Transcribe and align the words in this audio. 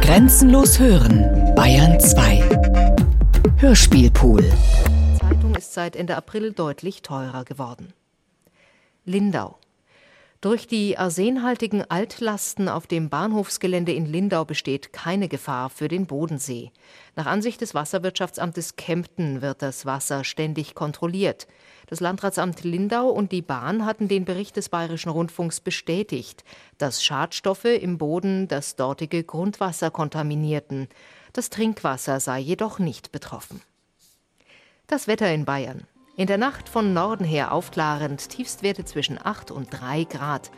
Grenzenlos 0.00 0.78
hören, 0.78 1.54
Bayern 1.54 1.98
2. 2.00 2.42
Hörspielpool. 3.58 4.44
Zeitung 5.20 5.54
ist 5.54 5.74
seit 5.74 5.96
Ende 5.96 6.16
April 6.16 6.52
deutlich 6.52 7.02
teurer 7.02 7.44
geworden. 7.44 7.92
Lindau. 9.04 9.58
Durch 10.42 10.66
die 10.66 10.98
arsenhaltigen 10.98 11.82
Altlasten 11.90 12.68
auf 12.68 12.86
dem 12.86 13.08
Bahnhofsgelände 13.08 13.92
in 13.92 14.04
Lindau 14.04 14.44
besteht 14.44 14.92
keine 14.92 15.28
Gefahr 15.28 15.70
für 15.70 15.88
den 15.88 16.06
Bodensee. 16.06 16.72
Nach 17.14 17.24
Ansicht 17.24 17.62
des 17.62 17.74
Wasserwirtschaftsamtes 17.74 18.76
Kempten 18.76 19.40
wird 19.40 19.62
das 19.62 19.86
Wasser 19.86 20.24
ständig 20.24 20.74
kontrolliert. 20.74 21.46
Das 21.86 22.00
Landratsamt 22.00 22.64
Lindau 22.64 23.08
und 23.08 23.32
die 23.32 23.40
Bahn 23.40 23.86
hatten 23.86 24.08
den 24.08 24.26
Bericht 24.26 24.56
des 24.56 24.68
Bayerischen 24.68 25.08
Rundfunks 25.08 25.60
bestätigt, 25.60 26.44
dass 26.76 27.02
Schadstoffe 27.02 27.64
im 27.64 27.96
Boden 27.96 28.46
das 28.46 28.76
dortige 28.76 29.24
Grundwasser 29.24 29.90
kontaminierten. 29.90 30.88
Das 31.32 31.48
Trinkwasser 31.48 32.20
sei 32.20 32.40
jedoch 32.40 32.78
nicht 32.78 33.10
betroffen. 33.10 33.62
Das 34.86 35.08
Wetter 35.08 35.32
in 35.32 35.46
Bayern. 35.46 35.86
In 36.18 36.26
der 36.26 36.38
Nacht 36.38 36.70
von 36.70 36.94
Norden 36.94 37.26
her 37.26 37.52
aufklarend, 37.52 38.30
Tiefstwerte 38.30 38.86
zwischen 38.86 39.18
8 39.22 39.50
und 39.50 39.68
3 39.70 40.04
Grad. 40.04 40.50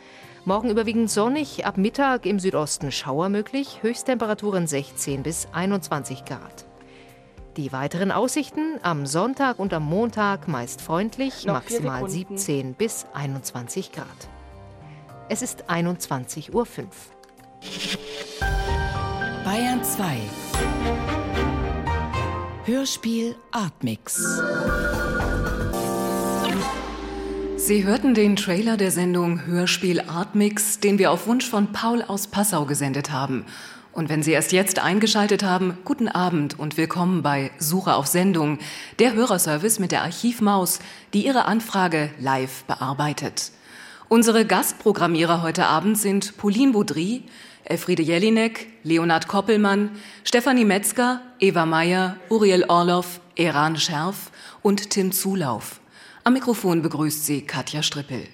Morgen 0.44 0.70
überwiegend 0.70 1.10
sonnig, 1.10 1.66
ab 1.66 1.76
Mittag 1.76 2.26
im 2.26 2.38
Südosten 2.38 2.92
Schauer 2.92 3.28
möglich, 3.28 3.80
Höchsttemperaturen 3.82 4.68
16 4.68 5.24
bis 5.24 5.48
21 5.50 6.24
Grad. 6.24 6.64
Die 7.56 7.72
weiteren 7.72 8.12
Aussichten 8.12 8.78
am 8.82 9.04
Sonntag 9.04 9.58
und 9.58 9.74
am 9.74 9.82
Montag 9.82 10.46
meist 10.46 10.80
freundlich, 10.80 11.44
Noch 11.44 11.54
maximal 11.54 12.02
vier 12.02 12.10
Sekunden. 12.10 12.38
17 12.38 12.74
bis 12.74 13.06
21 13.12 13.90
Grad. 13.90 14.06
Es 15.28 15.42
ist 15.42 15.68
21.05 15.68 16.54
Uhr. 16.54 16.68
Bayern 19.44 19.82
2. 19.82 20.20
Hörspiel 22.64 23.34
Artmix. 23.50 24.22
Sie 27.58 27.84
hörten 27.84 28.14
den 28.14 28.36
Trailer 28.36 28.76
der 28.76 28.92
Sendung 28.92 29.44
Hörspiel 29.44 30.00
Artmix, 30.00 30.78
den 30.78 31.00
wir 31.00 31.10
auf 31.10 31.26
Wunsch 31.26 31.44
von 31.44 31.72
Paul 31.72 32.02
aus 32.02 32.28
Passau 32.28 32.66
gesendet 32.66 33.10
haben. 33.10 33.44
Und 33.90 34.08
wenn 34.08 34.22
Sie 34.22 34.30
erst 34.30 34.52
jetzt 34.52 34.78
eingeschaltet 34.78 35.42
haben, 35.42 35.76
guten 35.84 36.06
Abend 36.06 36.56
und 36.56 36.76
willkommen 36.76 37.20
bei 37.22 37.50
Suche 37.58 37.94
auf 37.94 38.06
Sendung, 38.06 38.60
der 39.00 39.12
Hörerservice 39.12 39.80
mit 39.80 39.90
der 39.90 40.04
Archivmaus, 40.04 40.78
die 41.12 41.26
Ihre 41.26 41.46
Anfrage 41.46 42.10
live 42.20 42.62
bearbeitet. 42.64 43.50
Unsere 44.08 44.46
Gastprogrammierer 44.46 45.42
heute 45.42 45.66
Abend 45.66 45.98
sind 45.98 46.36
Pauline 46.36 46.72
Baudry, 46.72 47.24
Elfriede 47.64 48.04
Jelinek, 48.04 48.68
Leonhard 48.84 49.26
Koppelmann, 49.26 49.90
Stefanie 50.22 50.64
Metzger, 50.64 51.22
Eva 51.40 51.66
Meyer, 51.66 52.16
Uriel 52.30 52.66
Orloff, 52.68 53.20
Eran 53.34 53.76
Scherf 53.76 54.30
und 54.62 54.90
Tim 54.90 55.10
Zulauf. 55.10 55.80
Am 56.28 56.34
Mikrofon 56.34 56.82
begrüßt 56.82 57.24
sie 57.24 57.40
Katja 57.40 57.82
Strippel. 57.82 58.26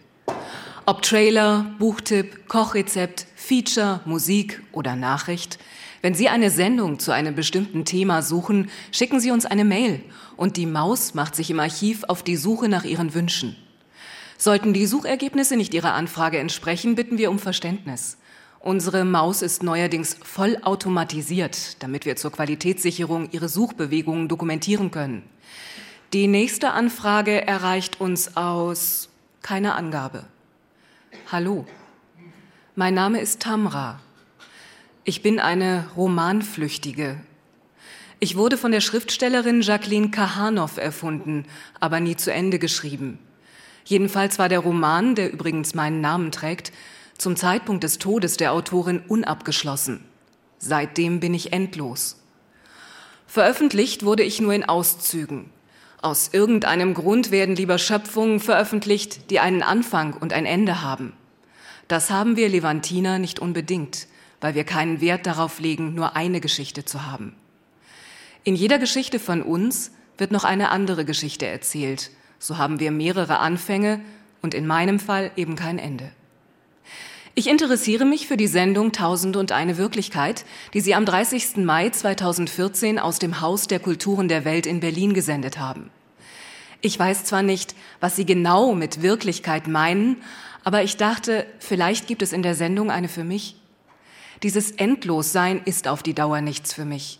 Ob 0.84 1.03
Trailer, 1.03 1.77
Buchtipp, 1.78 2.48
Kochrezept, 2.48 3.28
Feature, 3.36 4.01
Musik 4.05 4.64
oder 4.73 4.97
Nachricht, 4.97 5.61
wenn 6.03 6.12
Sie 6.12 6.28
eine 6.28 6.51
Sendung 6.51 6.98
zu 6.98 7.12
einem 7.12 7.36
bestimmten 7.36 7.84
Thema 7.84 8.23
suchen, 8.23 8.69
schicken 8.91 9.20
Sie 9.20 9.31
uns 9.31 9.47
eine 9.47 9.64
Mail 9.64 10.01
und 10.36 10.56
die 10.56 10.67
Maus 10.67 11.14
macht 11.14 11.36
sich 11.36 11.53
im 11.53 11.61
Archiv 11.61 12.03
auf 12.09 12.25
die 12.25 12.34
Suche 12.34 12.69
nach 12.69 12.83
Ihren 12.83 13.14
Wünschen. 13.14 13.55
Sollten 14.39 14.73
die 14.73 14.86
Suchergebnisse 14.86 15.55
nicht 15.55 15.73
Ihrer 15.73 15.95
Anfrage 15.95 16.39
entsprechen, 16.39 16.97
bitten 16.97 17.17
wir 17.17 17.31
um 17.31 17.39
Verständnis. 17.39 18.19
Unsere 18.58 19.05
Maus 19.05 19.41
ist 19.41 19.62
neuerdings 19.62 20.17
vollautomatisiert, 20.20 21.81
damit 21.81 22.06
wir 22.06 22.17
zur 22.17 22.33
Qualitätssicherung 22.33 23.29
Ihre 23.31 23.48
Suchbewegungen 23.48 24.27
dokumentieren 24.27 24.91
können. 24.91 25.23
Die 26.15 26.29
nächste 26.29 26.70
Anfrage 26.70 27.45
erreicht 27.45 28.01
uns 28.01 28.36
aus 28.36 29.08
keine 29.42 29.75
Angabe. 29.75 30.25
Hallo, 31.33 31.67
mein 32.77 32.95
Name 32.95 33.20
ist 33.20 33.41
Tamra. 33.41 33.98
Ich 35.03 35.23
bin 35.23 35.41
eine 35.41 35.89
Romanflüchtige. 35.97 37.17
Ich 38.20 38.36
wurde 38.36 38.57
von 38.57 38.70
der 38.70 38.80
Schriftstellerin 38.80 39.61
Jacqueline 39.61 40.13
Kahanow 40.13 40.77
erfunden, 40.77 41.47
aber 41.80 41.98
nie 41.98 42.14
zu 42.14 42.33
Ende 42.33 42.61
geschrieben. 42.61 43.19
Jedenfalls 43.85 44.39
war 44.39 44.48
der 44.48 44.61
Roman, 44.61 45.17
der 45.17 45.33
übrigens 45.33 45.74
meinen 45.74 46.01
Namen 46.01 46.30
trägt, 46.30 46.70
zum 47.19 47.35
Zeitpunkt 47.35 47.83
des 47.83 47.98
Todes 47.98 48.36
der 48.36 48.53
Autorin 48.53 49.01
unabgeschlossen. 49.01 50.05
Seitdem 50.58 51.19
bin 51.19 51.35
ich 51.35 51.53
endlos. 51.53 52.23
Veröffentlicht 53.27 54.05
wurde 54.05 54.23
ich 54.23 54.41
nur 54.41 54.55
in 54.55 54.63
Auszügen. 54.64 55.51
Aus 56.05 56.29
irgendeinem 56.35 56.92
Grund 56.92 57.31
werden 57.31 57.57
lieber 57.57 57.79
Schöpfungen 57.79 58.39
veröffentlicht, 58.39 59.31
die 59.31 59.41
einen 59.41 59.63
Anfang 59.63 60.13
und 60.13 60.35
ein 60.35 60.45
Ende 60.45 60.83
haben. 60.83 61.15
Das 61.89 62.11
haben 62.11 62.37
wir 62.37 62.51
Levantiner 62.51 63.19
nicht 63.19 63.39
unbedingt, 63.39 64.07
weil 64.42 64.55
wir 64.55 64.65
keinen 64.65 65.01
Wert 65.01 65.25
darauf 65.25 65.61
legen, 65.61 65.95
nur 65.95 66.15
eine 66.15 66.42
Geschichte 66.42 66.85
zu 66.85 67.07
haben. 67.07 67.35
In 68.42 68.55
jeder 68.55 68.79
Geschichte 68.79 69.19
von 69.19 69.41
uns 69.41 69.92
wird 70.19 70.31
noch 70.31 70.45
eine 70.45 70.69
andere 70.69 71.07
Geschichte 71.07 71.47
erzählt. 71.47 72.11
So 72.39 72.59
haben 72.59 72.81
wir 72.81 72.91
mehrere 72.91 73.39
Anfänge 73.39 74.03
und 74.42 74.53
in 74.53 74.67
meinem 74.67 75.01
Fall 75.01 75.31
eben 75.36 75.57
kein 75.57 75.79
Ende. 75.79 76.11
Ich 77.36 77.48
interessiere 77.48 78.05
mich 78.05 78.28
für 78.28 78.36
die 78.36 78.46
Sendung 78.46 78.92
Tausend 78.92 79.36
und 79.36 79.50
eine 79.50 79.77
Wirklichkeit, 79.77 80.45
die 80.72 80.80
Sie 80.80 80.95
am 80.95 81.05
30. 81.05 81.56
Mai 81.56 81.90
2014 81.90 83.00
aus 83.00 83.18
dem 83.18 83.40
Haus 83.40 83.67
der 83.67 83.80
Kulturen 83.80 84.28
der 84.28 84.45
Welt 84.45 84.67
in 84.67 84.78
Berlin 84.78 85.14
gesendet 85.14 85.58
haben. 85.58 85.90
Ich 86.80 86.96
weiß 86.96 87.24
zwar 87.24 87.42
nicht, 87.42 87.74
was 87.98 88.14
Sie 88.14 88.24
genau 88.24 88.73
mit 88.77 89.02
Wirklichkeit 89.02 89.67
meinen, 89.67 90.18
aber 90.62 90.84
ich 90.84 90.96
dachte, 90.96 91.44
vielleicht 91.58 92.06
gibt 92.06 92.23
es 92.23 92.33
in 92.33 92.44
der 92.44 92.55
Sendung 92.55 92.92
eine 92.92 93.08
für 93.08 93.24
mich. 93.24 93.56
Dieses 94.44 94.70
Endlossein 94.70 95.61
ist 95.64 95.89
auf 95.89 96.05
die 96.05 96.14
Dauer 96.14 96.40
nichts 96.40 96.73
für 96.73 96.84
mich. 96.84 97.18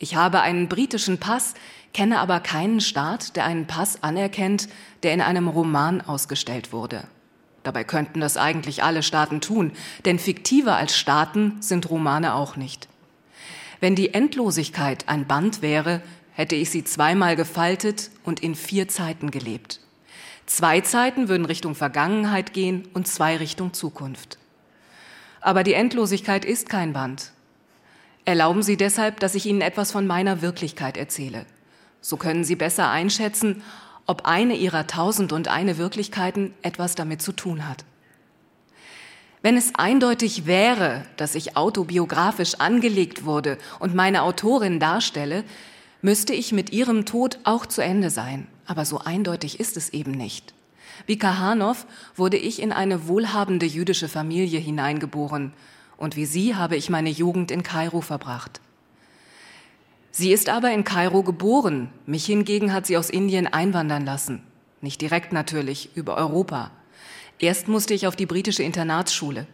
Ich 0.00 0.16
habe 0.16 0.40
einen 0.40 0.68
britischen 0.68 1.18
Pass, 1.18 1.54
kenne 1.94 2.18
aber 2.18 2.40
keinen 2.40 2.80
Staat, 2.80 3.36
der 3.36 3.44
einen 3.44 3.68
Pass 3.68 4.02
anerkennt, 4.02 4.68
der 5.04 5.14
in 5.14 5.20
einem 5.20 5.46
Roman 5.46 6.00
ausgestellt 6.00 6.72
wurde. 6.72 7.04
Dabei 7.68 7.84
könnten 7.84 8.20
das 8.20 8.38
eigentlich 8.38 8.82
alle 8.82 9.02
Staaten 9.02 9.42
tun, 9.42 9.72
denn 10.06 10.18
fiktiver 10.18 10.76
als 10.76 10.96
Staaten 10.96 11.60
sind 11.60 11.90
Romane 11.90 12.32
auch 12.32 12.56
nicht. 12.56 12.88
Wenn 13.78 13.94
die 13.94 14.14
Endlosigkeit 14.14 15.06
ein 15.06 15.26
Band 15.26 15.60
wäre, 15.60 16.00
hätte 16.32 16.56
ich 16.56 16.70
sie 16.70 16.82
zweimal 16.82 17.36
gefaltet 17.36 18.10
und 18.24 18.40
in 18.40 18.54
vier 18.54 18.88
Zeiten 18.88 19.30
gelebt. 19.30 19.80
Zwei 20.46 20.80
Zeiten 20.80 21.28
würden 21.28 21.44
Richtung 21.44 21.74
Vergangenheit 21.74 22.54
gehen 22.54 22.88
und 22.94 23.06
zwei 23.06 23.36
Richtung 23.36 23.74
Zukunft. 23.74 24.38
Aber 25.42 25.62
die 25.62 25.74
Endlosigkeit 25.74 26.46
ist 26.46 26.70
kein 26.70 26.94
Band. 26.94 27.32
Erlauben 28.24 28.62
Sie 28.62 28.78
deshalb, 28.78 29.20
dass 29.20 29.34
ich 29.34 29.44
Ihnen 29.44 29.60
etwas 29.60 29.92
von 29.92 30.06
meiner 30.06 30.40
Wirklichkeit 30.40 30.96
erzähle. 30.96 31.44
So 32.00 32.16
können 32.16 32.44
Sie 32.44 32.56
besser 32.56 32.88
einschätzen, 32.88 33.62
ob 34.08 34.24
eine 34.24 34.56
Ihrer 34.56 34.86
tausend 34.86 35.32
und 35.32 35.46
eine 35.46 35.78
Wirklichkeiten 35.78 36.54
etwas 36.62 36.96
damit 36.96 37.22
zu 37.22 37.30
tun 37.30 37.68
hat. 37.68 37.84
Wenn 39.42 39.56
es 39.56 39.74
eindeutig 39.76 40.46
wäre, 40.46 41.04
dass 41.16 41.36
ich 41.36 41.56
autobiografisch 41.56 42.56
angelegt 42.56 43.24
wurde 43.24 43.58
und 43.78 43.94
meine 43.94 44.22
Autorin 44.22 44.80
darstelle, 44.80 45.44
müsste 46.02 46.32
ich 46.32 46.52
mit 46.52 46.72
ihrem 46.72 47.04
Tod 47.04 47.38
auch 47.44 47.66
zu 47.66 47.82
Ende 47.82 48.10
sein. 48.10 48.48
Aber 48.66 48.84
so 48.84 48.98
eindeutig 48.98 49.60
ist 49.60 49.76
es 49.76 49.90
eben 49.90 50.12
nicht. 50.12 50.54
Wie 51.06 51.18
Kahanow 51.18 51.86
wurde 52.16 52.38
ich 52.38 52.60
in 52.60 52.72
eine 52.72 53.08
wohlhabende 53.08 53.66
jüdische 53.66 54.08
Familie 54.08 54.58
hineingeboren 54.58 55.52
und 55.96 56.16
wie 56.16 56.26
sie 56.26 56.56
habe 56.56 56.76
ich 56.76 56.88
meine 56.88 57.10
Jugend 57.10 57.50
in 57.50 57.62
Kairo 57.62 58.00
verbracht. 58.00 58.60
Sie 60.10 60.32
ist 60.32 60.48
aber 60.48 60.72
in 60.72 60.84
Kairo 60.84 61.22
geboren, 61.22 61.90
mich 62.06 62.26
hingegen 62.26 62.72
hat 62.72 62.86
sie 62.86 62.96
aus 62.96 63.10
Indien 63.10 63.46
einwandern 63.46 64.04
lassen. 64.04 64.42
Nicht 64.80 65.00
direkt 65.00 65.32
natürlich, 65.32 65.90
über 65.94 66.16
Europa. 66.16 66.70
Erst 67.38 67.68
musste 67.68 67.94
ich 67.94 68.06
auf 68.06 68.16
die 68.16 68.26
britische 68.26 68.62
Internatsschule. 68.62 69.46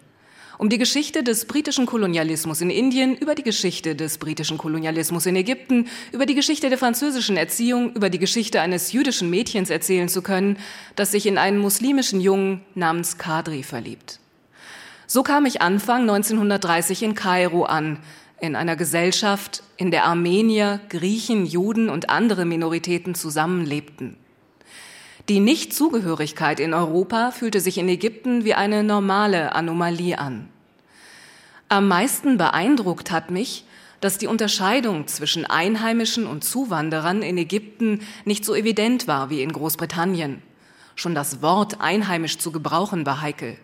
Um 0.56 0.68
die 0.68 0.78
Geschichte 0.78 1.24
des 1.24 1.46
britischen 1.46 1.84
Kolonialismus 1.84 2.60
in 2.60 2.70
Indien, 2.70 3.16
über 3.16 3.34
die 3.34 3.42
Geschichte 3.42 3.96
des 3.96 4.18
britischen 4.18 4.56
Kolonialismus 4.56 5.26
in 5.26 5.34
Ägypten, 5.34 5.88
über 6.12 6.26
die 6.26 6.36
Geschichte 6.36 6.68
der 6.68 6.78
französischen 6.78 7.36
Erziehung, 7.36 7.92
über 7.94 8.08
die 8.08 8.20
Geschichte 8.20 8.60
eines 8.60 8.92
jüdischen 8.92 9.30
Mädchens 9.30 9.68
erzählen 9.68 10.08
zu 10.08 10.22
können, 10.22 10.56
das 10.94 11.10
sich 11.10 11.26
in 11.26 11.38
einen 11.38 11.58
muslimischen 11.58 12.20
Jungen 12.20 12.60
namens 12.74 13.18
Kadri 13.18 13.64
verliebt. 13.64 14.20
So 15.06 15.22
kam 15.22 15.44
ich 15.44 15.60
Anfang 15.60 16.02
1930 16.02 17.02
in 17.02 17.14
Kairo 17.14 17.64
an, 17.64 17.98
in 18.40 18.56
einer 18.56 18.76
Gesellschaft, 18.76 19.62
in 19.76 19.90
der 19.90 20.04
Armenier, 20.04 20.80
Griechen, 20.88 21.46
Juden 21.46 21.88
und 21.88 22.10
andere 22.10 22.44
Minoritäten 22.44 23.14
zusammenlebten. 23.14 24.16
Die 25.28 25.40
Nichtzugehörigkeit 25.40 26.60
in 26.60 26.74
Europa 26.74 27.30
fühlte 27.30 27.60
sich 27.60 27.78
in 27.78 27.88
Ägypten 27.88 28.44
wie 28.44 28.54
eine 28.54 28.82
normale 28.82 29.54
Anomalie 29.54 30.18
an. 30.18 30.48
Am 31.70 31.88
meisten 31.88 32.36
beeindruckt 32.36 33.10
hat 33.10 33.30
mich, 33.30 33.64
dass 34.00 34.18
die 34.18 34.26
Unterscheidung 34.26 35.06
zwischen 35.06 35.46
Einheimischen 35.46 36.26
und 36.26 36.44
Zuwanderern 36.44 37.22
in 37.22 37.38
Ägypten 37.38 38.00
nicht 38.26 38.44
so 38.44 38.54
evident 38.54 39.08
war 39.08 39.30
wie 39.30 39.42
in 39.42 39.50
Großbritannien. 39.50 40.42
Schon 40.94 41.14
das 41.14 41.40
Wort 41.40 41.80
einheimisch 41.80 42.36
zu 42.36 42.52
gebrauchen 42.52 43.06
war 43.06 43.22
heikel. 43.22 43.56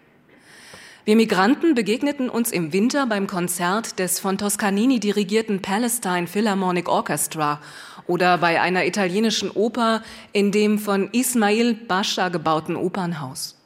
Wir 1.06 1.16
Migranten 1.16 1.74
begegneten 1.74 2.28
uns 2.28 2.52
im 2.52 2.74
Winter 2.74 3.06
beim 3.06 3.26
Konzert 3.26 3.98
des 3.98 4.20
von 4.20 4.36
Toscanini 4.36 5.00
dirigierten 5.00 5.62
Palestine 5.62 6.26
Philharmonic 6.26 6.90
Orchestra 6.90 7.58
oder 8.06 8.36
bei 8.36 8.60
einer 8.60 8.84
italienischen 8.84 9.50
Oper 9.50 10.02
in 10.32 10.52
dem 10.52 10.78
von 10.78 11.08
Ismail 11.12 11.72
Bascha 11.72 12.28
gebauten 12.28 12.76
Opernhaus. 12.76 13.56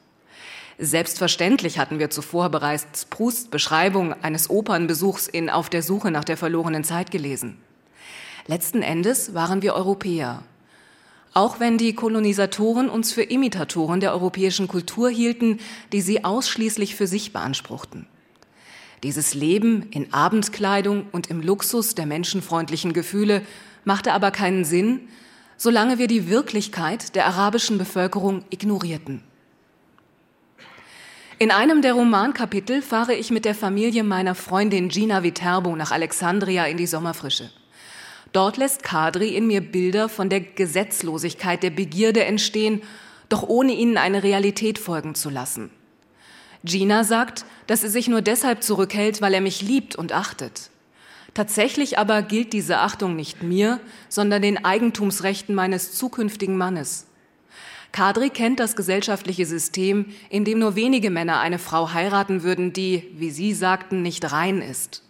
Selbstverständlich 0.77 1.77
hatten 1.77 1.99
wir 1.99 2.09
zuvor 2.09 2.49
bereits 2.49 3.03
Prousts 3.05 3.49
Beschreibung 3.49 4.13
eines 4.23 4.49
Opernbesuchs 4.49 5.27
in 5.27 5.49
Auf 5.49 5.69
der 5.69 5.83
Suche 5.83 6.11
nach 6.11 6.23
der 6.23 6.37
verlorenen 6.37 6.85
Zeit 6.85 7.11
gelesen. 7.11 7.57
Letzten 8.47 8.81
Endes 8.81 9.33
waren 9.33 9.61
wir 9.61 9.73
Europäer. 9.73 10.43
Auch 11.37 11.59
wenn 11.59 11.77
die 11.77 11.93
Kolonisatoren 11.93 12.87
uns 12.87 13.11
für 13.11 13.23
Imitatoren 13.23 13.99
der 13.99 14.13
europäischen 14.13 14.69
Kultur 14.69 15.09
hielten, 15.09 15.59
die 15.91 15.99
sie 15.99 16.23
ausschließlich 16.23 16.95
für 16.95 17.07
sich 17.07 17.33
beanspruchten. 17.33 18.07
Dieses 19.03 19.33
Leben 19.33 19.83
in 19.91 20.13
Abendkleidung 20.13 21.07
und 21.11 21.29
im 21.29 21.41
Luxus 21.41 21.93
der 21.93 22.05
menschenfreundlichen 22.05 22.93
Gefühle 22.93 23.41
machte 23.83 24.13
aber 24.13 24.31
keinen 24.31 24.63
Sinn, 24.63 25.09
solange 25.57 25.97
wir 25.97 26.07
die 26.07 26.29
Wirklichkeit 26.29 27.15
der 27.15 27.25
arabischen 27.25 27.77
Bevölkerung 27.77 28.45
ignorierten. 28.49 29.21
In 31.37 31.51
einem 31.51 31.81
der 31.81 31.95
Romankapitel 31.95 32.81
fahre 32.81 33.13
ich 33.13 33.29
mit 33.29 33.43
der 33.43 33.55
Familie 33.55 34.05
meiner 34.05 34.35
Freundin 34.35 34.87
Gina 34.87 35.21
Viterbo 35.21 35.75
nach 35.75 35.91
Alexandria 35.91 36.63
in 36.65 36.77
die 36.77 36.87
Sommerfrische. 36.87 37.51
Dort 38.35 38.57
lässt 38.57 38.83
Kadri 38.83 39.29
in 39.29 39.47
mir 39.47 39.61
Bilder 39.61 40.09
von 40.09 40.27
der 40.27 40.41
Gesetzlosigkeit 40.41 41.63
der 41.63 41.69
Begierde 41.69 42.25
entstehen, 42.25 42.81
doch 43.29 43.43
ohne 43.43 43.71
ihnen 43.71 43.95
eine 43.95 44.23
Realität 44.23 44.77
folgen 44.77 45.15
zu 45.15 45.29
lassen. 45.29 45.69
Gina 46.65 47.05
sagt, 47.05 47.45
dass 47.67 47.79
sie 47.79 47.87
sich 47.87 48.09
nur 48.09 48.21
deshalb 48.21 48.61
zurückhält, 48.61 49.21
weil 49.21 49.33
er 49.33 49.39
mich 49.39 49.61
liebt 49.61 49.95
und 49.95 50.11
achtet. 50.11 50.69
Tatsächlich 51.33 51.97
aber 51.97 52.23
gilt 52.23 52.51
diese 52.51 52.79
Achtung 52.79 53.15
nicht 53.15 53.41
mir, 53.41 53.79
sondern 54.09 54.41
den 54.41 54.65
Eigentumsrechten 54.65 55.55
meines 55.55 55.93
zukünftigen 55.93 56.57
Mannes. 56.57 57.07
Kadri 57.93 58.31
kennt 58.31 58.59
das 58.59 58.75
gesellschaftliche 58.75 59.45
System, 59.45 60.07
in 60.29 60.43
dem 60.43 60.59
nur 60.59 60.75
wenige 60.75 61.09
Männer 61.09 61.39
eine 61.39 61.57
Frau 61.57 61.93
heiraten 61.93 62.43
würden, 62.43 62.73
die, 62.73 63.13
wie 63.15 63.31
Sie 63.31 63.53
sagten, 63.53 64.01
nicht 64.01 64.29
rein 64.33 64.61
ist. 64.61 65.04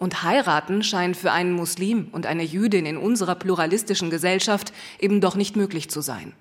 Und 0.00 0.22
heiraten 0.22 0.82
scheint 0.82 1.14
für 1.14 1.30
einen 1.30 1.52
Muslim 1.52 2.08
und 2.12 2.24
eine 2.24 2.42
Jüdin 2.42 2.86
in 2.86 2.96
unserer 2.96 3.34
pluralistischen 3.34 4.08
Gesellschaft 4.08 4.72
eben 4.98 5.20
doch 5.20 5.36
nicht 5.36 5.56
möglich 5.56 5.90
zu 5.90 6.00
sein. 6.00 6.32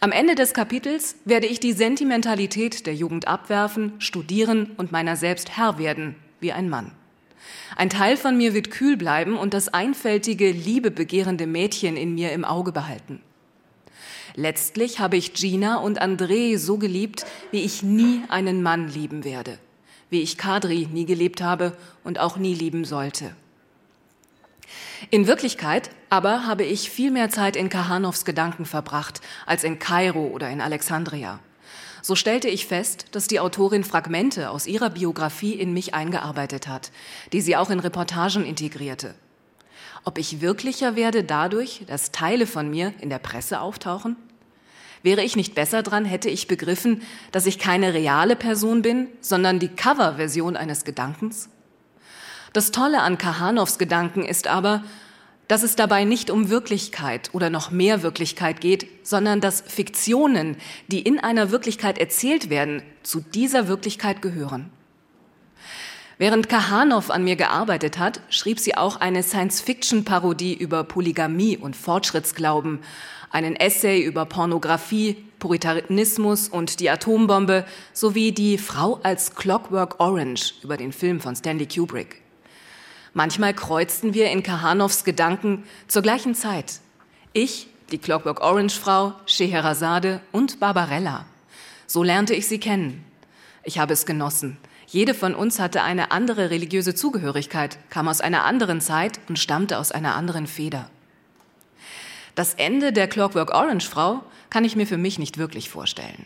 Am 0.00 0.10
Ende 0.10 0.34
des 0.34 0.54
Kapitels 0.54 1.14
werde 1.24 1.46
ich 1.46 1.60
die 1.60 1.72
Sentimentalität 1.72 2.84
der 2.88 2.96
Jugend 2.96 3.28
abwerfen, 3.28 3.92
studieren 4.00 4.72
und 4.76 4.90
meiner 4.90 5.14
selbst 5.14 5.56
Herr 5.56 5.78
werden, 5.78 6.16
wie 6.40 6.50
ein 6.50 6.68
Mann. 6.68 6.90
Ein 7.76 7.90
Teil 7.90 8.16
von 8.16 8.36
mir 8.36 8.54
wird 8.54 8.72
kühl 8.72 8.96
bleiben 8.96 9.36
und 9.36 9.54
das 9.54 9.68
einfältige, 9.68 10.50
liebebegehrende 10.50 11.46
Mädchen 11.46 11.96
in 11.96 12.16
mir 12.16 12.32
im 12.32 12.44
Auge 12.44 12.72
behalten. 12.72 13.20
Letztlich 14.34 14.98
habe 14.98 15.16
ich 15.16 15.32
Gina 15.32 15.76
und 15.76 16.02
André 16.02 16.58
so 16.58 16.76
geliebt, 16.76 17.24
wie 17.52 17.60
ich 17.60 17.84
nie 17.84 18.22
einen 18.28 18.64
Mann 18.64 18.88
lieben 18.88 19.22
werde, 19.22 19.60
wie 20.10 20.22
ich 20.22 20.38
Kadri 20.38 20.88
nie 20.92 21.06
gelebt 21.06 21.40
habe 21.40 21.76
und 22.04 22.18
auch 22.18 22.36
nie 22.36 22.54
lieben 22.54 22.84
sollte. 22.84 23.34
In 25.10 25.26
Wirklichkeit 25.26 25.90
aber 26.10 26.46
habe 26.46 26.64
ich 26.64 26.90
viel 26.90 27.10
mehr 27.10 27.30
Zeit 27.30 27.56
in 27.56 27.68
Kahanows 27.68 28.24
Gedanken 28.24 28.64
verbracht 28.64 29.20
als 29.46 29.64
in 29.64 29.78
Kairo 29.78 30.26
oder 30.26 30.48
in 30.50 30.60
Alexandria. 30.60 31.38
So 32.02 32.14
stellte 32.14 32.48
ich 32.48 32.66
fest, 32.66 33.06
dass 33.12 33.26
die 33.26 33.40
Autorin 33.40 33.84
Fragmente 33.84 34.50
aus 34.50 34.66
ihrer 34.66 34.90
Biografie 34.90 35.54
in 35.54 35.72
mich 35.72 35.94
eingearbeitet 35.94 36.68
hat, 36.68 36.90
die 37.32 37.40
sie 37.40 37.56
auch 37.56 37.70
in 37.70 37.80
Reportagen 37.80 38.44
integrierte. 38.44 39.14
Ob 40.04 40.16
ich 40.16 40.40
wirklicher 40.40 40.96
werde 40.96 41.24
dadurch, 41.24 41.82
dass 41.86 42.12
Teile 42.12 42.46
von 42.46 42.70
mir 42.70 42.94
in 43.00 43.10
der 43.10 43.18
Presse 43.18 43.60
auftauchen? 43.60 44.16
Wäre 45.02 45.22
ich 45.22 45.36
nicht 45.36 45.54
besser 45.54 45.82
dran, 45.82 46.04
hätte 46.04 46.28
ich 46.28 46.48
begriffen, 46.48 47.02
dass 47.32 47.46
ich 47.46 47.58
keine 47.58 47.94
reale 47.94 48.36
Person 48.36 48.82
bin, 48.82 49.08
sondern 49.20 49.58
die 49.58 49.68
Coverversion 49.68 50.56
eines 50.56 50.84
Gedankens? 50.84 51.48
Das 52.52 52.72
Tolle 52.72 53.02
an 53.02 53.18
Kahanows 53.18 53.78
Gedanken 53.78 54.24
ist 54.24 54.48
aber, 54.48 54.82
dass 55.48 55.62
es 55.62 55.76
dabei 55.76 56.04
nicht 56.04 56.30
um 56.30 56.50
Wirklichkeit 56.50 57.30
oder 57.32 57.50
noch 57.50 57.70
mehr 57.70 58.02
Wirklichkeit 58.02 58.60
geht, 58.60 58.86
sondern 59.02 59.40
dass 59.40 59.62
Fiktionen, 59.62 60.56
die 60.88 61.00
in 61.00 61.18
einer 61.18 61.50
Wirklichkeit 61.50 61.98
erzählt 61.98 62.50
werden, 62.50 62.82
zu 63.02 63.20
dieser 63.20 63.66
Wirklichkeit 63.66 64.20
gehören. 64.20 64.70
Während 66.18 66.48
Kahanow 66.48 67.10
an 67.10 67.22
mir 67.22 67.36
gearbeitet 67.36 67.98
hat, 67.98 68.20
schrieb 68.28 68.58
sie 68.58 68.76
auch 68.76 68.96
eine 68.96 69.22
Science-Fiction-Parodie 69.22 70.54
über 70.54 70.82
Polygamie 70.82 71.56
und 71.56 71.76
Fortschrittsglauben, 71.76 72.80
einen 73.30 73.56
Essay 73.56 74.00
über 74.02 74.24
Pornografie, 74.24 75.16
Puritanismus 75.38 76.48
und 76.48 76.80
die 76.80 76.90
Atombombe 76.90 77.64
sowie 77.92 78.32
die 78.32 78.58
Frau 78.58 79.00
als 79.02 79.34
Clockwork 79.34 80.00
Orange 80.00 80.54
über 80.62 80.76
den 80.76 80.92
Film 80.92 81.20
von 81.20 81.36
Stanley 81.36 81.66
Kubrick. 81.66 82.22
Manchmal 83.14 83.54
kreuzten 83.54 84.14
wir 84.14 84.30
in 84.30 84.42
Kahanows 84.42 85.04
Gedanken 85.04 85.64
zur 85.86 86.02
gleichen 86.02 86.34
Zeit. 86.34 86.80
Ich, 87.32 87.68
die 87.90 87.98
Clockwork 87.98 88.40
Orange 88.40 88.78
Frau, 88.78 89.14
Scheherazade 89.26 90.20
und 90.32 90.60
Barbarella. 90.60 91.26
So 91.86 92.02
lernte 92.02 92.34
ich 92.34 92.46
sie 92.46 92.60
kennen. 92.60 93.04
Ich 93.64 93.78
habe 93.78 93.92
es 93.92 94.06
genossen. 94.06 94.58
Jede 94.86 95.14
von 95.14 95.34
uns 95.34 95.58
hatte 95.58 95.82
eine 95.82 96.10
andere 96.12 96.50
religiöse 96.50 96.94
Zugehörigkeit, 96.94 97.78
kam 97.90 98.08
aus 98.08 98.20
einer 98.20 98.44
anderen 98.44 98.80
Zeit 98.80 99.20
und 99.28 99.38
stammte 99.38 99.78
aus 99.78 99.92
einer 99.92 100.14
anderen 100.14 100.46
Feder. 100.46 100.90
Das 102.38 102.54
Ende 102.54 102.92
der 102.92 103.08
Clockwork 103.08 103.52
Orange 103.52 103.88
Frau 103.88 104.22
kann 104.48 104.64
ich 104.64 104.76
mir 104.76 104.86
für 104.86 104.96
mich 104.96 105.18
nicht 105.18 105.38
wirklich 105.38 105.70
vorstellen. 105.70 106.24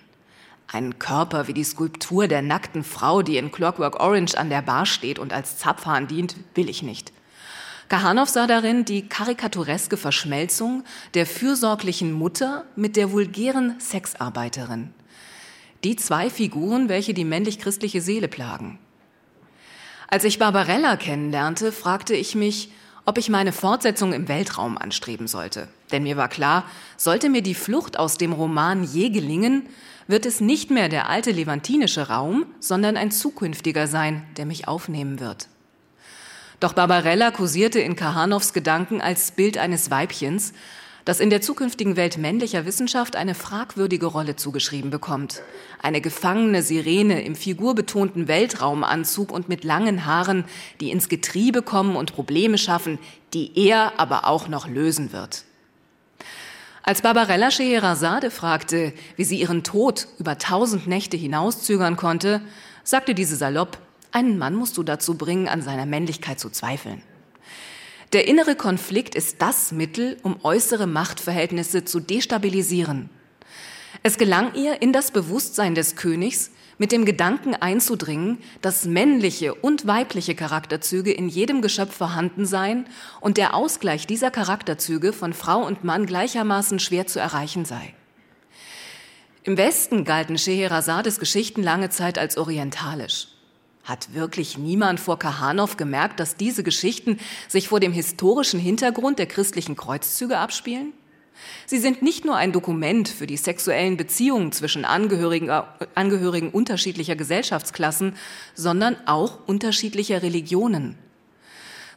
Ein 0.70 0.98
Körper 0.98 1.48
wie 1.48 1.54
die 1.54 1.64
Skulptur 1.64 2.28
der 2.28 2.42
nackten 2.42 2.84
Frau, 2.84 3.22
die 3.22 3.38
in 3.38 3.50
Clockwork 3.50 3.98
Orange 3.98 4.36
an 4.36 4.50
der 4.50 4.60
Bar 4.60 4.84
steht 4.84 5.18
und 5.18 5.32
als 5.32 5.56
Zapfhahn 5.56 6.08
dient, 6.08 6.36
will 6.54 6.68
ich 6.68 6.82
nicht. 6.82 7.14
Kahanow 7.88 8.28
sah 8.28 8.46
darin 8.46 8.84
die 8.84 9.08
karikatureske 9.08 9.96
Verschmelzung 9.96 10.84
der 11.14 11.24
fürsorglichen 11.24 12.12
Mutter 12.12 12.66
mit 12.76 12.96
der 12.96 13.10
vulgären 13.10 13.80
Sexarbeiterin. 13.80 14.92
Die 15.82 15.96
zwei 15.96 16.28
Figuren, 16.28 16.90
welche 16.90 17.14
die 17.14 17.24
männlich-christliche 17.24 18.02
Seele 18.02 18.28
plagen. 18.28 18.78
Als 20.08 20.24
ich 20.24 20.38
Barbarella 20.38 20.96
kennenlernte, 20.96 21.72
fragte 21.72 22.14
ich 22.14 22.34
mich, 22.34 22.70
ob 23.04 23.18
ich 23.18 23.28
meine 23.28 23.52
Fortsetzung 23.52 24.12
im 24.12 24.28
Weltraum 24.28 24.78
anstreben 24.78 25.26
sollte. 25.26 25.68
Denn 25.90 26.04
mir 26.04 26.16
war 26.16 26.28
klar, 26.28 26.64
sollte 26.96 27.28
mir 27.28 27.42
die 27.42 27.54
Flucht 27.54 27.98
aus 27.98 28.16
dem 28.16 28.32
Roman 28.32 28.84
je 28.84 29.10
gelingen, 29.10 29.68
wird 30.06 30.26
es 30.26 30.40
nicht 30.40 30.70
mehr 30.70 30.88
der 30.88 31.08
alte 31.08 31.30
levantinische 31.30 32.08
Raum, 32.08 32.46
sondern 32.60 32.96
ein 32.96 33.10
zukünftiger 33.10 33.86
sein, 33.86 34.24
der 34.36 34.46
mich 34.46 34.68
aufnehmen 34.68 35.20
wird. 35.20 35.48
Doch 36.60 36.74
Barbarella 36.74 37.32
kursierte 37.32 37.80
in 37.80 37.96
Kahanows 37.96 38.52
Gedanken 38.52 39.00
als 39.00 39.32
Bild 39.32 39.58
eines 39.58 39.90
Weibchens, 39.90 40.52
das 41.04 41.20
in 41.20 41.30
der 41.30 41.40
zukünftigen 41.40 41.96
Welt 41.96 42.16
männlicher 42.16 42.64
Wissenschaft 42.64 43.16
eine 43.16 43.34
fragwürdige 43.34 44.06
Rolle 44.06 44.36
zugeschrieben 44.36 44.90
bekommt. 44.90 45.42
Eine 45.82 46.00
gefangene 46.00 46.62
Sirene 46.62 47.22
im 47.22 47.34
figurbetonten 47.34 48.28
Weltraumanzug 48.28 49.32
und 49.32 49.48
mit 49.48 49.64
langen 49.64 50.06
Haaren, 50.06 50.44
die 50.80 50.90
ins 50.90 51.08
Getriebe 51.08 51.62
kommen 51.62 51.96
und 51.96 52.14
Probleme 52.14 52.58
schaffen, 52.58 52.98
die 53.34 53.50
er 53.54 53.98
aber 53.98 54.26
auch 54.26 54.48
noch 54.48 54.68
lösen 54.68 55.12
wird. 55.12 55.44
Als 56.84 57.02
Barbarella 57.02 57.50
Scheherazade 57.50 58.30
fragte, 58.30 58.92
wie 59.16 59.24
sie 59.24 59.40
ihren 59.40 59.62
Tod 59.62 60.08
über 60.18 60.38
tausend 60.38 60.86
Nächte 60.86 61.16
hinauszögern 61.16 61.96
konnte, 61.96 62.42
sagte 62.82 63.14
diese 63.14 63.36
salopp, 63.36 63.78
einen 64.10 64.36
Mann 64.36 64.54
musst 64.54 64.76
du 64.76 64.82
dazu 64.82 65.16
bringen, 65.16 65.48
an 65.48 65.62
seiner 65.62 65.86
Männlichkeit 65.86 66.38
zu 66.38 66.50
zweifeln. 66.50 67.02
Der 68.12 68.28
innere 68.28 68.56
Konflikt 68.56 69.14
ist 69.14 69.40
das 69.40 69.72
Mittel, 69.72 70.18
um 70.22 70.36
äußere 70.42 70.86
Machtverhältnisse 70.86 71.86
zu 71.86 71.98
destabilisieren. 71.98 73.08
Es 74.02 74.18
gelang 74.18 74.54
ihr, 74.54 74.82
in 74.82 74.92
das 74.92 75.12
Bewusstsein 75.12 75.74
des 75.74 75.96
Königs 75.96 76.50
mit 76.76 76.92
dem 76.92 77.06
Gedanken 77.06 77.54
einzudringen, 77.54 78.38
dass 78.60 78.84
männliche 78.84 79.54
und 79.54 79.86
weibliche 79.86 80.34
Charakterzüge 80.34 81.12
in 81.12 81.28
jedem 81.28 81.62
Geschöpf 81.62 81.94
vorhanden 81.94 82.44
seien 82.44 82.86
und 83.20 83.38
der 83.38 83.54
Ausgleich 83.54 84.06
dieser 84.06 84.30
Charakterzüge 84.30 85.14
von 85.14 85.32
Frau 85.32 85.64
und 85.64 85.84
Mann 85.84 86.04
gleichermaßen 86.04 86.80
schwer 86.80 87.06
zu 87.06 87.18
erreichen 87.18 87.64
sei. 87.64 87.94
Im 89.44 89.56
Westen 89.56 90.04
galten 90.04 90.36
Scheherazades 90.36 91.18
Geschichten 91.18 91.62
lange 91.62 91.88
Zeit 91.88 92.18
als 92.18 92.36
orientalisch. 92.36 93.28
Hat 93.84 94.14
wirklich 94.14 94.58
niemand 94.58 95.00
vor 95.00 95.18
Kahanow 95.18 95.76
gemerkt, 95.76 96.20
dass 96.20 96.36
diese 96.36 96.62
Geschichten 96.62 97.18
sich 97.48 97.68
vor 97.68 97.80
dem 97.80 97.92
historischen 97.92 98.60
Hintergrund 98.60 99.18
der 99.18 99.26
christlichen 99.26 99.76
Kreuzzüge 99.76 100.38
abspielen? 100.38 100.92
Sie 101.66 101.78
sind 101.78 102.02
nicht 102.02 102.24
nur 102.24 102.36
ein 102.36 102.52
Dokument 102.52 103.08
für 103.08 103.26
die 103.26 103.36
sexuellen 103.36 103.96
Beziehungen 103.96 104.52
zwischen 104.52 104.84
Angehörigen, 104.84 105.48
äh, 105.48 105.62
Angehörigen 105.94 106.50
unterschiedlicher 106.50 107.16
Gesellschaftsklassen, 107.16 108.14
sondern 108.54 108.96
auch 109.06 109.38
unterschiedlicher 109.46 110.22
Religionen. 110.22 110.96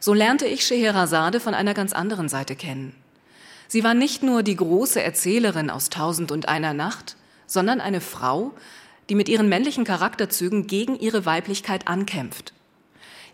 So 0.00 0.14
lernte 0.14 0.46
ich 0.46 0.66
Scheherazade 0.66 1.38
von 1.38 1.54
einer 1.54 1.74
ganz 1.74 1.92
anderen 1.92 2.28
Seite 2.28 2.56
kennen. 2.56 2.94
Sie 3.68 3.84
war 3.84 3.94
nicht 3.94 4.22
nur 4.22 4.42
die 4.42 4.56
große 4.56 5.02
Erzählerin 5.02 5.70
aus 5.70 5.90
Tausend 5.90 6.30
und 6.30 6.48
einer 6.48 6.72
Nacht, 6.72 7.16
sondern 7.46 7.80
eine 7.80 8.00
Frau, 8.00 8.52
die 9.08 9.14
mit 9.14 9.28
ihren 9.28 9.48
männlichen 9.48 9.84
Charakterzügen 9.84 10.66
gegen 10.66 10.98
ihre 10.98 11.26
Weiblichkeit 11.26 11.88
ankämpft. 11.88 12.52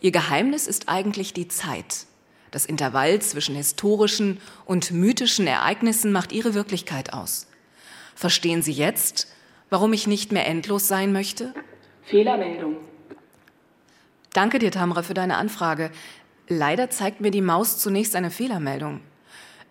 Ihr 0.01 0.13
Geheimnis 0.13 0.67
ist 0.67 0.89
eigentlich 0.89 1.33
die 1.33 1.49
Zeit. 1.49 2.07
Das 2.51 2.67
Intervall 2.67 3.21
zwischen 3.23 3.55
historischen 3.55 4.39
und 4.67 4.91
mythischen 4.91 5.47
Ereignissen 5.47 6.13
macht 6.13 6.33
ihre 6.33 6.55
Wirklichkeit 6.55 7.13
aus. 7.13 7.47
Verstehen 8.15 8.63
Sie 8.63 8.73
jetzt, 8.73 9.29
warum 9.71 9.93
ich 9.93 10.07
nicht 10.07 10.33
mehr 10.33 10.47
endlos 10.47 10.87
sein 10.87 11.13
möchte? 11.13 11.55
Fehlermeldung. 12.03 12.77
Danke 14.35 14.59
dir, 14.59 14.71
Tamra, 14.71 15.03
für 15.03 15.15
deine 15.15 15.37
Anfrage. 15.37 15.91
Leider 16.49 16.91
zeigt 16.91 17.21
mir 17.21 17.31
die 17.31 17.41
Maus 17.41 17.79
zunächst 17.79 18.17
eine 18.17 18.31
Fehlermeldung. 18.31 19.01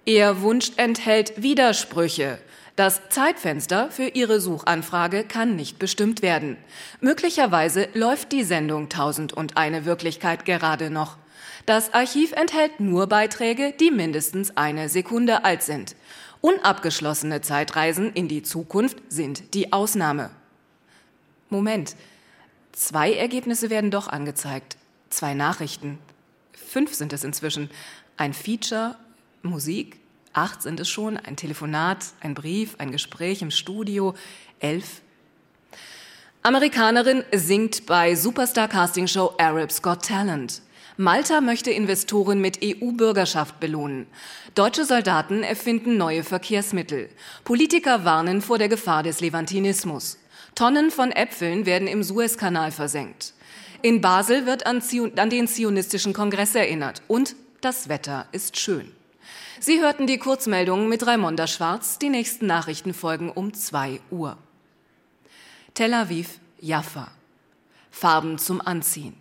Ihr 0.06 0.42
Wunsch 0.42 0.72
enthält 0.78 1.42
Widersprüche. 1.42 2.40
Das 2.76 3.10
Zeitfenster 3.10 3.92
für 3.92 4.08
Ihre 4.08 4.40
Suchanfrage 4.40 5.24
kann 5.26 5.56
nicht 5.56 5.78
bestimmt 5.78 6.22
werden. 6.22 6.58
Möglicherweise 7.02 7.90
läuft 7.94 8.32
die 8.32 8.44
Sendung 8.44 8.90
Tausend 8.90 9.34
und 9.34 9.58
eine 9.58 9.86
Wirklichkeit 9.86 10.46
gerade 10.46 10.90
noch. 10.90 11.18
Das 11.66 11.94
Archiv 11.94 12.32
enthält 12.32 12.80
nur 12.80 13.08
Beiträge, 13.08 13.74
die 13.80 13.92
mindestens 13.92 14.58
eine 14.58 14.90
Sekunde 14.90 15.44
alt 15.44 15.64
sind. 15.64 15.96
Unabgeschlossene 16.42 17.42
Zeitreisen 17.42 18.14
in 18.14 18.28
die 18.28 18.42
Zukunft 18.42 18.98
sind 19.10 19.54
die 19.54 19.72
Ausnahme. 19.74 20.32
Moment. 21.50 21.96
Zwei 22.72 23.14
Ergebnisse 23.14 23.70
werden 23.70 23.92
doch 23.92 24.08
angezeigt. 24.08 24.78
Zwei 25.10 25.34
Nachrichten. 25.34 26.00
Fünf 26.54 26.94
sind 26.96 27.14
es 27.14 27.24
inzwischen. 27.24 27.70
Ein 28.18 28.34
Feature, 28.34 28.96
Musik. 29.44 30.01
Acht 30.34 30.62
sind 30.62 30.80
es 30.80 30.90
schon. 30.90 31.18
Ein 31.18 31.36
Telefonat, 31.36 32.06
ein 32.22 32.34
Brief, 32.34 32.76
ein 32.78 32.92
Gespräch 32.92 33.42
im 33.42 33.52
Studio. 33.52 34.16
Elf. 34.60 35.02
Amerikanerin 36.42 37.24
singt 37.34 37.86
bei 37.86 38.16
Superstar 38.16 38.68
Casting 38.68 39.08
Show 39.08 39.34
Arabs 39.38 39.82
Got 39.82 40.06
Talent. 40.06 40.62
Malta 40.98 41.42
möchte 41.42 41.72
Investoren 41.72 42.40
mit 42.40 42.60
EU-Bürgerschaft 42.64 43.60
belohnen. 43.60 44.08
Deutsche 44.56 44.86
Soldaten 44.86 45.44
erfinden 45.44 45.98
neue 45.98 46.24
Verkehrsmittel. 46.24 47.10
Politiker 47.44 48.06
warnen 48.06 48.42
vor 48.42 48.58
der 48.58 48.70
Gefahr 48.70 49.04
des 49.04 49.20
Levantinismus. 49.20 50.18
Tonnen 50.56 50.92
von 50.92 51.12
Äpfeln 51.12 51.66
werden 51.66 51.88
im 51.88 52.04
Suezkanal 52.04 52.72
versenkt. 52.72 53.34
In 53.82 54.00
Basel 54.00 54.46
wird 54.46 54.66
an, 54.66 54.82
an, 55.16 55.30
den 55.30 55.48
zionistischen 55.48 56.14
Kongress 56.14 56.56
erinnert 56.56 57.02
und 57.08 57.36
das 57.62 57.90
Wetter 57.90 58.28
ist 58.32 58.58
schön. 58.58 58.92
Sie 59.64 59.80
hörten 59.80 60.08
die 60.08 60.18
Kurzmeldungen 60.18 60.90
mit 60.90 61.06
Raimonda 61.06 61.46
Schwarz. 61.46 62.00
Die 62.00 62.10
nächsten 62.10 62.48
Nachrichten 62.48 62.96
folgen 62.96 63.30
um 63.30 63.54
2 63.54 64.02
Uhr. 64.10 64.36
Tel 65.76 65.94
Aviv, 65.94 66.40
Jaffa. 66.60 67.12
Farben 67.92 68.40
zum 68.40 68.60
Anziehen. 68.60 69.14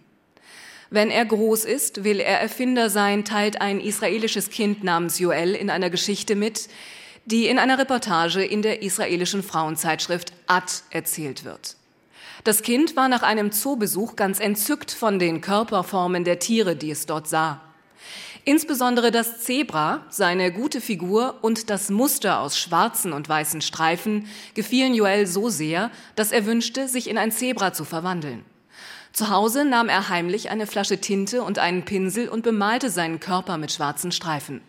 Wenn 0.89 1.11
er 1.11 1.27
groß 1.27 1.67
ist, 1.67 2.05
will 2.05 2.21
er 2.21 2.41
Erfinder 2.41 2.89
sein, 2.89 3.27
teilt 3.27 3.61
ein 3.61 3.83
israelisches 3.83 4.49
Kind 4.49 4.83
namens 4.83 5.19
Joel 5.19 5.55
in 5.55 5.69
einer 5.69 5.91
Geschichte 5.91 6.37
mit, 6.37 6.71
die 7.27 7.47
in 7.47 7.59
einer 7.59 7.79
Reportage 7.79 8.43
in 8.43 8.63
der 8.63 8.81
israelischen 8.81 9.43
Frauenzeitschrift 9.43 10.33
Ad 10.47 10.73
erzählt 10.89 11.45
wird. 11.45 11.77
Das 12.45 12.63
Kind 12.63 12.97
war 12.97 13.11
nach 13.11 13.23
einem 13.23 13.53
Zoobesuch 13.53 14.17
ganz 14.17 14.41
entzückt 14.41 14.91
von 14.91 15.19
den 15.19 15.43
Körperformen 15.43 16.25
der 16.25 16.39
Tiere, 16.39 16.77
die 16.77 16.93
es 16.93 17.05
dort 17.05 17.29
sah. 17.29 17.61
Insbesondere 18.45 19.11
das 19.11 19.41
Zebra, 19.41 20.05
seine 20.09 20.51
gute 20.51 20.81
Figur 20.81 21.39
und 21.43 21.69
das 21.69 21.91
Muster 21.91 22.41
aus 22.41 22.59
schwarzen 22.59 23.13
und 23.13 23.29
weißen 23.29 23.61
Streifen 23.61 24.27
gefielen 24.55 24.95
Joel 24.95 25.27
so 25.27 25.51
sehr, 25.51 25.91
dass 26.17 26.33
er 26.33 26.47
wünschte, 26.47 26.89
sich 26.89 27.09
in 27.11 27.19
ein 27.19 27.33
Zebra 27.33 27.73
zu 27.73 27.85
verwandeln. 27.85 28.45
Zu 29.13 29.29
Hause 29.29 29.65
nahm 29.65 29.89
er 29.89 30.09
heimlich 30.09 30.51
eine 30.51 30.67
Flasche 30.67 30.99
Tinte 30.99 31.43
und 31.43 31.59
einen 31.59 31.85
Pinsel 31.85 32.29
und 32.29 32.43
bemalte 32.43 32.91
seinen 32.91 33.21
Körper 33.21 33.59
mit 33.59 33.73
schwarzen 33.73 34.13
Streifen. 34.13 34.63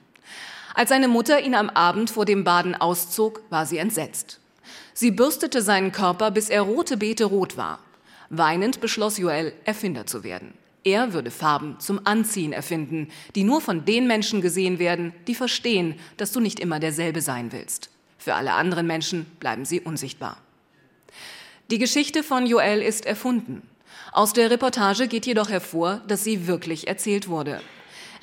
Als 0.73 0.89
seine 0.89 1.07
Mutter 1.07 1.39
ihn 1.41 1.55
am 1.55 1.69
Abend 1.69 2.09
vor 2.09 2.25
dem 2.25 2.43
Baden 2.43 2.75
auszog, 2.75 3.41
war 3.49 3.65
sie 3.65 3.77
entsetzt. 3.77 4.39
Sie 4.93 5.11
bürstete 5.11 5.61
seinen 5.61 5.91
Körper, 5.91 6.31
bis 6.31 6.49
er 6.49 6.61
rote 6.61 6.97
Beete 6.97 7.25
rot 7.25 7.55
war. 7.55 7.79
Weinend 8.29 8.81
beschloss 8.81 9.17
Joel, 9.17 9.53
Erfinder 9.63 10.05
zu 10.05 10.23
werden. 10.23 10.53
Er 10.83 11.13
würde 11.13 11.29
Farben 11.29 11.79
zum 11.79 12.01
Anziehen 12.05 12.53
erfinden, 12.53 13.09
die 13.35 13.43
nur 13.43 13.61
von 13.61 13.85
den 13.85 14.07
Menschen 14.07 14.41
gesehen 14.41 14.79
werden, 14.79 15.13
die 15.27 15.35
verstehen, 15.35 15.95
dass 16.17 16.31
du 16.31 16.39
nicht 16.39 16.59
immer 16.59 16.79
derselbe 16.79 17.21
sein 17.21 17.51
willst. 17.51 17.89
Für 18.17 18.35
alle 18.35 18.53
anderen 18.53 18.87
Menschen 18.87 19.25
bleiben 19.39 19.65
sie 19.65 19.81
unsichtbar. 19.81 20.37
Die 21.69 21.77
Geschichte 21.77 22.23
von 22.23 22.45
Joel 22.45 22.81
ist 22.81 23.05
erfunden. 23.05 23.61
Aus 24.11 24.33
der 24.33 24.49
Reportage 24.49 25.07
geht 25.07 25.25
jedoch 25.25 25.49
hervor, 25.49 26.01
dass 26.07 26.23
sie 26.23 26.47
wirklich 26.47 26.87
erzählt 26.87 27.29
wurde. 27.29 27.61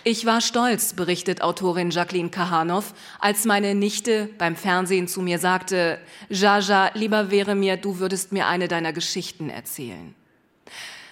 Ich 0.05 0.27
war 0.27 0.41
stolz, 0.41 0.93
berichtet 0.93 1.43
Autorin 1.43 1.91
Jacqueline 1.91 2.31
Kahanow, 2.31 2.95
als 3.21 3.45
meine 3.45 3.75
Nichte 3.75 4.31
beim 4.38 4.55
Fernsehen 4.55 5.09
zu 5.09 5.23
mir 5.23 5.38
sagte, 5.38 5.99
Jaja, 6.29 6.91
lieber 6.95 7.31
wäre 7.31 7.55
mir, 7.55 7.77
du 7.77 7.99
würdest 7.99 8.33
mir 8.33 8.47
eine 8.47 8.69
deiner 8.69 8.93
Geschichten 8.93 9.50
erzählen. 9.50 10.15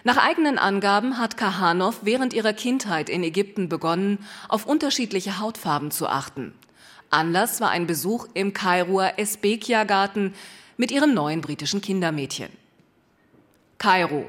Nach 0.07 0.19
eigenen 0.19 0.57
Angaben 0.57 1.19
hat 1.19 1.37
Kahanow 1.37 1.99
während 2.03 2.33
ihrer 2.33 2.53
Kindheit 2.53 3.11
in 3.11 3.25
Ägypten 3.25 3.69
begonnen, 3.69 4.25
auf 4.49 4.65
unterschiedliche 4.65 5.41
Hautfarben 5.41 5.91
zu 5.91 6.07
achten. 6.07 6.55
Anlass 7.11 7.61
war 7.61 7.71
ein 7.71 7.89
Besuch 7.89 8.29
im 8.33 8.53
Kairoer 8.53 9.15
Esbekia-Garten 9.17 10.33
mit 10.77 10.93
ihrem 10.93 11.13
neuen 11.13 11.41
britischen 11.41 11.81
Kindermädchen. 11.81 12.51
Kairo, 13.79 14.27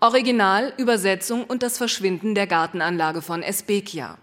Original, 0.00 0.74
Übersetzung 0.76 1.44
und 1.44 1.62
das 1.62 1.78
Verschwinden 1.78 2.34
der 2.34 2.46
Gartenanlage 2.46 3.22
von 3.22 3.42
Esbekia. 3.42 4.18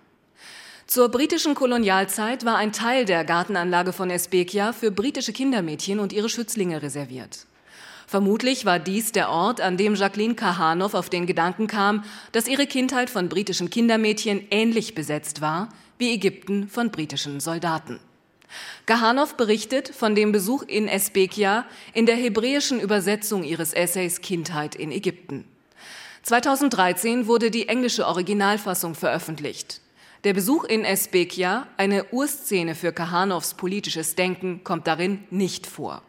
Zur 0.86 1.10
britischen 1.10 1.56
Kolonialzeit 1.56 2.46
war 2.46 2.58
ein 2.58 2.74
Teil 2.74 3.06
der 3.06 3.26
Gartenanlage 3.26 3.92
von 3.92 4.12
Esbekia 4.12 4.72
für 4.74 4.92
britische 4.92 5.34
Kindermädchen 5.34 6.00
und 6.00 6.14
ihre 6.14 6.30
Schützlinge 6.30 6.84
reserviert. 6.84 7.48
Vermutlich 8.10 8.66
war 8.66 8.80
dies 8.80 9.12
der 9.12 9.30
Ort, 9.30 9.62
an 9.62 9.78
dem 9.78 9.94
Jacqueline 9.94 10.34
Kahanow 10.34 10.96
auf 10.96 11.12
den 11.12 11.28
Gedanken 11.28 11.68
kam, 11.68 12.04
dass 12.32 12.48
ihre 12.48 12.66
Kindheit 12.66 13.08
von 13.08 13.30
britischen 13.30 13.70
Kindermädchen 13.70 14.48
ähnlich 14.50 14.96
besetzt 14.96 15.42
war 15.42 15.70
wie 16.00 16.12
Ägypten 16.16 16.68
von 16.70 16.90
britischen 16.90 17.40
Soldaten. 17.40 18.00
Kahanow 18.88 19.36
berichtet 19.36 19.90
von 19.90 20.16
dem 20.16 20.32
Besuch 20.32 20.64
in 20.64 20.88
Esbekia 20.88 21.68
in 21.94 22.08
der 22.08 22.16
hebräischen 22.16 22.80
Übersetzung 22.80 23.44
ihres 23.44 23.74
Essays 23.74 24.22
Kindheit 24.22 24.74
in 24.74 24.92
Ägypten. 24.92 25.46
2013 26.24 27.28
wurde 27.28 27.52
die 27.52 27.68
englische 27.68 28.08
Originalfassung 28.08 28.96
veröffentlicht. 28.96 29.82
Der 30.24 30.34
Besuch 30.34 30.64
in 30.64 30.84
Esbekia, 30.84 31.68
eine 31.78 32.06
Urszene 32.06 32.74
für 32.74 32.92
Kahanows 32.92 33.54
politisches 33.54 34.16
Denken, 34.16 34.64
kommt 34.64 34.88
darin 34.88 35.26
nicht 35.30 35.68
vor. 35.68 36.02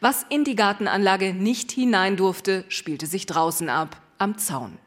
Was 0.00 0.26
in 0.28 0.44
die 0.44 0.56
Gartenanlage 0.56 1.32
nicht 1.32 1.72
hinein 1.72 2.16
durfte, 2.16 2.64
spielte 2.68 3.06
sich 3.06 3.26
draußen 3.26 3.68
ab, 3.68 4.00
am 4.18 4.36
Zaun. 4.38 4.78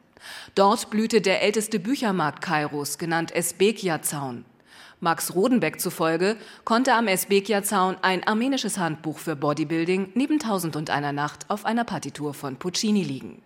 Dort 0.54 0.90
blühte 0.90 1.20
der 1.20 1.42
älteste 1.42 1.80
Büchermarkt 1.80 2.42
Kairos, 2.42 2.98
genannt 2.98 3.34
Esbekia-Zaun. 3.34 4.44
Max 5.00 5.34
Rodenbeck 5.34 5.80
zufolge 5.80 6.36
konnte 6.64 6.94
am 6.94 7.08
Esbekia-Zaun 7.08 7.96
ein 8.02 8.26
armenisches 8.26 8.78
Handbuch 8.78 9.18
für 9.18 9.34
Bodybuilding 9.34 10.10
neben 10.14 10.38
Tausend 10.38 10.76
und 10.76 10.90
einer 10.90 11.12
Nacht 11.12 11.48
auf 11.48 11.64
einer 11.64 11.84
Partitur 11.84 12.34
von 12.34 12.56
Puccini 12.56 13.02
liegen. 13.02 13.42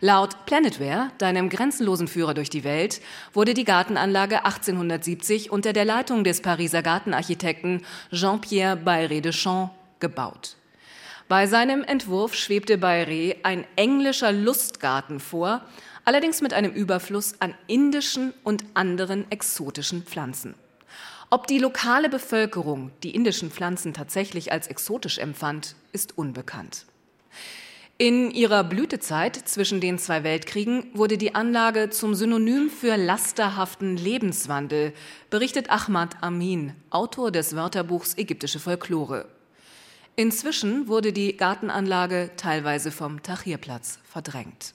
Laut 0.00 0.46
Planetware, 0.46 1.10
deinem 1.18 1.48
grenzenlosen 1.48 2.08
Führer 2.08 2.34
durch 2.34 2.50
die 2.50 2.64
Welt, 2.64 3.00
wurde 3.32 3.54
die 3.54 3.64
Gartenanlage 3.64 4.44
1870 4.44 5.50
unter 5.50 5.72
der 5.72 5.84
Leitung 5.84 6.24
des 6.24 6.42
Pariser 6.42 6.82
Gartenarchitekten 6.82 7.82
Jean-Pierre 8.12 8.76
Bayré 8.76 9.20
de 9.20 9.32
Champs 9.32 9.72
gebaut. 10.00 10.56
Bei 11.28 11.46
seinem 11.46 11.82
Entwurf 11.84 12.34
schwebte 12.34 12.76
Bayré 12.76 13.36
ein 13.42 13.64
englischer 13.76 14.32
Lustgarten 14.32 15.20
vor, 15.20 15.62
allerdings 16.04 16.40
mit 16.40 16.52
einem 16.52 16.72
Überfluss 16.72 17.40
an 17.40 17.54
indischen 17.66 18.34
und 18.44 18.64
anderen 18.74 19.30
exotischen 19.30 20.02
Pflanzen. 20.02 20.54
Ob 21.30 21.46
die 21.46 21.58
lokale 21.58 22.10
Bevölkerung 22.10 22.90
die 23.02 23.14
indischen 23.14 23.50
Pflanzen 23.50 23.94
tatsächlich 23.94 24.52
als 24.52 24.66
exotisch 24.66 25.18
empfand, 25.18 25.76
ist 25.92 26.18
unbekannt. 26.18 26.84
In 27.96 28.30
ihrer 28.32 28.64
Blütezeit 28.64 29.36
zwischen 29.36 29.80
den 29.80 29.96
zwei 29.98 30.24
Weltkriegen 30.24 30.90
wurde 30.92 31.16
die 31.16 31.34
Anlage 31.34 31.88
zum 31.88 32.14
Synonym 32.14 32.68
für 32.68 32.96
lasterhaften 32.96 33.96
Lebenswandel, 33.96 34.92
berichtet 35.30 35.70
Ahmad 35.70 36.16
Amin, 36.20 36.74
Autor 36.90 37.30
des 37.30 37.54
Wörterbuchs 37.54 38.18
Ägyptische 38.18 38.58
Folklore. 38.58 39.26
Inzwischen 40.14 40.88
wurde 40.88 41.12
die 41.12 41.36
Gartenanlage 41.36 42.30
teilweise 42.36 42.90
vom 42.90 43.22
Tahrirplatz 43.22 43.98
verdrängt. 44.04 44.74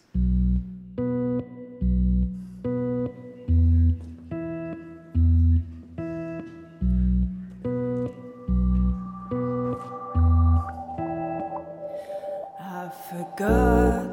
forgot 13.10 14.07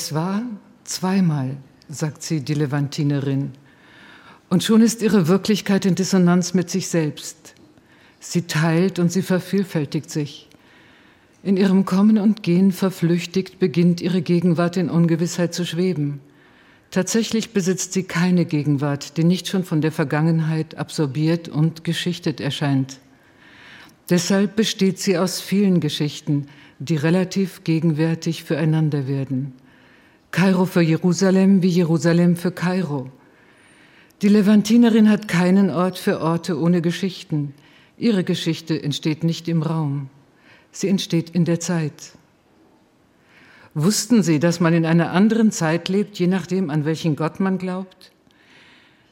Es 0.00 0.14
war 0.14 0.44
zweimal, 0.84 1.56
sagt 1.88 2.22
sie, 2.22 2.40
die 2.40 2.54
Levantinerin. 2.54 3.50
Und 4.48 4.62
schon 4.62 4.80
ist 4.80 5.02
ihre 5.02 5.26
Wirklichkeit 5.26 5.84
in 5.86 5.96
Dissonanz 5.96 6.54
mit 6.54 6.70
sich 6.70 6.86
selbst. 6.86 7.54
Sie 8.20 8.42
teilt 8.42 9.00
und 9.00 9.10
sie 9.10 9.22
vervielfältigt 9.22 10.08
sich. 10.08 10.48
In 11.42 11.56
ihrem 11.56 11.84
Kommen 11.84 12.16
und 12.16 12.44
Gehen 12.44 12.70
verflüchtigt 12.70 13.58
beginnt 13.58 14.00
ihre 14.00 14.22
Gegenwart 14.22 14.76
in 14.76 14.88
Ungewissheit 14.88 15.52
zu 15.52 15.66
schweben. 15.66 16.20
Tatsächlich 16.92 17.52
besitzt 17.52 17.92
sie 17.92 18.04
keine 18.04 18.44
Gegenwart, 18.44 19.16
die 19.16 19.24
nicht 19.24 19.48
schon 19.48 19.64
von 19.64 19.80
der 19.80 19.90
Vergangenheit 19.90 20.76
absorbiert 20.76 21.48
und 21.48 21.82
geschichtet 21.82 22.40
erscheint. 22.40 23.00
Deshalb 24.10 24.54
besteht 24.54 25.00
sie 25.00 25.18
aus 25.18 25.40
vielen 25.40 25.80
Geschichten, 25.80 26.46
die 26.78 26.94
relativ 26.94 27.64
gegenwärtig 27.64 28.44
füreinander 28.44 29.08
werden. 29.08 29.54
Kairo 30.30 30.66
für 30.66 30.82
Jerusalem 30.82 31.62
wie 31.62 31.68
Jerusalem 31.68 32.36
für 32.36 32.52
Kairo. 32.52 33.10
Die 34.20 34.28
Levantinerin 34.28 35.08
hat 35.08 35.26
keinen 35.26 35.70
Ort 35.70 35.96
für 35.98 36.20
Orte 36.20 36.60
ohne 36.60 36.82
Geschichten. 36.82 37.54
Ihre 37.96 38.24
Geschichte 38.24 38.82
entsteht 38.82 39.24
nicht 39.24 39.48
im 39.48 39.62
Raum. 39.62 40.10
Sie 40.70 40.88
entsteht 40.88 41.30
in 41.30 41.44
der 41.44 41.60
Zeit. 41.60 42.12
Wussten 43.74 44.22
Sie, 44.22 44.38
dass 44.38 44.60
man 44.60 44.74
in 44.74 44.84
einer 44.84 45.12
anderen 45.12 45.50
Zeit 45.50 45.88
lebt, 45.88 46.18
je 46.18 46.26
nachdem, 46.26 46.68
an 46.68 46.84
welchen 46.84 47.16
Gott 47.16 47.40
man 47.40 47.58
glaubt? 47.58 48.12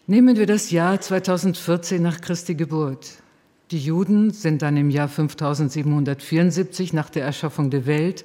Nehmen 0.06 0.36
wir 0.36 0.46
das 0.46 0.70
Jahr 0.70 1.00
2014 1.00 2.02
nach 2.02 2.20
Christi 2.20 2.54
Geburt. 2.54 3.22
Die 3.70 3.78
Juden 3.78 4.32
sind 4.32 4.62
dann 4.62 4.76
im 4.76 4.90
Jahr 4.90 5.08
5774 5.08 6.92
nach 6.92 7.10
der 7.10 7.24
Erschaffung 7.24 7.70
der 7.70 7.86
Welt 7.86 8.24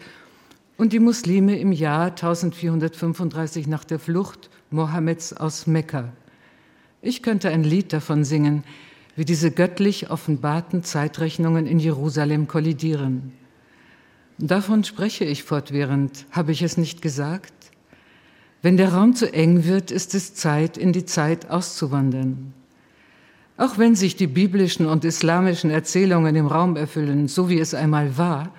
und 0.81 0.93
die 0.93 0.99
Muslime 0.99 1.59
im 1.59 1.71
Jahr 1.71 2.07
1435 2.07 3.67
nach 3.67 3.83
der 3.83 3.99
Flucht 3.99 4.49
Mohammeds 4.71 5.31
aus 5.31 5.67
Mekka. 5.67 6.11
Ich 7.03 7.21
könnte 7.21 7.49
ein 7.49 7.63
Lied 7.63 7.93
davon 7.93 8.23
singen, 8.23 8.63
wie 9.15 9.23
diese 9.23 9.51
göttlich 9.51 10.09
offenbarten 10.09 10.81
Zeitrechnungen 10.81 11.67
in 11.67 11.77
Jerusalem 11.77 12.47
kollidieren. 12.47 13.31
Davon 14.39 14.83
spreche 14.83 15.23
ich 15.23 15.43
fortwährend. 15.43 16.25
Habe 16.31 16.51
ich 16.51 16.63
es 16.63 16.77
nicht 16.77 17.03
gesagt? 17.03 17.53
Wenn 18.63 18.75
der 18.75 18.91
Raum 18.91 19.13
zu 19.13 19.31
eng 19.31 19.65
wird, 19.65 19.91
ist 19.91 20.15
es 20.15 20.33
Zeit, 20.33 20.79
in 20.79 20.93
die 20.93 21.05
Zeit 21.05 21.51
auszuwandern. 21.51 22.55
Auch 23.55 23.77
wenn 23.77 23.93
sich 23.93 24.15
die 24.15 24.25
biblischen 24.25 24.87
und 24.87 25.05
islamischen 25.05 25.69
Erzählungen 25.69 26.35
im 26.35 26.47
Raum 26.47 26.75
erfüllen, 26.75 27.27
so 27.27 27.49
wie 27.49 27.59
es 27.59 27.75
einmal 27.75 28.17
war, 28.17 28.51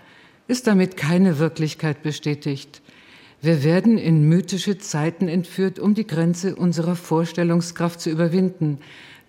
ist 0.49 0.67
damit 0.67 0.97
keine 0.97 1.39
Wirklichkeit 1.39 2.03
bestätigt. 2.03 2.83
Wir 3.41 3.65
werden 3.65 3.99
in 3.99 4.29
mythische 4.29 4.79
Zeiten 4.79 5.27
entführt, 5.29 5.79
um 5.79 5.95
die 5.95 6.07
Grenze 6.07 6.55
unserer 6.55 6.95
Vorstellungskraft 6.95 8.01
zu 8.01 8.11
überwinden, 8.11 8.79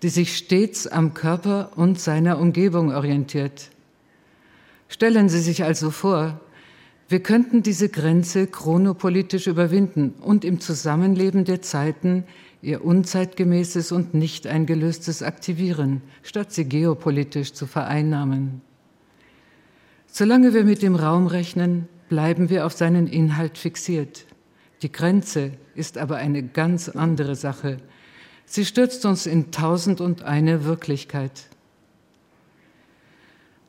die 0.02 0.08
sich 0.08 0.36
stets 0.36 0.86
am 0.86 1.14
Körper 1.14 1.72
und 1.76 1.98
seiner 1.98 2.38
Umgebung 2.38 2.94
orientiert. 2.94 3.70
Stellen 4.88 5.28
Sie 5.28 5.40
sich 5.40 5.64
also 5.64 5.90
vor, 5.90 6.40
wir 7.08 7.20
könnten 7.20 7.62
diese 7.62 7.88
Grenze 7.88 8.46
chronopolitisch 8.46 9.46
überwinden 9.46 10.14
und 10.20 10.44
im 10.44 10.60
Zusammenleben 10.60 11.44
der 11.44 11.60
Zeiten 11.62 12.24
ihr 12.62 12.84
unzeitgemäßes 12.84 13.92
und 13.92 14.14
nicht 14.14 14.46
eingelöstes 14.46 15.22
aktivieren, 15.22 16.00
statt 16.22 16.52
sie 16.52 16.64
geopolitisch 16.64 17.52
zu 17.52 17.66
vereinnahmen. 17.66 18.62
Solange 20.16 20.54
wir 20.54 20.62
mit 20.62 20.80
dem 20.80 20.94
Raum 20.94 21.26
rechnen, 21.26 21.88
bleiben 22.08 22.48
wir 22.48 22.66
auf 22.66 22.72
seinen 22.72 23.08
Inhalt 23.08 23.58
fixiert. 23.58 24.26
Die 24.82 24.92
Grenze 24.92 25.50
ist 25.74 25.98
aber 25.98 26.18
eine 26.18 26.44
ganz 26.44 26.88
andere 26.88 27.34
Sache. 27.34 27.78
Sie 28.46 28.64
stürzt 28.64 29.06
uns 29.06 29.26
in 29.26 29.50
tausend 29.50 30.00
und 30.00 30.22
eine 30.22 30.64
Wirklichkeit. 30.64 31.48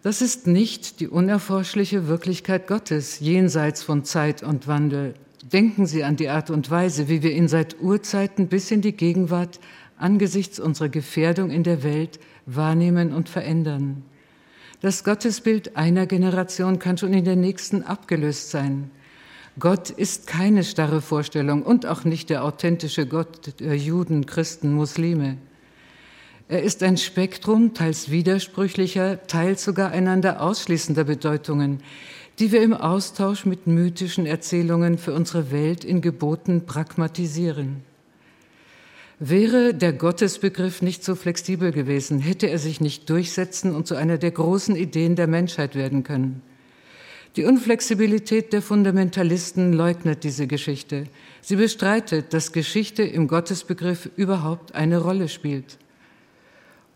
Das 0.04 0.22
ist 0.22 0.46
nicht 0.46 1.00
die 1.00 1.08
unerforschliche 1.08 2.08
Wirklichkeit 2.08 2.68
Gottes 2.68 3.20
jenseits 3.20 3.82
von 3.82 4.04
Zeit 4.04 4.44
und 4.44 4.68
Wandel. 4.68 5.16
Denken 5.52 5.88
Sie 5.88 6.04
an 6.04 6.16
die 6.16 6.30
Art 6.30 6.52
und 6.52 6.70
Weise, 6.70 7.10
wie 7.10 7.24
wir 7.24 7.32
ihn 7.32 7.48
seit 7.48 7.82
Urzeiten 7.82 8.50
bis 8.50 8.70
in 8.70 8.82
die 8.82 8.96
Gegenwart 8.96 9.60
angesichts 9.98 10.60
unserer 10.60 10.90
Gefährdung 10.90 11.50
in 11.50 11.64
der 11.64 11.82
Welt 11.82 12.20
wahrnehmen 12.46 13.14
und 13.14 13.30
verändern. 13.30 14.04
Das 14.82 15.04
Gottesbild 15.04 15.78
einer 15.78 16.06
Generation 16.06 16.80
kann 16.80 16.98
schon 16.98 17.14
in 17.14 17.26
der 17.26 17.36
nächsten 17.36 17.84
abgelöst 17.84 18.52
sein. 18.52 18.92
Gott 19.58 19.90
ist 19.90 20.28
keine 20.28 20.66
starre 20.66 21.02
Vorstellung 21.02 21.64
und 21.64 21.86
auch 21.86 22.04
nicht 22.04 22.30
der 22.30 22.44
authentische 22.44 23.08
Gott 23.08 23.60
der 23.62 23.78
Juden, 23.78 24.26
Christen, 24.26 24.74
Muslime. 24.74 25.38
Er 26.50 26.62
ist 26.62 26.84
ein 26.84 26.98
Spektrum 26.98 27.74
teils 27.74 28.12
widersprüchlicher, 28.12 29.26
teils 29.28 29.64
sogar 29.64 29.92
einander 29.92 30.42
ausschließender 30.42 31.06
Bedeutungen, 31.06 31.80
die 32.38 32.52
wir 32.52 32.62
im 32.62 32.74
Austausch 32.74 33.46
mit 33.46 33.66
mythischen 33.66 34.26
Erzählungen 34.26 34.98
für 34.98 35.14
unsere 35.14 35.52
Welt 35.52 35.86
in 35.86 36.02
Geboten 36.02 36.66
pragmatisieren. 36.66 37.82
Wäre 39.20 39.74
der 39.74 39.94
Gottesbegriff 39.94 40.82
nicht 40.82 41.04
so 41.04 41.16
flexibel 41.16 41.72
gewesen, 41.72 42.20
hätte 42.20 42.50
er 42.50 42.60
sich 42.60 42.82
nicht 42.82 43.10
durchsetzen 43.10 43.74
und 43.74 43.88
zu 43.88 43.96
einer 43.96 44.18
der 44.18 44.32
großen 44.32 44.76
Ideen 44.76 45.16
der 45.16 45.28
Menschheit 45.28 45.76
werden 45.76 46.04
können. 46.04 46.42
Die 47.38 47.46
Unflexibilität 47.46 48.52
der 48.54 48.62
Fundamentalisten 48.62 49.74
leugnet 49.74 50.24
diese 50.24 50.48
Geschichte. 50.48 51.06
Sie 51.42 51.56
bestreitet, 51.56 52.34
dass 52.34 52.52
Geschichte 52.52 53.04
im 53.04 53.28
Gottesbegriff 53.28 54.10
überhaupt 54.16 54.76
eine 54.76 55.00
Rolle 55.00 55.30
spielt. 55.30 55.78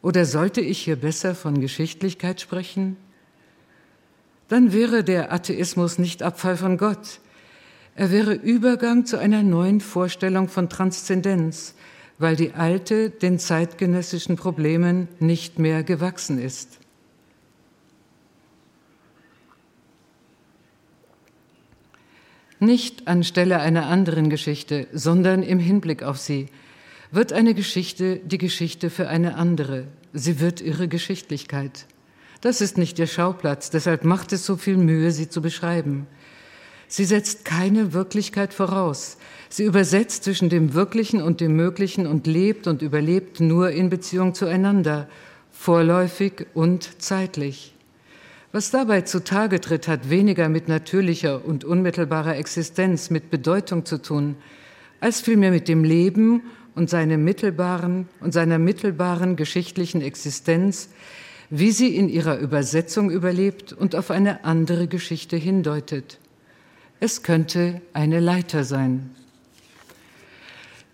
Oder 0.02 0.26
sollte 0.26 0.62
ich 0.62 0.80
hier 0.80 0.96
besser 0.96 1.36
von 1.36 1.60
Geschichtlichkeit 1.60 2.40
sprechen? 2.40 2.96
Dann 4.48 4.74
wäre 4.74 5.04
der 5.04 5.32
Atheismus 5.32 6.00
nicht 6.00 6.24
Abfall 6.24 6.58
von 6.58 6.78
Gott. 6.78 7.20
Er 7.96 8.12
wäre 8.12 8.34
Übergang 8.34 9.06
zu 9.06 9.18
einer 9.18 9.44
neuen 9.44 9.82
Vorstellung 9.82 10.48
von 10.48 10.70
Transzendenz, 10.70 11.76
weil 12.20 12.36
die 12.36 12.54
alte 12.54 13.10
den 13.10 13.40
zeitgenössischen 13.40 14.36
Problemen 14.36 15.08
nicht 15.20 15.58
mehr 15.58 15.84
gewachsen 15.84 16.40
ist. 16.40 16.78
Nicht 22.60 23.08
anstelle 23.08 23.60
einer 23.60 23.88
anderen 23.88 24.30
Geschichte, 24.30 24.88
sondern 24.92 25.42
im 25.42 25.58
Hinblick 25.58 26.04
auf 26.04 26.20
sie– 26.20 26.46
wird 27.12 27.34
eine 27.34 27.54
Geschichte 27.54 28.18
die 28.18 28.38
Geschichte 28.38 28.90
für 28.90 29.08
eine 29.08 29.36
andere. 29.36 29.88
Sie 30.14 30.40
wird 30.40 30.62
ihre 30.62 30.88
Geschichtlichkeit. 30.88 31.86
Das 32.42 32.62
ist 32.62 32.78
nicht 32.78 33.00
ihr 33.00 33.08
Schauplatz, 33.08 33.70
deshalb 33.70 34.06
macht 34.06 34.32
es 34.32 34.46
so 34.46 34.56
viel 34.56 34.78
Mühe, 34.78 35.12
sie 35.12 35.30
zu 35.30 35.42
beschreiben. 35.42 36.08
Sie 36.92 37.06
setzt 37.06 37.46
keine 37.46 37.94
Wirklichkeit 37.94 38.52
voraus. 38.52 39.18
Sie 39.48 39.64
übersetzt 39.64 40.24
zwischen 40.24 40.50
dem 40.50 40.74
Wirklichen 40.74 41.22
und 41.22 41.40
dem 41.40 41.56
Möglichen 41.56 42.08
und 42.08 42.26
lebt 42.26 42.66
und 42.66 42.82
überlebt 42.82 43.40
nur 43.40 43.70
in 43.70 43.92
Beziehung 43.92 44.34
zueinander, 44.34 45.08
vorläufig 45.52 46.48
und 46.56 47.00
zeitlich. 47.00 47.76
Was 48.52 48.72
dabei 48.72 49.02
zutage 49.02 49.62
tritt, 49.62 49.88
hat 49.88 50.10
weniger 50.10 50.50
mit 50.50 50.68
natürlicher 50.68 51.46
und 51.46 51.64
unmittelbarer 51.64 52.36
Existenz, 52.38 53.12
mit 53.12 53.30
Bedeutung 53.30 53.86
zu 53.86 54.02
tun, 54.02 54.36
als 55.00 55.22
vielmehr 55.22 55.52
mit 55.52 55.68
dem 55.68 55.84
Leben 55.84 56.42
und 56.74 56.90
seine 56.90 57.20
mittelbaren 57.20 58.10
und 58.20 58.34
seiner 58.34 58.58
mittelbaren 58.58 59.36
geschichtlichen 59.36 60.02
Existenz, 60.02 60.90
wie 61.52 61.72
sie 61.72 61.96
in 61.96 62.10
ihrer 62.10 62.40
Übersetzung 62.40 63.12
überlebt 63.12 63.74
und 63.74 63.96
auf 63.96 64.10
eine 64.10 64.44
andere 64.44 64.88
Geschichte 64.88 65.38
hindeutet. 65.38 66.18
Es 67.00 67.24
könnte 67.24 67.82
eine 67.94 68.20
Leiter 68.20 68.64
sein. 68.64 69.12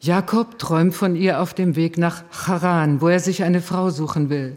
Jakob 0.01 0.59
träumt 0.59 0.93
von 0.93 1.15
ihr 1.15 1.41
auf 1.41 1.55
dem 1.55 1.75
Weg 1.75 1.97
nach 1.97 2.23
Charan, 2.31 3.01
wo 3.01 3.07
er 3.07 3.19
sich 3.19 3.43
eine 3.43 3.61
Frau 3.61 3.89
suchen 3.89 4.29
will. 4.29 4.55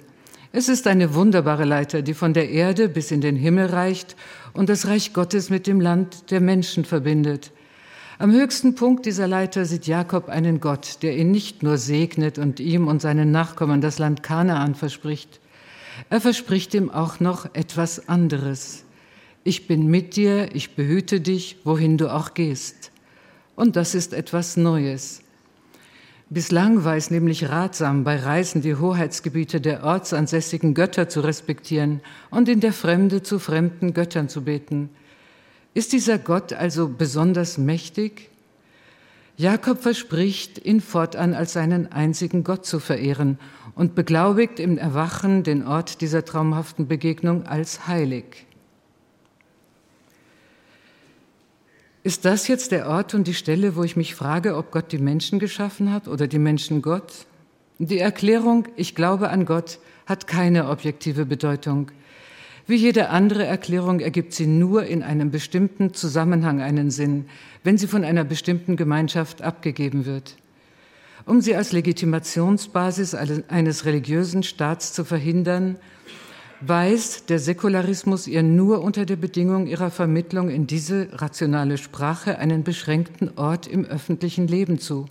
Es 0.52 0.68
ist 0.68 0.86
eine 0.86 1.14
wunderbare 1.14 1.64
Leiter, 1.64 2.02
die 2.02 2.14
von 2.14 2.34
der 2.34 2.50
Erde 2.50 2.88
bis 2.88 3.10
in 3.10 3.22
den 3.22 3.36
Himmel 3.36 3.66
reicht 3.66 4.14
und 4.52 4.68
das 4.68 4.86
Reich 4.86 5.14
Gottes 5.14 5.48
mit 5.48 5.66
dem 5.66 5.80
Land 5.80 6.30
der 6.30 6.40
Menschen 6.40 6.84
verbindet. 6.84 7.50
Am 8.18 8.32
höchsten 8.32 8.74
Punkt 8.74 9.06
dieser 9.06 9.28
Leiter 9.28 9.64
sieht 9.64 9.86
Jakob 9.86 10.28
einen 10.28 10.60
Gott, 10.60 10.98
der 11.02 11.16
ihn 11.16 11.30
nicht 11.30 11.62
nur 11.62 11.78
segnet 11.78 12.38
und 12.38 12.60
ihm 12.60 12.88
und 12.88 13.00
seinen 13.00 13.30
Nachkommen 13.30 13.80
das 13.80 13.98
Land 13.98 14.22
Kanaan 14.22 14.74
verspricht, 14.74 15.40
er 16.10 16.20
verspricht 16.20 16.74
ihm 16.74 16.90
auch 16.90 17.20
noch 17.20 17.54
etwas 17.54 18.08
anderes. 18.08 18.84
Ich 19.48 19.66
bin 19.66 19.86
mit 19.86 20.16
dir, 20.16 20.54
ich 20.54 20.74
behüte 20.74 21.22
dich, 21.22 21.56
wohin 21.64 21.96
du 21.96 22.12
auch 22.12 22.34
gehst. 22.34 22.90
Und 23.56 23.76
das 23.76 23.94
ist 23.94 24.12
etwas 24.12 24.58
Neues. 24.58 25.22
Bislang 26.28 26.84
war 26.84 26.96
es 26.96 27.10
nämlich 27.10 27.48
ratsam, 27.48 28.04
bei 28.04 28.16
Reisen 28.16 28.60
die 28.60 28.74
Hoheitsgebiete 28.74 29.62
der 29.62 29.84
ortsansässigen 29.84 30.74
Götter 30.74 31.08
zu 31.08 31.20
respektieren 31.20 32.02
und 32.28 32.50
in 32.50 32.60
der 32.60 32.74
Fremde 32.74 33.22
zu 33.22 33.38
fremden 33.38 33.94
Göttern 33.94 34.28
zu 34.28 34.44
beten. 34.44 34.90
Ist 35.72 35.94
dieser 35.94 36.18
Gott 36.18 36.52
also 36.52 36.86
besonders 36.86 37.56
mächtig? 37.56 38.28
Jakob 39.38 39.80
verspricht, 39.80 40.62
ihn 40.62 40.82
fortan 40.82 41.32
als 41.32 41.54
seinen 41.54 41.90
einzigen 41.90 42.44
Gott 42.44 42.66
zu 42.66 42.80
verehren 42.80 43.38
und 43.74 43.94
beglaubigt 43.94 44.60
im 44.60 44.76
Erwachen 44.76 45.42
den 45.42 45.66
Ort 45.66 46.02
dieser 46.02 46.26
traumhaften 46.26 46.86
Begegnung 46.86 47.46
als 47.46 47.86
heilig. 47.86 48.44
Ist 52.04 52.24
das 52.24 52.46
jetzt 52.46 52.70
der 52.70 52.88
Ort 52.88 53.14
und 53.14 53.26
die 53.26 53.34
Stelle, 53.34 53.74
wo 53.74 53.82
ich 53.82 53.96
mich 53.96 54.14
frage, 54.14 54.56
ob 54.56 54.70
Gott 54.70 54.92
die 54.92 54.98
Menschen 54.98 55.38
geschaffen 55.38 55.92
hat 55.92 56.06
oder 56.06 56.28
die 56.28 56.38
Menschen 56.38 56.80
Gott? 56.80 57.26
Die 57.78 57.98
Erklärung, 57.98 58.68
ich 58.76 58.94
glaube 58.94 59.30
an 59.30 59.44
Gott, 59.44 59.78
hat 60.06 60.26
keine 60.26 60.68
objektive 60.68 61.26
Bedeutung. 61.26 61.90
Wie 62.66 62.76
jede 62.76 63.08
andere 63.08 63.46
Erklärung 63.46 64.00
ergibt 64.00 64.32
sie 64.32 64.46
nur 64.46 64.84
in 64.84 65.02
einem 65.02 65.30
bestimmten 65.30 65.92
Zusammenhang 65.92 66.60
einen 66.60 66.90
Sinn, 66.90 67.26
wenn 67.64 67.78
sie 67.78 67.86
von 67.86 68.04
einer 68.04 68.24
bestimmten 68.24 68.76
Gemeinschaft 68.76 69.42
abgegeben 69.42 70.06
wird. 70.06 70.36
Um 71.24 71.40
sie 71.40 71.56
als 71.56 71.72
Legitimationsbasis 71.72 73.14
eines 73.14 73.84
religiösen 73.84 74.42
Staats 74.42 74.92
zu 74.92 75.04
verhindern, 75.04 75.76
weist 76.60 77.30
der 77.30 77.38
Säkularismus 77.38 78.26
ihr 78.26 78.42
nur 78.42 78.82
unter 78.82 79.06
der 79.06 79.16
Bedingung 79.16 79.66
ihrer 79.66 79.90
Vermittlung 79.90 80.50
in 80.50 80.66
diese 80.66 81.08
rationale 81.12 81.78
Sprache 81.78 82.38
einen 82.38 82.64
beschränkten 82.64 83.30
Ort 83.36 83.66
im 83.66 83.84
öffentlichen 83.84 84.48
Leben 84.48 84.78
zu. 84.78 85.06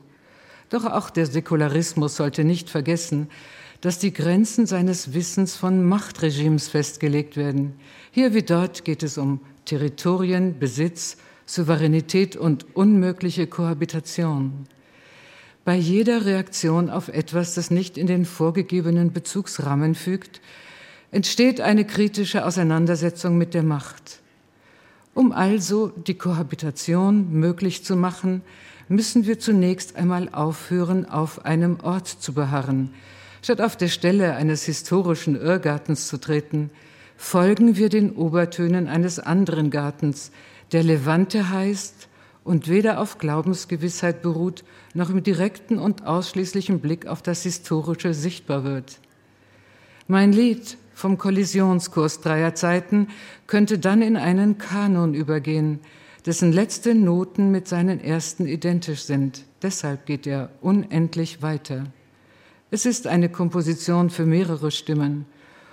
Doch 0.69 0.85
auch 0.85 1.09
der 1.09 1.25
Säkularismus 1.25 2.17
sollte 2.17 2.43
nicht 2.43 2.69
vergessen, 2.69 3.29
dass 3.79 3.99
die 3.99 4.11
Grenzen 4.11 4.65
seines 4.65 5.13
Wissens 5.13 5.55
von 5.55 5.85
Machtregimes 5.85 6.67
festgelegt 6.67 7.37
werden. 7.37 7.73
Hier 8.11 8.33
wie 8.33 8.43
dort 8.43 8.83
geht 8.83 9.03
es 9.03 9.17
um 9.17 9.39
Territorien, 9.65 10.59
Besitz, 10.59 11.17
Souveränität 11.45 12.35
und 12.35 12.65
unmögliche 12.75 13.47
Kohabitation. 13.47 14.67
bei 15.63 15.75
jeder 15.75 16.25
Reaktion 16.25 16.89
auf 16.89 17.09
etwas, 17.09 17.53
das 17.53 17.71
nicht 17.71 17.97
in 17.97 18.07
den 18.07 18.23
vorgegebenen 18.23 19.11
Bezugsrahmen 19.11 19.95
fügt, 19.95 20.39
entsteht 21.17 21.61
eine 21.61 21.83
kritische 21.83 22.45
Auseinandersetzung 22.45 23.39
mit 23.39 23.55
der 23.55 23.63
Macht. 23.63 24.19
Um 25.15 25.31
also 25.31 25.87
die 25.87 26.13
Kohabitation 26.13 27.31
möglich 27.31 27.83
zu 27.83 27.95
machen, 27.95 28.43
müssen 28.87 29.25
wir 29.25 29.39
zunächst 29.39 29.95
einmal 29.95 30.29
aufhören, 30.31 31.09
auf 31.09 31.43
einem 31.43 31.79
Ort 31.81 32.07
zu 32.07 32.33
beharren. 32.33 32.93
Statt 33.41 33.61
auf 33.61 33.75
der 33.75 33.87
Stelle 33.87 34.35
eines 34.35 34.65
historischen 34.65 35.35
Irrgartens 35.35 36.07
zu 36.07 36.19
treten, 36.19 36.69
folgen 37.15 37.77
wir 37.77 37.89
den 37.89 38.11
Obertönen 38.11 38.87
eines 38.87 39.17
anderen 39.17 39.71
Gartens, 39.71 40.29
der 40.71 40.83
Levante 40.83 41.49
heißt 41.49 42.09
und 42.43 42.69
weder 42.69 43.01
auf 43.01 43.17
Glaubensgewissheit 43.17 44.21
beruht, 44.21 44.63
noch 44.93 45.09
im 45.09 45.23
direkten 45.23 45.79
und 45.79 46.05
ausschließlichen 46.05 46.79
Blick 46.79 47.07
auf 47.07 47.23
das 47.23 47.41
Historische 47.41 48.13
sichtbar 48.13 48.63
wird. 48.63 48.99
Mein 50.07 50.31
Lied 50.31 50.77
vom 50.97 51.19
Kollisionskurs 51.19 52.21
dreier 52.21 52.55
Zeiten 52.55 53.09
könnte 53.45 53.77
dann 53.77 54.01
in 54.01 54.17
einen 54.17 54.57
Kanon 54.57 55.13
übergehen, 55.13 55.79
dessen 56.25 56.51
letzte 56.51 56.95
Noten 56.95 57.51
mit 57.51 57.67
seinen 57.67 57.99
ersten 57.99 58.47
identisch 58.47 59.03
sind. 59.03 59.45
Deshalb 59.61 60.07
geht 60.07 60.25
er 60.25 60.49
unendlich 60.59 61.43
weiter. 61.43 61.83
Es 62.71 62.87
ist 62.87 63.05
eine 63.05 63.29
Komposition 63.29 64.09
für 64.09 64.25
mehrere 64.25 64.71
Stimmen. 64.71 65.27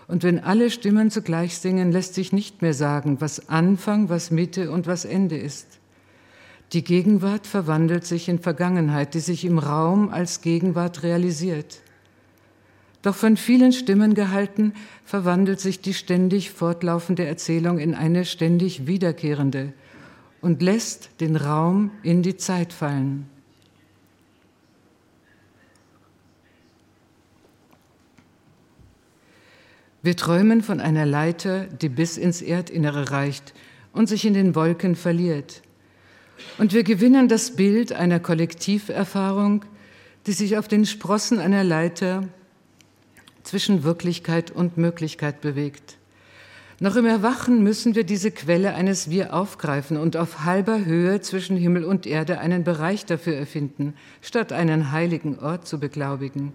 Und 0.09 0.25
wenn 0.25 0.41
alle 0.41 0.69
Stimmen 0.69 1.11
zugleich 1.11 1.57
singen, 1.57 1.91
lässt 1.91 2.13
sich 2.13 2.35
nicht 2.35 2.61
mehr 2.61 2.75
sagen, 2.75 3.23
was 3.23 3.49
Anfang, 3.49 4.11
was 4.11 4.31
Mitte 4.31 4.71
und 4.71 4.87
was 4.87 5.07
Ende 5.07 5.39
ist. 5.39 5.81
Die 6.75 6.85
Gegenwart 6.85 7.47
verwandelt 7.47 8.05
sich 8.05 8.29
in 8.29 8.41
Vergangenheit, 8.41 9.15
die 9.15 9.21
sich 9.21 9.47
im 9.47 9.59
Raum 9.59 10.11
als 10.11 10.43
Gegenwart 10.43 11.03
realisiert. 11.03 11.81
Doch 13.05 13.15
von 13.15 13.37
vielen 13.37 13.73
Stimmen 13.73 14.15
gehalten, 14.15 14.73
verwandelt 15.05 15.61
sich 15.61 15.83
die 15.83 15.93
ständig 15.93 16.51
fortlaufende 16.51 17.27
Erzählung 17.27 17.79
in 17.79 17.95
eine 17.95 18.25
ständig 18.25 18.87
wiederkehrende 18.87 19.75
und 20.41 20.63
lässt 20.63 21.11
den 21.21 21.37
Raum 21.37 21.91
in 22.03 22.23
die 22.23 22.39
Zeit 22.39 22.73
fallen. 22.73 23.29
Wir 30.03 30.17
träumen 30.17 30.63
von 30.63 30.81
einer 30.81 31.05
Leiter, 31.05 31.67
die 31.67 31.91
bis 31.91 32.17
ins 32.17 32.41
Erdinnere 32.41 33.11
reicht 33.11 33.53
und 33.93 34.09
sich 34.09 34.25
in 34.25 34.33
den 34.33 34.55
Wolken 34.55 34.97
verliert. 34.97 35.61
Und 36.57 36.73
wir 36.73 36.85
gewinnen 36.85 37.29
das 37.29 37.55
Bild 37.55 37.93
einer 37.93 38.19
Kollektiverfahrung, 38.19 39.67
die 40.27 40.33
sich 40.33 40.57
auf 40.57 40.69
den 40.69 40.87
Sprossen 40.87 41.39
einer 41.39 41.65
Leiter 41.65 42.31
zwischen 43.45 43.85
Wirklichkeit 43.85 44.51
und 44.51 44.77
Möglichkeit 44.77 45.41
bewegt. 45.41 45.97
Noch 46.81 46.97
im 46.97 47.07
Erwachen 47.07 47.63
müssen 47.63 47.95
wir 47.95 48.03
diese 48.03 48.33
Quelle 48.33 48.75
eines 48.75 49.09
Wir 49.09 49.33
aufgreifen 49.33 49.97
und 49.97 50.17
auf 50.17 50.45
halber 50.45 50.85
Höhe 50.85 51.21
zwischen 51.21 51.57
Himmel 51.57 51.85
und 51.85 52.05
Erde 52.05 52.41
einen 52.41 52.65
Bereich 52.65 53.07
dafür 53.07 53.37
erfinden, 53.37 53.95
statt 54.21 54.53
einen 54.53 54.91
heiligen 54.91 55.39
Ort 55.39 55.69
zu 55.69 55.79
beglaubigen. 55.79 56.53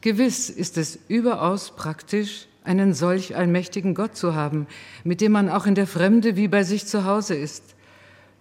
Gewiss 0.00 0.50
ist 0.50 0.76
es 0.76 0.98
überaus 1.06 1.76
praktisch, 1.76 2.48
einen 2.64 2.92
solch 2.92 3.36
allmächtigen 3.36 3.94
Gott 3.94 4.16
zu 4.16 4.34
haben, 4.34 4.66
mit 5.04 5.20
dem 5.20 5.32
man 5.32 5.48
auch 5.48 5.66
in 5.66 5.74
der 5.74 5.86
Fremde 5.86 6.34
wie 6.36 6.48
bei 6.48 6.64
sich 6.64 6.86
zu 6.86 7.04
Hause 7.04 7.34
ist. 7.34 7.62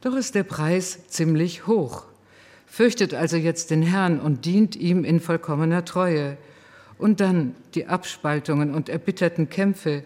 Doch 0.01 0.15
ist 0.15 0.33
der 0.33 0.43
Preis 0.43 1.07
ziemlich 1.07 1.67
hoch. 1.67 2.05
Fürchtet 2.65 3.13
also 3.13 3.37
jetzt 3.37 3.69
den 3.69 3.83
Herrn 3.83 4.19
und 4.19 4.45
dient 4.45 4.75
ihm 4.75 5.03
in 5.03 5.19
vollkommener 5.19 5.85
Treue. 5.85 6.37
Und 6.97 7.19
dann 7.19 7.55
die 7.75 7.87
Abspaltungen 7.87 8.73
und 8.73 8.89
erbitterten 8.89 9.49
Kämpfe, 9.49 10.03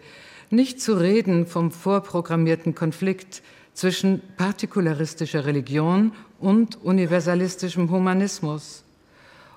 nicht 0.50 0.82
zu 0.82 0.94
reden 0.94 1.46
vom 1.46 1.72
vorprogrammierten 1.72 2.74
Konflikt 2.74 3.42
zwischen 3.74 4.22
partikularistischer 4.38 5.46
Religion 5.46 6.14
und 6.40 6.84
universalistischem 6.84 7.92
Humanismus. 7.92 8.84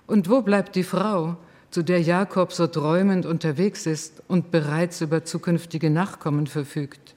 Und 0.06 0.28
wo 0.28 0.42
bleibt 0.42 0.74
die 0.76 0.82
Frau, 0.82 1.36
zu 1.70 1.82
der 1.82 2.00
Jakob 2.00 2.52
so 2.52 2.66
träumend 2.66 3.26
unterwegs 3.26 3.86
ist 3.86 4.22
und 4.26 4.50
bereits 4.50 5.00
über 5.00 5.24
zukünftige 5.24 5.88
Nachkommen 5.88 6.46
verfügt. 6.48 7.14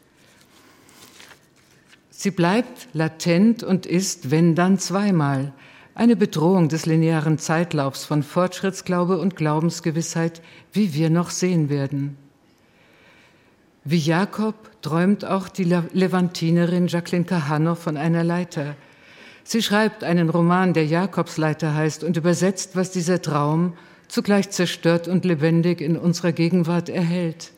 Sie 2.11 2.31
bleibt 2.31 2.87
latent 2.93 3.63
und 3.63 3.85
ist, 3.85 4.31
wenn 4.31 4.55
dann 4.55 4.77
zweimal, 4.77 5.53
eine 5.95 6.15
Bedrohung 6.15 6.69
des 6.69 6.85
linearen 6.85 7.37
Zeitlaufs 7.37 8.05
von 8.05 8.23
Fortschrittsglaube 8.23 9.17
und 9.17 9.35
Glaubensgewissheit, 9.35 10.41
wie 10.71 10.93
wir 10.93 11.09
noch 11.09 11.29
sehen 11.29 11.69
werden. 11.69 12.17
Wie 13.83 13.97
Jakob 13.97 14.55
träumt 14.81 15.25
auch 15.25 15.49
die 15.49 15.65
Levantinerin 15.65 16.87
Jacqueline 16.87 17.25
Kahanow 17.25 17.77
von 17.77 17.97
einer 17.97 18.23
Leiter. 18.23 18.75
Sie 19.43 19.61
schreibt 19.61 20.03
einen 20.03 20.29
Roman, 20.29 20.73
der 20.73 20.85
Jakobsleiter 20.85 21.75
heißt, 21.75 22.03
und 22.03 22.15
übersetzt, 22.15 22.75
was 22.75 22.91
dieser 22.91 23.21
Traum 23.21 23.73
zugleich 24.07 24.49
zerstört 24.51 25.07
und 25.07 25.25
lebendig 25.25 25.81
in 25.81 25.97
unserer 25.97 26.31
Gegenwart 26.31 26.87
erhält. 26.87 27.51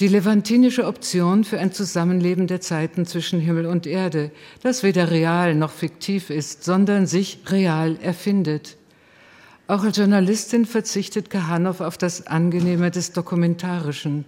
Die 0.00 0.08
levantinische 0.08 0.88
Option 0.88 1.44
für 1.44 1.60
ein 1.60 1.72
Zusammenleben 1.72 2.48
der 2.48 2.60
Zeiten 2.60 3.06
zwischen 3.06 3.38
Himmel 3.38 3.66
und 3.66 3.86
Erde, 3.86 4.32
das 4.60 4.82
weder 4.82 5.12
real 5.12 5.54
noch 5.54 5.70
fiktiv 5.70 6.30
ist, 6.30 6.64
sondern 6.64 7.06
sich 7.06 7.38
real 7.46 7.96
erfindet. 8.02 8.76
Auch 9.68 9.84
als 9.84 9.96
Journalistin 9.96 10.66
verzichtet 10.66 11.30
Kahanow 11.30 11.80
auf 11.80 11.96
das 11.96 12.26
Angenehme 12.26 12.90
des 12.90 13.12
Dokumentarischen, 13.12 14.24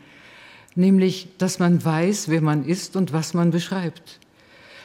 nämlich, 0.77 1.31
dass 1.39 1.59
man 1.59 1.85
weiß, 1.85 2.29
wer 2.29 2.43
man 2.43 2.65
ist 2.65 2.95
und 2.95 3.13
was 3.13 3.35
man 3.35 3.51
beschreibt. 3.51 4.21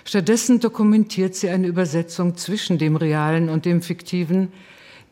Stattdessen 0.03 0.59
dokumentiert 0.59 1.35
sie 1.35 1.49
eine 1.49 1.67
Übersetzung 1.67 2.37
zwischen 2.37 2.79
dem 2.79 2.95
Realen 2.95 3.49
und 3.49 3.65
dem 3.65 3.83
Fiktiven, 3.83 4.51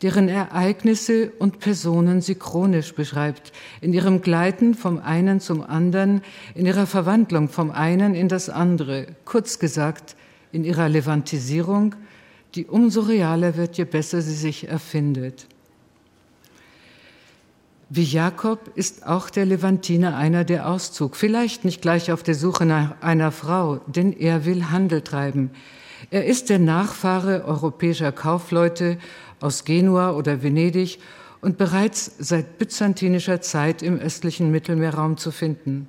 deren 0.01 0.29
Ereignisse 0.29 1.31
und 1.39 1.59
Personen 1.59 2.21
sie 2.21 2.35
chronisch 2.35 2.93
beschreibt, 2.93 3.51
in 3.81 3.93
ihrem 3.93 4.21
Gleiten 4.21 4.73
vom 4.73 4.99
einen 4.99 5.39
zum 5.39 5.61
anderen, 5.61 6.21
in 6.55 6.65
ihrer 6.65 6.87
Verwandlung 6.87 7.49
vom 7.49 7.71
einen 7.71 8.15
in 8.15 8.29
das 8.29 8.49
andere, 8.49 9.07
kurz 9.25 9.59
gesagt, 9.59 10.15
in 10.51 10.63
ihrer 10.63 10.87
Levantisierung, 10.89 11.95
die 12.55 12.65
umso 12.65 13.01
realer 13.01 13.57
wird, 13.57 13.77
je 13.77 13.85
besser 13.85 14.21
sie 14.21 14.35
sich 14.35 14.67
erfindet. 14.67 15.47
Wie 17.91 18.03
Jakob 18.03 18.71
ist 18.75 19.05
auch 19.07 19.31
der 19.31 19.45
Levantiner 19.45 20.15
einer, 20.15 20.43
der 20.43 20.69
Auszug, 20.69 21.15
vielleicht 21.15 21.65
nicht 21.65 21.81
gleich 21.81 22.11
auf 22.11 22.21
der 22.21 22.35
Suche 22.35 22.65
nach 22.65 23.01
einer 23.01 23.31
Frau, 23.31 23.77
denn 23.87 24.13
er 24.13 24.45
will 24.45 24.69
Handel 24.69 25.01
treiben. 25.01 25.49
Er 26.11 26.25
ist 26.25 26.49
der 26.49 26.59
Nachfahre 26.59 27.45
europäischer 27.45 28.11
Kaufleute 28.11 28.97
aus 29.39 29.65
Genua 29.65 30.11
oder 30.11 30.43
Venedig 30.43 30.99
und 31.41 31.57
bereits 31.57 32.11
seit 32.19 32.57
byzantinischer 32.57 33.41
Zeit 33.41 33.81
im 33.81 33.97
östlichen 33.97 34.51
Mittelmeerraum 34.51 35.17
zu 35.17 35.31
finden. 35.31 35.87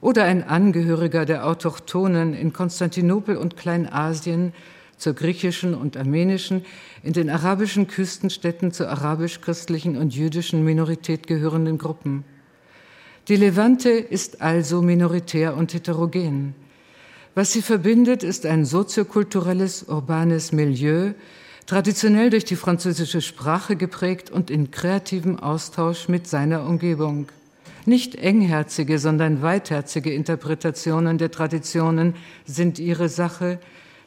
Oder 0.00 0.24
ein 0.24 0.44
Angehöriger 0.44 1.26
der 1.26 1.46
Autochtonen 1.46 2.34
in 2.34 2.52
Konstantinopel 2.52 3.36
und 3.36 3.56
Kleinasien 3.56 4.52
zur 4.96 5.14
griechischen 5.14 5.74
und 5.74 5.96
armenischen, 5.96 6.64
in 7.02 7.12
den 7.12 7.30
arabischen 7.30 7.86
Küstenstädten 7.86 8.72
zur 8.72 8.88
arabisch-christlichen 8.88 9.96
und 9.96 10.14
jüdischen 10.14 10.64
Minorität 10.64 11.26
gehörenden 11.26 11.78
Gruppen. 11.78 12.24
Die 13.28 13.36
Levante 13.36 13.90
ist 13.90 14.40
also 14.40 14.82
minoritär 14.82 15.56
und 15.56 15.74
heterogen. 15.74 16.54
Was 17.34 17.52
sie 17.52 17.62
verbindet, 17.62 18.22
ist 18.22 18.46
ein 18.46 18.64
soziokulturelles, 18.64 19.84
urbanes 19.84 20.50
Milieu, 20.52 21.12
traditionell 21.68 22.30
durch 22.30 22.46
die 22.46 22.56
französische 22.56 23.20
Sprache 23.20 23.76
geprägt 23.76 24.30
und 24.30 24.50
in 24.50 24.70
kreativem 24.70 25.38
Austausch 25.38 26.08
mit 26.08 26.26
seiner 26.26 26.66
Umgebung. 26.66 27.28
Nicht 27.84 28.14
engherzige, 28.14 28.98
sondern 28.98 29.42
weitherzige 29.42 30.12
Interpretationen 30.12 31.18
der 31.18 31.30
Traditionen 31.30 32.14
sind 32.46 32.78
ihre 32.78 33.10
Sache, 33.10 33.60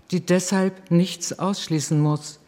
die 0.09 0.25
deshalb 0.25 0.89
nichts 0.89 1.37
ausschließen 1.37 2.01
muss. 2.01 2.39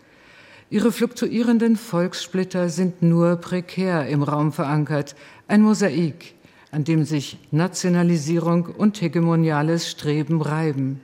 Ihre 0.71 0.91
fluktuierenden 0.91 1.76
Volkssplitter 1.76 2.69
sind 2.69 3.04
nur 3.04 3.36
prekär 3.36 4.08
im 4.08 4.23
Raum 4.23 4.52
verankert, 4.52 5.15
ein 5.47 5.62
Mosaik, 5.62 6.34
an 6.71 6.86
dem 6.86 7.06
sich 7.06 7.38
Nationalisierung 7.52 8.65
und 8.65 8.99
hegemoniales 8.99 9.91
Streben 9.91 10.41
reiben. 10.41 11.02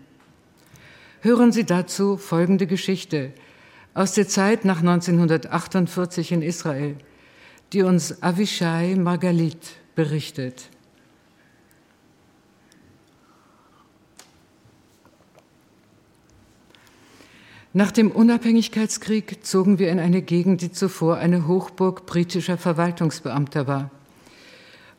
Hören 1.22 1.52
Sie 1.52 1.64
dazu 1.64 2.18
folgende 2.18 2.66
Geschichte, 2.66 3.34
aus 3.94 4.14
der 4.14 4.28
Zeit 4.28 4.66
nach 4.66 4.80
1948 4.80 6.32
in 6.32 6.42
Israel, 6.42 6.96
die 7.74 7.84
uns 7.84 8.22
Avishai 8.24 8.96
Margalit 8.96 9.76
berichtet. 9.96 10.70
Nach 17.72 17.92
dem 17.92 18.10
Unabhängigkeitskrieg 18.10 19.46
zogen 19.46 19.78
wir 19.78 19.92
in 19.92 20.00
eine 20.00 20.24
Gegend, 20.24 20.62
die 20.62 20.72
zuvor 20.72 21.18
eine 21.18 21.48
Hochburg 21.48 22.08
britischer 22.08 22.58
Verwaltungsbeamter 22.58 23.68
war. 23.68 23.92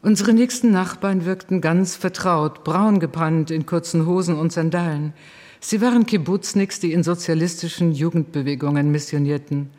Unsere 0.02 0.32
nächsten 0.32 0.70
Nachbarn 0.70 1.24
wirkten 1.24 1.60
ganz 1.60 1.96
vertraut, 1.96 2.62
braun 2.62 3.00
gebrannt 3.00 3.50
in 3.50 3.66
kurzen 3.66 4.06
Hosen 4.06 4.38
und 4.38 4.52
Sandalen. 4.52 5.14
Sie 5.60 5.82
waren 5.82 6.06
Kibbutzniks, 6.06 6.80
die 6.80 6.92
in 6.92 7.02
sozialistischen 7.02 7.92
Jugendbewegungen 7.92 8.90
missionierten. 8.90 9.70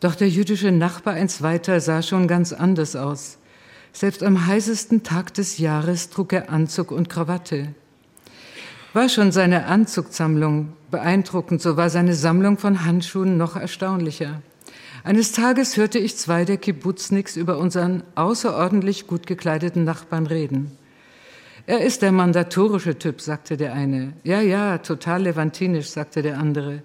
Doch 0.00 0.14
der 0.14 0.28
jüdische 0.28 0.72
Nachbar 0.72 1.14
eins 1.14 1.42
weiter 1.42 1.80
sah 1.80 2.02
schon 2.02 2.26
ganz 2.26 2.52
anders 2.52 2.96
aus. 2.96 3.38
Selbst 3.92 4.22
am 4.22 4.46
heißesten 4.46 5.02
Tag 5.02 5.34
des 5.34 5.58
Jahres 5.58 6.10
trug 6.10 6.32
er 6.32 6.50
Anzug 6.50 6.92
und 6.92 7.08
Krawatte. 7.08 7.74
War 8.94 9.08
schon 9.10 9.32
seine 9.32 9.66
Anzugsammlung 9.66 10.72
beeindruckend, 10.90 11.60
so 11.60 11.76
war 11.76 11.90
seine 11.90 12.14
Sammlung 12.14 12.56
von 12.56 12.84
Handschuhen 12.84 13.36
noch 13.36 13.56
erstaunlicher. 13.56 14.40
Eines 15.04 15.32
Tages 15.32 15.76
hörte 15.76 15.98
ich 15.98 16.16
zwei 16.16 16.44
der 16.44 16.56
Kibbutzniks 16.56 17.36
über 17.36 17.58
unseren 17.58 18.02
außerordentlich 18.14 19.06
gut 19.06 19.26
gekleideten 19.26 19.84
Nachbarn 19.84 20.26
reden. 20.26 20.72
Er 21.68 21.80
ist 21.80 22.02
der 22.02 22.12
mandatorische 22.12 22.96
Typ, 22.96 23.20
sagte 23.20 23.56
der 23.56 23.72
eine. 23.72 24.12
Ja, 24.22 24.40
ja, 24.40 24.78
total 24.78 25.22
levantinisch, 25.22 25.88
sagte 25.88 26.22
der 26.22 26.38
andere. 26.38 26.82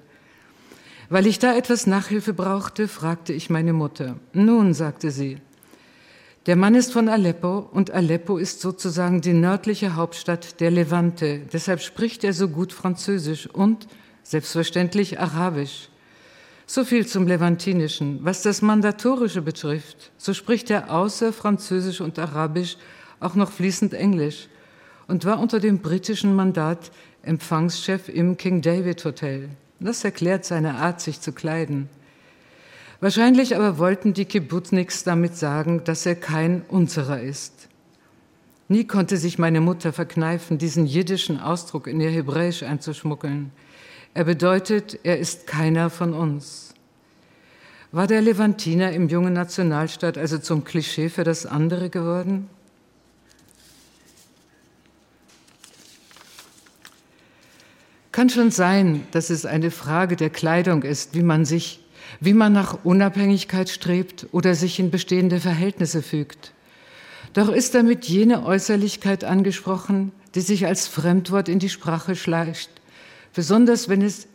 Weil 1.07 1.27
ich 1.27 1.37
da 1.37 1.55
etwas 1.55 1.85
Nachhilfe 1.85 2.33
brauchte, 2.33 2.87
fragte 2.87 3.31
ich 3.31 3.51
meine 3.51 3.73
Mutter. 3.73 4.15
Nun, 4.33 4.73
sagte 4.73 5.11
sie, 5.11 5.37
der 6.47 6.55
Mann 6.55 6.73
ist 6.73 6.91
von 6.91 7.09
Aleppo 7.09 7.59
und 7.59 7.91
Aleppo 7.91 8.37
ist 8.37 8.61
sozusagen 8.61 9.21
die 9.21 9.33
nördliche 9.33 9.95
Hauptstadt 9.95 10.59
der 10.59 10.71
Levante. 10.71 11.41
Deshalb 11.53 11.81
spricht 11.81 12.23
er 12.23 12.33
so 12.33 12.47
gut 12.47 12.73
Französisch 12.73 13.45
und 13.45 13.87
selbstverständlich 14.23 15.19
Arabisch. 15.19 15.89
So 16.65 16.83
viel 16.83 17.05
zum 17.05 17.27
Levantinischen. 17.27 18.21
Was 18.23 18.41
das 18.41 18.63
Mandatorische 18.63 19.43
betrifft, 19.43 20.11
so 20.17 20.33
spricht 20.33 20.71
er 20.71 20.91
außer 20.91 21.31
Französisch 21.33 22.01
und 22.01 22.17
Arabisch 22.17 22.77
auch 23.19 23.35
noch 23.35 23.51
fließend 23.51 23.93
Englisch 23.93 24.47
und 25.11 25.25
war 25.25 25.39
unter 25.39 25.59
dem 25.59 25.79
britischen 25.79 26.33
Mandat 26.33 26.89
Empfangschef 27.21 28.07
im 28.07 28.37
King 28.37 28.61
David 28.61 29.03
Hotel. 29.03 29.49
Das 29.81 30.05
erklärt 30.05 30.45
seine 30.45 30.75
Art, 30.75 31.01
sich 31.01 31.19
zu 31.19 31.33
kleiden. 31.33 31.89
Wahrscheinlich 33.01 33.55
aber 33.55 33.77
wollten 33.77 34.13
die 34.13 34.23
Kibbutzniks 34.23 35.03
damit 35.03 35.35
sagen, 35.35 35.83
dass 35.83 36.05
er 36.05 36.15
kein 36.15 36.61
unserer 36.69 37.19
ist. 37.19 37.67
Nie 38.69 38.85
konnte 38.85 39.17
sich 39.17 39.37
meine 39.37 39.59
Mutter 39.59 39.91
verkneifen, 39.91 40.57
diesen 40.57 40.85
jiddischen 40.85 41.41
Ausdruck 41.41 41.87
in 41.87 41.99
ihr 41.99 42.09
Hebräisch 42.09 42.63
einzuschmuggeln. 42.63 43.51
Er 44.13 44.23
bedeutet, 44.23 44.97
er 45.03 45.19
ist 45.19 45.45
keiner 45.45 45.89
von 45.89 46.13
uns. 46.13 46.73
War 47.91 48.07
der 48.07 48.21
Levantiner 48.21 48.93
im 48.93 49.09
jungen 49.09 49.33
Nationalstaat 49.33 50.17
also 50.17 50.37
zum 50.37 50.63
Klischee 50.63 51.09
für 51.09 51.25
das 51.25 51.45
andere 51.45 51.89
geworden? 51.89 52.47
Kann 58.11 58.29
schon 58.29 58.51
sein, 58.51 59.07
dass 59.11 59.29
es 59.29 59.45
eine 59.45 59.71
Frage 59.71 60.15
der 60.15 60.29
Kleidung 60.29 60.83
ist, 60.83 61.15
wie 61.15 61.23
man 61.23 61.45
sich, 61.45 61.79
wie 62.19 62.33
man 62.33 62.51
nach 62.51 62.83
Unabhängigkeit 62.83 63.69
strebt 63.69 64.27
oder 64.31 64.53
sich 64.53 64.79
in 64.79 64.91
bestehende 64.91 65.39
Verhältnisse 65.39 66.01
fügt. 66.01 66.51
Doch 67.33 67.49
ist 67.49 67.73
damit 67.73 68.05
jene 68.05 68.45
Äußerlichkeit 68.45 69.23
angesprochen, 69.23 70.11
die 70.35 70.41
sich 70.41 70.65
als 70.65 70.87
Fremdwort 70.87 71.47
in 71.47 71.59
die 71.59 71.69
Sprache 71.69 72.15
schleicht, 72.15 72.69
besonders 73.33 73.87
wenn 73.87 74.01
es 74.01 74.27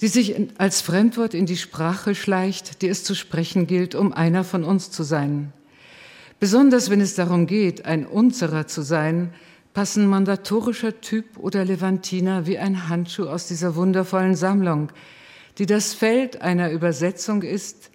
die 0.00 0.08
sich 0.08 0.36
als 0.58 0.80
Fremdwort 0.80 1.34
in 1.34 1.46
die 1.46 1.56
Sprache 1.56 2.14
schleicht, 2.14 2.82
die 2.82 2.88
es 2.88 3.02
zu 3.02 3.16
sprechen 3.16 3.66
gilt, 3.66 3.96
um 3.96 4.12
einer 4.12 4.44
von 4.44 4.62
uns 4.62 4.92
zu 4.92 5.02
sein. 5.02 5.52
Besonders 6.38 6.88
wenn 6.88 7.00
es 7.00 7.16
darum 7.16 7.48
geht, 7.48 7.84
ein 7.84 8.06
Unserer 8.06 8.68
zu 8.68 8.82
sein, 8.82 9.32
passen 9.78 10.08
mandatorischer 10.08 11.00
Typ 11.00 11.38
oder 11.38 11.64
Levantiner 11.64 12.48
wie 12.48 12.58
ein 12.58 12.88
Handschuh 12.88 13.28
aus 13.28 13.46
dieser 13.46 13.76
wundervollen 13.76 14.34
Sammlung, 14.34 14.90
die 15.58 15.66
das 15.66 15.94
Feld 15.94 16.42
einer 16.42 16.72
Übersetzung 16.72 17.42
ist, 17.42 17.92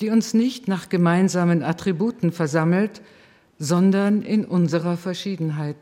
die 0.00 0.10
uns 0.10 0.34
nicht 0.34 0.66
nach 0.66 0.88
gemeinsamen 0.88 1.62
Attributen 1.62 2.32
versammelt, 2.32 3.02
sondern 3.56 4.22
in 4.22 4.44
unserer 4.44 4.96
Verschiedenheit. 4.96 5.76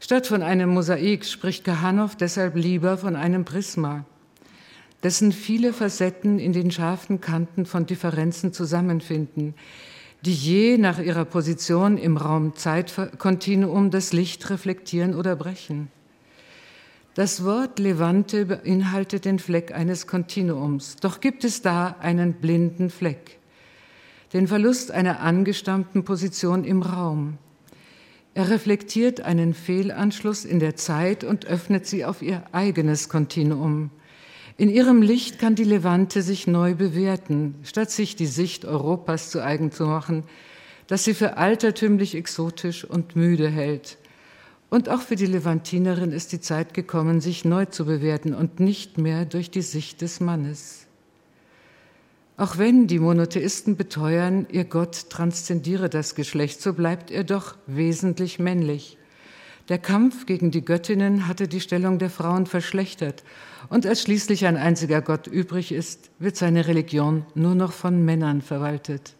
Statt 0.00 0.26
von 0.26 0.42
einem 0.42 0.70
Mosaik 0.70 1.26
spricht 1.26 1.64
Kahanow 1.64 2.16
deshalb 2.16 2.56
lieber 2.56 2.96
von 2.96 3.16
einem 3.16 3.44
Prisma, 3.44 4.06
dessen 5.02 5.30
viele 5.30 5.74
Facetten 5.74 6.38
in 6.38 6.54
den 6.54 6.70
scharfen 6.70 7.20
Kanten 7.20 7.66
von 7.66 7.84
Differenzen 7.84 8.54
zusammenfinden, 8.54 9.52
die 10.22 10.34
je 10.34 10.78
nach 10.78 10.98
ihrer 10.98 11.24
Position 11.24 11.96
im 11.96 12.16
Raum-Zeit-Kontinuum 12.16 13.90
das 13.90 14.12
Licht 14.12 14.50
reflektieren 14.50 15.14
oder 15.14 15.36
brechen. 15.36 15.90
Das 17.14 17.44
Wort 17.44 17.78
Levante 17.78 18.46
beinhaltet 18.46 19.24
den 19.24 19.38
Fleck 19.38 19.72
eines 19.74 20.06
Kontinuums, 20.06 20.96
doch 20.96 21.20
gibt 21.20 21.44
es 21.44 21.62
da 21.62 21.96
einen 22.00 22.34
blinden 22.34 22.90
Fleck, 22.90 23.38
den 24.32 24.46
Verlust 24.46 24.90
einer 24.90 25.20
angestammten 25.20 26.04
Position 26.04 26.64
im 26.64 26.82
Raum. 26.82 27.38
Er 28.34 28.50
reflektiert 28.50 29.20
einen 29.20 29.52
Fehlanschluss 29.52 30.44
in 30.44 30.60
der 30.60 30.76
Zeit 30.76 31.24
und 31.24 31.46
öffnet 31.46 31.86
sie 31.86 32.04
auf 32.04 32.22
ihr 32.22 32.44
eigenes 32.52 33.08
Kontinuum. 33.08 33.90
In 34.60 34.70
ihrem 34.70 35.02
Licht 35.02 35.38
kann 35.38 35.54
die 35.54 35.62
Levante 35.62 36.20
sich 36.20 36.48
neu 36.48 36.74
bewerten, 36.74 37.54
statt 37.62 37.92
sich 37.92 38.16
die 38.16 38.26
Sicht 38.26 38.64
Europas 38.64 39.30
zu 39.30 39.40
eigen 39.40 39.70
zu 39.70 39.86
machen, 39.86 40.24
das 40.88 41.04
sie 41.04 41.14
für 41.14 41.36
altertümlich 41.36 42.16
exotisch 42.16 42.84
und 42.84 43.14
müde 43.14 43.48
hält. 43.48 43.98
Und 44.68 44.88
auch 44.88 45.00
für 45.00 45.14
die 45.14 45.26
Levantinerin 45.26 46.10
ist 46.10 46.32
die 46.32 46.40
Zeit 46.40 46.74
gekommen, 46.74 47.20
sich 47.20 47.44
neu 47.44 47.66
zu 47.66 47.84
bewerten 47.84 48.34
und 48.34 48.58
nicht 48.58 48.98
mehr 48.98 49.26
durch 49.26 49.52
die 49.52 49.62
Sicht 49.62 50.00
des 50.00 50.18
Mannes. 50.18 50.86
Auch 52.36 52.58
wenn 52.58 52.88
die 52.88 52.98
Monotheisten 52.98 53.76
beteuern, 53.76 54.48
ihr 54.50 54.64
Gott 54.64 55.08
transzendiere 55.08 55.88
das 55.88 56.16
Geschlecht, 56.16 56.60
so 56.60 56.72
bleibt 56.72 57.12
er 57.12 57.22
doch 57.22 57.56
wesentlich 57.68 58.40
männlich. 58.40 58.98
Der 59.68 59.78
Kampf 59.78 60.26
gegen 60.26 60.50
die 60.50 60.64
Göttinnen 60.64 61.28
hatte 61.28 61.46
die 61.46 61.60
Stellung 61.60 62.00
der 62.00 62.10
Frauen 62.10 62.46
verschlechtert 62.46 63.22
und 63.70 63.86
als 63.86 64.02
schließlich 64.02 64.46
ein 64.46 64.56
einziger 64.56 65.02
Gott 65.02 65.26
übrig 65.26 65.72
ist, 65.72 66.10
wird 66.18 66.36
seine 66.36 66.66
Religion 66.66 67.26
nur 67.34 67.54
noch 67.54 67.72
von 67.72 68.04
Männern 68.04 68.42
verwaltet. 68.42 69.14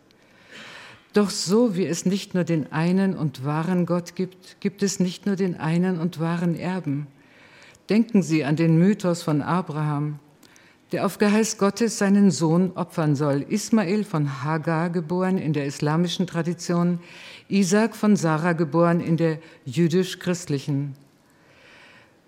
Doch 1.13 1.31
so 1.31 1.77
wie 1.77 1.87
es 1.87 2.07
nicht 2.07 2.35
nur 2.35 2.45
den 2.45 2.73
einen 2.73 3.17
und 3.17 3.45
wahren 3.45 3.87
Gott 3.87 4.15
gibt, 4.15 4.61
gibt 4.61 4.83
es 4.83 5.01
nicht 5.01 5.27
nur 5.27 5.37
den 5.37 5.59
einen 5.59 5.99
und 5.99 6.21
wahren 6.21 6.55
Erben. 6.55 7.07
Denken 7.89 8.23
Sie 8.23 8.45
an 8.45 8.57
den 8.57 8.79
Mythos 8.79 9.23
von 9.23 9.41
Abraham, 9.41 10.19
der 10.93 11.05
auf 11.05 11.19
Geheiß 11.19 11.59
Gottes 11.59 11.99
seinen 11.99 12.31
Sohn 12.31 12.73
opfern 12.75 13.17
soll. 13.17 13.45
Ismael 13.49 14.05
von 14.05 14.45
Hagar 14.45 14.91
geboren 14.91 15.39
in 15.39 15.53
der 15.53 15.67
islamischen 15.67 16.27
Tradition, 16.27 17.01
Isaac 17.49 17.97
von 17.97 18.17
Sarah 18.17 18.53
geboren 18.53 19.01
in 19.01 19.17
der 19.17 19.39
jüdisch-christlichen. 19.65 20.95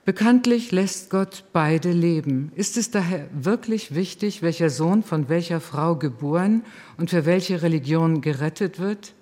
Bekanntlich 0.07 0.73
lässt 0.73 1.11
Gott 1.11 1.45
beide 1.53 1.93
leben. 1.93 2.53
Ist 2.55 2.79
es 2.79 2.91
daher 2.91 3.29
wirklich 3.33 3.95
wichtig, 3.95 4.41
welcher 4.41 4.71
Sohn 4.71 5.03
von 5.03 5.29
welcher 5.29 5.61
Frau 5.61 5.95
geboren 5.95 6.63
und 6.97 7.11
für 7.11 7.27
welche 7.27 7.61
Religion 7.61 8.23
gerettet 8.23 8.79
wird? 8.79 9.13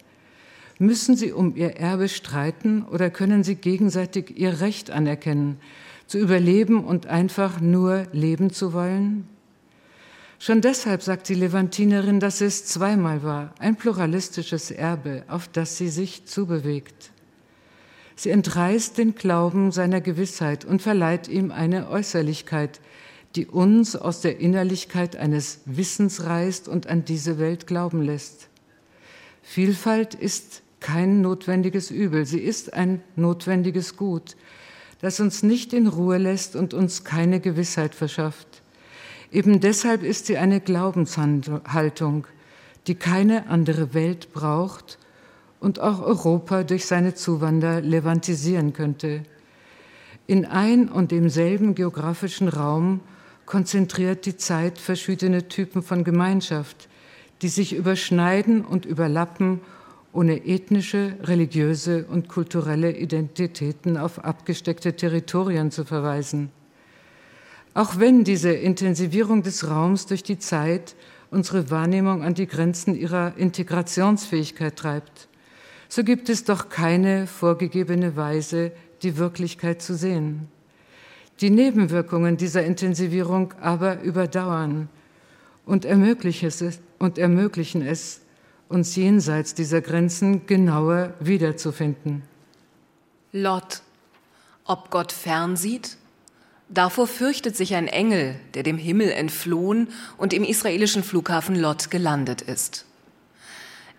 Müssen 0.79 1.17
sie 1.17 1.33
um 1.33 1.57
ihr 1.57 1.77
Erbe 1.77 2.09
streiten 2.09 2.85
oder 2.85 3.11
können 3.11 3.43
sie 3.43 3.57
gegenseitig 3.57 4.39
ihr 4.39 4.61
Recht 4.61 4.91
anerkennen, 4.91 5.59
zu 6.07 6.19
überleben 6.19 6.85
und 6.85 7.07
einfach 7.07 7.61
nur 7.61 8.07
leben 8.13 8.51
zu 8.51 8.73
wollen? 8.73 9.29
Schon 10.39 10.61
deshalb 10.61 11.03
sagt 11.03 11.29
die 11.29 11.35
Levantinerin, 11.35 12.21
dass 12.21 12.41
es 12.41 12.65
zweimal 12.65 13.25
war, 13.25 13.53
ein 13.59 13.75
pluralistisches 13.75 14.71
Erbe, 14.71 15.25
auf 15.27 15.49
das 15.49 15.77
sie 15.77 15.89
sich 15.89 16.27
zubewegt. 16.27 17.11
Sie 18.19 18.31
entreißt 18.31 18.99
den 18.99 19.15
Glauben 19.15 19.71
seiner 19.71 20.01
Gewissheit 20.01 20.65
und 20.65 20.83
verleiht 20.83 21.29
ihm 21.29 21.53
eine 21.53 21.89
Äußerlichkeit, 21.89 22.81
die 23.37 23.47
uns 23.47 23.95
aus 23.95 24.23
der 24.23 24.41
Innerlichkeit 24.41 25.15
eines 25.15 25.61
Wissens 25.67 26.25
reißt 26.25 26.67
und 26.67 26.89
an 26.89 27.05
diese 27.05 27.39
Welt 27.39 27.69
glauben 27.69 28.03
lässt. 28.03 28.49
Vielfalt 29.41 30.17
ist 30.17 30.63
kein 30.81 31.21
notwendiges 31.21 31.93
Übel, 31.93 32.27
sie 32.27 32.41
ist 32.41 32.75
ein 32.75 33.03
notwendiges 33.15 33.97
Gut, 33.97 34.35
das 35.01 35.21
uns 35.21 35.45
nicht 35.45 35.73
in 35.73 35.87
Ruhe 35.87 36.19
lässt 36.19 36.57
und 36.57 36.75
uns 36.75 37.05
keine 37.05 37.39
Gewissheit 37.39 37.95
verschafft. 37.95 38.63
Eben 39.31 39.61
deshalb 39.61 40.03
ist 40.03 40.27
sie 40.27 40.39
eine 40.39 40.61
Glaubenshaltung, 40.61 42.27
die 42.89 42.97
keine 42.97 43.47
andere 43.47 43.95
Welt 43.95 44.33
braucht 44.33 44.99
und 45.61 45.81
auch 45.81 46.01
Europa 46.01 46.63
durch 46.65 46.87
seine 46.87 47.15
Zuwander 47.15 47.81
levantisieren 47.81 48.73
könnte. 48.73 49.23
In 50.27 50.45
ein 50.45 50.89
und 50.89 51.11
demselben 51.11 51.75
geografischen 51.75 52.49
Raum 52.49 53.01
konzentriert 53.47 54.27
die 54.27 54.37
Zeit 54.37 54.79
verschiedene 54.79 55.49
Typen 55.49 55.83
von 55.83 56.05
Gemeinschaft, 56.05 56.89
die 57.41 57.49
sich 57.49 57.75
überschneiden 57.75 58.65
und 58.65 58.85
überlappen, 58.85 59.61
ohne 60.13 60.47
ethnische, 60.47 61.15
religiöse 61.23 62.05
und 62.07 62.29
kulturelle 62.29 62.97
Identitäten 62.97 63.97
auf 63.97 64.25
abgesteckte 64.25 64.95
Territorien 64.95 65.71
zu 65.71 65.85
verweisen. 65.85 66.51
Auch 67.75 67.99
wenn 67.99 68.25
diese 68.25 68.51
Intensivierung 68.51 69.43
des 69.43 69.69
Raums 69.69 70.07
durch 70.07 70.23
die 70.23 70.39
Zeit 70.39 70.97
unsere 71.31 71.71
Wahrnehmung 71.71 72.23
an 72.23 72.35
die 72.35 72.47
Grenzen 72.47 72.97
ihrer 72.97 73.37
Integrationsfähigkeit 73.37 74.77
treibt, 74.77 75.28
so 75.89 76.05
gibt 76.05 76.29
es 76.29 76.45
doch 76.45 76.69
keine 76.69 77.27
vorgegebene 77.27 78.17
Weise, 78.17 78.73
die 79.03 79.17
Wirklichkeit 79.17 79.81
zu 79.81 79.95
sehen. 79.95 80.49
Die 81.41 81.51
Nebenwirkungen 81.51 82.37
dieser 82.37 82.65
Intensivierung 82.65 83.55
aber 83.61 84.03
überdauern 84.03 84.89
und 85.67 85.85
ermöglichen 85.85 86.47
es, 86.49 86.81
und 86.99 87.17
ermöglichen 87.17 87.83
es 87.83 88.21
uns 88.69 88.97
jenseits 88.97 89.55
dieser 89.55 89.81
Grenzen 89.81 90.47
genauer 90.47 91.15
wiederzufinden. 91.21 92.23
Lot, 93.33 93.83
ob 94.65 94.91
Gott 94.91 95.13
fernsieht? 95.13 95.97
Davor 96.69 97.07
fürchtet 97.07 97.57
sich 97.57 97.75
ein 97.75 97.87
Engel, 97.87 98.35
der 98.53 98.63
dem 98.63 98.77
Himmel 98.77 99.11
entflohen 99.11 99.89
und 100.19 100.35
im 100.35 100.45
israelischen 100.45 101.03
Flughafen 101.03 101.57
Lot 101.57 101.91
gelandet 101.91 102.43
ist. 102.43 102.85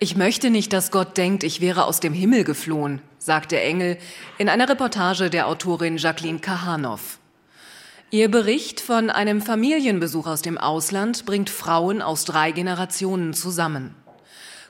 Ich 0.02 0.16
möchte 0.16 0.50
nicht, 0.50 0.72
dass 0.72 0.92
Gott 0.92 1.18
denkt, 1.18 1.44
ich 1.44 1.60
wäre 1.60 1.84
aus 1.84 2.00
dem 2.00 2.14
Himmel 2.14 2.46
geflohen, 2.46 3.02
sagt 3.18 3.52
der 3.52 3.66
Engel 3.66 3.98
in 4.38 4.48
einer 4.48 4.70
Reportage 4.70 5.30
der 5.30 5.46
Autorin 5.46 5.98
Jacqueline 5.98 6.40
Kahanow. 6.40 7.20
Ihr 8.10 8.32
Bericht 8.32 8.80
von 8.80 9.10
einem 9.10 9.42
Familienbesuch 9.42 10.26
aus 10.26 10.42
dem 10.42 10.58
Ausland 10.58 11.26
bringt 11.26 11.50
Frauen 11.50 12.02
aus 12.02 12.24
drei 12.24 12.54
Generationen 12.54 13.34
zusammen. 13.34 13.94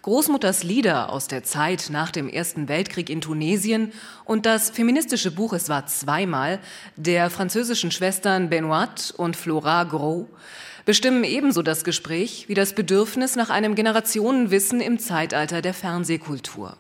Großmutters 0.02 0.64
Lieder 0.64 1.12
aus 1.12 1.28
der 1.28 1.44
Zeit 1.44 1.90
nach 1.92 2.10
dem 2.10 2.28
Ersten 2.28 2.68
Weltkrieg 2.68 3.12
in 3.12 3.22
Tunesien 3.22 3.94
und 4.26 4.48
das 4.48 4.72
feministische 4.72 5.30
Buch 5.30 5.54
Es 5.54 5.70
war 5.70 5.86
zweimal 5.86 6.58
der 6.96 7.30
französischen 7.30 7.92
Schwestern 7.92 8.50
Benoit 8.50 9.14
und 9.16 9.36
Flora 9.36 9.84
Gros 9.84 10.26
bestimmen 10.90 11.24
ebenso 11.24 11.62
das 11.62 11.84
Gespräch 11.84 12.46
wie 12.48 12.56
das 12.56 12.74
Bedürfnis 12.74 13.36
nach 13.36 13.52
einem 13.52 13.76
Generationenwissen 13.76 14.82
im 14.82 14.98
Zeitalter 14.98 15.62
der 15.62 15.76
Fernsehkultur. 15.76 16.78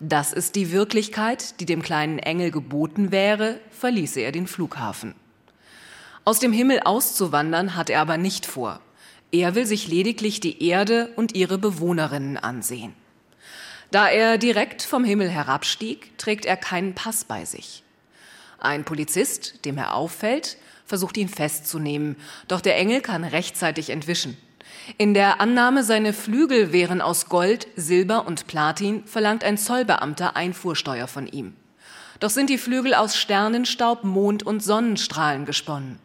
Das 0.00 0.34
ist 0.34 0.54
die 0.54 0.70
Wirklichkeit, 0.70 1.60
die 1.60 1.64
dem 1.64 1.80
kleinen 1.80 2.18
Engel 2.18 2.50
geboten 2.50 3.10
wäre, 3.10 3.58
verließe 3.70 4.20
er 4.20 4.32
den 4.32 4.46
Flughafen. 4.46 5.14
Aus 6.26 6.40
dem 6.40 6.52
Himmel 6.52 6.80
auszuwandern 6.80 7.74
hat 7.74 7.88
er 7.88 8.02
aber 8.02 8.18
nicht 8.18 8.44
vor. 8.44 8.82
Er 9.32 9.54
will 9.54 9.64
sich 9.64 9.88
lediglich 9.88 10.40
die 10.40 10.62
Erde 10.68 11.08
und 11.16 11.34
ihre 11.34 11.56
Bewohnerinnen 11.56 12.36
ansehen. 12.36 12.92
Da 13.90 14.10
er 14.10 14.36
direkt 14.36 14.82
vom 14.82 15.04
Himmel 15.04 15.30
herabstieg, 15.30 16.18
trägt 16.18 16.44
er 16.44 16.58
keinen 16.58 16.94
Pass 16.94 17.24
bei 17.24 17.46
sich. 17.46 17.82
Ein 18.58 18.84
Polizist, 18.84 19.64
dem 19.64 19.78
er 19.78 19.94
auffällt, 19.94 20.58
versucht 20.90 21.16
ihn 21.16 21.28
festzunehmen, 21.28 22.16
doch 22.48 22.60
der 22.60 22.76
Engel 22.76 23.00
kann 23.00 23.22
rechtzeitig 23.22 23.90
entwischen. 23.90 24.36
In 24.98 25.14
der 25.14 25.40
Annahme, 25.40 25.84
seine 25.84 26.12
Flügel 26.12 26.72
wären 26.72 27.00
aus 27.00 27.28
Gold, 27.28 27.68
Silber 27.76 28.26
und 28.26 28.48
Platin, 28.48 29.04
verlangt 29.06 29.44
ein 29.44 29.56
Zollbeamter 29.56 30.34
Einfuhrsteuer 30.34 31.06
von 31.06 31.28
ihm. 31.28 31.54
Doch 32.18 32.30
sind 32.30 32.50
die 32.50 32.58
Flügel 32.58 32.94
aus 32.94 33.16
Sternenstaub, 33.16 34.02
Mond 34.02 34.42
und 34.42 34.64
Sonnenstrahlen 34.64 35.46
gesponnen. 35.46 36.00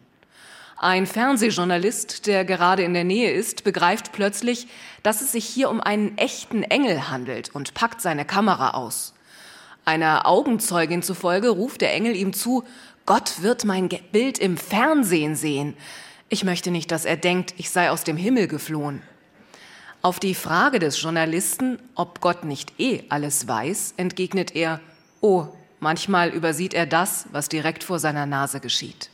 Ein 0.76 1.06
Fernsehjournalist, 1.06 2.28
der 2.28 2.44
gerade 2.44 2.84
in 2.84 2.94
der 2.94 3.04
Nähe 3.04 3.32
ist, 3.32 3.64
begreift 3.64 4.12
plötzlich, 4.12 4.68
dass 5.02 5.20
es 5.20 5.32
sich 5.32 5.46
hier 5.46 5.68
um 5.68 5.80
einen 5.80 6.16
echten 6.16 6.62
Engel 6.62 7.10
handelt 7.10 7.52
und 7.52 7.74
packt 7.74 8.00
seine 8.00 8.24
Kamera 8.24 8.70
aus. 8.70 9.14
Einer 9.84 10.26
Augenzeugin 10.26 11.02
zufolge 11.02 11.48
ruft 11.48 11.80
der 11.80 11.92
Engel 11.92 12.14
ihm 12.14 12.32
zu, 12.32 12.64
Gott 13.06 13.40
wird 13.42 13.64
mein 13.64 13.88
Bild 13.88 14.38
im 14.38 14.56
Fernsehen 14.56 15.36
sehen. 15.36 15.76
Ich 16.28 16.42
möchte 16.42 16.72
nicht, 16.72 16.90
dass 16.90 17.04
er 17.04 17.16
denkt, 17.16 17.54
ich 17.56 17.70
sei 17.70 17.90
aus 17.90 18.02
dem 18.02 18.16
Himmel 18.16 18.48
geflohen. 18.48 19.00
Auf 20.02 20.18
die 20.18 20.34
Frage 20.34 20.80
des 20.80 21.00
Journalisten, 21.00 21.78
ob 21.94 22.20
Gott 22.20 22.44
nicht 22.44 22.78
eh 22.80 23.04
alles 23.08 23.46
weiß, 23.46 23.94
entgegnet 23.96 24.56
er, 24.56 24.80
oh, 25.20 25.46
manchmal 25.78 26.30
übersieht 26.30 26.74
er 26.74 26.86
das, 26.86 27.26
was 27.30 27.48
direkt 27.48 27.84
vor 27.84 28.00
seiner 28.00 28.26
Nase 28.26 28.58
geschieht. 28.58 29.10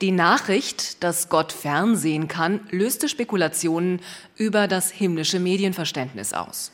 Die 0.00 0.12
Nachricht, 0.12 1.02
dass 1.02 1.28
Gott 1.28 1.52
fernsehen 1.52 2.28
kann, 2.28 2.60
löste 2.70 3.08
Spekulationen 3.08 4.00
über 4.36 4.68
das 4.68 4.90
himmlische 4.90 5.40
Medienverständnis 5.40 6.32
aus. 6.32 6.72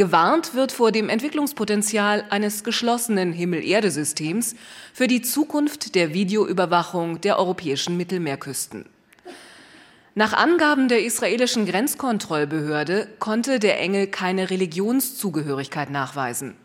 Gewarnt 0.00 0.54
wird 0.54 0.72
vor 0.72 0.92
dem 0.92 1.10
Entwicklungspotenzial 1.10 2.24
eines 2.30 2.64
geschlossenen 2.64 3.34
Himmel-Erde-Systems 3.34 4.54
für 4.94 5.08
die 5.08 5.20
Zukunft 5.20 5.94
der 5.94 6.14
Videoüberwachung 6.14 7.20
der 7.20 7.38
europäischen 7.38 7.98
Mittelmeerküsten. 7.98 8.86
Nach 10.14 10.32
Angaben 10.32 10.88
der 10.88 11.04
israelischen 11.04 11.66
Grenzkontrollbehörde 11.66 13.08
konnte 13.18 13.58
der 13.58 13.78
Engel 13.78 14.06
keine 14.06 14.48
Religionszugehörigkeit 14.48 15.90
nachweisen. 15.90 16.56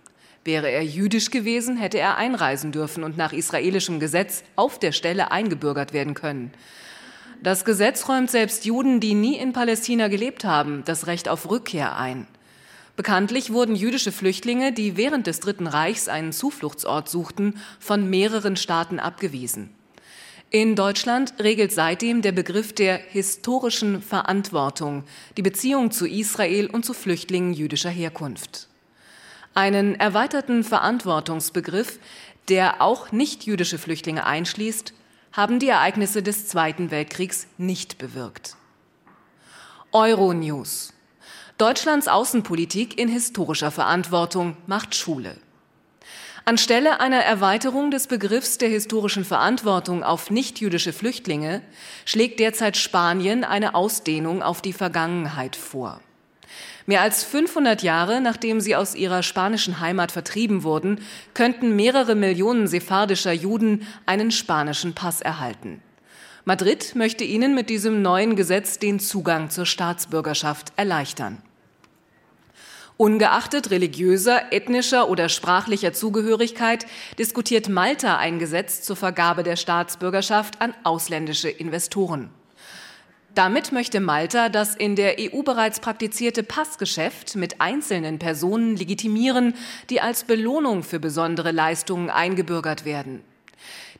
Wäre 0.45 0.71
er 0.71 0.85
jüdisch 0.85 1.29
gewesen, 1.29 1.75
hätte 1.75 1.99
er 1.99 2.15
einreisen 2.15 2.71
dürfen 2.71 3.03
und 3.03 3.17
nach 3.17 3.33
israelischem 3.33 3.99
Gesetz 3.99 4.45
auf 4.55 4.79
der 4.79 4.93
Stelle 4.93 5.31
eingebürgert 5.33 5.91
werden 5.91 6.13
können. 6.13 6.53
Das 7.43 7.65
Gesetz 7.65 8.07
räumt 8.07 8.31
selbst 8.31 8.63
Juden, 8.63 9.01
die 9.01 9.13
nie 9.13 9.35
in 9.35 9.51
Palästina 9.51 10.07
gelebt 10.07 10.45
haben, 10.45 10.83
das 10.85 11.07
Recht 11.07 11.27
auf 11.27 11.49
Rückkehr 11.49 11.97
ein. 11.97 12.27
Bekanntlich 12.95 13.51
wurden 13.51 13.75
jüdische 13.75 14.11
Flüchtlinge, 14.11 14.71
die 14.71 14.95
während 14.95 15.27
des 15.27 15.41
Dritten 15.41 15.67
Reichs 15.67 16.07
einen 16.07 16.31
Zufluchtsort 16.31 17.09
suchten, 17.09 17.59
von 17.79 18.09
mehreren 18.09 18.55
Staaten 18.55 18.99
abgewiesen. 18.99 19.69
In 20.49 20.77
Deutschland 20.77 21.33
regelt 21.39 21.73
seitdem 21.73 22.21
der 22.21 22.31
Begriff 22.31 22.71
der 22.71 22.97
historischen 22.97 24.01
Verantwortung 24.01 25.03
die 25.35 25.41
Beziehung 25.41 25.91
zu 25.91 26.07
Israel 26.07 26.67
und 26.67 26.85
zu 26.85 26.93
Flüchtlingen 26.93 27.53
jüdischer 27.53 27.89
Herkunft. 27.89 28.69
Einen 29.53 29.95
erweiterten 29.95 30.63
Verantwortungsbegriff, 30.63 31.99
der 32.47 32.81
auch 32.81 33.11
nicht-jüdische 33.11 33.77
Flüchtlinge 33.77 34.25
einschließt, 34.25 34.93
haben 35.33 35.59
die 35.59 35.67
Ereignisse 35.67 36.23
des 36.23 36.47
Zweiten 36.47 36.91
Weltkriegs 36.91 37.47
nicht 37.57 37.97
bewirkt. 37.97 38.55
Euronews. 39.91 40.94
Deutschlands 41.57 42.09
Außenpolitik 42.09 42.99
in 42.99 43.07
historischer 43.07 43.71
Verantwortung 43.71 44.57
macht 44.67 44.93
Schule. 44.93 45.37
Anstelle 46.43 46.99
einer 46.99 47.21
Erweiterung 47.21 47.91
des 47.91 48.07
Begriffs 48.07 48.57
der 48.57 48.67
historischen 48.67 49.23
Verantwortung 49.23 50.03
auf 50.03 50.29
nichtjüdische 50.29 50.91
Flüchtlinge 50.91 51.61
schlägt 52.03 52.41
derzeit 52.41 52.75
Spanien 52.75 53.45
eine 53.45 53.73
Ausdehnung 53.73 54.43
auf 54.43 54.61
die 54.61 54.73
Vergangenheit 54.73 55.55
vor. 55.55 56.01
Mehr 56.87 56.99
als 56.99 57.23
500 57.23 57.83
Jahre 57.83 58.19
nachdem 58.19 58.59
sie 58.59 58.75
aus 58.75 58.93
ihrer 58.93 59.23
spanischen 59.23 59.79
Heimat 59.79 60.11
vertrieben 60.11 60.63
wurden, 60.63 60.99
könnten 61.33 61.73
mehrere 61.73 62.15
Millionen 62.15 62.67
sephardischer 62.67 63.31
Juden 63.31 63.87
einen 64.05 64.31
spanischen 64.31 64.93
Pass 64.93 65.21
erhalten. 65.21 65.81
Madrid 66.47 66.95
möchte 66.95 67.23
ihnen 67.23 67.55
mit 67.55 67.71
diesem 67.71 68.01
neuen 68.03 68.35
Gesetz 68.35 68.77
den 68.77 68.99
Zugang 68.99 69.49
zur 69.49 69.65
Staatsbürgerschaft 69.65 70.73
erleichtern. 70.75 71.41
Ungeachtet 72.97 73.71
religiöser, 73.71 74.53
ethnischer 74.53 75.09
oder 75.09 75.27
sprachlicher 75.27 75.91
Zugehörigkeit 75.91 76.85
diskutiert 77.19 77.67
Malta 77.67 78.15
ein 78.17 78.39
Gesetz 78.39 78.83
zur 78.83 78.95
Vergabe 78.95 79.43
der 79.43 79.57
Staatsbürgerschaft 79.57 80.61
an 80.61 80.73
ausländische 80.83 81.49
Investoren. 81.49 82.29
Damit 83.33 83.73
möchte 83.73 83.99
Malta 83.99 84.47
das 84.47 84.75
in 84.75 84.95
der 84.95 85.17
EU 85.19 85.43
bereits 85.43 85.81
praktizierte 85.81 86.41
Passgeschäft 86.41 87.35
mit 87.35 87.59
einzelnen 87.59 88.17
Personen 88.17 88.77
legitimieren, 88.77 89.55
die 89.89 89.99
als 89.99 90.23
Belohnung 90.23 90.81
für 90.83 91.01
besondere 91.01 91.51
Leistungen 91.51 92.09
eingebürgert 92.09 92.85
werden. 92.85 93.25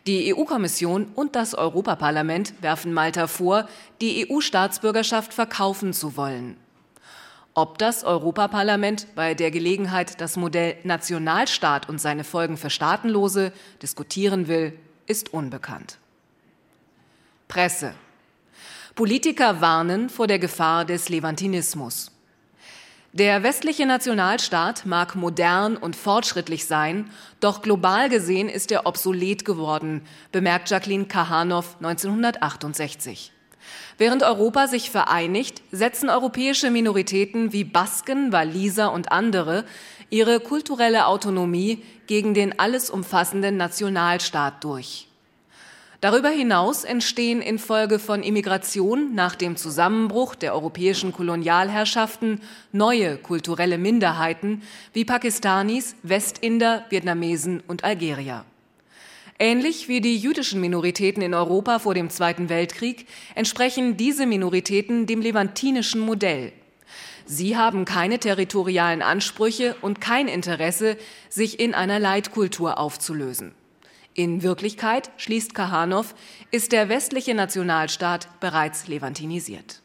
Die 0.08 0.34
EU-Kommission 0.34 1.08
und 1.16 1.36
das 1.36 1.54
Europaparlament 1.54 2.54
werfen 2.62 2.94
Malta 2.94 3.28
vor, 3.28 3.68
die 4.00 4.26
EU-Staatsbürgerschaft 4.30 5.34
verkaufen 5.34 5.92
zu 5.92 6.16
wollen. 6.16 6.56
Ob 7.58 7.78
das 7.78 8.04
Europaparlament 8.04 9.08
bei 9.16 9.34
der 9.34 9.50
Gelegenheit 9.50 10.20
das 10.20 10.36
Modell 10.36 10.76
Nationalstaat 10.84 11.88
und 11.88 12.02
seine 12.02 12.26
Folgen 12.26 12.58
für 12.58 12.70
Staatenlose 12.70 13.54
diskutieren 13.82 14.50
will, 14.50 14.78
ist 15.08 15.34
unbekannt. 15.34 15.98
Presse. 17.48 17.94
Politiker 18.94 19.62
warnen 19.62 20.10
vor 20.10 20.28
der 20.28 20.38
Gefahr 20.38 20.84
des 20.84 21.08
Levantinismus. 21.08 22.12
Der 23.14 23.44
westliche 23.44 23.86
Nationalstaat 23.86 24.86
mag 24.86 25.16
modern 25.16 25.78
und 25.78 25.96
fortschrittlich 25.96 26.66
sein, 26.66 27.10
doch 27.40 27.62
global 27.62 28.10
gesehen 28.10 28.50
ist 28.50 28.70
er 28.74 28.86
obsolet 28.86 29.46
geworden, 29.46 30.06
bemerkt 30.34 30.70
Jacqueline 30.70 31.06
Kahanow 31.06 31.78
1968. 31.78 33.32
Während 33.98 34.24
Europa 34.24 34.68
sich 34.68 34.92
vereinigt, 34.92 35.62
setzen 35.72 36.10
europäische 36.10 36.70
Minoritäten 36.70 37.54
wie 37.54 37.64
Basken, 37.64 38.32
Waliser 38.32 38.92
und 38.92 39.12
andere 39.12 39.66
ihre 40.10 40.40
kulturelle 40.40 41.08
Autonomie 41.08 41.84
gegen 42.08 42.34
den 42.34 42.60
alles 42.60 42.90
umfassenden 42.90 43.58
Nationalstaat 43.58 44.64
durch. 44.64 45.08
Darüber 46.02 46.30
hinaus 46.30 46.84
entstehen 46.84 47.42
infolge 47.42 47.98
von 47.98 48.22
Immigration 48.22 49.16
nach 49.16 49.34
dem 49.34 49.56
Zusammenbruch 49.56 50.36
der 50.36 50.54
europäischen 50.54 51.12
Kolonialherrschaften 51.12 52.42
neue 52.72 53.18
kulturelle 53.18 53.78
Minderheiten 53.78 54.62
wie 54.94 55.06
Pakistanis, 55.06 55.96
Westinder, 56.04 56.86
Vietnamesen 56.90 57.64
und 57.66 57.84
Algerier. 57.84 58.46
Ähnlich 59.38 59.90
wie 59.90 60.00
die 60.00 60.18
jüdischen 60.18 60.62
Minoritäten 60.62 61.22
in 61.22 61.34
Europa 61.34 61.80
vor 61.80 61.94
dem 61.94 62.10
Zweiten 62.10 62.48
Weltkrieg 62.48 63.06
entsprechen 63.36 63.98
diese 63.98 64.26
Minoritäten 64.26 65.08
dem 65.08 65.22
levantinischen 65.22 66.00
Modell. 66.00 66.54
Sie 67.26 67.58
haben 67.58 67.84
keine 67.84 68.20
territorialen 68.20 69.02
Ansprüche 69.02 69.76
und 69.82 70.00
kein 70.00 70.30
Interesse, 70.30 70.96
sich 71.28 71.60
in 71.60 71.74
einer 71.74 72.00
Leitkultur 72.00 72.78
aufzulösen. 72.78 73.54
In 74.14 74.42
Wirklichkeit, 74.42 75.12
schließt 75.18 75.54
Kahanow, 75.54 76.16
ist 76.52 76.72
der 76.72 76.88
westliche 76.88 77.34
Nationalstaat 77.34 78.40
bereits 78.40 78.88
levantinisiert. 78.88 79.82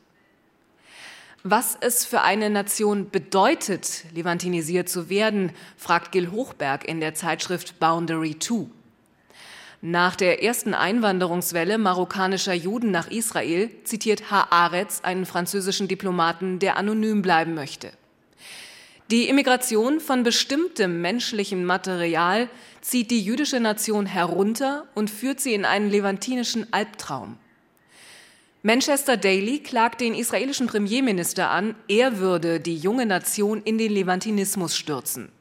Was 1.42 1.76
es 1.80 2.04
für 2.04 2.20
eine 2.20 2.50
Nation 2.50 3.10
bedeutet, 3.10 4.04
levantinisiert 4.14 4.88
zu 4.88 5.08
werden, 5.08 5.50
fragt 5.76 6.12
Gil 6.12 6.30
Hochberg 6.30 6.86
in 6.86 7.00
der 7.00 7.14
Zeitschrift 7.14 7.80
Boundary 7.80 8.38
2. 8.38 8.66
Nach 9.82 10.14
der 10.14 10.42
ersten 10.42 10.74
Einwanderungswelle 10.74 11.78
marokkanischer 11.78 12.52
Juden 12.52 12.90
nach 12.90 13.10
Israel 13.10 13.70
zitiert 13.84 14.30
Haaretz 14.30 15.00
einen 15.02 15.24
französischen 15.24 15.88
Diplomaten, 15.88 16.58
der 16.58 16.76
anonym 16.76 17.22
bleiben 17.22 17.54
möchte. 17.54 17.90
Die 19.10 19.28
Immigration 19.28 19.98
von 19.98 20.22
bestimmtem 20.22 21.00
menschlichem 21.00 21.64
Material 21.64 22.50
zieht 22.82 23.10
die 23.10 23.22
jüdische 23.22 23.58
Nation 23.58 24.04
herunter 24.04 24.86
und 24.94 25.10
führt 25.10 25.40
sie 25.40 25.54
in 25.54 25.64
einen 25.64 25.90
levantinischen 25.90 26.70
Albtraum. 26.72 27.38
Manchester 28.62 29.16
Daily 29.16 29.60
klagt 29.60 30.02
den 30.02 30.14
israelischen 30.14 30.66
Premierminister 30.66 31.48
an, 31.48 31.74
er 31.88 32.18
würde 32.18 32.60
die 32.60 32.76
junge 32.76 33.06
Nation 33.06 33.62
in 33.62 33.78
den 33.78 33.90
Levantinismus 33.90 34.76
stürzen. 34.76 35.32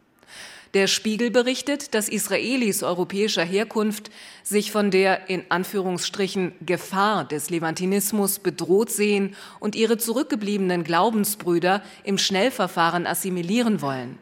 Der 0.75 0.85
Spiegel 0.85 1.31
berichtet, 1.31 1.95
dass 1.95 2.09
Israelis 2.09 2.83
europäischer 2.83 3.43
Herkunft 3.43 4.11
sich 4.43 4.71
von 4.71 4.91
der 4.91 5.27
in 5.27 5.43
Anführungsstrichen 5.49 6.53
Gefahr 6.63 7.25
des 7.25 7.49
Levantinismus 7.49 8.37
bedroht 8.37 8.91
sehen 8.91 9.35
und 9.59 9.75
ihre 9.75 9.97
zurückgebliebenen 9.97 10.83
Glaubensbrüder 10.83 11.81
im 12.03 12.19
Schnellverfahren 12.19 13.07
assimilieren 13.07 13.81
wollen. 13.81 14.19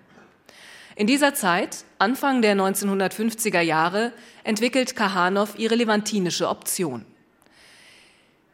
In 0.96 1.06
dieser 1.06 1.34
Zeit, 1.34 1.84
Anfang 2.00 2.42
der 2.42 2.56
1950er 2.56 3.62
Jahre, 3.62 4.14
entwickelt 4.46 4.96
Kahanow 4.96 5.54
ihre 5.58 5.76
levantinische 5.76 6.48
Option. 6.48 7.06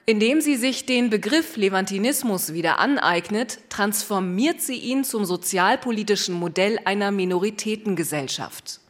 Indem 0.05 0.41
sie 0.41 0.57
sich 0.57 0.85
den 0.85 1.09
Begriff 1.09 1.55
Levantinismus 1.55 2.51
wieder 2.51 2.79
aneignet, 2.79 3.59
transformiert 3.69 4.61
sie 4.61 4.75
ihn 4.75 5.05
zum 5.05 5.23
sozialpolitischen 5.23 6.35
Modell 6.35 6.77
einer 6.83 7.11
Minoritätengesellschaft. 7.11 8.81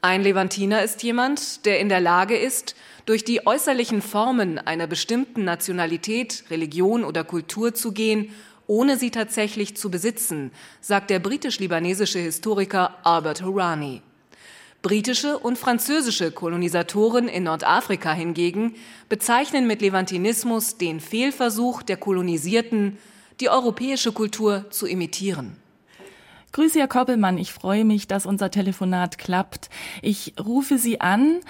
Ein 0.00 0.22
Levantiner 0.22 0.84
ist 0.84 1.02
jemand, 1.02 1.66
der 1.66 1.80
in 1.80 1.88
der 1.88 2.00
Lage 2.00 2.36
ist, 2.36 2.76
durch 3.04 3.24
die 3.24 3.48
äußerlichen 3.48 4.00
Formen 4.00 4.58
einer 4.58 4.86
bestimmten 4.86 5.42
Nationalität, 5.42 6.44
Religion 6.50 7.02
oder 7.02 7.24
Kultur 7.24 7.74
zu 7.74 7.90
gehen, 7.90 8.32
ohne 8.68 8.96
sie 8.96 9.10
tatsächlich 9.10 9.76
zu 9.76 9.90
besitzen, 9.90 10.52
sagt 10.80 11.10
der 11.10 11.18
britisch-libanesische 11.18 12.20
Historiker 12.20 12.96
Albert 13.02 13.42
Hourani. 13.42 14.02
Britische 14.80 15.38
und 15.38 15.58
französische 15.58 16.30
Kolonisatoren 16.30 17.26
in 17.26 17.44
Nordafrika 17.44 18.12
hingegen 18.12 18.76
bezeichnen 19.08 19.66
mit 19.66 19.82
Levantinismus 19.82 20.76
den 20.76 21.00
Fehlversuch 21.00 21.82
der 21.82 21.96
Kolonisierten, 21.96 22.96
die 23.40 23.48
europäische 23.48 24.12
Kultur 24.12 24.66
zu 24.70 24.86
imitieren. 24.86 25.56
Grüße, 26.52 26.78
Herr 26.78 26.88
Koppelmann. 26.88 27.38
Ich 27.38 27.52
freue 27.52 27.84
mich, 27.84 28.06
dass 28.06 28.24
unser 28.24 28.50
Telefonat 28.50 29.18
klappt. 29.18 29.68
Ich 30.00 30.34
rufe 30.40 30.78
Sie 30.78 31.00
an, 31.00 31.40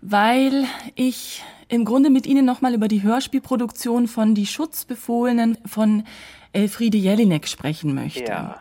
weil 0.00 0.64
ich 0.94 1.44
im 1.68 1.84
Grunde 1.84 2.10
mit 2.10 2.26
Ihnen 2.26 2.44
nochmal 2.44 2.74
über 2.74 2.88
die 2.88 3.02
Hörspielproduktion 3.02 4.08
von 4.08 4.34
Die 4.34 4.46
Schutzbefohlenen 4.46 5.58
von 5.66 6.04
Elfriede 6.52 6.98
Jelinek 6.98 7.46
sprechen 7.46 7.94
möchte. 7.94 8.30
Ja. 8.30 8.60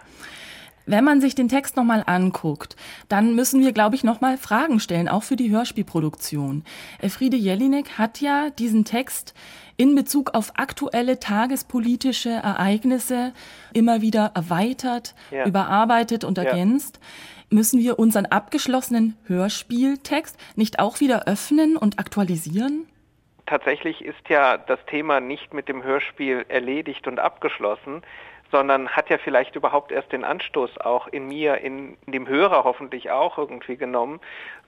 Wenn 0.89 1.03
man 1.03 1.19
sich 1.19 1.35
den 1.35 1.49
Text 1.49 1.75
nochmal 1.75 2.01
anguckt, 2.05 2.77
dann 3.09 3.35
müssen 3.35 3.61
wir, 3.61 3.73
glaube 3.73 3.95
ich, 3.95 4.05
nochmal 4.05 4.37
Fragen 4.37 4.79
stellen, 4.79 5.09
auch 5.09 5.23
für 5.23 5.35
die 5.35 5.51
Hörspielproduktion. 5.51 6.63
Elfriede 6.99 7.35
Jelinek 7.35 7.97
hat 7.97 8.21
ja 8.21 8.49
diesen 8.51 8.85
Text 8.85 9.33
in 9.75 9.95
Bezug 9.95 10.33
auf 10.33 10.53
aktuelle 10.55 11.19
tagespolitische 11.19 12.29
Ereignisse 12.29 13.33
immer 13.73 14.01
wieder 14.01 14.31
erweitert, 14.33 15.13
Ja. 15.29 15.45
überarbeitet 15.45 16.23
und 16.23 16.37
Ja. 16.37 16.45
ergänzt. 16.45 17.01
Müssen 17.49 17.79
wir 17.81 17.99
unseren 17.99 18.25
abgeschlossenen 18.25 19.17
Hörspieltext 19.25 20.37
nicht 20.55 20.79
auch 20.79 21.01
wieder 21.01 21.27
öffnen 21.27 21.75
und 21.75 21.99
aktualisieren? 21.99 22.87
Tatsächlich 23.45 24.03
ist 24.03 24.27
ja 24.29 24.57
das 24.57 24.79
Thema 24.89 25.19
nicht 25.19 25.53
mit 25.53 25.67
dem 25.67 25.83
Hörspiel 25.83 26.45
erledigt 26.49 27.07
und 27.07 27.19
abgeschlossen, 27.19 28.01
sondern 28.51 28.89
hat 28.89 29.09
ja 29.09 29.17
vielleicht 29.17 29.55
überhaupt 29.55 29.91
erst 29.91 30.11
den 30.11 30.23
Anstoß 30.23 30.77
auch 30.79 31.07
in 31.07 31.27
mir, 31.27 31.57
in, 31.57 31.97
in 32.05 32.11
dem 32.13 32.27
Hörer 32.27 32.63
hoffentlich 32.63 33.11
auch 33.11 33.37
irgendwie 33.37 33.77
genommen, 33.77 34.19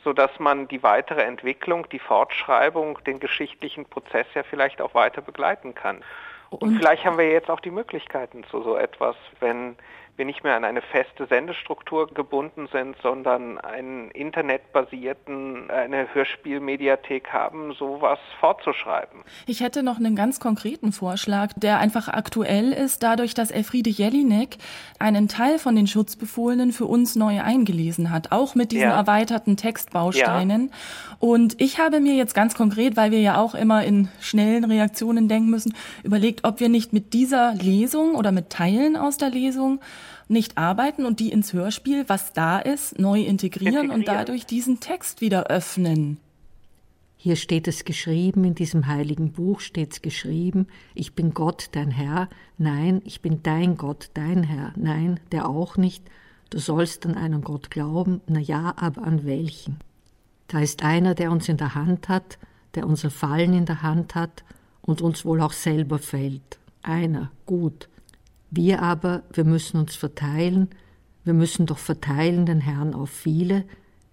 so 0.03 0.13
dass 0.13 0.37
man 0.39 0.67
die 0.67 0.83
weitere 0.83 1.21
Entwicklung, 1.21 1.87
die 1.89 1.99
Fortschreibung, 1.99 2.99
den 3.05 3.19
geschichtlichen 3.19 3.85
Prozess 3.85 4.27
ja 4.33 4.43
vielleicht 4.43 4.81
auch 4.81 4.93
weiter 4.93 5.21
begleiten 5.21 5.75
kann. 5.75 6.03
Und, 6.49 6.61
Und- 6.61 6.77
vielleicht 6.77 7.05
haben 7.05 7.17
wir 7.17 7.29
jetzt 7.31 7.49
auch 7.49 7.59
die 7.59 7.71
Möglichkeiten 7.71 8.43
zu 8.45 8.61
so 8.63 8.75
etwas, 8.75 9.15
wenn 9.39 9.75
wir 10.19 10.25
nicht 10.25 10.43
mehr 10.43 10.55
an 10.55 10.63
eine 10.63 10.81
feste 10.81 11.25
Sendestruktur 11.25 12.13
gebunden 12.13 12.67
sind, 12.71 12.95
sondern 13.01 13.57
einen 13.57 14.11
internetbasierten, 14.11 15.71
eine 15.71 16.13
Hörspielmediathek 16.13 17.29
haben, 17.33 17.73
sowas 17.73 18.19
fortzuschreiben. 18.39 19.21
Ich 19.47 19.61
hätte 19.61 19.81
noch 19.81 19.97
einen 19.97 20.15
ganz 20.15 20.39
konkreten 20.39 20.91
Vorschlag, 20.91 21.53
der 21.55 21.79
einfach 21.79 22.09
aktuell 22.09 22.73
ist, 22.73 23.01
dadurch, 23.01 23.33
dass 23.33 23.49
Elfriede 23.49 23.89
Jelinek 23.89 24.57
einen 24.99 25.27
Teil 25.27 25.57
von 25.57 25.75
den 25.75 25.87
Schutzbefohlenen 25.87 26.71
für 26.71 26.85
uns 26.85 27.15
neu 27.15 27.41
eingelesen 27.41 28.11
hat, 28.11 28.31
auch 28.31 28.55
mit 28.55 28.71
diesen 28.71 28.89
Ja. 28.89 28.97
erweiterten 28.97 29.57
Textbausteinen. 29.57 30.71
Und 31.19 31.59
ich 31.61 31.79
habe 31.79 31.99
mir 31.99 32.15
jetzt 32.15 32.33
ganz 32.33 32.55
konkret, 32.55 32.97
weil 32.97 33.11
wir 33.11 33.21
ja 33.21 33.37
auch 33.37 33.55
immer 33.55 33.83
in 33.83 34.09
schnellen 34.19 34.65
Reaktionen 34.65 35.27
denken 35.27 35.49
müssen, 35.49 35.73
überlegt, 36.03 36.43
ob 36.43 36.59
wir 36.59 36.69
nicht 36.69 36.91
mit 36.93 37.13
dieser 37.13 37.53
Lesung 37.53 38.15
oder 38.15 38.31
mit 38.33 38.49
Teilen 38.49 38.97
aus 38.97 39.17
der 39.17 39.29
Lesung 39.29 39.79
nicht 40.27 40.57
arbeiten 40.57 41.05
und 41.05 41.19
die 41.19 41.31
ins 41.31 41.53
Hörspiel, 41.53 42.05
was 42.07 42.33
da 42.33 42.59
ist, 42.59 42.99
neu 42.99 43.21
integrieren, 43.21 43.89
und 43.89 44.01
Integrieren. 44.01 44.25
dadurch 44.25 44.45
diesen 44.45 44.79
Text 44.79 45.21
wieder 45.21 45.47
öffnen. 45.47 46.17
Hier 47.21 47.35
steht 47.35 47.67
es 47.67 47.83
geschrieben, 47.83 48.45
in 48.45 48.55
diesem 48.55 48.87
heiligen 48.87 49.33
Buch 49.33 49.59
steht 49.59 49.91
es 49.91 50.01
geschrieben, 50.01 50.67
ich 50.95 51.15
bin 51.15 51.33
Gott, 51.33 51.67
dein 51.73 51.91
Herr, 51.91 52.29
nein, 52.57 53.01
ich 53.03 53.21
bin 53.21 53.43
dein 53.43 53.75
Gott, 53.75 54.09
dein 54.13 54.43
Herr, 54.43 54.71
nein, 54.77 55.19
der 55.33 55.49
auch 55.49 55.75
nicht, 55.75 56.03
du 56.49 56.59
sollst 56.59 57.05
an 57.05 57.15
einen 57.15 57.41
Gott 57.41 57.71
glauben, 57.71 58.21
na 58.27 58.39
ja, 58.39 58.73
aber 58.77 59.03
an 59.03 59.25
welchen? 59.25 59.79
Da 60.47 60.61
ist 60.61 60.81
einer, 60.83 61.13
der 61.13 61.31
uns 61.31 61.49
in 61.49 61.57
der 61.57 61.75
Hand 61.75 62.07
hat, 62.07 62.39
der 62.75 62.87
unser 62.87 63.11
Fallen 63.11 63.53
in 63.53 63.65
der 63.65 63.81
Hand 63.81 64.15
hat 64.15 64.45
und 64.81 65.01
uns 65.01 65.25
wohl 65.25 65.41
auch 65.41 65.53
selber 65.53 65.99
fällt. 65.99 66.57
Einer, 66.81 67.31
gut. 67.45 67.89
Wir 68.51 68.81
aber, 68.81 69.23
wir 69.31 69.43
müssen 69.43 69.79
uns 69.79 69.95
verteilen, 69.95 70.69
wir 71.23 71.33
müssen 71.33 71.65
doch 71.65 71.77
verteilen 71.77 72.45
den 72.45 72.61
Herrn 72.61 72.93
auf 72.93 73.09
viele, 73.09 73.65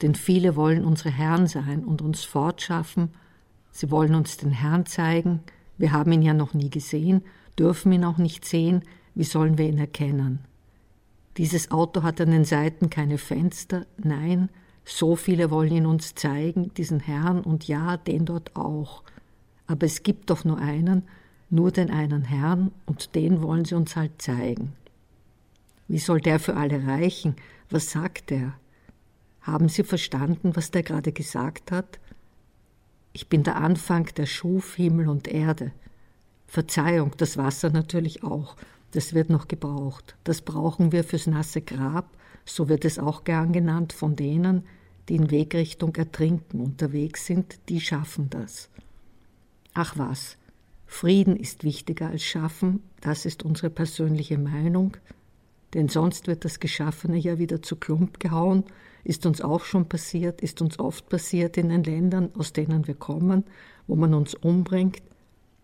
denn 0.03 0.15
viele 0.15 0.57
wollen 0.57 0.85
unsere 0.85 1.11
Herren 1.11 1.47
sein 1.47 1.85
und 1.85 2.03
uns 2.03 2.25
fortschaffen. 2.25 3.11
Sie 3.71 3.91
wollen 3.91 4.15
uns 4.15 4.37
den 4.37 4.51
Herrn 4.51 4.85
zeigen. 4.87 5.41
Wir 5.79 5.93
haben 5.93 6.13
ihn 6.13 6.23
ja 6.23 6.35
noch 6.35 6.53
nie 6.53 6.71
gesehen, 6.71 7.23
dürfen 7.59 7.93
ihn 7.93 8.05
auch 8.05 8.19
nicht 8.19 8.45
sehen. 8.45 8.83
Wie 9.15 9.25
sollen 9.25 9.57
wir 9.57 9.67
ihn 9.67 9.79
erkennen? 9.79 10.41
Dieses 11.39 11.71
Auto 11.71 12.03
hat 12.03 12.21
an 12.21 12.31
den 12.31 12.45
Seiten 12.45 12.91
keine 12.91 13.19
Fenster. 13.19 13.87
Nein, 13.97 14.51
so 14.85 15.17
viele 15.17 15.51
wollen 15.51 15.73
ihn 15.73 15.87
uns 15.87 16.15
zeigen, 16.15 16.73
diesen 16.75 17.01
Herrn, 17.01 17.41
und 17.41 17.67
ja, 17.69 17.97
den 17.97 18.25
dort 18.25 18.57
auch. 18.57 19.03
Aber 19.67 19.85
es 19.87 20.03
gibt 20.03 20.31
doch 20.31 20.45
nur 20.45 20.59
einen, 20.59 21.03
nur 21.51 21.71
den 21.71 21.91
einen 21.91 22.25
Herrn, 22.25 22.73
und 22.87 23.15
den 23.15 23.43
wollen 23.43 23.65
sie 23.65 23.75
uns 23.75 23.97
halt 23.97 24.21
zeigen. 24.21 24.73
Wie 25.89 25.99
soll 25.99 26.21
der 26.21 26.41
für 26.41 26.57
alle 26.57 26.87
reichen? 26.87 27.37
Was 27.71 27.91
sagt 27.91 28.33
er? 28.33 28.55
Haben 29.41 29.69
Sie 29.69 29.85
verstanden, 29.85 30.57
was 30.57 30.73
der 30.73 30.83
gerade 30.83 31.13
gesagt 31.13 31.71
hat? 31.71 32.01
Ich 33.13 33.29
bin 33.29 33.45
der 33.45 33.57
Anfang, 33.57 34.07
der 34.17 34.27
schuf 34.27 34.75
Himmel 34.75 35.09
und 35.09 35.29
Erde. 35.29 35.71
Verzeihung, 36.49 37.13
das 37.17 37.37
Wasser 37.37 37.71
natürlich 37.71 38.25
auch. 38.25 38.57
Das 38.91 39.15
wird 39.15 39.31
noch 39.31 39.47
gebraucht. 39.47 40.17
Das 40.25 40.43
brauchen 40.43 40.91
wir 40.91 41.05
fürs 41.05 41.27
nasse 41.27 41.61
Grab, 41.61 42.11
so 42.45 42.69
wird 42.69 42.85
es 42.85 42.99
auch 42.99 43.25
gern 43.25 43.53
genannt 43.53 43.93
von 43.93 44.17
denen, 44.17 44.65
die 45.09 45.17
in 45.17 45.31
Wegrichtung 45.31 45.95
Ertrinken 45.95 46.61
unterwegs 46.61 47.27
sind, 47.27 47.59
die 47.69 47.81
schaffen 47.81 48.31
das. 48.31 48.69
Ach 49.75 49.97
was, 49.97 50.37
Frieden 50.97 51.37
ist 51.37 51.63
wichtiger 51.63 52.09
als 52.09 52.25
Schaffen, 52.25 52.83
das 53.03 53.27
ist 53.27 53.43
unsere 53.43 53.69
persönliche 53.69 54.39
Meinung, 54.39 54.97
denn 55.75 55.91
sonst 55.91 56.27
wird 56.27 56.47
das 56.47 56.59
Geschaffene 56.59 57.19
ja 57.19 57.39
wieder 57.39 57.61
zu 57.61 57.77
Klump 57.77 58.19
gehauen, 58.19 58.65
ist 59.05 59.27
uns 59.27 59.43
auch 59.43 59.63
schon 59.63 59.91
passiert, 59.91 60.41
ist 60.41 60.63
uns 60.63 60.79
oft 60.79 61.07
passiert 61.11 61.59
in 61.59 61.69
den 61.69 61.85
Ländern, 61.85 62.31
aus 62.39 62.55
denen 62.55 62.87
wir 62.87 62.95
kommen, 62.95 63.45
wo 63.87 63.95
man 63.95 64.15
uns 64.15 64.35
umbringt, 64.35 65.03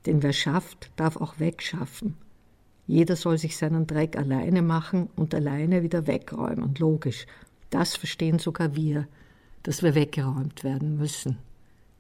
denn 0.05 0.23
wer 0.23 0.35
schafft, 0.35 0.91
darf 0.97 1.17
auch 1.17 1.39
wegschaffen. 1.39 2.15
Jeder 2.87 3.17
soll 3.17 3.39
sich 3.39 3.57
seinen 3.57 3.87
Dreck 3.87 4.19
alleine 4.19 4.61
machen 4.61 5.09
und 5.17 5.35
alleine 5.35 5.83
wieder 5.83 6.07
wegräumen, 6.07 6.75
logisch. 6.75 7.25
Das 7.71 7.97
verstehen 7.97 8.39
sogar 8.39 8.77
wir, 8.77 9.09
dass 9.63 9.83
wir 9.83 9.95
weggeräumt 9.95 10.63
werden 10.63 10.99
müssen, 10.99 11.39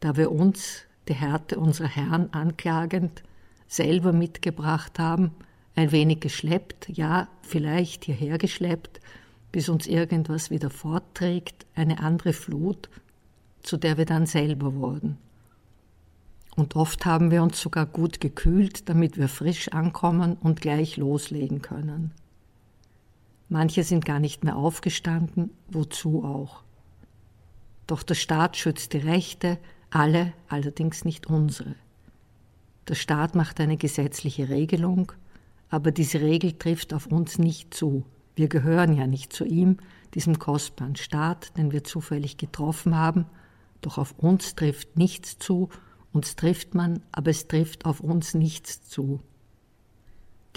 da 0.00 0.18
wir 0.18 0.30
uns, 0.30 0.84
die 1.08 1.14
Härte 1.14 1.58
unserer 1.58 1.88
Herren 1.88 2.32
anklagend, 2.32 3.22
selber 3.66 4.12
mitgebracht 4.12 4.98
haben, 4.98 5.32
ein 5.74 5.92
wenig 5.92 6.20
geschleppt, 6.20 6.88
ja, 6.88 7.28
vielleicht 7.42 8.04
hierher 8.04 8.38
geschleppt, 8.38 9.00
bis 9.50 9.68
uns 9.68 9.86
irgendwas 9.86 10.50
wieder 10.50 10.70
fortträgt, 10.70 11.66
eine 11.74 12.00
andere 12.00 12.32
Flut, 12.32 12.88
zu 13.62 13.76
der 13.76 13.96
wir 13.96 14.06
dann 14.06 14.26
selber 14.26 14.74
wurden. 14.74 15.18
Und 16.54 16.76
oft 16.76 17.06
haben 17.06 17.30
wir 17.30 17.42
uns 17.42 17.60
sogar 17.60 17.86
gut 17.86 18.20
gekühlt, 18.20 18.88
damit 18.88 19.16
wir 19.16 19.28
frisch 19.28 19.68
ankommen 19.68 20.34
und 20.34 20.60
gleich 20.60 20.96
loslegen 20.98 21.62
können. 21.62 22.12
Manche 23.48 23.84
sind 23.84 24.04
gar 24.04 24.18
nicht 24.18 24.44
mehr 24.44 24.56
aufgestanden, 24.56 25.50
wozu 25.68 26.24
auch. 26.24 26.62
Doch 27.86 28.02
der 28.02 28.14
Staat 28.14 28.56
schützt 28.56 28.92
die 28.92 28.98
Rechte, 28.98 29.58
alle 29.92 30.32
allerdings 30.48 31.04
nicht 31.04 31.26
unsere. 31.26 31.74
Der 32.88 32.94
Staat 32.94 33.34
macht 33.34 33.60
eine 33.60 33.76
gesetzliche 33.76 34.48
Regelung, 34.48 35.12
aber 35.68 35.92
diese 35.92 36.20
Regel 36.20 36.52
trifft 36.52 36.92
auf 36.94 37.06
uns 37.06 37.38
nicht 37.38 37.74
zu. 37.74 38.04
Wir 38.34 38.48
gehören 38.48 38.94
ja 38.94 39.06
nicht 39.06 39.32
zu 39.32 39.44
ihm, 39.44 39.76
diesem 40.14 40.38
kostbaren 40.38 40.96
Staat, 40.96 41.56
den 41.56 41.72
wir 41.72 41.84
zufällig 41.84 42.38
getroffen 42.38 42.96
haben, 42.96 43.26
doch 43.82 43.98
auf 43.98 44.14
uns 44.18 44.54
trifft 44.54 44.96
nichts 44.96 45.38
zu, 45.38 45.68
uns 46.12 46.36
trifft 46.36 46.74
man, 46.74 47.02
aber 47.12 47.30
es 47.30 47.46
trifft 47.48 47.84
auf 47.84 48.00
uns 48.00 48.34
nichts 48.34 48.88
zu. 48.88 49.20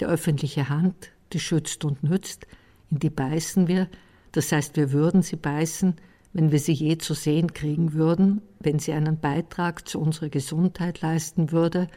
Die 0.00 0.06
öffentliche 0.06 0.68
Hand, 0.68 1.12
die 1.32 1.40
schützt 1.40 1.84
und 1.84 2.02
nützt, 2.02 2.46
in 2.90 2.98
die 2.98 3.10
beißen 3.10 3.68
wir, 3.68 3.88
das 4.32 4.52
heißt, 4.52 4.76
wir 4.76 4.92
würden 4.92 5.22
sie 5.22 5.36
beißen, 5.36 5.96
wenn 6.36 6.52
wir 6.52 6.58
sie 6.58 6.74
je 6.74 6.98
zu 6.98 7.14
sehen 7.14 7.54
kriegen 7.54 7.94
würden, 7.94 8.42
wenn 8.60 8.78
sie 8.78 8.92
einen 8.92 9.18
Beitrag 9.18 9.88
zu 9.88 9.98
unserer 9.98 10.28
Gesundheit 10.28 11.00
leisten 11.00 11.50
würde, 11.50 11.88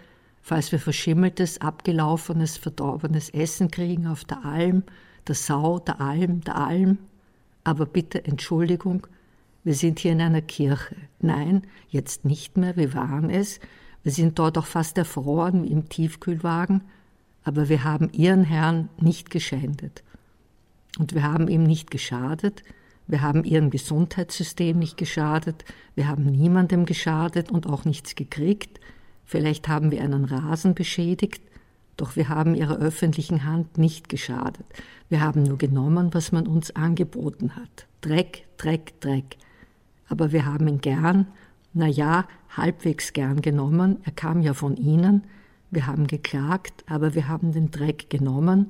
falls 0.42 0.72
wir 0.72 0.80
verschimmeltes, 0.80 1.60
abgelaufenes, 1.60 2.56
verdorbenes 2.56 3.30
Essen 3.32 3.70
kriegen 3.70 4.08
auf 4.08 4.24
der 4.24 4.46
Alm, 4.46 4.84
der 5.28 5.36
Sau, 5.36 5.80
der 5.80 6.00
Alm, 6.00 6.40
der 6.40 6.56
Alm. 6.56 7.00
Aber 7.66 7.86
bitte 7.86 8.24
Entschuldigung, 8.24 9.08
wir 9.66 9.76
sind 9.76 10.00
hier 10.00 10.14
in 10.14 10.22
einer 10.22 10.42
Kirche. 10.42 10.96
Nein, 11.20 11.64
jetzt 11.90 12.24
nicht 12.24 12.56
mehr, 12.56 12.78
wir 12.78 12.94
waren 12.94 13.30
es. 13.30 13.60
Wir 14.04 14.14
sind 14.14 14.40
dort 14.40 14.58
auch 14.58 14.68
fast 14.68 14.98
erfroren 14.98 15.66
wie 15.66 15.72
im 15.74 15.90
Tiefkühlwagen, 15.90 16.86
aber 17.44 17.68
wir 17.68 17.84
haben 17.84 18.10
ihren 18.14 18.46
Herrn 18.46 18.88
nicht 19.02 19.32
geschändet. 19.32 20.02
Und 20.98 21.14
wir 21.14 21.24
haben 21.24 21.50
ihm 21.50 21.64
nicht 21.64 21.92
geschadet, 21.92 22.64
wir 23.10 23.24
haben 23.24 23.44
ihrem 23.44 23.72
Gesundheitssystem 23.72 24.78
nicht 24.78 24.96
geschadet, 24.96 25.66
wir 25.96 26.08
haben 26.08 26.26
niemandem 26.26 26.86
geschadet 26.86 27.52
und 27.52 27.66
auch 27.66 27.84
nichts 27.84 28.14
gekriegt. 28.14 28.80
Vielleicht 29.26 29.68
haben 29.68 29.90
wir 29.90 30.04
einen 30.04 30.26
Rasen 30.26 30.76
beschädigt, 30.76 31.42
doch 31.98 32.16
wir 32.16 32.30
haben 32.30 32.54
ihrer 32.54 32.78
öffentlichen 32.78 33.46
Hand 33.46 33.80
nicht 33.80 34.10
geschadet. 34.10 34.64
Wir 35.10 35.22
haben 35.22 35.42
nur 35.42 35.58
genommen, 35.58 36.14
was 36.14 36.32
man 36.32 36.46
uns 36.46 36.76
angeboten 36.76 37.56
hat. 37.56 37.88
Dreck, 38.02 38.46
Dreck, 38.58 39.02
Dreck. 39.02 39.38
Aber 40.08 40.32
wir 40.32 40.46
haben 40.46 40.68
ihn 40.68 40.80
gern, 40.80 41.26
na 41.74 41.88
ja, 41.88 42.28
halbwegs 42.56 43.14
gern 43.14 43.42
genommen. 43.42 43.98
Er 44.06 44.12
kam 44.12 44.42
ja 44.42 44.54
von 44.54 44.78
ihnen. 44.78 45.24
Wir 45.72 45.88
haben 45.88 46.06
geklagt, 46.06 46.84
aber 46.86 47.16
wir 47.16 47.28
haben 47.28 47.54
den 47.54 47.72
Dreck 47.72 48.12
genommen. 48.12 48.70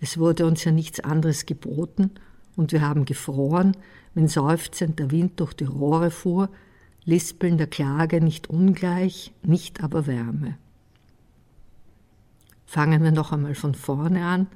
Es 0.00 0.16
wurde 0.16 0.46
uns 0.46 0.62
ja 0.62 0.70
nichts 0.70 1.00
anderes 1.00 1.44
geboten 1.44 2.12
und 2.56 2.72
wir 2.72 2.82
haben 2.82 3.04
gefroren, 3.04 3.76
wenn 4.14 4.28
seufzend 4.28 4.98
der 4.98 5.10
Wind 5.10 5.40
durch 5.40 5.54
die 5.54 5.64
Rohre 5.64 6.10
fuhr, 6.10 6.48
Lispeln 7.04 7.58
der 7.58 7.66
Klage 7.66 8.20
nicht 8.20 8.48
ungleich, 8.48 9.32
nicht 9.42 9.82
aber 9.82 10.06
Wärme. 10.06 10.56
Fangen 12.66 13.02
wir 13.02 13.10
noch 13.10 13.32
einmal 13.32 13.54
von 13.54 13.74
vorne 13.74 14.24
an. 14.24 14.46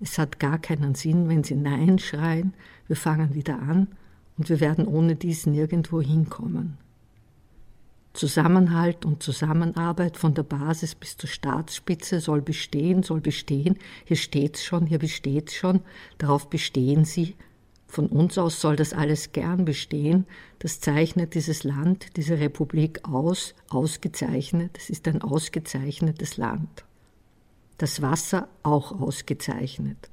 Es 0.00 0.18
hat 0.18 0.38
gar 0.38 0.58
keinen 0.58 0.94
Sinn, 0.94 1.28
wenn 1.28 1.44
Sie 1.44 1.54
Nein 1.54 1.98
schreien. 1.98 2.54
Wir 2.86 2.96
fangen 2.96 3.34
wieder 3.34 3.60
an 3.60 3.88
und 4.36 4.48
wir 4.50 4.60
werden 4.60 4.86
ohne 4.86 5.14
dies 5.16 5.46
nirgendwo 5.46 6.02
hinkommen. 6.02 6.76
Zusammenhalt 8.12 9.04
und 9.04 9.22
Zusammenarbeit 9.22 10.16
von 10.16 10.34
der 10.34 10.42
Basis 10.42 10.94
bis 10.94 11.16
zur 11.16 11.30
Staatsspitze 11.30 12.20
soll 12.20 12.42
bestehen, 12.42 13.02
soll 13.02 13.20
bestehen. 13.20 13.78
Hier 14.04 14.16
steht's 14.16 14.62
schon, 14.62 14.86
hier 14.86 14.98
besteht's 14.98 15.54
schon, 15.54 15.80
darauf 16.18 16.50
bestehen 16.50 17.04
sie. 17.04 17.36
Von 17.88 18.06
uns 18.06 18.38
aus 18.38 18.60
soll 18.60 18.76
das 18.76 18.94
alles 18.94 19.32
gern 19.32 19.64
bestehen. 19.64 20.26
Das 20.58 20.80
zeichnet 20.80 21.34
dieses 21.34 21.64
Land, 21.64 22.16
diese 22.16 22.38
Republik 22.38 23.00
aus, 23.06 23.54
ausgezeichnet. 23.68 24.76
Es 24.78 24.88
ist 24.88 25.06
ein 25.08 25.20
ausgezeichnetes 25.20 26.36
Land. 26.36 26.84
Das 27.78 28.00
Wasser 28.00 28.48
auch 28.62 28.98
ausgezeichnet. 28.98 30.10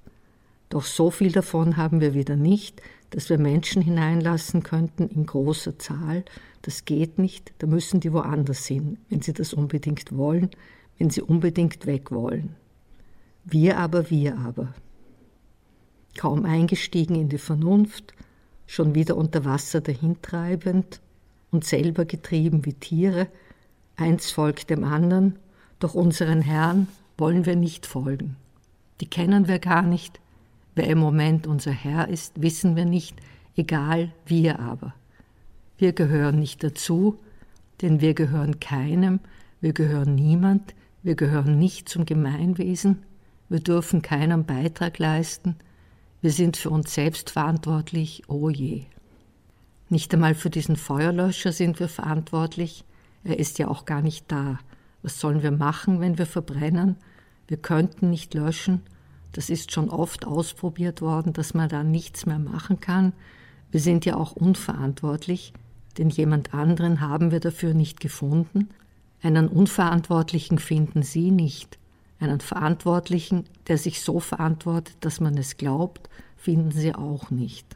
Doch 0.70 0.84
so 0.84 1.10
viel 1.10 1.32
davon 1.32 1.78
haben 1.78 2.02
wir 2.02 2.14
wieder 2.14 2.36
nicht, 2.36 2.82
dass 3.12 3.30
wir 3.30 3.38
Menschen 3.38 3.82
hineinlassen 3.82 4.62
könnten 4.64 5.08
in 5.08 5.26
großer 5.26 5.80
Zahl. 5.80 6.26
Das 6.62 6.86
geht 6.86 7.18
nicht, 7.18 7.54
da 7.60 7.68
müssen 7.68 8.00
die 8.00 8.12
woanders 8.14 8.66
hin, 8.66 8.98
wenn 9.10 9.22
sie 9.22 9.34
das 9.34 9.54
unbedingt 9.54 10.16
wollen, 10.16 10.50
wenn 10.98 11.10
sie 11.10 11.22
unbedingt 11.22 11.86
weg 11.86 12.12
wollen. 12.12 12.56
Wir 13.46 13.78
aber, 13.78 14.10
wir 14.10 14.38
aber. 14.38 14.74
Kaum 16.18 16.46
eingestiegen 16.46 17.16
in 17.16 17.30
die 17.30 17.38
Vernunft, 17.38 18.14
schon 18.68 18.94
wieder 18.94 19.16
unter 19.16 19.46
Wasser 19.46 19.82
dahintreibend 19.82 21.02
und 21.52 21.64
selber 21.64 22.06
getrieben 22.06 22.66
wie 22.66 22.74
Tiere, 22.74 23.28
eins 23.96 24.32
folgt 24.32 24.70
dem 24.70 24.84
anderen, 24.84 25.40
doch 25.80 25.94
unseren 25.94 26.42
Herrn 26.42 26.88
wollen 27.18 27.46
wir 27.46 27.56
nicht 27.56 27.86
folgen. 27.86 28.36
Die 29.00 29.08
kennen 29.08 29.48
wir 29.48 29.60
gar 29.60 29.82
nicht, 29.82 30.20
Wer 30.80 30.88
im 30.88 31.00
Moment 31.00 31.46
unser 31.46 31.72
Herr 31.72 32.08
ist, 32.08 32.42
wissen 32.42 32.78
wir 32.78 32.86
nicht, 32.86 33.18
egal 33.58 34.14
wir 34.26 34.60
aber. 34.60 34.94
Wir 35.80 35.94
gehören 35.94 36.40
nicht 36.40 36.62
dazu, 36.62 37.20
denn 37.82 38.02
wir 38.02 38.14
gehören 38.14 38.60
keinem, 38.60 39.22
wir 39.62 39.72
gehören 39.72 40.14
niemand, 40.14 40.76
wir 41.04 41.16
gehören 41.16 41.58
nicht 41.58 41.88
zum 41.88 42.06
Gemeinwesen, 42.06 43.04
wir 43.48 43.62
dürfen 43.62 44.02
keinen 44.02 44.46
Beitrag 44.46 45.00
leisten, 45.00 45.56
wir 46.20 46.32
sind 46.32 46.58
für 46.58 46.70
uns 46.70 46.94
selbst 46.94 47.30
verantwortlich, 47.30 48.24
oh 48.28 48.50
je. 48.50 48.88
Nicht 49.88 50.14
einmal 50.14 50.36
für 50.36 50.50
diesen 50.50 50.76
Feuerlöscher 50.76 51.54
sind 51.54 51.80
wir 51.80 51.88
verantwortlich, 51.88 52.84
er 53.24 53.40
ist 53.40 53.58
ja 53.58 53.70
auch 53.70 53.86
gar 53.86 54.02
nicht 54.02 54.30
da. 54.30 54.60
Was 55.02 55.22
sollen 55.22 55.44
wir 55.44 55.52
machen, 55.52 56.02
wenn 56.02 56.18
wir 56.18 56.26
verbrennen? 56.26 56.98
Wir 57.48 57.56
könnten 57.56 58.10
nicht 58.10 58.34
löschen, 58.34 58.82
das 59.32 59.50
ist 59.50 59.72
schon 59.72 59.90
oft 59.90 60.28
ausprobiert 60.28 61.02
worden, 61.02 61.32
dass 61.32 61.54
man 61.54 61.70
da 61.70 61.86
nichts 61.86 62.26
mehr 62.26 62.38
machen 62.38 62.82
kann. 62.82 63.14
Wir 63.72 63.80
sind 63.80 64.04
ja 64.04 64.18
auch 64.18 64.34
unverantwortlich, 64.34 65.54
denn 66.00 66.10
jemand 66.10 66.54
anderen 66.54 67.02
haben 67.02 67.32
wir 67.32 67.42
dafür 67.42 67.74
nicht 67.74 68.00
gefunden. 68.00 68.70
Einen 69.22 69.50
Unverantwortlichen 69.50 70.58
finden 70.58 71.04
Sie 71.04 71.30
nicht. 71.30 71.78
Einen 72.20 72.40
Verantwortlichen, 72.40 73.44
der 73.68 73.78
sich 73.78 74.02
so 74.02 74.20
verantwortet, 74.20 74.96
dass 75.02 75.20
man 75.20 75.38
es 75.38 75.58
glaubt, 75.58 76.10
finden 76.38 76.72
Sie 76.72 76.96
auch 76.96 77.30
nicht. 77.32 77.76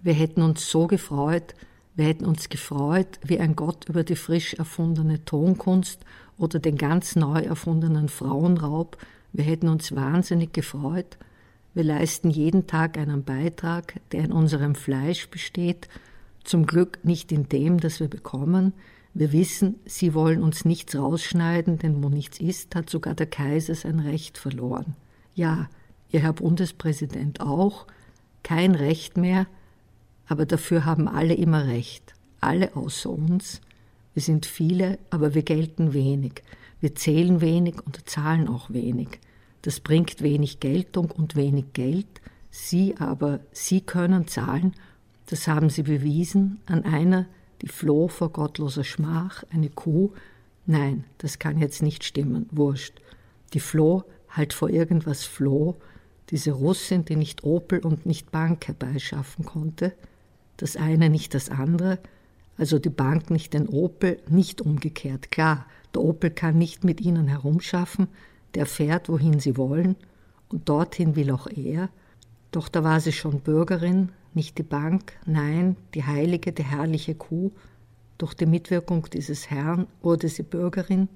Wir 0.00 0.14
hätten 0.14 0.42
uns 0.42 0.70
so 0.70 0.86
gefreut, 0.86 1.54
wir 1.96 2.06
hätten 2.06 2.24
uns 2.24 2.48
gefreut 2.48 3.18
wie 3.22 3.40
ein 3.40 3.56
Gott 3.56 3.88
über 3.88 4.04
die 4.04 4.16
frisch 4.16 4.54
erfundene 4.54 5.24
Tonkunst 5.24 6.00
oder 6.38 6.60
den 6.60 6.78
ganz 6.78 7.16
neu 7.16 7.40
erfundenen 7.40 8.08
Frauenraub, 8.08 8.96
wir 9.32 9.44
hätten 9.44 9.68
uns 9.68 9.94
wahnsinnig 9.94 10.52
gefreut, 10.52 11.16
Wir 11.74 11.84
leisten 11.84 12.28
jeden 12.28 12.66
Tag 12.66 12.98
einen 12.98 13.24
Beitrag, 13.24 13.94
der 14.12 14.24
in 14.24 14.32
unserem 14.32 14.74
Fleisch 14.74 15.30
besteht, 15.30 15.88
zum 16.44 16.66
Glück 16.66 16.98
nicht 17.04 17.32
in 17.32 17.48
dem, 17.48 17.80
das 17.80 18.00
wir 18.00 18.08
bekommen. 18.08 18.72
Wir 19.14 19.32
wissen, 19.32 19.76
sie 19.84 20.14
wollen 20.14 20.42
uns 20.42 20.64
nichts 20.64 20.96
rausschneiden, 20.96 21.78
denn 21.78 22.02
wo 22.02 22.08
nichts 22.08 22.40
ist, 22.40 22.74
hat 22.74 22.88
sogar 22.88 23.14
der 23.14 23.26
Kaiser 23.26 23.74
sein 23.74 24.00
Recht 24.00 24.38
verloren. 24.38 24.96
Ja, 25.34 25.68
Ihr 26.10 26.20
Herr 26.20 26.34
Bundespräsident 26.34 27.40
auch, 27.40 27.86
kein 28.42 28.74
Recht 28.74 29.16
mehr, 29.16 29.46
aber 30.26 30.44
dafür 30.44 30.84
haben 30.84 31.08
alle 31.08 31.34
immer 31.34 31.66
Recht, 31.66 32.14
alle 32.40 32.76
außer 32.76 33.08
uns. 33.08 33.60
Wir 34.12 34.22
sind 34.22 34.44
viele, 34.44 34.98
aber 35.08 35.34
wir 35.34 35.42
gelten 35.42 35.94
wenig. 35.94 36.42
Wir 36.80 36.94
zählen 36.94 37.40
wenig 37.40 37.76
und 37.86 38.08
zahlen 38.08 38.48
auch 38.48 38.68
wenig. 38.70 39.20
Das 39.62 39.80
bringt 39.80 40.20
wenig 40.20 40.60
Geltung 40.60 41.10
und 41.10 41.36
wenig 41.36 41.72
Geld. 41.72 42.20
Sie 42.50 42.96
aber, 42.98 43.40
Sie 43.52 43.80
können 43.80 44.26
zahlen, 44.26 44.74
das 45.32 45.48
haben 45.48 45.70
Sie 45.70 45.82
bewiesen, 45.82 46.60
an 46.66 46.84
einer, 46.84 47.26
die 47.62 47.68
floh 47.68 48.08
vor 48.08 48.30
gottloser 48.30 48.84
Schmach, 48.84 49.44
eine 49.50 49.70
Kuh. 49.70 50.10
Nein, 50.66 51.04
das 51.16 51.38
kann 51.38 51.56
jetzt 51.56 51.82
nicht 51.82 52.04
stimmen, 52.04 52.46
wurscht. 52.50 53.00
Die 53.54 53.60
floh 53.60 54.04
halt 54.28 54.52
vor 54.52 54.68
irgendwas 54.68 55.24
floh, 55.24 55.76
diese 56.28 56.52
Russin, 56.52 57.06
die 57.06 57.16
nicht 57.16 57.44
Opel 57.44 57.80
und 57.80 58.04
nicht 58.04 58.30
Bank 58.30 58.68
herbeischaffen 58.68 59.46
konnte, 59.46 59.94
das 60.58 60.76
eine 60.76 61.08
nicht 61.08 61.32
das 61.32 61.48
andere, 61.48 61.98
also 62.58 62.78
die 62.78 62.90
Bank 62.90 63.30
nicht 63.30 63.54
den 63.54 63.68
Opel, 63.68 64.20
nicht 64.28 64.60
umgekehrt. 64.60 65.30
Klar, 65.30 65.64
der 65.94 66.02
Opel 66.02 66.30
kann 66.30 66.58
nicht 66.58 66.84
mit 66.84 67.00
ihnen 67.00 67.26
herumschaffen, 67.26 68.08
der 68.54 68.66
fährt, 68.66 69.08
wohin 69.08 69.40
sie 69.40 69.56
wollen, 69.56 69.96
und 70.50 70.68
dorthin 70.68 71.16
will 71.16 71.30
auch 71.30 71.46
er, 71.46 71.88
doch 72.50 72.68
da 72.68 72.84
war 72.84 73.00
sie 73.00 73.12
schon 73.12 73.40
Bürgerin, 73.40 74.10
nicht 74.34 74.58
die 74.58 74.62
Bank, 74.62 75.12
nein, 75.26 75.76
die 75.94 76.04
heilige, 76.04 76.52
die 76.52 76.64
herrliche 76.64 77.14
Kuh, 77.14 77.52
durch 78.18 78.34
die 78.34 78.46
Mitwirkung 78.46 79.08
dieses 79.12 79.50
Herrn 79.50 79.86
wurde 80.02 80.28
sie 80.28 80.42
Bürgerin, 80.42 81.08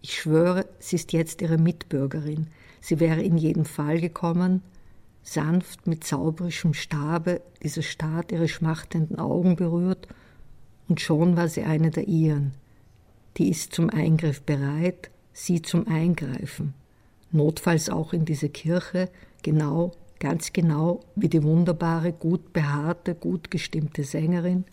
ich 0.00 0.20
schwöre, 0.20 0.66
sie 0.78 0.96
ist 0.96 1.12
jetzt 1.12 1.42
ihre 1.42 1.58
Mitbürgerin, 1.58 2.48
sie 2.80 3.00
wäre 3.00 3.22
in 3.22 3.36
jedem 3.36 3.64
Fall 3.64 4.00
gekommen, 4.00 4.62
sanft 5.22 5.86
mit 5.86 6.04
zauberischem 6.04 6.74
Stabe 6.74 7.40
dieser 7.62 7.82
Staat 7.82 8.32
ihre 8.32 8.48
schmachtenden 8.48 9.18
Augen 9.18 9.56
berührt, 9.56 10.08
und 10.88 11.00
schon 11.00 11.36
war 11.36 11.48
sie 11.48 11.62
eine 11.62 11.90
der 11.90 12.08
ihren. 12.08 12.52
Die 13.36 13.48
ist 13.48 13.72
zum 13.72 13.88
Eingriff 13.88 14.42
bereit, 14.42 15.10
sie 15.32 15.62
zum 15.62 15.88
Eingreifen. 15.88 16.74
Notfalls 17.30 17.88
auch 17.88 18.12
in 18.12 18.24
diese 18.24 18.50
Kirche, 18.50 19.08
genau, 19.42 19.92
ganz 20.22 20.52
genau 20.52 21.00
wie 21.16 21.28
die 21.28 21.42
wunderbare, 21.42 22.12
gut 22.12 22.52
behaarte, 22.52 23.16
gut 23.16 23.50
gestimmte 23.50 24.04
Sängerin, 24.04 24.64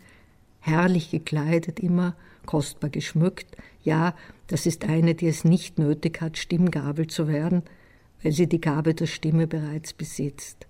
herrlich 0.60 1.10
gekleidet 1.10 1.80
immer, 1.80 2.16
kostbar 2.46 2.92
geschmückt, 2.92 3.58
ja, 3.84 4.14
das 4.46 4.68
ist 4.68 4.86
eine, 4.86 5.16
die 5.16 5.26
es 5.26 5.46
nicht 5.46 5.80
nötig 5.80 6.22
hat, 6.22 6.38
Stimmgabel 6.38 7.08
zu 7.08 7.28
werden, 7.28 7.64
weil 8.22 8.32
sie 8.32 8.46
die 8.46 8.62
Gabe 8.62 8.94
der 8.94 9.08
Stimme 9.08 9.48
bereits 9.48 9.94
besitzt. 9.94 10.68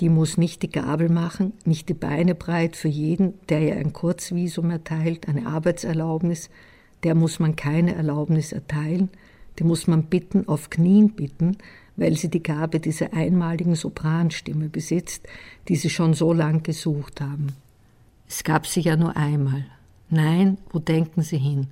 Die 0.00 0.10
muss 0.10 0.36
nicht 0.36 0.62
die 0.62 0.70
Gabel 0.70 1.08
machen, 1.08 1.54
nicht 1.64 1.88
die 1.88 1.94
Beine 1.94 2.34
breit 2.34 2.76
für 2.76 2.88
jeden, 2.88 3.32
der 3.48 3.62
ihr 3.62 3.76
ein 3.76 3.94
Kurzvisum 3.94 4.68
erteilt, 4.68 5.28
eine 5.28 5.46
Arbeitserlaubnis, 5.46 6.50
der 7.04 7.14
muss 7.14 7.38
man 7.38 7.56
keine 7.56 7.94
Erlaubnis 7.94 8.52
erteilen, 8.52 9.08
die 9.58 9.64
muss 9.64 9.86
man 9.86 10.02
bitten, 10.02 10.46
auf 10.46 10.68
Knien 10.68 11.12
bitten, 11.12 11.56
weil 11.96 12.16
sie 12.16 12.28
die 12.28 12.42
Gabe 12.42 12.80
dieser 12.80 13.12
einmaligen 13.14 13.74
Sopranstimme 13.74 14.68
besitzt, 14.68 15.26
die 15.68 15.76
sie 15.76 15.90
schon 15.90 16.14
so 16.14 16.32
lang 16.32 16.62
gesucht 16.62 17.20
haben. 17.20 17.48
Es 18.28 18.44
gab 18.44 18.66
sie 18.66 18.80
ja 18.80 18.96
nur 18.96 19.16
einmal. 19.16 19.64
Nein, 20.08 20.58
wo 20.70 20.78
denken 20.78 21.22
Sie 21.22 21.38
hin? 21.38 21.68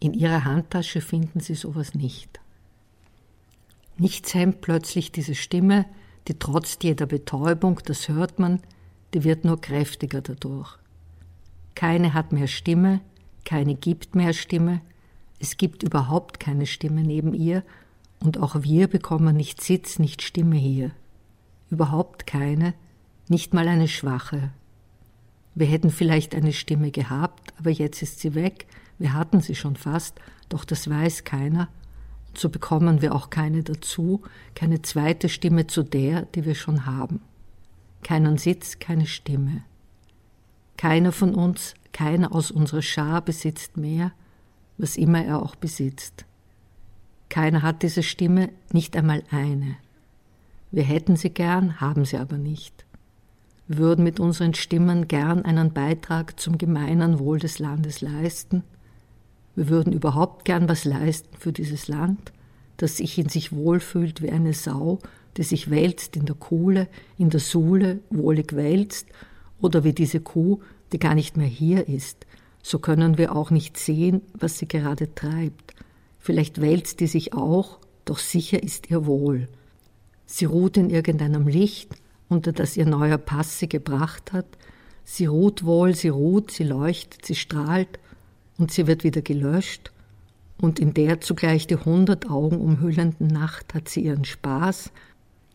In 0.00 0.12
Ihrer 0.12 0.44
Handtasche 0.44 1.00
finden 1.00 1.40
Sie 1.40 1.54
sowas 1.54 1.94
nicht. 1.94 2.40
Nichts 3.96 4.34
hemmt 4.34 4.60
plötzlich 4.60 5.10
diese 5.10 5.34
Stimme, 5.34 5.86
die 6.28 6.38
trotz 6.38 6.78
jeder 6.82 7.06
Betäubung, 7.06 7.80
das 7.84 8.08
hört 8.08 8.38
man, 8.38 8.60
die 9.14 9.24
wird 9.24 9.44
nur 9.44 9.60
kräftiger 9.60 10.20
dadurch. 10.20 10.78
Keine 11.74 12.12
hat 12.14 12.32
mehr 12.32 12.46
Stimme, 12.46 13.00
keine 13.44 13.74
gibt 13.74 14.14
mehr 14.14 14.34
Stimme, 14.34 14.82
es 15.40 15.56
gibt 15.56 15.82
überhaupt 15.82 16.40
keine 16.40 16.66
Stimme 16.66 17.02
neben 17.02 17.32
ihr 17.32 17.62
und 18.20 18.38
auch 18.38 18.62
wir 18.62 18.88
bekommen 18.88 19.36
nicht 19.36 19.62
Sitz, 19.62 19.98
nicht 19.98 20.22
Stimme 20.22 20.56
hier. 20.56 20.90
Überhaupt 21.70 22.26
keine, 22.26 22.74
nicht 23.28 23.54
mal 23.54 23.68
eine 23.68 23.88
schwache. 23.88 24.50
Wir 25.54 25.66
hätten 25.66 25.90
vielleicht 25.90 26.34
eine 26.34 26.52
Stimme 26.52 26.90
gehabt, 26.90 27.52
aber 27.58 27.70
jetzt 27.70 28.02
ist 28.02 28.20
sie 28.20 28.34
weg, 28.34 28.66
wir 28.98 29.12
hatten 29.12 29.40
sie 29.40 29.54
schon 29.54 29.76
fast, 29.76 30.20
doch 30.48 30.64
das 30.64 30.88
weiß 30.88 31.24
keiner 31.24 31.68
so 32.38 32.48
bekommen 32.48 33.02
wir 33.02 33.14
auch 33.14 33.30
keine 33.30 33.62
dazu, 33.62 34.22
keine 34.54 34.82
zweite 34.82 35.28
Stimme 35.28 35.66
zu 35.66 35.82
der, 35.82 36.22
die 36.22 36.44
wir 36.44 36.54
schon 36.54 36.86
haben. 36.86 37.20
Keinen 38.02 38.38
Sitz, 38.38 38.78
keine 38.78 39.06
Stimme. 39.06 39.62
Keiner 40.76 41.12
von 41.12 41.34
uns, 41.34 41.74
keiner 41.92 42.32
aus 42.32 42.50
unserer 42.50 42.82
Schar 42.82 43.22
besitzt 43.22 43.76
mehr, 43.76 44.12
was 44.76 44.96
immer 44.96 45.24
er 45.24 45.42
auch 45.42 45.56
besitzt. 45.56 46.24
Keiner 47.28 47.62
hat 47.62 47.82
diese 47.82 48.02
Stimme, 48.02 48.50
nicht 48.72 48.96
einmal 48.96 49.22
eine. 49.30 49.76
Wir 50.70 50.82
hätten 50.82 51.16
sie 51.16 51.30
gern, 51.30 51.80
haben 51.80 52.04
sie 52.04 52.16
aber 52.18 52.38
nicht. 52.38 52.84
Wir 53.66 53.78
würden 53.78 54.04
mit 54.04 54.18
unseren 54.20 54.54
Stimmen 54.54 55.08
gern 55.08 55.44
einen 55.44 55.72
Beitrag 55.72 56.40
zum 56.40 56.56
gemeinen 56.58 57.18
Wohl 57.18 57.38
des 57.38 57.58
Landes 57.58 58.00
leisten, 58.00 58.64
wir 59.58 59.68
würden 59.70 59.92
überhaupt 59.92 60.44
gern 60.44 60.68
was 60.68 60.84
leisten 60.84 61.36
für 61.36 61.50
dieses 61.50 61.88
Land, 61.88 62.32
das 62.76 62.98
sich 62.98 63.18
in 63.18 63.28
sich 63.28 63.50
wohlfühlt 63.50 64.22
wie 64.22 64.30
eine 64.30 64.52
Sau, 64.52 65.00
die 65.36 65.42
sich 65.42 65.68
wälzt 65.68 66.14
in 66.14 66.26
der 66.26 66.36
Kuhle, 66.36 66.86
in 67.18 67.30
der 67.30 67.40
Suhle, 67.40 67.98
wohlig 68.08 68.54
wälzt, 68.54 69.08
oder 69.60 69.82
wie 69.82 69.92
diese 69.92 70.20
Kuh, 70.20 70.60
die 70.92 71.00
gar 71.00 71.16
nicht 71.16 71.36
mehr 71.36 71.48
hier 71.48 71.88
ist. 71.88 72.24
So 72.62 72.78
können 72.78 73.18
wir 73.18 73.34
auch 73.34 73.50
nicht 73.50 73.76
sehen, 73.76 74.22
was 74.32 74.58
sie 74.58 74.68
gerade 74.68 75.12
treibt. 75.12 75.74
Vielleicht 76.28 76.60
wälzt 76.60 77.00
die 77.00 77.06
sich 77.06 77.32
auch, 77.32 77.78
doch 78.04 78.18
sicher 78.18 78.62
ist 78.62 78.90
ihr 78.90 79.06
wohl. 79.06 79.48
Sie 80.26 80.44
ruht 80.44 80.76
in 80.76 80.90
irgendeinem 80.90 81.48
Licht, 81.48 81.88
unter 82.28 82.52
das 82.52 82.76
ihr 82.76 82.84
neuer 82.84 83.16
Pass 83.16 83.58
sie 83.58 83.66
gebracht 83.66 84.34
hat. 84.34 84.44
Sie 85.04 85.24
ruht 85.24 85.64
wohl, 85.64 85.94
sie 85.94 86.10
ruht, 86.10 86.50
sie 86.50 86.64
leuchtet, 86.64 87.24
sie 87.24 87.34
strahlt, 87.34 87.98
und 88.58 88.70
sie 88.70 88.86
wird 88.86 89.04
wieder 89.04 89.22
gelöscht, 89.22 89.90
und 90.60 90.78
in 90.78 90.92
der 90.92 91.22
zugleich 91.22 91.66
die 91.66 91.76
hundert 91.76 92.28
Augen 92.28 92.60
umhüllenden 92.60 93.28
Nacht 93.28 93.72
hat 93.72 93.88
sie 93.88 94.02
ihren 94.02 94.26
Spaß. 94.26 94.90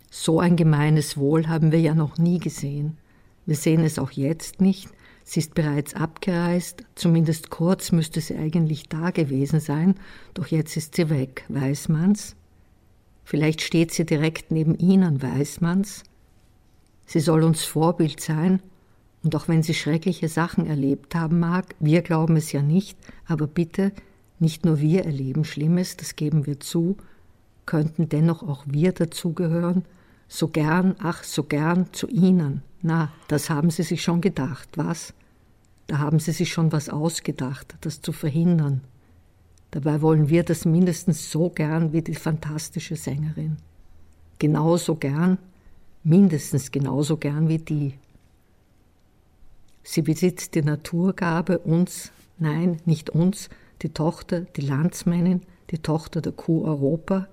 So 0.10 0.40
ein 0.40 0.56
gemeines 0.56 1.18
Wohl 1.18 1.50
haben 1.50 1.72
wir 1.72 1.82
ja 1.82 1.94
noch 1.94 2.18
nie 2.18 2.40
gesehen. 2.40 2.98
Wir 3.46 3.58
sehen 3.58 3.82
es 3.82 4.00
auch 4.00 4.10
jetzt 4.10 4.60
nicht. 4.60 4.90
Sie 5.24 5.40
ist 5.40 5.56
bereits 5.56 5.96
abgereist, 5.96 6.84
zumindest 6.96 7.50
kurz 7.50 7.92
müsste 7.92 8.20
sie 8.20 8.36
eigentlich 8.36 8.90
da 8.90 9.12
gewesen 9.12 9.60
sein, 9.60 9.96
doch 10.34 10.48
jetzt 10.48 10.76
ist 10.76 10.96
sie 10.96 11.10
weg, 11.10 11.46
weiß 11.50 11.90
man's? 11.90 12.36
Vielleicht 13.24 13.62
steht 13.62 13.92
sie 13.92 14.06
direkt 14.06 14.52
neben 14.52 14.76
Ihnen, 14.78 15.22
weiß 15.22 15.62
man's? 15.62 16.04
Sie 17.06 17.22
soll 17.22 17.44
uns 17.44 17.64
Vorbild 17.64 18.20
sein, 18.20 18.62
und 19.24 19.36
auch 19.36 19.48
wenn 19.48 19.64
sie 19.64 19.74
schreckliche 19.74 20.28
Sachen 20.28 20.68
erlebt 20.68 21.16
haben 21.16 21.40
mag, 21.40 21.76
wir 21.80 22.02
glauben 22.02 22.36
es 22.36 22.52
ja 22.52 22.62
nicht, 22.62 22.98
aber 23.26 23.48
bitte, 23.48 23.94
nicht 24.40 24.66
nur 24.66 24.82
wir 24.82 25.06
erleben 25.06 25.46
Schlimmes, 25.46 25.96
das 25.96 26.18
geben 26.18 26.46
wir 26.46 26.60
zu, 26.60 26.98
könnten 27.66 28.10
dennoch 28.10 28.44
auch 28.44 28.66
wir 28.68 28.92
dazugehören, 28.92 29.86
so 30.28 30.50
gern, 30.50 30.96
ach, 31.00 31.24
so 31.24 31.44
gern 31.44 31.88
zu 31.94 32.08
ihnen. 32.10 32.62
Na, 32.84 33.12
das 33.30 33.50
haben 33.50 33.70
sie 33.70 33.84
sich 33.84 34.04
schon 34.04 34.20
gedacht, 34.20 34.70
was? 34.76 35.14
Da 35.88 36.00
haben 36.00 36.20
sie 36.20 36.34
sich 36.34 36.52
schon 36.52 36.74
was 36.74 36.90
ausgedacht, 36.90 37.76
das 37.82 38.02
zu 38.02 38.12
verhindern. 38.12 38.82
Dabei 39.72 40.02
wollen 40.02 40.30
wir 40.30 40.44
das 40.44 40.66
mindestens 40.66 41.32
so 41.32 41.50
gern 41.50 41.94
wie 41.94 42.02
die 42.02 42.14
fantastische 42.14 42.98
Sängerin. 42.98 43.58
Genauso 44.38 44.96
gern, 44.96 45.38
mindestens 46.04 46.72
genauso 46.72 47.16
gern 47.16 47.48
wie 47.48 47.58
die. 47.58 47.94
Sie 49.84 50.02
besitzt 50.02 50.54
die 50.54 50.62
Naturgabe, 50.62 51.60
uns, 51.60 52.12
nein, 52.38 52.82
nicht 52.86 53.10
uns, 53.10 53.50
die 53.82 53.90
Tochter, 53.90 54.42
die 54.42 54.62
Landsmännin, 54.62 55.42
die 55.72 55.80
Tochter 55.80 56.20
der 56.22 56.34
Kuh 56.34 56.66
Europa. 56.66 57.28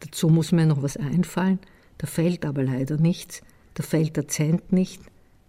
Dazu 0.00 0.28
muss 0.28 0.52
mir 0.52 0.66
noch 0.66 0.82
was 0.82 0.98
einfallen, 0.98 1.58
da 1.96 2.06
fällt 2.06 2.44
aber 2.44 2.62
leider 2.62 2.98
nichts, 2.98 3.42
da 3.74 3.82
fällt 3.82 4.16
der 4.16 4.28
Zent 4.28 4.72
nicht. 4.72 5.02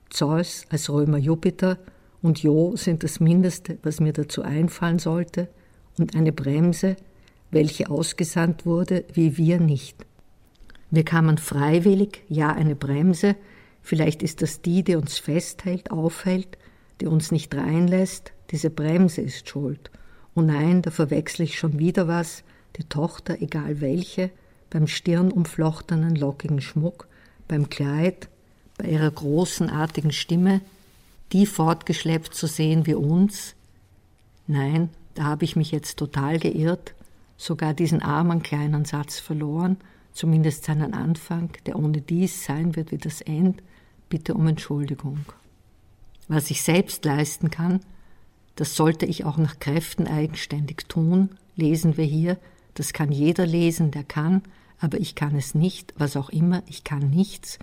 Zeus 0.09 0.65
als 0.69 0.89
Römer 0.89 1.17
Jupiter 1.17 1.78
und 2.22 2.43
Jo 2.43 2.76
sind 2.76 3.03
das 3.03 3.19
Mindeste, 3.19 3.78
was 3.84 3.99
mir 3.99 4.13
dazu 4.13 4.41
einfallen 4.41 4.99
sollte, 4.99 5.49
und 5.97 6.15
eine 6.15 6.32
Bremse, 6.32 6.95
welche 7.51 7.89
ausgesandt 7.89 8.65
wurde, 8.65 9.03
wie 9.13 9.38
wir 9.38 9.59
nicht. 9.59 10.05
Wir 10.89 11.03
kamen 11.03 11.38
freiwillig, 11.38 12.24
ja 12.28 12.51
eine 12.51 12.76
Bremse, 12.76 13.36
vielleicht 13.82 14.24
ist 14.24 14.41
das 14.41 14.61
die, 14.61 14.84
die 14.84 14.95
uns 14.95 15.17
festhält, 15.17 15.91
aufhält, 15.91 16.57
die 16.99 17.07
uns 17.07 17.32
nicht 17.32 17.55
reinlässt, 17.55 18.34
diese 18.51 18.69
Bremse 18.69 19.22
ist 19.22 19.47
schuld. 19.47 19.91
Oh 20.36 20.41
nein, 20.41 20.82
da 20.82 20.91
verwechsel 20.91 21.43
ich 21.43 21.57
schon 21.57 21.80
wieder 21.80 22.07
was, 22.07 22.43
die 22.78 22.84
Tochter, 22.84 23.41
egal 23.41 23.82
welche, 23.82 24.32
beim 24.69 24.88
stirnumflochtenen, 24.88 26.15
lockigen 26.15 26.61
Schmuck, 26.61 27.07
beim 27.51 27.69
Kleid, 27.69 28.29
bei 28.77 28.85
ihrer 28.85 29.11
großen, 29.11 29.69
artigen 29.69 30.13
Stimme, 30.13 30.61
die 31.33 31.45
fortgeschleppt 31.45 32.33
zu 32.33 32.47
sehen 32.47 32.85
wie 32.87 32.93
uns? 32.93 33.55
Nein, 34.47 34.87
da 35.15 35.25
habe 35.25 35.43
ich 35.43 35.57
mich 35.57 35.69
jetzt 35.71 35.97
total 35.97 36.39
geirrt, 36.39 36.93
sogar 37.35 37.73
diesen 37.73 38.01
armen 38.01 38.41
kleinen 38.41 38.85
Satz 38.85 39.19
verloren, 39.19 39.75
zumindest 40.13 40.63
seinen 40.63 40.93
Anfang, 40.93 41.49
der 41.65 41.77
ohne 41.77 41.99
dies 41.99 42.45
sein 42.45 42.77
wird 42.77 42.93
wie 42.93 42.97
das 42.97 43.19
End, 43.19 43.61
bitte 44.07 44.33
um 44.33 44.47
Entschuldigung. 44.47 45.19
Was 46.29 46.51
ich 46.51 46.61
selbst 46.61 47.03
leisten 47.03 47.51
kann, 47.51 47.81
das 48.55 48.77
sollte 48.77 49.05
ich 49.05 49.25
auch 49.25 49.35
nach 49.35 49.59
Kräften 49.59 50.07
eigenständig 50.07 50.85
tun, 50.87 51.31
lesen 51.57 51.97
wir 51.97 52.05
hier, 52.05 52.37
das 52.75 52.93
kann 52.93 53.11
jeder 53.11 53.45
lesen, 53.45 53.91
der 53.91 54.05
kann, 54.05 54.41
aber 54.82 54.99
ich 54.99 55.15
kann 55.15 55.36
es 55.36 55.55
nicht, 55.55 55.93
was 55.97 56.17
auch 56.17 56.29
immer, 56.29 56.63
ich 56.67 56.84
kann 56.84 57.09
nichts. 57.09 57.59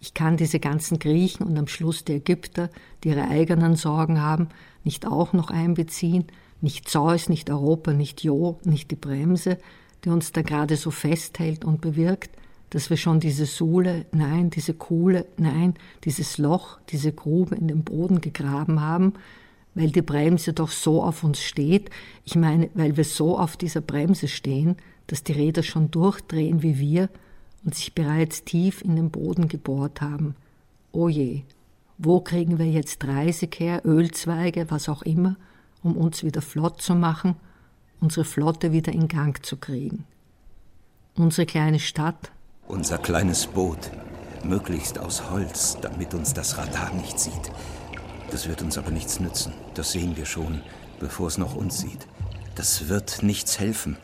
Ich 0.00 0.14
kann 0.14 0.36
diese 0.36 0.60
ganzen 0.60 1.00
Griechen 1.00 1.44
und 1.44 1.58
am 1.58 1.66
Schluss 1.66 2.04
die 2.04 2.12
Ägypter, 2.12 2.70
die 3.02 3.08
ihre 3.08 3.26
eigenen 3.26 3.74
Sorgen 3.74 4.20
haben, 4.20 4.48
nicht 4.84 5.06
auch 5.06 5.32
noch 5.32 5.50
einbeziehen, 5.50 6.26
nicht 6.60 6.88
Zeus, 6.88 7.28
nicht 7.28 7.50
Europa, 7.50 7.92
nicht 7.92 8.22
Jo, 8.22 8.58
nicht 8.64 8.90
die 8.90 8.96
Bremse, 8.96 9.58
die 10.04 10.10
uns 10.10 10.30
da 10.30 10.42
gerade 10.42 10.76
so 10.76 10.90
festhält 10.90 11.64
und 11.64 11.80
bewirkt, 11.80 12.30
dass 12.70 12.90
wir 12.90 12.96
schon 12.96 13.18
diese 13.18 13.46
Sohle, 13.46 14.04
nein, 14.12 14.50
diese 14.50 14.74
Kuhle, 14.74 15.26
nein, 15.36 15.74
dieses 16.04 16.38
Loch, 16.38 16.78
diese 16.90 17.12
Grube 17.12 17.56
in 17.56 17.66
den 17.66 17.82
Boden 17.82 18.20
gegraben 18.20 18.80
haben, 18.80 19.14
weil 19.74 19.90
die 19.90 20.02
Bremse 20.02 20.52
doch 20.52 20.70
so 20.70 21.02
auf 21.02 21.24
uns 21.24 21.40
steht, 21.40 21.90
ich 22.24 22.36
meine, 22.36 22.68
weil 22.74 22.96
wir 22.96 23.04
so 23.04 23.38
auf 23.38 23.56
dieser 23.56 23.80
Bremse 23.80 24.28
stehen, 24.28 24.76
dass 25.08 25.24
die 25.24 25.32
Räder 25.32 25.64
schon 25.64 25.90
durchdrehen 25.90 26.62
wie 26.62 26.78
wir 26.78 27.08
und 27.64 27.74
sich 27.74 27.94
bereits 27.94 28.44
tief 28.44 28.82
in 28.82 28.94
den 28.94 29.10
Boden 29.10 29.48
gebohrt 29.48 30.00
haben. 30.00 30.36
O 30.92 31.08
je, 31.08 31.42
wo 31.98 32.20
kriegen 32.20 32.58
wir 32.58 32.66
jetzt 32.70 33.04
Reisig 33.06 33.58
her, 33.58 33.82
Ölzweige, 33.84 34.70
was 34.70 34.88
auch 34.88 35.02
immer, 35.02 35.36
um 35.82 35.96
uns 35.96 36.22
wieder 36.22 36.40
flott 36.42 36.80
zu 36.80 36.94
machen, 36.94 37.34
unsere 38.00 38.24
Flotte 38.24 38.72
wieder 38.72 38.92
in 38.92 39.08
Gang 39.08 39.44
zu 39.44 39.56
kriegen? 39.56 40.04
Unsere 41.16 41.46
kleine 41.46 41.80
Stadt, 41.80 42.30
Unser 42.68 42.98
kleines 42.98 43.46
Boot, 43.46 43.90
möglichst 44.44 44.98
aus 44.98 45.30
Holz, 45.30 45.78
damit 45.80 46.14
uns 46.14 46.34
das 46.34 46.58
Radar 46.58 46.92
nicht 46.94 47.18
sieht. 47.18 47.50
Das 48.30 48.46
wird 48.46 48.62
uns 48.62 48.76
aber 48.78 48.90
nichts 48.90 49.20
nützen. 49.20 49.52
Das 49.74 49.92
sehen 49.92 50.16
wir 50.16 50.26
schon, 50.26 50.60
bevor 51.00 51.28
es 51.28 51.38
noch 51.38 51.56
uns 51.56 51.78
sieht. 51.78 52.06
Das 52.54 52.88
wird 52.88 53.22
nichts 53.22 53.58
helfen. 53.58 53.96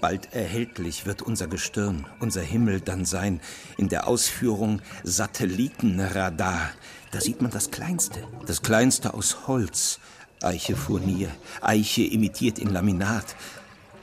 Bald 0.00 0.32
erhältlich 0.32 1.06
wird 1.06 1.22
unser 1.22 1.48
Gestirn, 1.48 2.06
unser 2.20 2.40
Himmel 2.40 2.80
dann 2.80 3.04
sein, 3.04 3.40
in 3.76 3.88
der 3.88 4.06
Ausführung 4.06 4.80
Satellitenradar. 5.02 6.70
Da 7.10 7.20
sieht 7.20 7.42
man 7.42 7.50
das 7.50 7.70
Kleinste, 7.70 8.22
das 8.46 8.62
Kleinste 8.62 9.14
aus 9.14 9.48
Holz. 9.48 9.98
Eiche 10.40 10.76
Furnier, 10.76 11.30
Eiche 11.60 12.04
imitiert 12.04 12.60
in 12.60 12.70
Laminat. 12.70 13.34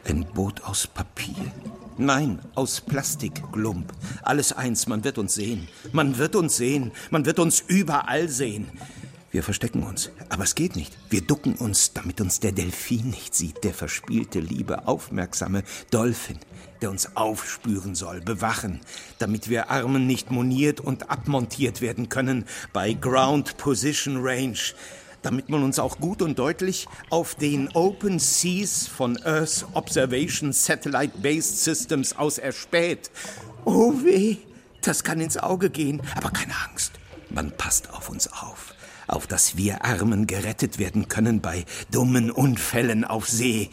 Ein 0.03 0.25
Boot 0.25 0.63
aus 0.65 0.85
Papier. 0.85 1.51
Nein, 1.97 2.39
aus 2.55 2.81
Plastikglump. 2.81 3.93
Alles 4.21 4.51
eins, 4.51 4.87
man 4.87 5.05
wird 5.05 5.17
uns 5.17 5.33
sehen. 5.33 5.69
Man 5.93 6.17
wird 6.17 6.35
uns 6.35 6.57
sehen. 6.57 6.91
Man 7.09 7.25
wird 7.25 7.39
uns 7.39 7.61
überall 7.61 8.27
sehen. 8.27 8.67
Wir 9.35 9.43
verstecken 9.43 9.83
uns, 9.83 10.11
aber 10.29 10.45
es 10.45 10.55
geht 10.55 10.77
nicht. 10.77 10.93
Wir 11.09 11.19
ducken 11.19 11.55
uns, 11.55 11.91
damit 11.91 12.21
uns 12.21 12.39
der 12.39 12.53
Delfin 12.53 13.09
nicht 13.09 13.35
sieht, 13.35 13.65
der 13.65 13.73
verspielte, 13.73 14.39
liebe, 14.39 14.87
aufmerksame 14.87 15.63
Dolphin, 15.91 16.39
der 16.81 16.89
uns 16.89 17.17
aufspüren 17.17 17.95
soll, 17.95 18.21
bewachen, 18.21 18.79
damit 19.19 19.49
wir 19.49 19.69
Armen 19.69 20.07
nicht 20.07 20.31
moniert 20.31 20.79
und 20.79 21.09
abmontiert 21.09 21.81
werden 21.81 22.07
können 22.07 22.45
bei 22.71 22.93
Ground 22.93 23.57
Position 23.57 24.25
Range, 24.25 24.57
damit 25.21 25.49
man 25.49 25.63
uns 25.63 25.79
auch 25.79 25.99
gut 25.99 26.21
und 26.21 26.39
deutlich 26.39 26.87
auf 27.09 27.35
den 27.35 27.67
Open 27.73 28.19
Seas 28.19 28.87
von 28.87 29.21
Earth 29.25 29.65
Observation 29.73 30.53
Satellite 30.53 31.17
Based 31.17 31.61
Systems 31.61 32.15
aus 32.15 32.37
erspäht. 32.37 33.11
Oh 33.65 33.91
weh, 34.01 34.37
das 34.79 35.03
kann 35.03 35.19
ins 35.19 35.35
Auge 35.35 35.69
gehen, 35.69 36.01
aber 36.15 36.29
keine 36.29 36.53
Angst. 36.69 36.93
Man 37.31 37.51
passt 37.51 37.89
auf 37.91 38.07
uns 38.07 38.31
auf 38.31 38.74
auf 39.07 39.27
dass 39.27 39.57
wir 39.57 39.83
Armen 39.83 40.27
gerettet 40.27 40.79
werden 40.79 41.07
können 41.07 41.41
bei 41.41 41.65
dummen 41.91 42.31
Unfällen 42.31 43.03
auf 43.03 43.27
See. 43.27 43.69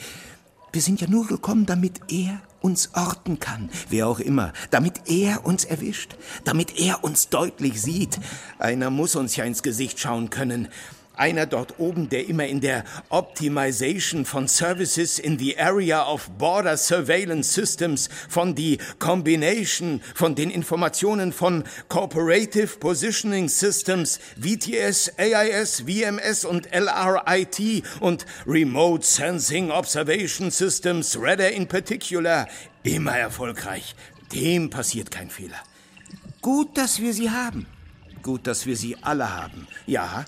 Wir 0.73 0.81
sind 0.83 1.01
ja 1.01 1.09
nur 1.09 1.27
gekommen, 1.27 1.67
damit 1.67 2.01
er 2.09 2.41
uns 2.61 2.91
orten 2.95 3.39
kann, 3.39 3.69
wer 3.91 4.07
auch 4.07 4.21
immer, 4.21 4.53
damit 4.71 5.03
er 5.11 5.45
uns 5.45 5.65
erwischt, 5.65 6.17
damit 6.45 6.79
er 6.79 7.05
uns 7.05 7.29
deutlich 7.29 7.83
sieht. 7.83 8.19
Einer 8.59 8.91
muss 8.91 9.17
uns 9.17 9.37
ja 9.37 9.45
ins 9.45 9.63
Gesicht 9.63 9.99
schauen 9.99 10.31
können. 10.31 10.69
Einer 11.15 11.45
dort 11.45 11.79
oben, 11.79 12.09
der 12.09 12.27
immer 12.27 12.47
in 12.47 12.61
der 12.61 12.85
Optimization 13.11 14.25
von 14.25 14.49
Services 14.49 15.19
in 15.19 15.39
the 15.39 15.59
Area 15.59 16.07
of 16.07 16.31
Border 16.39 16.77
Surveillance 16.79 17.53
Systems 17.53 18.09
von 18.31 18.55
die 18.55 18.79
Combination 18.99 20.01
von 20.15 20.35
den 20.35 20.51
Informationen 20.51 21.33
von 21.33 21.65
Cooperative 21.89 22.79
Positioning 22.79 23.49
Systems, 23.51 24.21
VTS, 24.41 25.13
AIS, 25.19 25.83
VMS 25.83 26.47
und 26.47 26.69
LRIT 26.73 27.85
und 28.01 28.25
Remote 28.47 29.05
Sensing 29.05 29.71
Observation 29.71 30.51
Systems, 30.51 31.19
Radar 31.21 31.51
in 31.51 31.69
particular, 31.69 32.49
immer 32.85 33.17
erfolgreich. 33.19 33.95
Dem 34.33 34.71
passiert 34.71 35.11
kein 35.11 35.29
Fehler. 35.29 35.61
Gut, 36.41 36.79
dass 36.79 37.01
wir 37.01 37.13
sie 37.13 37.31
haben. 37.31 37.67
Gut, 38.23 38.47
dass 38.47 38.67
wir 38.67 38.77
sie 38.77 38.97
alle 39.03 39.37
haben. 39.37 39.67
Ja, 39.87 40.25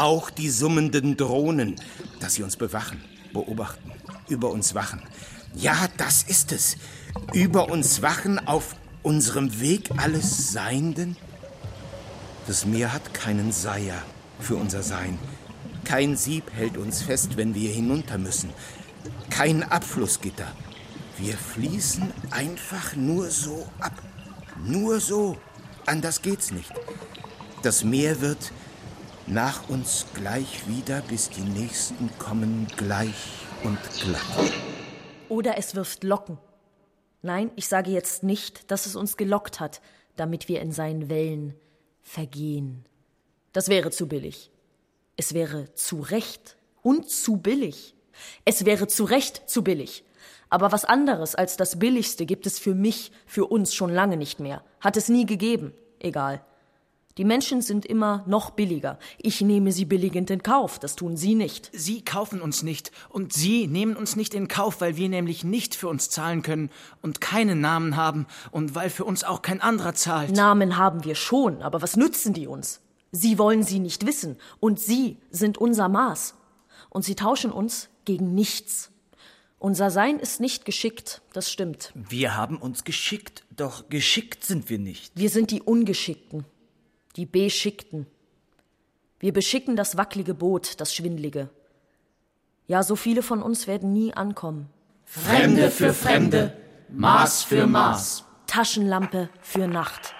auch 0.00 0.30
die 0.30 0.48
summenden 0.48 1.16
Drohnen, 1.16 1.76
dass 2.20 2.34
sie 2.34 2.42
uns 2.42 2.56
bewachen, 2.56 3.00
beobachten, 3.32 3.92
über 4.28 4.50
uns 4.50 4.74
wachen. 4.74 5.02
Ja, 5.54 5.88
das 5.98 6.22
ist 6.22 6.52
es. 6.52 6.76
Über 7.34 7.68
uns 7.70 8.00
wachen 8.00 8.46
auf 8.46 8.76
unserem 9.02 9.60
Weg 9.60 9.90
alles 9.98 10.52
Seienden. 10.52 11.16
Das 12.46 12.64
Meer 12.64 12.92
hat 12.92 13.12
keinen 13.12 13.52
Seier 13.52 14.02
für 14.38 14.56
unser 14.56 14.82
Sein. 14.82 15.18
Kein 15.84 16.16
Sieb 16.16 16.44
hält 16.52 16.78
uns 16.78 17.02
fest, 17.02 17.36
wenn 17.36 17.54
wir 17.54 17.70
hinunter 17.70 18.16
müssen. 18.16 18.50
Kein 19.28 19.62
Abflussgitter. 19.62 20.50
Wir 21.18 21.36
fließen 21.36 22.10
einfach 22.30 22.96
nur 22.96 23.28
so 23.28 23.68
ab. 23.80 24.00
Nur 24.64 25.00
so. 25.00 25.36
Anders 25.84 26.22
geht's 26.22 26.52
nicht. 26.52 26.72
Das 27.62 27.84
Meer 27.84 28.20
wird 28.22 28.52
nach 29.26 29.68
uns 29.68 30.06
gleich 30.14 30.66
wieder, 30.68 31.02
bis 31.02 31.30
die 31.30 31.42
Nächsten 31.42 32.10
kommen, 32.18 32.66
gleich 32.76 33.46
und 33.62 33.78
glatt. 34.00 34.52
Oder 35.28 35.58
es 35.58 35.74
wirft 35.74 36.04
Locken. 36.04 36.38
Nein, 37.22 37.50
ich 37.56 37.68
sage 37.68 37.90
jetzt 37.90 38.22
nicht, 38.22 38.70
dass 38.70 38.86
es 38.86 38.96
uns 38.96 39.16
gelockt 39.16 39.60
hat, 39.60 39.80
damit 40.16 40.48
wir 40.48 40.60
in 40.60 40.72
seinen 40.72 41.08
Wellen 41.08 41.54
vergehen. 42.02 42.84
Das 43.52 43.68
wäre 43.68 43.90
zu 43.90 44.08
billig. 44.08 44.50
Es 45.16 45.34
wäre 45.34 45.74
zu 45.74 46.00
recht 46.00 46.56
und 46.82 47.10
zu 47.10 47.36
billig. 47.36 47.94
Es 48.44 48.64
wäre 48.64 48.86
zu 48.86 49.04
Recht 49.04 49.48
zu 49.48 49.62
billig. 49.62 50.04
Aber 50.48 50.72
was 50.72 50.84
anderes 50.84 51.34
als 51.34 51.56
das 51.56 51.78
Billigste 51.78 52.26
gibt 52.26 52.46
es 52.46 52.58
für 52.58 52.74
mich, 52.74 53.12
für 53.26 53.46
uns 53.46 53.74
schon 53.74 53.90
lange 53.90 54.16
nicht 54.16 54.40
mehr. 54.40 54.64
Hat 54.80 54.96
es 54.96 55.08
nie 55.08 55.26
gegeben. 55.26 55.72
Egal. 56.00 56.44
Die 57.20 57.26
Menschen 57.26 57.60
sind 57.60 57.84
immer 57.84 58.24
noch 58.26 58.48
billiger. 58.48 58.98
Ich 59.18 59.42
nehme 59.42 59.72
sie 59.72 59.84
billigend 59.84 60.30
in 60.30 60.42
Kauf, 60.42 60.78
das 60.78 60.96
tun 60.96 61.18
Sie 61.18 61.34
nicht. 61.34 61.68
Sie 61.74 62.02
kaufen 62.02 62.40
uns 62.40 62.62
nicht 62.62 62.92
und 63.10 63.34
Sie 63.34 63.66
nehmen 63.66 63.94
uns 63.94 64.16
nicht 64.16 64.32
in 64.32 64.48
Kauf, 64.48 64.80
weil 64.80 64.96
wir 64.96 65.10
nämlich 65.10 65.44
nicht 65.44 65.74
für 65.74 65.88
uns 65.88 66.08
zahlen 66.08 66.40
können 66.40 66.70
und 67.02 67.20
keinen 67.20 67.60
Namen 67.60 67.94
haben 67.94 68.26
und 68.52 68.74
weil 68.74 68.88
für 68.88 69.04
uns 69.04 69.22
auch 69.22 69.42
kein 69.42 69.60
anderer 69.60 69.92
zahlt. 69.92 70.34
Namen 70.34 70.78
haben 70.78 71.04
wir 71.04 71.14
schon, 71.14 71.60
aber 71.60 71.82
was 71.82 71.94
nützen 71.94 72.32
die 72.32 72.46
uns? 72.46 72.80
Sie 73.12 73.38
wollen 73.38 73.64
sie 73.64 73.80
nicht 73.80 74.06
wissen 74.06 74.38
und 74.58 74.80
Sie 74.80 75.18
sind 75.30 75.58
unser 75.58 75.90
Maß. 75.90 76.36
Und 76.88 77.04
Sie 77.04 77.16
tauschen 77.16 77.52
uns 77.52 77.90
gegen 78.06 78.34
nichts. 78.34 78.92
Unser 79.58 79.90
Sein 79.90 80.20
ist 80.20 80.40
nicht 80.40 80.64
geschickt, 80.64 81.20
das 81.34 81.52
stimmt. 81.52 81.92
Wir 81.94 82.34
haben 82.34 82.56
uns 82.56 82.84
geschickt, 82.84 83.44
doch 83.54 83.90
geschickt 83.90 84.42
sind 84.42 84.70
wir 84.70 84.78
nicht. 84.78 85.12
Wir 85.16 85.28
sind 85.28 85.50
die 85.50 85.60
Ungeschickten, 85.60 86.46
die 87.16 87.26
Beschickten. 87.26 88.06
Wir 89.18 89.32
beschicken 89.32 89.76
das 89.76 89.96
wackelige 89.96 90.34
Boot, 90.34 90.80
das 90.80 90.94
schwindlige. 90.94 91.48
Ja, 92.66 92.82
so 92.82 92.96
viele 92.96 93.22
von 93.22 93.42
uns 93.42 93.66
werden 93.66 93.92
nie 93.92 94.14
ankommen. 94.14 94.68
Fremde 95.04 95.70
für 95.70 95.92
Fremde, 95.92 96.56
Maß 96.88 97.42
für 97.44 97.66
Maß. 97.66 98.24
Taschenlampe 98.46 99.28
für 99.40 99.66
Nacht. 99.66 100.14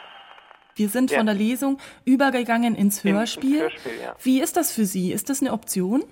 Wir 0.75 0.89
sind 0.89 1.11
Ja. 1.11 1.19
von 1.19 1.27
der 1.27 1.35
Lesung 1.35 1.79
übergegangen 2.05 2.75
ins 2.75 3.05
ins 3.05 3.07
Hörspiel. 3.13 3.61
Hörspiel, 3.63 3.93
ja. 4.03 4.17
Wie 4.23 4.41
ist 4.41 4.57
das 4.57 4.73
für 4.73 4.85
Sie? 4.85 5.13
Ist 5.13 5.31
das 5.31 5.41
eine 5.41 5.53
Option? 5.53 6.05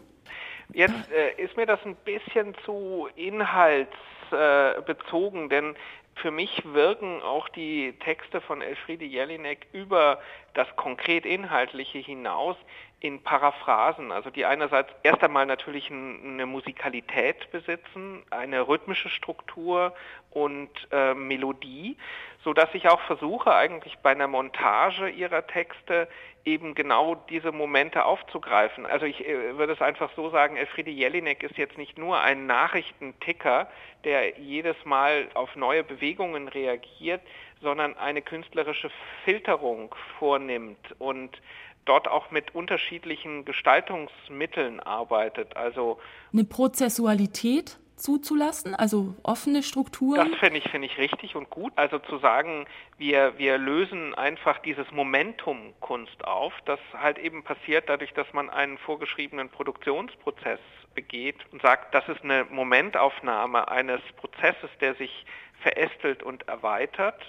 Jetzt 0.73 0.95
äh, 1.11 1.43
ist 1.43 1.57
mir 1.57 1.67
das 1.67 1.81
ein 1.85 1.97
bisschen 2.05 2.55
zu 2.65 3.09
inhaltsbezogen, 3.17 5.47
äh, 5.47 5.49
denn 5.49 5.75
für 6.21 6.31
mich 6.31 6.63
wirken 6.65 7.23
auch 7.23 7.49
die 7.49 7.95
Texte 8.01 8.41
von 8.41 8.63
Elfriede 8.63 9.05
Jelinek 9.05 9.67
über 9.73 10.21
das 10.55 10.69
konkret 10.77 11.25
Inhaltliche 11.25 11.99
hinaus 11.99 12.57
in 13.01 13.23
Paraphrasen, 13.23 14.11
also 14.11 14.31
die 14.31 14.45
einerseits 14.45 14.91
erst 15.05 15.23
einmal 15.23 15.47
natürlich 15.47 15.89
ein, 15.89 16.21
eine 16.35 16.47
Musikalität 16.47 17.51
besitzen, 17.53 18.25
eine 18.31 18.67
rhythmische 18.67 19.09
Struktur 19.09 19.95
und 20.31 20.71
äh, 20.91 21.15
Melodie, 21.15 21.97
so 22.43 22.53
dass 22.53 22.75
ich 22.75 22.89
auch 22.89 23.01
versuche 23.03 23.55
eigentlich 23.55 23.99
bei 23.99 24.11
einer 24.11 24.27
Montage 24.27 25.09
ihrer 25.11 25.47
Texte 25.47 26.09
eben 26.45 26.75
genau 26.75 27.15
diese 27.29 27.53
Momente 27.53 28.05
aufzugreifen. 28.05 28.87
Also 28.87 29.07
ich 29.07 29.27
äh, 29.27 29.57
würde 29.57 29.75
es 29.75 29.83
einfach 29.83 30.11
so 30.17 30.31
sagen, 30.31 30.57
Elfriede 30.57 30.91
Jelinek 30.91 31.43
ist 31.43 31.57
jetzt 31.57 31.79
nicht 31.79 31.99
nur 31.99 32.21
ein 32.21 32.47
Nachrichtenticker, 32.47 33.69
der 34.05 34.39
jedes 34.41 34.77
Mal 34.85 35.29
auf 35.35 35.55
neue 35.55 35.85
Bewegungen 35.85 36.49
reagiert, 36.49 37.21
sondern 37.61 37.97
eine 37.97 38.23
künstlerische 38.23 38.91
Filterung 39.25 39.95
vornimmt 40.19 40.95
und 40.99 41.41
dort 41.89 42.09
auch 42.09 42.31
mit 42.31 42.55
unterschiedlichen 42.55 43.45
Gestaltungsmitteln 43.45 44.81
arbeitet. 44.81 45.57
Also 45.57 45.99
Eine 46.33 46.45
Prozessualität 46.45 47.79
zuzulassen, 47.99 48.75
also 48.75 49.15
offene 49.23 49.63
Strukturen? 49.63 50.31
Das 50.31 50.39
finde 50.39 50.59
ich, 50.59 50.71
finde 50.71 50.87
ich 50.87 50.99
richtig 50.99 51.35
und 51.37 51.51
gut. 51.51 51.73
Also 51.77 51.99
zu 51.99 52.19
sagen, 52.19 52.67
wir, 52.97 53.37
wir 53.39 53.59
lösen 53.59 54.15
einfach 54.15 54.59
dieses 54.59 54.91
Momentum 54.93 55.75
Kunst 55.81 56.25
auf, 56.25 56.53
das 56.65 56.79
halt 56.95 57.19
eben 57.19 57.43
passiert 57.43 57.89
dadurch, 57.89 58.13
dass 58.15 58.33
man 58.33 58.51
einen 58.51 58.79
vorgeschriebenen 58.79 59.49
Produktionsprozess 59.49 60.61
begeht 60.95 61.37
und 61.53 61.63
sagt, 61.63 61.95
das 61.95 62.09
ist 62.09 62.23
eine 62.23 62.45
Momentaufnahme 62.51 63.69
eines 63.69 64.01
Prozesses, 64.17 64.71
der 64.81 64.95
sich 64.95 65.27
verästelt 65.61 66.23
und 66.23 66.47
erweitert, 66.49 67.21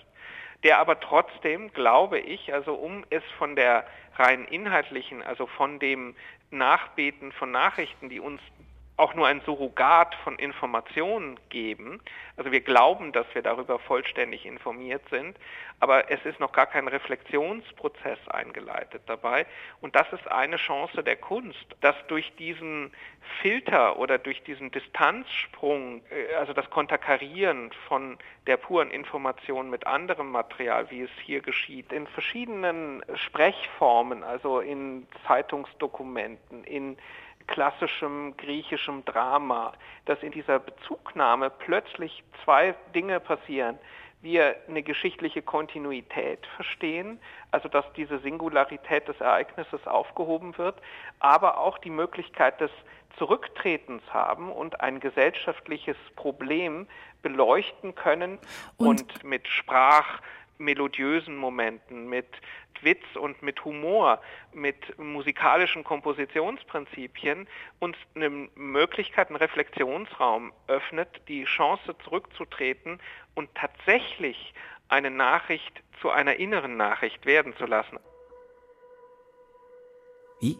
der 0.64 0.80
aber 0.80 0.99
trotzdem, 0.99 1.72
glaube 1.74 2.20
ich, 2.20 2.53
also 2.53 2.74
um 2.74 3.05
es 3.10 3.24
von 3.38 3.55
der 3.55 3.86
rein 4.16 4.45
inhaltlichen, 4.45 5.24
also 5.24 5.47
von 5.47 5.80
dem 5.80 6.16
Nachbeten 6.51 7.32
von 7.32 7.51
Nachrichten, 7.51 8.10
die 8.10 8.20
uns 8.20 8.41
auch 8.99 9.13
nur 9.13 9.27
ein 9.27 9.41
Surrogat 9.41 10.13
von 10.23 10.37
Informationen 10.37 11.39
geben. 11.49 12.01
Also 12.35 12.51
wir 12.51 12.61
glauben, 12.61 13.11
dass 13.13 13.25
wir 13.33 13.41
darüber 13.41 13.79
vollständig 13.79 14.45
informiert 14.45 15.01
sind, 15.09 15.37
aber 15.79 16.11
es 16.11 16.23
ist 16.25 16.39
noch 16.39 16.51
gar 16.51 16.65
kein 16.65 16.87
Reflexionsprozess 16.87 18.19
eingeleitet 18.27 19.03
dabei. 19.05 19.45
Und 19.79 19.95
das 19.95 20.11
ist 20.11 20.29
eine 20.29 20.57
Chance 20.57 21.01
der 21.01 21.15
Kunst, 21.15 21.65
dass 21.79 21.95
durch 22.07 22.35
diesen 22.35 22.91
Filter 23.41 23.97
oder 23.97 24.17
durch 24.17 24.43
diesen 24.43 24.71
Distanzsprung, 24.71 26.01
äh, 26.09 26.35
also 26.35 26.51
das 26.51 26.69
Konterkarieren 26.69 27.71
von 27.87 28.17
der 28.47 28.57
puren 28.57 28.91
Information 28.91 29.69
mit 29.69 29.87
anderem 29.87 30.31
Material, 30.31 30.89
wie 30.91 31.01
es 31.01 31.11
hier 31.23 31.41
geschieht, 31.41 31.93
in 31.93 32.07
verschiedenen 32.07 33.03
Sprechformen, 33.15 34.23
also 34.23 34.59
in 34.59 35.07
Zeitungsdokumenten, 35.25 36.63
in 36.65 36.97
klassischem 37.49 38.37
griechischem 38.37 39.03
Drama, 39.05 39.73
dass 40.05 40.21
in 40.21 40.31
dieser 40.31 40.59
Bezugnahme 40.59 41.49
plötzlich 41.49 42.23
zwei 42.43 42.75
Dinge 42.93 43.19
passieren. 43.19 43.77
Wir 44.21 44.55
eine 44.67 44.83
geschichtliche 44.83 45.41
Kontinuität 45.41 46.45
verstehen, 46.55 47.19
also 47.51 47.67
dass 47.67 47.85
diese 47.93 48.19
Singularität 48.19 49.07
des 49.07 49.19
Ereignisses 49.19 49.87
aufgehoben 49.87 50.57
wird, 50.57 50.75
aber 51.19 51.57
auch 51.57 51.77
die 51.79 51.89
Möglichkeit 51.89 52.59
des 52.61 52.71
Zurücktretens 53.17 54.03
haben 54.13 54.51
und 54.51 54.81
ein 54.81 54.99
gesellschaftliches 54.99 55.97
Problem 56.15 56.87
beleuchten 57.21 57.95
können 57.95 58.37
und, 58.77 59.01
und 59.01 59.23
mit 59.23 59.47
Sprach 59.47 60.21
melodiösen 60.60 61.36
Momenten, 61.36 62.07
mit 62.07 62.28
Witz 62.82 63.03
und 63.16 63.41
mit 63.41 63.64
Humor, 63.66 64.22
mit 64.53 64.97
musikalischen 64.97 65.84
Kompositionsprinzipien 65.84 67.47
uns 67.80 67.97
eine 68.16 68.30
Möglichkeit, 68.30 69.30
einen 69.30 69.38
Reflexionsraum 69.38 70.53
öffnet, 70.68 71.22
die 71.28 71.45
Chance 71.45 71.95
zurückzutreten 72.03 72.99
und 73.36 73.53
tatsächlich 73.55 74.53
eine 74.88 75.12
Nachricht 75.12 75.84
zu 76.01 76.10
einer 76.10 76.36
inneren 76.36 76.78
Nachricht 76.78 77.26
werden 77.26 77.55
zu 77.57 77.66
lassen. 77.66 77.99
Wie? 80.39 80.57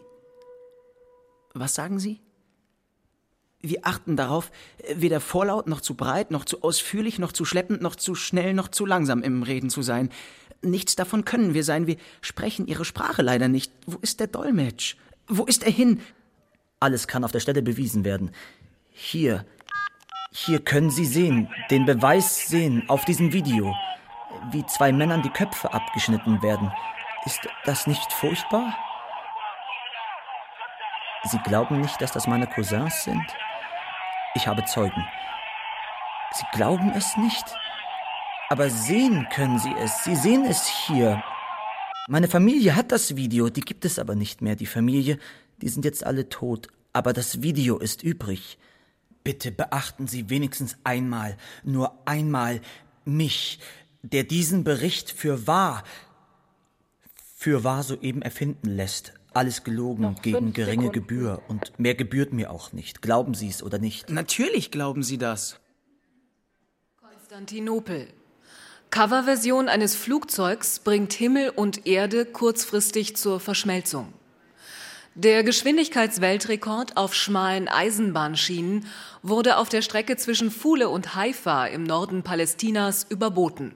Was 1.54 1.74
sagen 1.74 1.98
Sie? 1.98 2.20
Wir 3.62 3.80
achten 3.82 4.16
darauf, 4.16 4.50
weder 4.94 5.20
vorlaut 5.20 5.66
noch 5.66 5.82
zu 5.82 5.94
breit, 5.94 6.30
noch 6.30 6.46
zu 6.46 6.62
ausführlich, 6.62 7.18
noch 7.18 7.32
zu 7.32 7.44
schleppend, 7.44 7.82
noch 7.82 7.94
zu 7.94 8.14
schnell, 8.14 8.54
noch 8.54 8.68
zu 8.68 8.86
langsam 8.86 9.22
im 9.22 9.42
Reden 9.42 9.68
zu 9.68 9.82
sein. 9.82 10.10
Nichts 10.62 10.96
davon 10.96 11.24
können 11.24 11.52
wir 11.52 11.64
sein. 11.64 11.86
Wir 11.86 11.96
sprechen 12.22 12.66
Ihre 12.66 12.84
Sprache 12.84 13.22
leider 13.22 13.48
nicht. 13.48 13.72
Wo 13.86 13.98
ist 14.00 14.20
der 14.20 14.28
Dolmetsch? 14.28 14.96
Wo 15.26 15.44
ist 15.44 15.62
er 15.62 15.72
hin? 15.72 16.00
Alles 16.80 17.06
kann 17.06 17.24
auf 17.24 17.32
der 17.32 17.40
Stelle 17.40 17.62
bewiesen 17.62 18.04
werden. 18.04 18.30
Hier, 18.90 19.44
hier 20.32 20.60
können 20.60 20.90
Sie 20.90 21.04
sehen, 21.04 21.50
den 21.70 21.84
Beweis 21.84 22.48
sehen 22.48 22.84
auf 22.88 23.04
diesem 23.04 23.32
Video, 23.32 23.74
wie 24.52 24.64
zwei 24.66 24.92
Männern 24.92 25.22
die 25.22 25.30
Köpfe 25.30 25.72
abgeschnitten 25.72 26.42
werden. 26.42 26.72
Ist 27.26 27.40
das 27.64 27.86
nicht 27.86 28.12
furchtbar? 28.12 28.74
Sie 31.24 31.38
glauben 31.40 31.80
nicht, 31.80 32.00
dass 32.00 32.12
das 32.12 32.26
meine 32.26 32.46
Cousins 32.46 33.04
sind? 33.04 33.24
Ich 34.34 34.46
habe 34.46 34.64
Zeugen. 34.64 35.04
Sie 36.32 36.44
glauben 36.52 36.92
es 36.94 37.16
nicht? 37.16 37.44
Aber 38.48 38.70
sehen 38.70 39.26
können 39.32 39.58
Sie 39.58 39.74
es. 39.78 40.04
Sie 40.04 40.14
sehen 40.14 40.44
es 40.44 40.66
hier. 40.66 41.22
Meine 42.08 42.28
Familie 42.28 42.76
hat 42.76 42.92
das 42.92 43.16
Video, 43.16 43.48
die 43.48 43.60
gibt 43.60 43.84
es 43.84 43.98
aber 43.98 44.14
nicht 44.14 44.40
mehr. 44.40 44.56
Die 44.56 44.66
Familie, 44.66 45.18
die 45.60 45.68
sind 45.68 45.84
jetzt 45.84 46.04
alle 46.06 46.28
tot. 46.28 46.68
Aber 46.92 47.12
das 47.12 47.42
Video 47.42 47.78
ist 47.78 48.02
übrig. 48.02 48.58
Bitte 49.24 49.50
beachten 49.50 50.06
Sie 50.06 50.30
wenigstens 50.30 50.78
einmal, 50.84 51.36
nur 51.62 52.00
einmal 52.06 52.60
mich, 53.04 53.58
der 54.02 54.24
diesen 54.24 54.64
Bericht 54.64 55.10
für 55.10 55.46
wahr, 55.46 55.84
für 57.36 57.64
wahr 57.64 57.82
soeben 57.82 58.22
erfinden 58.22 58.70
lässt. 58.70 59.19
Alles 59.32 59.64
gelogen 59.64 60.02
Noch 60.02 60.22
gegen 60.22 60.52
geringe 60.52 60.84
Sekunden. 60.84 60.92
Gebühr. 60.92 61.42
Und 61.48 61.78
mehr 61.78 61.94
gebührt 61.94 62.32
mir 62.32 62.50
auch 62.50 62.72
nicht. 62.72 63.02
Glauben 63.02 63.34
Sie 63.34 63.48
es 63.48 63.62
oder 63.62 63.78
nicht? 63.78 64.10
Natürlich 64.10 64.70
glauben 64.70 65.02
Sie 65.02 65.18
das. 65.18 65.60
Konstantinopel. 67.00 68.08
Coverversion 68.90 69.68
eines 69.68 69.94
Flugzeugs 69.94 70.80
bringt 70.80 71.12
Himmel 71.12 71.50
und 71.50 71.86
Erde 71.86 72.26
kurzfristig 72.26 73.16
zur 73.16 73.38
Verschmelzung. 73.38 74.12
Der 75.14 75.44
Geschwindigkeitsweltrekord 75.44 76.96
auf 76.96 77.14
schmalen 77.14 77.68
Eisenbahnschienen 77.68 78.86
wurde 79.22 79.58
auf 79.58 79.68
der 79.68 79.82
Strecke 79.82 80.16
zwischen 80.16 80.50
Fule 80.50 80.88
und 80.88 81.14
Haifa 81.14 81.66
im 81.66 81.84
Norden 81.84 82.22
Palästinas 82.22 83.06
überboten. 83.08 83.74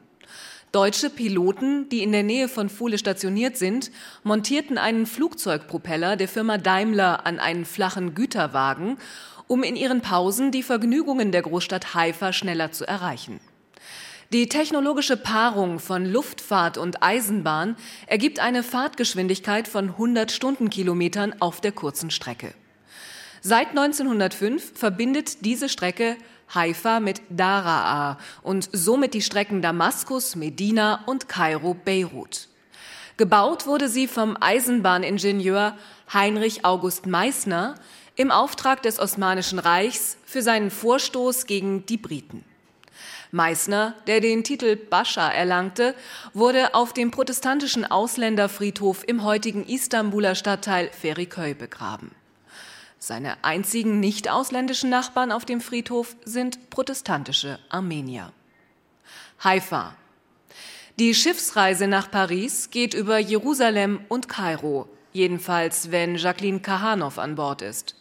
Deutsche 0.75 1.09
Piloten, 1.09 1.89
die 1.89 2.03
in 2.03 2.11
der 2.11 2.25
Nähe 2.25 2.49
von 2.49 2.69
Fule 2.69 2.99
stationiert 2.99 3.57
sind, 3.57 3.93
montierten 4.25 4.77
einen 4.77 5.07
Flugzeugpropeller 5.07 6.17
der 6.17 6.27
Firma 6.27 6.59
Daimler 6.59 7.25
an 7.27 7.39
einen 7.39 7.65
flachen 7.65 8.17
Güterwagen, 8.17 8.97
um 9.47 9.63
in 9.63 9.77
ihren 9.77 10.01
Pausen 10.01 10.51
die 10.51 10.65
Vergnügungen 10.65 11.31
der 11.31 11.43
Großstadt 11.43 11.95
Haifa 11.95 12.33
schneller 12.33 12.73
zu 12.73 12.89
erreichen. 12.89 13.39
Die 14.33 14.49
technologische 14.49 15.17
Paarung 15.17 15.79
von 15.79 16.07
Luftfahrt 16.07 16.77
und 16.77 17.05
Eisenbahn 17.05 17.77
ergibt 18.09 18.41
eine 18.41 18.65
Fahrtgeschwindigkeit 18.65 19.69
von 19.69 19.91
100 19.91 20.33
Stundenkilometern 20.33 21.37
auf 21.39 21.61
der 21.61 21.71
kurzen 21.71 22.11
Strecke. 22.11 22.53
Seit 23.43 23.69
1905 23.69 24.77
verbindet 24.77 25.45
diese 25.45 25.69
Strecke 25.69 26.17
Haifa 26.55 27.01
mit 27.01 27.23
Daraa 27.31 28.19
und 28.43 28.69
somit 28.73 29.15
die 29.15 29.23
Strecken 29.23 29.63
Damaskus, 29.63 30.37
Medina 30.37 31.03
und 31.07 31.29
Kairo, 31.29 31.75
Beirut. 31.75 32.49
Gebaut 33.17 33.67
wurde 33.67 33.89
sie 33.89 34.09
vom 34.09 34.37
Eisenbahningenieur 34.41 35.77
Heinrich 36.13 36.65
August 36.65 37.07
Meissner 37.07 37.77
im 38.17 38.31
Auftrag 38.31 38.83
des 38.83 38.99
Osmanischen 38.99 39.59
Reichs 39.59 40.17
für 40.25 40.43
seinen 40.43 40.71
Vorstoß 40.71 41.47
gegen 41.47 41.87
die 41.87 41.97
Briten. 41.97 42.45
Meissner, 43.31 43.95
der 44.07 44.21
den 44.21 44.45
Titel 44.45 44.77
Bascha 44.77 45.29
erlangte, 45.29 45.95
wurde 46.33 46.75
auf 46.75 46.93
dem 46.93 47.11
protestantischen 47.11 47.85
Ausländerfriedhof 47.85 49.03
im 49.07 49.25
heutigen 49.25 49.67
Istanbuler 49.67 50.37
Stadtteil 50.37 50.89
Feriköy 50.93 51.55
begraben. 51.55 52.13
Seine 53.07 53.45
einzigen 53.45 54.01
nicht 54.01 54.31
ausländischen 54.31 54.89
Nachbarn 54.89 55.31
auf 55.31 55.45
dem 55.45 55.61
Friedhof 55.61 56.17
sind 56.25 56.71
protestantische 56.71 57.59
Armenier. 57.69 58.33
Haifa. 59.41 59.95
Die 60.99 61.15
Schiffsreise 61.15 61.87
nach 61.87 62.11
Paris 62.11 62.71
geht 62.71 62.95
über 62.95 63.19
Jerusalem 63.19 64.01
und 64.09 64.31
Kairo, 64.31 64.89
jedenfalls 65.13 65.91
wenn 65.91 66.17
Jacqueline 66.17 66.61
Kahanow 66.61 67.19
an 67.19 67.35
Bord 67.35 67.61
ist. 67.61 67.95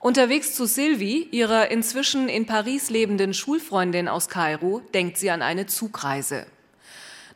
Unterwegs 0.00 0.56
zu 0.56 0.66
Sylvie, 0.66 1.28
ihrer 1.30 1.70
inzwischen 1.70 2.28
in 2.28 2.46
Paris 2.46 2.90
lebenden 2.90 3.34
Schulfreundin 3.34 4.08
aus 4.08 4.28
Kairo, 4.28 4.82
denkt 4.94 5.16
sie 5.16 5.30
an 5.30 5.42
eine 5.42 5.66
Zugreise. 5.66 6.44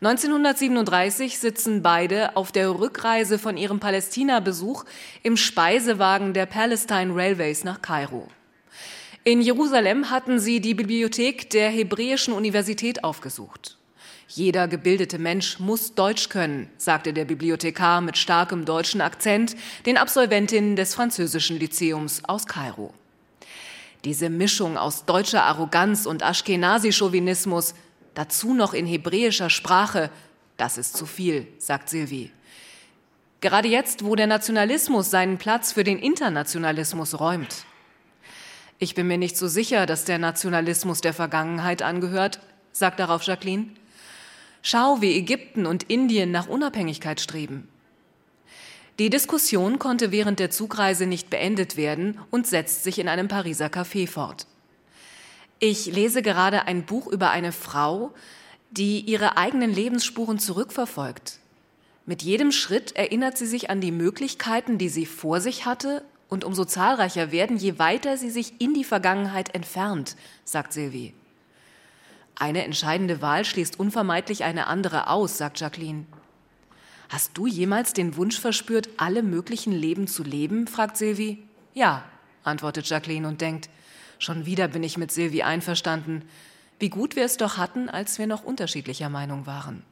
1937 0.07 1.39
sitzen 1.39 1.81
beide 1.81 2.37
auf 2.37 2.53
der 2.53 2.79
Rückreise 2.79 3.39
von 3.39 3.57
ihrem 3.57 3.81
Palästina-Besuch 3.81 4.85
im 5.23 5.39
Speisewagen 5.39 6.35
der 6.35 6.45
Palestine 6.45 7.15
Railways 7.15 7.65
nach 7.65 7.81
Kairo. 7.81 8.29
In 9.25 9.41
Jerusalem 9.41 10.11
hatten 10.11 10.39
sie 10.41 10.61
die 10.61 10.75
Bibliothek 10.75 11.49
der 11.49 11.71
Hebräischen 11.71 12.35
Universität 12.35 13.03
aufgesucht. 13.03 13.79
Jeder 14.29 14.69
gebildete 14.69 15.19
Mensch 15.19 15.59
muss 15.59 15.95
Deutsch 15.95 16.29
können, 16.29 16.69
sagte 16.77 17.15
der 17.15 17.25
Bibliothekar 17.25 18.03
mit 18.03 18.19
starkem 18.19 18.67
deutschen 18.67 19.01
Akzent 19.01 19.57
den 19.87 19.97
Absolventinnen 19.97 20.77
des 20.77 20.95
französischen 20.95 21.59
Lyzeums 21.59 22.23
aus 22.27 22.47
Kairo. 22.47 22.93
Diese 24.05 24.29
Mischung 24.29 24.77
aus 24.77 25.07
deutscher 25.07 25.45
Arroganz 25.45 26.05
und 26.05 26.23
Ashkenazi-Chauvinismus, 26.23 27.75
dazu 28.15 28.55
noch 28.55 28.75
in 28.75 28.87
hebräischer 28.87 29.51
Sprache, 29.51 30.11
das 30.57 30.79
ist 30.79 30.97
zu 30.97 31.07
viel, 31.07 31.47
sagt 31.59 31.89
Sylvie. 31.89 32.31
Gerade 33.41 33.69
jetzt, 33.69 34.05
wo 34.05 34.15
der 34.15 34.27
Nationalismus 34.27 35.11
seinen 35.11 35.37
Platz 35.37 35.73
für 35.73 35.85
den 35.85 35.99
Internationalismus 35.99 37.21
räumt. 37.21 37.67
Ich 38.79 38.95
bin 38.95 39.07
mir 39.07 39.19
nicht 39.19 39.37
so 39.37 39.49
sicher, 39.49 39.87
dass 39.87 40.05
der 40.05 40.19
Nationalismus 40.19 41.01
der 41.01 41.13
Vergangenheit 41.13 41.83
angehört, 41.83 42.41
sagt 42.73 43.01
darauf 43.01 43.23
Jacqueline. 43.23 43.69
Schau, 44.63 45.03
wie 45.03 45.17
Ägypten 45.17 45.67
und 45.67 45.85
Indien 45.85 46.31
nach 46.31 46.49
Unabhängigkeit 46.49 47.21
streben. 47.21 47.69
Die 48.99 49.11
Diskussion 49.11 49.79
konnte 49.79 50.13
während 50.13 50.39
der 50.39 50.51
Zugreise 50.51 51.07
nicht 51.07 51.29
beendet 51.29 51.77
werden 51.77 52.19
und 52.31 52.47
setzt 52.47 52.85
sich 52.85 52.99
in 52.99 53.09
einem 53.09 53.29
Pariser 53.29 53.67
Café 53.67 54.09
fort. 54.09 54.47
Ich 55.59 55.87
lese 55.87 56.23
gerade 56.23 56.67
ein 56.67 56.85
Buch 56.85 57.07
über 57.07 57.31
eine 57.31 57.53
Frau, 57.53 58.13
die 58.71 59.01
ihre 59.01 59.37
eigenen 59.37 59.73
Lebensspuren 59.73 60.39
zurückverfolgt. 60.39 61.39
Mit 62.07 62.23
jedem 62.23 62.53
Schritt 62.53 62.97
erinnert 62.97 63.39
sie 63.39 63.47
sich 63.47 63.71
an 63.71 63.81
die 63.81 63.93
Möglichkeiten, 63.93 64.79
die 64.79 64.89
sie 64.89 65.07
vor 65.07 65.41
sich 65.41 65.65
hatte, 65.65 66.05
und 66.29 66.45
umso 66.45 66.65
zahlreicher 66.65 67.31
werden, 67.31 67.57
je 67.57 67.79
weiter 67.79 68.17
sie 68.17 68.31
sich 68.31 68.61
in 68.61 68.75
die 68.75 68.85
Vergangenheit 68.85 69.55
entfernt, 69.55 70.17
sagt 70.45 70.73
Sylvie. 70.73 71.15
Eine 72.35 72.65
entscheidende 72.65 73.23
Wahl 73.23 73.45
schließt 73.45 73.79
unvermeidlich 73.79 74.43
eine 74.43 74.67
andere 74.67 75.09
aus, 75.09 75.39
sagt 75.39 75.61
Jacqueline. 75.61 76.07
Hast 77.09 77.39
du 77.39 77.47
jemals 77.47 77.93
den 77.93 78.17
Wunsch 78.17 78.41
verspürt, 78.41 78.89
alle 78.97 79.23
möglichen 79.23 79.73
Leben 79.73 80.09
zu 80.09 80.25
leben? 80.25 80.67
fragt 80.67 80.97
Sylvie. 80.97 81.45
Ja, 81.73 82.05
antwortet 82.43 82.89
Jacqueline 82.89 83.29
und 83.29 83.41
denkt, 83.41 83.69
schon 84.25 84.47
wieder 84.47 84.69
bin 84.69 84.83
ich 84.83 84.99
mit 84.99 85.13
Sylvie 85.13 85.43
einverstanden. 85.43 86.23
Wie 86.79 86.89
gut 86.89 87.15
wir 87.17 87.25
es 87.25 87.37
doch 87.37 87.57
hatten, 87.57 87.89
als 87.89 88.19
wir 88.19 88.27
noch 88.27 88.43
unterschiedlicher 88.43 89.09
Meinung 89.09 89.47
waren. 89.47 89.83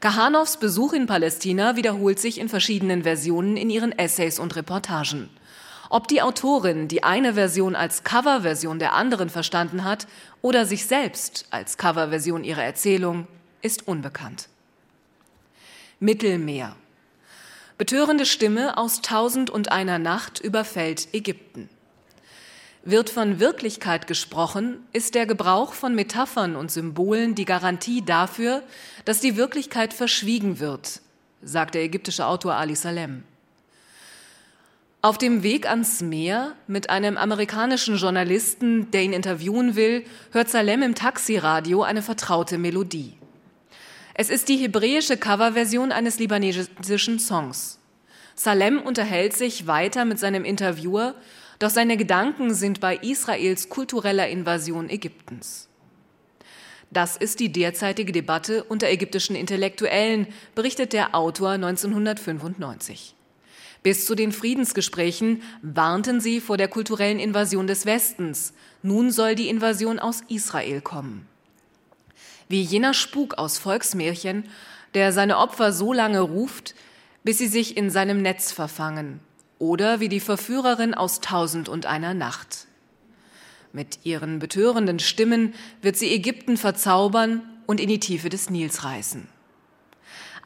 Kahanows 0.00 0.58
Besuch 0.58 0.94
in 0.94 1.06
Palästina 1.06 1.76
wiederholt 1.76 2.18
sich 2.18 2.38
in 2.38 2.48
verschiedenen 2.48 3.02
Versionen 3.02 3.56
in 3.56 3.68
ihren 3.68 3.92
Essays 3.92 4.38
und 4.38 4.56
Reportagen. 4.56 5.28
Ob 5.90 6.08
die 6.08 6.22
Autorin 6.22 6.88
die 6.88 7.02
eine 7.02 7.34
Version 7.34 7.74
als 7.74 8.04
Coverversion 8.04 8.78
der 8.78 8.94
anderen 8.94 9.28
verstanden 9.28 9.84
hat 9.84 10.06
oder 10.40 10.64
sich 10.64 10.86
selbst 10.86 11.46
als 11.50 11.76
Coverversion 11.76 12.44
ihrer 12.44 12.62
Erzählung, 12.62 13.26
ist 13.60 13.88
unbekannt. 13.88 14.48
Mittelmeer. 15.98 16.76
Betörende 17.76 18.24
Stimme 18.24 18.78
aus 18.78 19.02
Tausend 19.02 19.50
und 19.50 19.72
einer 19.72 19.98
Nacht 19.98 20.40
überfällt 20.40 21.12
Ägypten. 21.12 21.68
Wird 22.82 23.10
von 23.10 23.40
Wirklichkeit 23.40 24.06
gesprochen, 24.06 24.78
ist 24.94 25.14
der 25.14 25.26
Gebrauch 25.26 25.74
von 25.74 25.94
Metaphern 25.94 26.56
und 26.56 26.70
Symbolen 26.70 27.34
die 27.34 27.44
Garantie 27.44 28.02
dafür, 28.02 28.62
dass 29.04 29.20
die 29.20 29.36
Wirklichkeit 29.36 29.92
verschwiegen 29.92 30.60
wird, 30.60 31.02
sagt 31.42 31.74
der 31.74 31.82
ägyptische 31.82 32.24
Autor 32.24 32.54
Ali 32.54 32.74
Salem. 32.74 33.24
Auf 35.02 35.18
dem 35.18 35.42
Weg 35.42 35.68
ans 35.68 36.00
Meer 36.00 36.54
mit 36.66 36.88
einem 36.88 37.18
amerikanischen 37.18 37.96
Journalisten, 37.96 38.90
der 38.90 39.02
ihn 39.02 39.12
interviewen 39.12 39.76
will, 39.76 40.04
hört 40.30 40.48
Salem 40.48 40.82
im 40.82 40.94
Taxiradio 40.94 41.82
eine 41.82 42.02
vertraute 42.02 42.56
Melodie. 42.56 43.14
Es 44.14 44.30
ist 44.30 44.48
die 44.48 44.56
hebräische 44.56 45.18
Coverversion 45.18 45.92
eines 45.92 46.18
libanesischen 46.18 47.18
Songs. 47.18 47.78
Salem 48.34 48.80
unterhält 48.80 49.34
sich 49.34 49.66
weiter 49.66 50.06
mit 50.06 50.18
seinem 50.18 50.44
Interviewer, 50.44 51.14
doch 51.60 51.70
seine 51.70 51.96
Gedanken 51.96 52.54
sind 52.54 52.80
bei 52.80 52.96
Israels 52.96 53.68
kultureller 53.68 54.28
Invasion 54.28 54.88
Ägyptens. 54.90 55.68
Das 56.90 57.16
ist 57.16 57.38
die 57.38 57.52
derzeitige 57.52 58.10
Debatte 58.10 58.64
unter 58.64 58.88
ägyptischen 58.88 59.36
Intellektuellen, 59.36 60.26
berichtet 60.54 60.92
der 60.92 61.14
Autor 61.14 61.50
1995. 61.50 63.14
Bis 63.82 64.06
zu 64.06 64.14
den 64.14 64.32
Friedensgesprächen 64.32 65.42
warnten 65.62 66.20
sie 66.20 66.40
vor 66.40 66.56
der 66.56 66.68
kulturellen 66.68 67.20
Invasion 67.20 67.66
des 67.66 67.86
Westens. 67.86 68.54
Nun 68.82 69.12
soll 69.12 69.34
die 69.34 69.48
Invasion 69.48 69.98
aus 69.98 70.22
Israel 70.28 70.80
kommen. 70.80 71.26
Wie 72.48 72.62
jener 72.62 72.94
Spuk 72.94 73.34
aus 73.34 73.58
Volksmärchen, 73.58 74.44
der 74.94 75.12
seine 75.12 75.36
Opfer 75.36 75.72
so 75.72 75.92
lange 75.92 76.20
ruft, 76.20 76.74
bis 77.22 77.38
sie 77.38 77.46
sich 77.46 77.76
in 77.76 77.90
seinem 77.90 78.22
Netz 78.22 78.50
verfangen. 78.50 79.20
Oder 79.60 80.00
wie 80.00 80.08
die 80.08 80.20
Verführerin 80.20 80.94
aus 80.94 81.20
Tausend 81.20 81.68
und 81.68 81.84
einer 81.86 82.14
Nacht. 82.14 82.66
Mit 83.72 84.00
ihren 84.04 84.38
betörenden 84.40 84.98
Stimmen 84.98 85.54
wird 85.82 85.96
sie 85.96 86.12
Ägypten 86.12 86.56
verzaubern 86.56 87.42
und 87.66 87.78
in 87.78 87.88
die 87.88 88.00
Tiefe 88.00 88.30
des 88.30 88.50
Nils 88.50 88.84
reißen. 88.84 89.28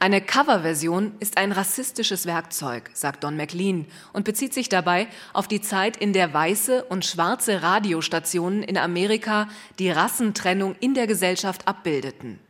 Eine 0.01 0.21
Coverversion 0.21 1.13
ist 1.21 1.39
ein 1.39 1.53
rassistisches 1.53 2.27
Werkzeug, 2.27 2.91
sagt 2.93 3.23
Don 3.23 3.37
McLean 3.37 3.87
und 4.13 4.25
bezieht 4.25 4.53
sich 4.53 4.69
dabei 4.69 5.07
auf 5.33 5.47
die 5.47 5.61
Zeit, 5.61 5.97
in 5.97 6.13
der 6.13 6.35
weiße 6.35 6.85
und 6.85 7.05
schwarze 7.05 7.63
Radiostationen 7.63 8.65
in 8.65 8.77
Amerika 8.77 9.49
die 9.79 9.91
Rassentrennung 9.91 10.75
in 10.81 10.95
der 10.95 11.07
Gesellschaft 11.07 11.69
abbildeten. 11.69 12.41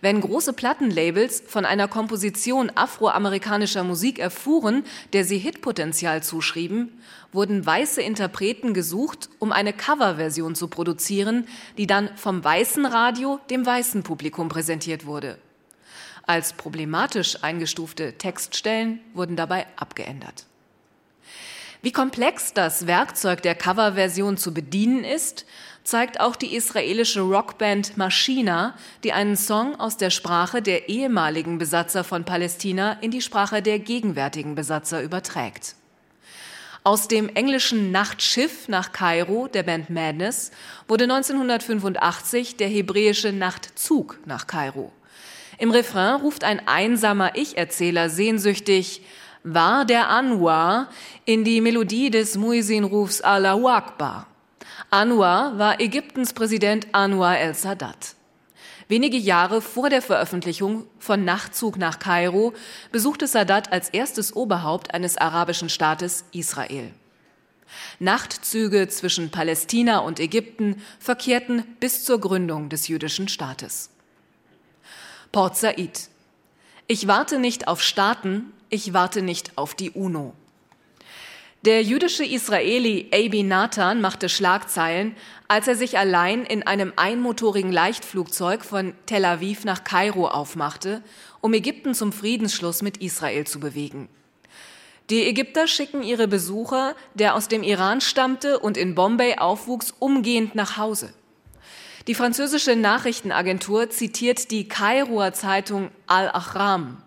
Wenn 0.00 0.20
große 0.20 0.52
Plattenlabels 0.52 1.42
von 1.46 1.64
einer 1.64 1.88
Komposition 1.88 2.70
afroamerikanischer 2.74 3.82
Musik 3.82 4.20
erfuhren, 4.20 4.84
der 5.12 5.24
sie 5.24 5.38
Hitpotenzial 5.38 6.22
zuschrieben, 6.22 7.00
wurden 7.32 7.66
weiße 7.66 8.00
Interpreten 8.00 8.74
gesucht, 8.74 9.28
um 9.40 9.50
eine 9.50 9.72
Coverversion 9.72 10.54
zu 10.54 10.68
produzieren, 10.68 11.48
die 11.78 11.88
dann 11.88 12.10
vom 12.16 12.44
weißen 12.44 12.86
Radio 12.86 13.40
dem 13.50 13.66
weißen 13.66 14.04
Publikum 14.04 14.48
präsentiert 14.48 15.04
wurde. 15.04 15.36
Als 16.28 16.52
problematisch 16.52 17.42
eingestufte 17.42 18.12
Textstellen 18.12 19.00
wurden 19.14 19.34
dabei 19.34 19.66
abgeändert. 19.76 20.47
Wie 21.80 21.92
komplex 21.92 22.52
das 22.54 22.88
Werkzeug 22.88 23.42
der 23.42 23.54
Coverversion 23.54 24.36
zu 24.36 24.52
bedienen 24.52 25.04
ist, 25.04 25.46
zeigt 25.84 26.18
auch 26.18 26.34
die 26.34 26.56
israelische 26.56 27.20
Rockband 27.20 27.96
Machina, 27.96 28.74
die 29.04 29.12
einen 29.12 29.36
Song 29.36 29.78
aus 29.78 29.96
der 29.96 30.10
Sprache 30.10 30.60
der 30.60 30.88
ehemaligen 30.88 31.58
Besatzer 31.58 32.02
von 32.02 32.24
Palästina 32.24 32.94
in 33.00 33.12
die 33.12 33.22
Sprache 33.22 33.62
der 33.62 33.78
gegenwärtigen 33.78 34.56
Besatzer 34.56 35.02
überträgt. 35.02 35.76
Aus 36.82 37.06
dem 37.06 37.28
englischen 37.28 37.92
Nachtschiff 37.92 38.66
nach 38.66 38.90
Kairo 38.90 39.46
der 39.46 39.62
Band 39.62 39.88
Madness 39.88 40.50
wurde 40.88 41.04
1985 41.04 42.56
der 42.56 42.68
hebräische 42.68 43.32
Nachtzug 43.32 44.18
nach 44.26 44.48
Kairo. 44.48 44.90
Im 45.58 45.70
Refrain 45.70 46.20
ruft 46.20 46.42
ein 46.42 46.66
einsamer 46.66 47.36
Ich-Erzähler 47.36 48.10
sehnsüchtig 48.10 49.02
war 49.42 49.84
der 49.84 50.08
Anwar 50.08 50.88
in 51.24 51.44
die 51.44 51.60
Melodie 51.60 52.10
des 52.10 52.36
Muezzin-Rufs 52.36 53.20
Allahu 53.20 53.68
Akbar. 53.68 54.26
Anwar 54.90 55.58
war 55.58 55.80
Ägyptens 55.80 56.32
Präsident 56.32 56.88
Anwar 56.92 57.38
el-Sadat. 57.38 58.14
Wenige 58.88 59.18
Jahre 59.18 59.60
vor 59.60 59.90
der 59.90 60.00
Veröffentlichung 60.00 60.86
von 60.98 61.24
Nachtzug 61.24 61.76
nach 61.76 61.98
Kairo 61.98 62.54
besuchte 62.90 63.26
Sadat 63.26 63.70
als 63.70 63.90
erstes 63.90 64.34
Oberhaupt 64.34 64.94
eines 64.94 65.18
arabischen 65.18 65.68
Staates 65.68 66.24
Israel. 66.32 66.90
Nachtzüge 67.98 68.88
zwischen 68.88 69.30
Palästina 69.30 69.98
und 69.98 70.20
Ägypten 70.20 70.82
verkehrten 70.98 71.64
bis 71.80 72.04
zur 72.04 72.18
Gründung 72.18 72.70
des 72.70 72.88
jüdischen 72.88 73.28
Staates. 73.28 73.90
Port 75.32 75.58
Said. 75.58 76.08
Ich 76.86 77.06
warte 77.06 77.38
nicht 77.38 77.68
auf 77.68 77.82
Staaten, 77.82 78.54
ich 78.70 78.92
warte 78.92 79.22
nicht 79.22 79.52
auf 79.56 79.74
die 79.74 79.90
UNO. 79.90 80.34
Der 81.64 81.82
jüdische 81.82 82.24
Israeli 82.24 83.08
Abi 83.12 83.42
Nathan 83.42 84.00
machte 84.00 84.28
Schlagzeilen, 84.28 85.16
als 85.48 85.66
er 85.66 85.74
sich 85.74 85.98
allein 85.98 86.44
in 86.44 86.62
einem 86.62 86.92
einmotorigen 86.94 87.72
Leichtflugzeug 87.72 88.64
von 88.64 88.94
Tel 89.06 89.24
Aviv 89.24 89.64
nach 89.64 89.82
Kairo 89.82 90.28
aufmachte, 90.28 91.02
um 91.40 91.52
Ägypten 91.52 91.94
zum 91.94 92.12
Friedensschluss 92.12 92.82
mit 92.82 92.98
Israel 92.98 93.44
zu 93.44 93.58
bewegen. 93.58 94.08
Die 95.10 95.26
Ägypter 95.26 95.66
schicken 95.66 96.02
ihre 96.02 96.28
Besucher, 96.28 96.94
der 97.14 97.34
aus 97.34 97.48
dem 97.48 97.64
Iran 97.64 98.00
stammte 98.00 98.58
und 98.60 98.76
in 98.76 98.94
Bombay 98.94 99.38
aufwuchs, 99.38 99.94
umgehend 99.98 100.54
nach 100.54 100.76
Hause. 100.76 101.12
Die 102.06 102.14
französische 102.14 102.76
Nachrichtenagentur 102.76 103.90
zitiert 103.90 104.50
die 104.50 104.68
Kairoer 104.68 105.32
Zeitung 105.32 105.90
Al-Ahram. 106.06 107.02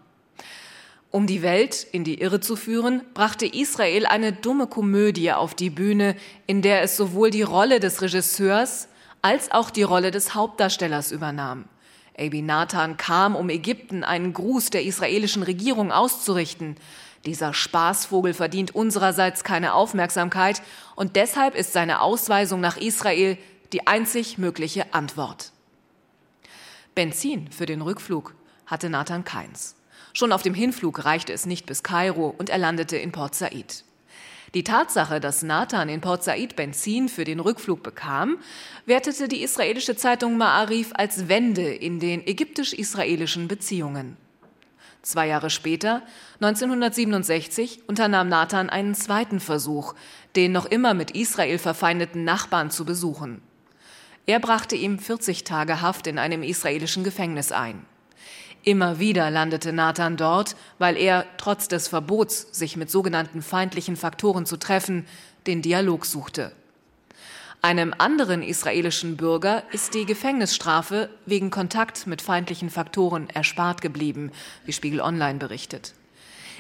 Um 1.12 1.28
die 1.28 1.42
Welt 1.42 1.86
in 1.92 2.06
die 2.06 2.22
Irre 2.22 2.40
zu 2.40 2.56
führen, 2.56 3.02
brachte 3.14 3.46
Israel 3.46 4.06
eine 4.06 4.32
dumme 4.32 4.68
Komödie 4.68 5.34
auf 5.34 5.54
die 5.54 5.70
Bühne, 5.70 6.16
in 6.48 6.62
der 6.62 6.84
es 6.84 6.96
sowohl 6.96 7.32
die 7.32 7.42
Rolle 7.42 7.82
des 7.82 8.02
Regisseurs 8.02 8.88
als 9.22 9.52
auch 9.52 9.70
die 9.70 9.84
Rolle 9.84 10.12
des 10.12 10.34
Hauptdarstellers 10.34 11.12
übernahm. 11.12 11.66
Abi 12.18 12.42
Nathan 12.42 12.96
kam, 12.96 13.36
um 13.36 13.50
Ägypten 13.50 14.06
einen 14.06 14.32
Gruß 14.32 14.70
der 14.70 14.84
israelischen 14.84 15.44
Regierung 15.44 15.92
auszurichten. 15.92 16.78
Dieser 17.26 17.54
Spaßvogel 17.54 18.34
verdient 18.34 18.74
unsererseits 18.74 19.44
keine 19.44 19.74
Aufmerksamkeit 19.74 20.62
und 20.96 21.18
deshalb 21.18 21.56
ist 21.56 21.74
seine 21.74 22.02
Ausweisung 22.02 22.62
nach 22.62 22.78
Israel 22.78 23.38
die 23.74 23.86
einzig 23.86 24.38
mögliche 24.38 24.94
Antwort. 24.94 25.52
Benzin 26.96 27.52
für 27.52 27.66
den 27.66 27.82
Rückflug 27.82 28.34
hatte 28.66 28.90
Nathan 28.90 29.26
keins. 29.26 29.76
Schon 30.14 30.32
auf 30.32 30.42
dem 30.42 30.54
Hinflug 30.54 31.06
reichte 31.06 31.34
es 31.34 31.46
nicht 31.46 31.66
bis 31.66 31.84
Kairo 31.84 32.34
und 32.38 32.50
er 32.50 32.58
landete 32.58 32.98
in 32.98 33.12
Port 33.12 33.36
Said. 33.36 33.84
Die 34.54 34.66
Tatsache, 34.66 35.22
dass 35.22 35.44
Nathan 35.44 35.88
in 35.88 36.02
Port 36.02 36.26
Said 36.26 36.58
Benzin 36.58 37.08
für 37.08 37.24
den 37.24 37.40
Rückflug 37.40 37.84
bekam, 37.84 38.38
wertete 38.86 39.30
die 39.30 39.44
israelische 39.44 39.96
Zeitung 39.96 40.38
Ma'arif 40.38 40.92
als 40.94 41.30
Wende 41.30 41.74
in 41.74 42.02
den 42.02 42.28
ägyptisch-israelischen 42.28 43.48
Beziehungen. 43.48 44.18
Zwei 45.04 45.28
Jahre 45.28 45.50
später, 45.50 46.04
1967, 46.42 47.84
unternahm 47.88 48.28
Nathan 48.28 48.70
einen 48.70 48.94
zweiten 48.94 49.40
Versuch, 49.40 49.96
den 50.36 50.52
noch 50.52 50.66
immer 50.66 50.94
mit 50.94 51.12
Israel 51.12 51.58
verfeindeten 51.58 52.24
Nachbarn 52.24 52.70
zu 52.70 52.86
besuchen. 52.86 53.42
Er 54.28 54.40
brachte 54.40 54.76
ihm 54.76 55.00
40 55.00 55.44
Tage 55.44 55.82
Haft 55.82 56.08
in 56.08 56.20
einem 56.20 56.44
israelischen 56.44 57.04
Gefängnis 57.04 57.52
ein. 57.52 57.86
Immer 58.64 59.00
wieder 59.00 59.32
landete 59.32 59.74
Nathan 59.74 60.18
dort, 60.18 60.56
weil 60.78 60.96
er, 60.96 61.26
trotz 61.38 61.68
des 61.68 61.88
Verbots, 61.88 62.48
sich 62.52 62.78
mit 62.78 62.92
sogenannten 62.92 63.42
feindlichen 63.42 63.96
Faktoren 63.96 64.46
zu 64.46 64.58
treffen, 64.58 65.08
den 65.48 65.64
Dialog 65.64 66.06
suchte. 66.06 66.52
Einem 67.64 67.94
anderen 67.98 68.42
israelischen 68.44 69.18
Bürger 69.18 69.64
ist 69.72 69.94
die 69.94 70.06
Gefängnisstrafe 70.06 71.10
wegen 71.26 71.52
Kontakt 71.52 72.08
mit 72.08 72.22
feindlichen 72.22 72.70
Faktoren 72.70 73.30
erspart 73.30 73.82
geblieben, 73.82 74.32
wie 74.66 74.74
Spiegel 74.74 75.02
Online 75.02 75.40
berichtet. 75.40 75.94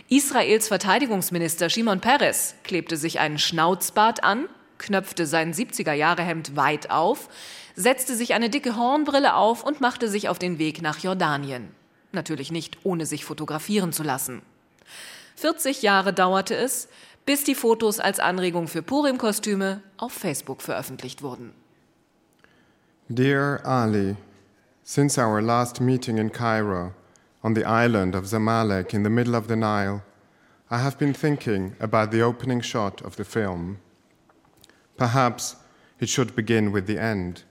Israels 0.09 0.67
Verteidigungsminister 0.67 1.69
Shimon 1.69 2.01
Peres 2.01 2.55
klebte 2.63 2.97
sich 2.97 3.19
einen 3.19 3.39
Schnauzbart 3.39 4.23
an, 4.23 4.47
knöpfte 4.77 5.25
sein 5.25 5.53
70er-Jahre-Hemd 5.53 6.55
weit 6.55 6.89
auf, 6.89 7.29
setzte 7.75 8.15
sich 8.15 8.33
eine 8.33 8.49
dicke 8.49 8.75
Hornbrille 8.75 9.35
auf 9.35 9.63
und 9.63 9.81
machte 9.81 10.07
sich 10.07 10.29
auf 10.29 10.37
den 10.37 10.59
Weg 10.59 10.81
nach 10.81 10.99
Jordanien. 10.99 11.69
Natürlich 12.11 12.51
nicht, 12.51 12.77
ohne 12.83 13.05
sich 13.05 13.25
fotografieren 13.25 13.93
zu 13.93 14.03
lassen. 14.03 14.41
40 15.35 15.81
Jahre 15.81 16.13
dauerte 16.13 16.55
es, 16.55 16.87
bis 17.25 17.43
die 17.43 17.55
Fotos 17.55 17.99
als 17.99 18.19
Anregung 18.19 18.67
für 18.67 18.81
Purim-Kostüme 18.81 19.81
auf 19.97 20.11
Facebook 20.11 20.61
veröffentlicht 20.61 21.21
wurden. 21.21 21.53
Dear 23.07 23.61
Ali, 23.65 24.15
since 24.83 25.19
our 25.19 25.41
last 25.41 25.81
meeting 25.81 26.17
in 26.17 26.31
Cairo, 26.31 26.93
on 27.43 27.55
the 27.55 27.65
island 27.65 28.15
of 28.15 28.25
Zamalek 28.25 28.93
in 28.93 29.03
the 29.03 29.09
middle 29.09 29.35
of 29.35 29.47
the 29.47 29.55
Nile, 29.55 30.01
I 30.69 30.77
have 30.77 30.97
been 30.97 31.13
thinking 31.13 31.75
about 31.79 32.11
the 32.11 32.23
opening 32.23 32.61
shot 32.61 33.01
of 33.01 33.17
the 33.17 33.25
film. 33.25 33.79
Perhaps 34.97 35.57
it 35.99 36.09
should 36.09 36.35
begin 36.35 36.71
with 36.71 36.87
the 36.87 36.97
end, 36.97 37.43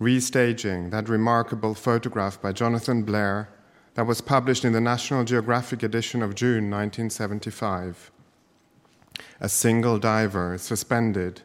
restaging 0.00 0.90
that 0.90 1.08
remarkable 1.08 1.74
photograph 1.74 2.40
by 2.40 2.52
Jonathan 2.52 3.02
Blair 3.02 3.48
that 3.98 4.06
was 4.06 4.20
published 4.20 4.64
in 4.64 4.72
the 4.72 4.80
National 4.80 5.24
Geographic 5.24 5.82
edition 5.82 6.22
of 6.22 6.36
June 6.36 6.70
1975. 6.70 8.12
A 9.40 9.48
single 9.48 9.98
diver 9.98 10.56
suspended, 10.56 11.42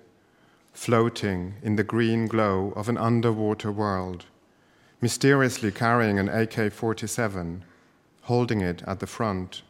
floating 0.72 1.56
in 1.64 1.78
the 1.78 1.84
green 1.84 2.28
glow 2.28 2.72
of 2.76 2.90
an 2.90 2.96
underwater 3.00 3.72
world, 3.72 4.26
mysteriously 5.02 5.72
carrying 5.72 6.20
an 6.20 6.30
AK 6.30 6.72
47, 6.72 7.66
holding 8.22 8.62
it 8.62 8.84
at 8.86 9.00
the 9.00 9.08
front. 9.08 9.64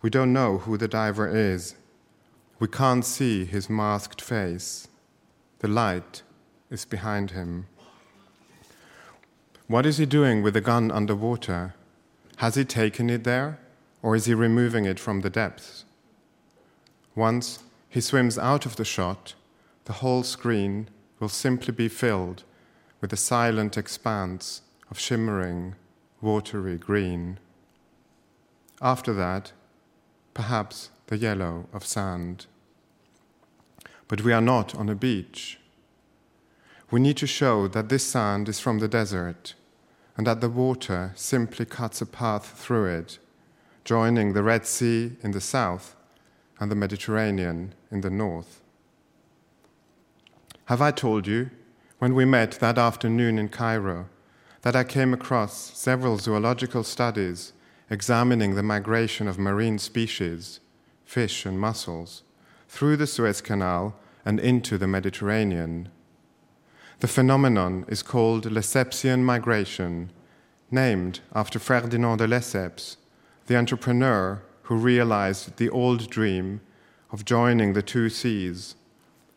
We 0.00 0.10
don't 0.10 0.32
know 0.32 0.58
who 0.58 0.78
the 0.78 0.86
diver 0.86 1.26
is. 1.26 1.74
We 2.60 2.68
can't 2.68 3.04
see 3.04 3.44
his 3.44 3.68
masked 3.68 4.20
face. 4.20 4.86
The 5.58 5.66
light 5.66 6.22
is 6.70 6.84
behind 6.84 7.32
him. 7.32 7.66
What 9.66 9.86
is 9.86 9.96
he 9.96 10.04
doing 10.04 10.42
with 10.42 10.52
the 10.52 10.60
gun 10.60 10.90
underwater? 10.90 11.74
Has 12.36 12.54
he 12.54 12.66
taken 12.66 13.08
it 13.08 13.24
there, 13.24 13.58
or 14.02 14.14
is 14.14 14.26
he 14.26 14.34
removing 14.34 14.84
it 14.84 15.00
from 15.00 15.22
the 15.22 15.30
depths? 15.30 15.86
Once 17.14 17.60
he 17.88 18.02
swims 18.02 18.36
out 18.36 18.66
of 18.66 18.76
the 18.76 18.84
shot, 18.84 19.34
the 19.86 19.94
whole 19.94 20.22
screen 20.22 20.88
will 21.18 21.30
simply 21.30 21.72
be 21.72 21.88
filled 21.88 22.42
with 23.00 23.10
a 23.12 23.16
silent 23.16 23.78
expanse 23.78 24.60
of 24.90 24.98
shimmering, 24.98 25.76
watery 26.20 26.76
green. 26.76 27.38
After 28.82 29.14
that, 29.14 29.52
perhaps 30.34 30.90
the 31.06 31.16
yellow 31.16 31.68
of 31.72 31.86
sand. 31.86 32.44
But 34.08 34.20
we 34.20 34.32
are 34.34 34.42
not 34.42 34.74
on 34.74 34.90
a 34.90 34.94
beach. 34.94 35.58
We 36.94 37.00
need 37.00 37.16
to 37.16 37.26
show 37.26 37.66
that 37.66 37.88
this 37.88 38.04
sand 38.04 38.48
is 38.48 38.60
from 38.60 38.78
the 38.78 38.86
desert 38.86 39.54
and 40.16 40.28
that 40.28 40.40
the 40.40 40.48
water 40.48 41.10
simply 41.16 41.64
cuts 41.64 42.00
a 42.00 42.06
path 42.06 42.56
through 42.56 42.86
it, 42.86 43.18
joining 43.84 44.32
the 44.32 44.44
Red 44.44 44.64
Sea 44.64 45.16
in 45.20 45.32
the 45.32 45.40
south 45.40 45.96
and 46.60 46.70
the 46.70 46.76
Mediterranean 46.76 47.74
in 47.90 48.02
the 48.02 48.10
north. 48.10 48.62
Have 50.66 50.80
I 50.80 50.92
told 50.92 51.26
you, 51.26 51.50
when 51.98 52.14
we 52.14 52.24
met 52.24 52.52
that 52.60 52.78
afternoon 52.78 53.40
in 53.40 53.48
Cairo, 53.48 54.08
that 54.62 54.76
I 54.76 54.84
came 54.84 55.12
across 55.12 55.76
several 55.76 56.18
zoological 56.18 56.84
studies 56.84 57.54
examining 57.90 58.54
the 58.54 58.62
migration 58.62 59.26
of 59.26 59.36
marine 59.36 59.80
species, 59.80 60.60
fish 61.04 61.44
and 61.44 61.58
mussels, 61.58 62.22
through 62.68 62.96
the 62.98 63.08
Suez 63.08 63.40
Canal 63.40 63.96
and 64.24 64.38
into 64.38 64.78
the 64.78 64.86
Mediterranean? 64.86 65.88
The 67.04 67.08
phenomenon 67.08 67.84
is 67.86 68.02
called 68.02 68.50
Lessepian 68.50 69.26
migration, 69.26 70.10
named 70.70 71.20
after 71.34 71.58
Ferdinand 71.58 72.16
de 72.16 72.26
Lesseps, 72.26 72.96
the 73.46 73.58
entrepreneur 73.58 74.42
who 74.62 74.76
realized 74.76 75.58
the 75.58 75.68
old 75.68 76.08
dream 76.08 76.62
of 77.12 77.26
joining 77.26 77.74
the 77.74 77.82
two 77.82 78.08
seas, 78.08 78.74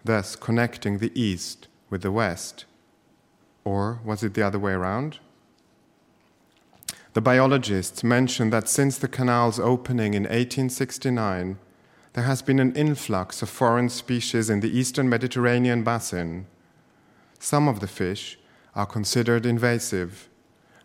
thus 0.05 0.37
connecting 0.37 0.99
the 0.99 1.11
East 1.13 1.67
with 1.89 2.03
the 2.03 2.11
West. 2.13 2.63
Or 3.65 3.99
was 4.01 4.23
it 4.23 4.33
the 4.33 4.43
other 4.47 4.59
way 4.59 4.71
around? 4.71 5.19
The 7.15 7.19
biologists 7.19 8.01
mention 8.01 8.49
that 8.51 8.69
since 8.69 8.97
the 8.97 9.09
canal's 9.09 9.59
opening 9.59 10.13
in 10.13 10.23
1869, 10.23 11.59
there 12.13 12.23
has 12.23 12.41
been 12.41 12.59
an 12.59 12.73
influx 12.77 13.41
of 13.41 13.49
foreign 13.49 13.89
species 13.89 14.49
in 14.49 14.61
the 14.61 14.71
eastern 14.71 15.09
Mediterranean 15.09 15.83
basin. 15.83 16.47
Some 17.39 17.67
of 17.67 17.79
the 17.79 17.87
fish 17.87 18.39
are 18.75 18.85
considered 18.85 19.45
invasive 19.45 20.29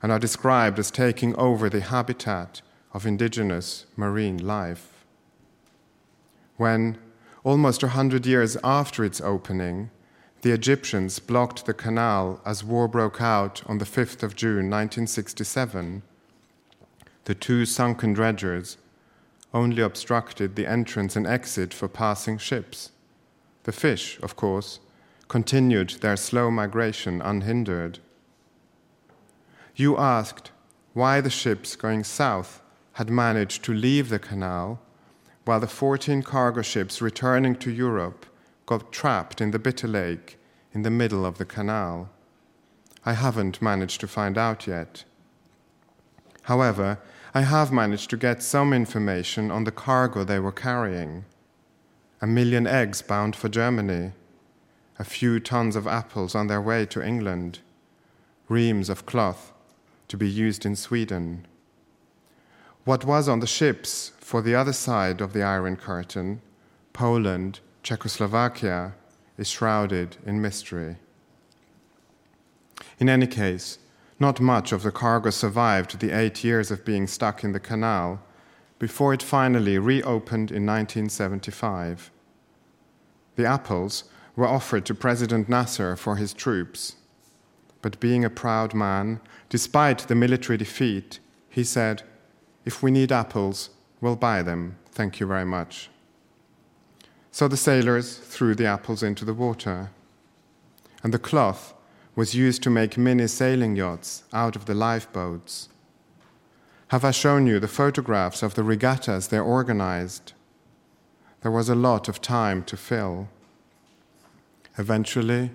and 0.03 0.11
are 0.11 0.19
described 0.19 0.79
as 0.79 0.91
taking 0.91 1.35
over 1.37 1.69
the 1.69 1.81
habitat 1.81 2.63
of 2.93 3.07
indigenous 3.07 3.87
marine 3.97 4.39
life. 4.39 5.05
When, 6.57 6.99
almost 7.45 7.83
a 7.83 7.89
hundred 7.89 8.27
years 8.27 8.57
after 8.63 9.05
its 9.05 9.21
opening, 9.21 9.91
the 10.43 10.51
Egyptians 10.51 11.19
blocked 11.19 11.67
the 11.67 11.75
canal 11.75 12.41
as 12.45 12.65
war 12.65 12.89
broke 12.89 13.21
out 13.21 13.63
on 13.67 13.79
the 13.79 13.85
5th 13.85 14.23
of 14.23 14.35
June 14.35 14.69
1967, 14.69 16.03
the 17.25 17.35
two 17.35 17.65
sunken 17.65 18.13
dredgers 18.13 18.77
only 19.55 19.83
obstructed 19.83 20.57
the 20.57 20.67
entrance 20.67 21.15
and 21.15 21.27
exit 21.27 21.73
for 21.73 21.87
passing 21.87 22.39
ships. 22.39 22.91
The 23.63 23.73
fish, 23.73 24.19
of 24.21 24.35
course, 24.35 24.81
continued 25.33 25.89
their 26.03 26.15
slow 26.15 26.51
migration 26.51 27.23
unhindered. 27.23 27.99
You 29.75 29.97
asked 29.97 30.51
why 30.93 31.23
the 31.23 31.31
ships 31.31 31.75
going 31.75 32.05
south 32.05 32.61
had 32.99 33.09
managed 33.09 33.65
to 33.65 33.73
leave 33.73 34.11
the 34.11 34.19
canal 34.19 34.79
while 35.47 35.59
the 35.59 35.67
14 35.67 36.23
cargo 36.23 36.61
ships 36.61 37.01
returning 37.01 37.57
to 37.57 37.71
Europe 37.71 38.27
got 38.67 38.93
trapped 38.93 39.41
in 39.41 39.53
the 39.53 39.59
Bitter 39.59 39.89
Lake 39.89 40.39
in 40.75 40.83
the 40.83 40.91
middle 40.91 41.25
of 41.25 41.39
the 41.39 41.47
canal? 41.47 42.11
I 43.07 43.15
haven't 43.15 43.63
managed 43.63 44.01
to 44.03 44.09
find 44.09 44.37
out 44.37 44.67
yet. 44.67 45.05
However, 46.43 46.99
I 47.33 47.41
have 47.41 47.73
managed 47.73 48.11
to 48.11 48.19
get 48.19 48.43
some 48.43 48.75
information 48.75 49.51
on 49.51 49.65
the 49.65 49.79
cargo 49.87 50.25
they 50.25 50.41
were 50.41 50.53
carrying. 50.53 51.25
A 52.21 52.27
million 52.27 52.67
eggs 52.67 53.01
bound 53.01 53.35
for 53.35 53.49
Germany, 53.49 54.13
a 55.03 55.05
few 55.05 55.41
tons 55.41 55.75
of 55.75 55.89
apples 55.89 56.33
on 56.33 56.47
their 56.47 56.63
way 56.63 56.87
to 56.87 57.05
England, 57.05 57.59
reams 58.49 58.89
of 58.89 59.05
cloth 59.05 59.53
to 60.07 60.17
be 60.17 60.29
used 60.29 60.65
in 60.65 60.77
Sweden. 60.77 61.45
What 62.85 63.05
was 63.05 63.29
on 63.29 63.41
the 63.41 63.55
ships 63.59 64.13
for 64.21 64.41
the 64.41 64.55
other 64.55 64.73
side 64.73 65.21
of 65.21 65.33
the 65.33 65.43
Iron 65.43 65.75
Curtain, 65.75 66.41
Poland, 66.93 67.59
Czechoslovakia, 67.83 68.95
is 69.37 69.51
shrouded 69.51 70.19
in 70.25 70.41
mystery. 70.41 70.95
In 73.01 73.09
any 73.09 73.27
case, 73.27 73.79
not 74.21 74.39
much 74.41 74.71
of 74.71 74.85
the 74.85 74.93
cargo 74.93 75.31
survived 75.31 75.99
the 75.99 76.17
eight 76.17 76.45
years 76.45 76.71
of 76.71 76.85
being 76.85 77.09
stuck 77.09 77.43
in 77.43 77.51
the 77.51 77.67
canal 77.71 78.21
before 78.79 79.13
it 79.13 79.21
finally 79.37 79.79
reopened 79.79 80.53
in 80.53 80.65
1975. 80.65 82.13
The 83.35 83.47
apples 83.47 84.05
were 84.37 84.47
offered 84.47 84.87
to 84.87 84.95
President 84.95 85.49
Nasser 85.49 85.97
for 85.97 86.17
his 86.17 86.33
troops. 86.33 86.97
But 87.83 88.01
being 88.01 88.25
a 88.25 88.31
proud 88.31 88.75
man, 88.75 89.21
despite 89.49 89.99
the 90.01 90.15
military 90.15 90.57
defeat, 90.57 91.19
he 91.49 91.65
said, 91.65 92.03
If 92.65 92.83
we 92.83 92.91
need 92.91 93.13
apples, 93.13 93.71
we'll 94.01 94.17
buy 94.17 94.43
them. 94.43 94.77
Thank 94.91 95.21
you 95.21 95.27
very 95.27 95.45
much. 95.45 95.91
So 97.31 97.49
the 97.49 97.57
sailors 97.57 98.19
threw 98.19 98.55
the 98.55 98.67
apples 98.67 99.03
into 99.03 99.25
the 99.25 99.35
water, 99.35 99.91
and 101.03 101.13
the 101.13 101.19
cloth 101.19 101.75
was 102.15 102.35
used 102.35 102.63
to 102.63 102.71
make 102.71 102.99
mini 102.99 103.27
sailing 103.27 103.75
yachts 103.75 104.25
out 104.33 104.55
of 104.55 104.67
the 104.67 104.75
lifeboats. 104.75 105.69
Have 106.89 107.07
I 107.07 107.11
shown 107.11 107.47
you 107.47 107.59
the 107.59 107.69
photographs 107.69 108.43
of 108.43 108.55
the 108.55 108.63
regattas 108.63 109.29
they 109.29 109.39
organized? 109.39 110.35
There 111.41 111.51
was 111.51 111.71
a 111.71 111.75
lot 111.75 112.07
of 112.07 112.21
time 112.21 112.63
to 112.65 112.77
fill. 112.77 113.29
Eventually, 114.79 115.51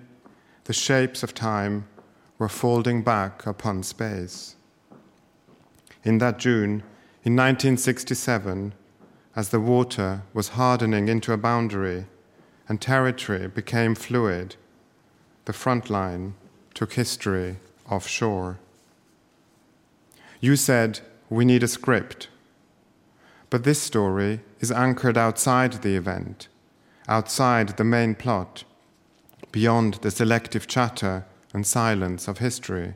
the 0.66 0.74
shapes 0.74 1.24
of 1.24 1.34
time 1.34 1.88
were 2.38 2.50
folding 2.50 3.02
back 3.02 3.46
upon 3.46 3.84
space. 3.84 4.56
In 6.04 6.20
that 6.20 6.38
June, 6.38 6.84
in 7.24 7.36
1967, 7.36 8.74
as 9.36 9.50
the 9.50 9.60
water 9.60 10.24
was 10.34 10.50
hardening 10.50 11.08
into 11.08 11.34
a 11.34 11.38
boundary 11.38 12.06
and 12.70 12.80
territory 12.80 13.48
became 13.48 13.96
fluid, 13.96 14.56
the 15.46 15.54
front 15.54 15.90
line 15.90 16.36
took 16.74 16.94
history 16.94 17.58
offshore. 17.90 18.60
You 20.40 20.56
said, 20.56 21.00
We 21.30 21.46
need 21.46 21.64
a 21.64 21.68
script. 21.68 22.30
But 23.50 23.64
this 23.64 23.82
story 23.82 24.42
is 24.60 24.72
anchored 24.72 25.18
outside 25.18 25.74
the 25.82 25.96
event, 25.96 26.48
outside 27.08 27.78
the 27.78 27.84
main 27.84 28.14
plot, 28.14 28.64
beyond 29.52 29.96
the 29.96 30.12
selective 30.12 30.68
chatter 30.68 31.26
and 31.54 31.66
silence 31.66 32.28
of 32.28 32.38
history. 32.40 32.94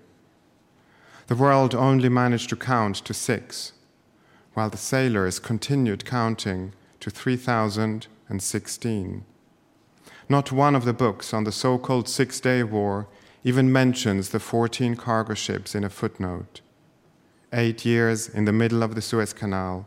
The 1.28 1.36
world 1.36 1.74
only 1.74 2.10
managed 2.10 2.50
to 2.50 2.56
count 2.56 2.98
to 2.98 3.14
six, 3.14 3.74
while 4.54 4.70
the 4.70 4.78
sailors 4.78 5.40
continued 5.40 6.06
counting 6.06 6.74
to 7.00 7.10
3,016. 7.10 9.26
Not 10.30 10.52
one 10.52 10.76
of 10.76 10.86
the 10.86 10.94
books 10.94 11.34
on 11.34 11.44
the 11.44 11.52
so 11.52 11.78
called 11.78 12.08
Six 12.08 12.40
Day 12.40 12.64
War 12.64 13.08
even 13.44 13.72
mentions 13.72 14.30
the 14.30 14.40
14 14.40 14.96
cargo 14.96 15.34
ships 15.34 15.76
in 15.76 15.84
a 15.84 15.90
footnote. 15.90 16.62
Eight 17.52 17.84
years 17.86 18.30
in 18.30 18.46
the 18.46 18.54
middle 18.54 18.84
of 18.84 18.96
the 18.96 19.02
Suez 19.02 19.34
Canal. 19.34 19.86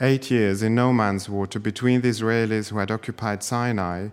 Eight 0.00 0.30
years 0.30 0.62
in 0.62 0.74
no 0.74 0.92
man's 0.92 1.28
water 1.28 1.58
between 1.58 2.02
the 2.02 2.10
Israelis 2.10 2.68
who 2.68 2.78
had 2.78 2.90
occupied 2.90 3.42
Sinai 3.42 4.08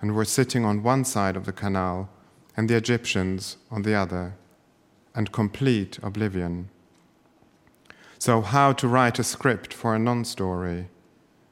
and 0.00 0.14
were 0.14 0.24
sitting 0.24 0.64
on 0.64 0.82
one 0.82 1.04
side 1.04 1.36
of 1.36 1.44
the 1.44 1.52
canal 1.52 2.08
and 2.56 2.68
the 2.68 2.76
Egyptians 2.76 3.56
on 3.70 3.82
the 3.82 3.94
other, 3.94 4.34
and 5.14 5.32
complete 5.32 5.98
oblivion. 6.02 6.68
So, 8.18 8.40
how 8.40 8.72
to 8.72 8.88
write 8.88 9.18
a 9.18 9.24
script 9.24 9.72
for 9.72 9.94
a 9.94 9.98
non 9.98 10.24
story? 10.24 10.88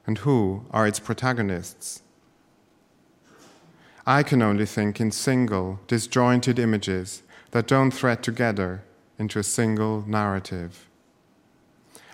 And 0.06 0.18
who 0.18 0.66
are 0.70 0.86
its 0.86 1.00
protagonists? 1.00 2.02
I 4.06 4.22
can 4.22 4.40
only 4.40 4.66
think 4.66 5.00
in 5.00 5.10
single, 5.10 5.80
disjointed 5.88 6.58
images 6.58 7.22
that 7.50 7.66
don't 7.66 7.90
thread 7.90 8.22
together 8.22 8.84
into 9.18 9.38
a 9.38 9.44
single 9.44 10.04
narrative. 10.06 10.88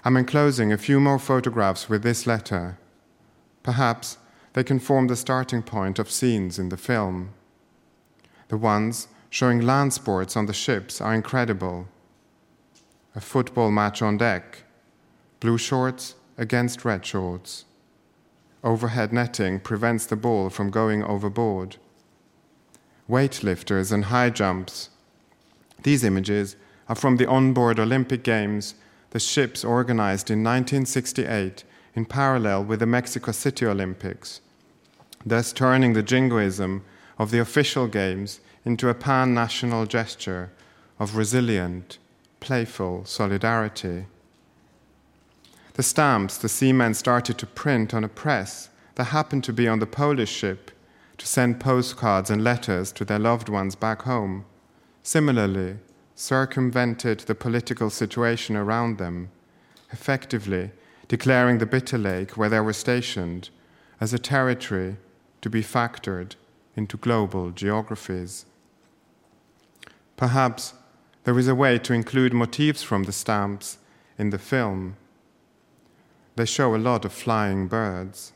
I'm 0.04 0.16
enclosing 0.16 0.72
a 0.72 0.78
few 0.78 1.00
more 1.00 1.18
photographs 1.18 1.88
with 1.88 2.02
this 2.02 2.26
letter. 2.26 2.78
Perhaps 3.62 4.18
they 4.52 4.64
can 4.64 4.78
form 4.78 5.06
the 5.06 5.16
starting 5.16 5.62
point 5.62 5.98
of 5.98 6.10
scenes 6.10 6.58
in 6.58 6.68
the 6.68 6.76
film. 6.76 7.30
The 8.48 8.56
ones 8.56 9.08
showing 9.30 9.60
land 9.60 9.92
sports 9.92 10.36
on 10.36 10.46
the 10.46 10.52
ships 10.52 11.00
are 11.00 11.14
incredible. 11.14 11.88
A 13.14 13.20
football 13.20 13.70
match 13.70 14.02
on 14.02 14.18
deck, 14.18 14.64
blue 15.40 15.58
shorts 15.58 16.14
against 16.36 16.84
red 16.84 17.04
shorts. 17.04 17.64
Overhead 18.62 19.12
netting 19.12 19.58
prevents 19.60 20.06
the 20.06 20.16
ball 20.16 20.50
from 20.50 20.70
going 20.70 21.02
overboard. 21.02 21.76
Weightlifters 23.08 23.90
and 23.90 24.04
high 24.06 24.30
jumps. 24.30 24.90
These 25.82 26.04
images 26.04 26.56
are 26.88 26.94
from 26.94 27.16
the 27.16 27.26
onboard 27.26 27.78
Olympic 27.80 28.22
Games 28.22 28.74
the 29.12 29.20
ships 29.20 29.62
organized 29.62 30.30
in 30.30 30.42
1968 30.42 31.64
in 31.94 32.05
parallel 32.05 32.64
with 32.64 32.81
the 32.81 32.86
Mexico 32.86 33.32
City 33.32 33.66
Olympics, 33.66 34.40
thus 35.24 35.52
turning 35.52 35.93
the 35.93 36.02
jingoism 36.02 36.82
of 37.19 37.31
the 37.31 37.39
official 37.39 37.86
games 37.86 38.40
into 38.64 38.89
a 38.89 38.94
pan 38.94 39.35
national 39.35 39.86
gesture 39.86 40.51
of 40.98 41.16
resilient, 41.16 41.98
playful 42.40 43.05
solidarity. 43.05 44.06
The 45.74 45.82
stamps 45.82 46.39
the 46.39 46.48
seamen 46.48 46.94
started 46.94 47.39
to 47.39 47.47
print 47.47 47.94
on 47.94 48.05
a 48.05 48.09
press 48.09 48.69
that 48.97 49.05
happened 49.05 49.44
to 49.44 49.52
be 49.52 49.66
on 49.69 49.78
the 49.78 49.86
Polish 49.86 50.31
ship 50.31 50.70
to 51.19 51.27
send 51.27 51.60
postcards 51.60 52.31
and 52.31 52.43
letters 52.44 52.93
to 52.93 53.05
their 53.05 53.19
loved 53.19 53.48
ones 53.48 53.74
back 53.74 54.02
home, 54.02 54.44
similarly 55.02 55.77
circumvented 56.14 57.20
the 57.20 57.35
political 57.35 57.90
situation 57.90 58.55
around 58.56 58.98
them, 58.98 59.31
effectively 59.90 60.70
declaring 61.12 61.59
the 61.59 61.66
Bitter 61.66 61.98
Lake, 61.98 62.39
where 62.39 62.48
they 62.48 62.59
were 62.59 62.72
stationed, 62.72 63.51
as 64.01 64.14
a 64.14 64.18
territory 64.18 64.97
to 65.43 65.51
be 65.51 65.62
factored 65.62 66.36
into 66.74 66.97
global 66.97 67.51
geographies. 67.51 68.47
Perhaps 70.16 70.72
there 71.24 71.39
is 71.39 71.48
a 71.48 71.55
way 71.55 71.78
to 71.80 71.93
include 71.93 72.32
motifs 72.32 72.82
from 72.82 73.02
the 73.02 73.12
stamps 73.12 73.76
in 74.16 74.30
the 74.30 74.39
film. 74.39 74.97
They 76.36 76.47
show 76.47 76.74
a 76.74 76.84
lot 76.89 77.05
of 77.05 77.12
flying 77.12 77.68
birds. 77.68 78.32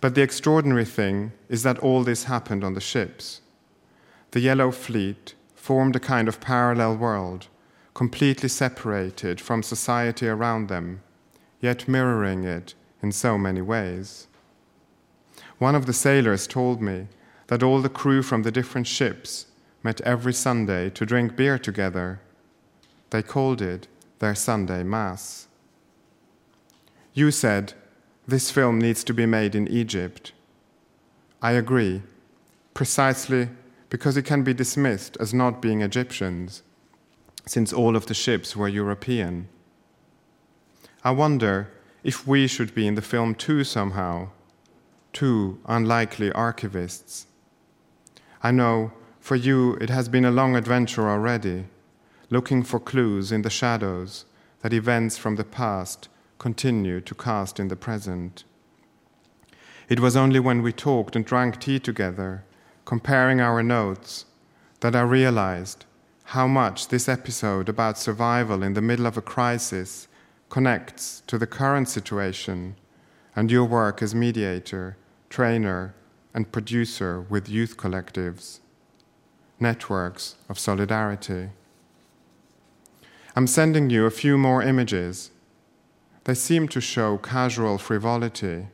But 0.00 0.14
the 0.14 0.22
extraordinary 0.22 0.84
thing 0.84 1.32
is 1.48 1.64
that 1.64 1.80
all 1.80 2.04
this 2.04 2.24
happened 2.24 2.62
on 2.62 2.74
the 2.74 2.80
ships. 2.80 3.40
The 4.30 4.38
Yellow 4.38 4.70
Fleet 4.70 5.34
formed 5.56 5.96
a 5.96 6.06
kind 6.12 6.28
of 6.28 6.40
parallel 6.40 6.96
world, 6.96 7.48
completely 7.92 8.48
separated 8.48 9.40
from 9.40 9.64
society 9.64 10.28
around 10.28 10.68
them, 10.68 11.00
yet 11.64 11.88
mirroring 11.88 12.44
it 12.44 12.74
in 13.02 13.10
so 13.10 13.38
many 13.38 13.62
ways. 13.62 14.28
One 15.58 15.74
of 15.74 15.86
the 15.86 15.94
sailors 15.94 16.46
told 16.46 16.82
me 16.82 17.08
that 17.46 17.62
all 17.62 17.80
the 17.80 17.88
crew 17.88 18.22
from 18.22 18.42
the 18.42 18.52
different 18.52 18.86
ships 18.86 19.46
met 19.82 20.00
every 20.02 20.34
Sunday 20.34 20.90
to 20.90 21.06
drink 21.06 21.36
beer 21.36 21.58
together. 21.58 22.20
They 23.10 23.22
called 23.22 23.62
it 23.62 23.88
their 24.18 24.34
Sunday 24.34 24.82
Mass. 24.82 25.48
You 27.14 27.30
said, 27.30 27.72
this 28.26 28.50
film 28.50 28.78
needs 28.78 29.02
to 29.04 29.14
be 29.14 29.26
made 29.26 29.54
in 29.54 29.66
Egypt. 29.68 30.32
I 31.40 31.52
agree, 31.52 32.02
precisely 32.74 33.48
because 33.88 34.16
it 34.18 34.24
can 34.24 34.42
be 34.42 34.52
dismissed 34.52 35.16
as 35.18 35.32
not 35.32 35.62
being 35.62 35.80
Egyptians, 35.80 36.62
since 37.46 37.72
all 37.72 37.96
of 37.96 38.06
the 38.06 38.14
ships 38.14 38.54
were 38.56 38.68
European. 38.68 39.48
I 41.06 41.10
wonder 41.10 41.68
if 42.02 42.26
we 42.26 42.46
should 42.46 42.74
be 42.74 42.86
in 42.86 42.94
the 42.94 43.02
film 43.02 43.34
too 43.34 43.62
somehow, 43.62 44.30
two 45.12 45.60
unlikely 45.66 46.30
archivists. 46.30 47.26
I 48.42 48.50
know 48.50 48.92
for 49.20 49.36
you 49.36 49.74
it 49.74 49.90
has 49.90 50.08
been 50.08 50.24
a 50.24 50.30
long 50.30 50.56
adventure 50.56 51.06
already, 51.06 51.66
looking 52.30 52.62
for 52.62 52.80
clues 52.80 53.30
in 53.30 53.42
the 53.42 53.50
shadows 53.50 54.24
that 54.62 54.72
events 54.72 55.18
from 55.18 55.36
the 55.36 55.44
past 55.44 56.08
continue 56.38 57.02
to 57.02 57.14
cast 57.14 57.60
in 57.60 57.68
the 57.68 57.76
present. 57.76 58.44
It 59.90 60.00
was 60.00 60.16
only 60.16 60.40
when 60.40 60.62
we 60.62 60.72
talked 60.72 61.14
and 61.14 61.24
drank 61.24 61.60
tea 61.60 61.78
together, 61.78 62.44
comparing 62.86 63.42
our 63.42 63.62
notes, 63.62 64.24
that 64.80 64.96
I 64.96 65.02
realized 65.02 65.84
how 66.28 66.46
much 66.46 66.88
this 66.88 67.10
episode 67.10 67.68
about 67.68 67.98
survival 67.98 68.62
in 68.62 68.72
the 68.72 68.80
middle 68.80 69.06
of 69.06 69.18
a 69.18 69.22
crisis 69.22 70.08
connects 70.54 71.20
to 71.26 71.36
the 71.36 71.48
current 71.48 71.88
situation 71.88 72.76
and 73.34 73.50
your 73.50 73.64
work 73.64 74.00
as 74.00 74.14
mediator, 74.14 74.96
trainer, 75.28 75.92
and 76.32 76.52
producer 76.52 77.22
with 77.22 77.48
youth 77.48 77.76
collectives, 77.76 78.60
networks 79.58 80.36
of 80.48 80.56
solidarity. 80.56 81.48
I'm 83.34 83.48
sending 83.48 83.90
you 83.90 84.06
a 84.06 84.12
few 84.22 84.38
more 84.38 84.62
images. 84.62 85.32
They 86.22 86.34
seem 86.34 86.68
to 86.68 86.80
show 86.80 87.18
casual 87.18 87.76
frivolity. 87.76 88.68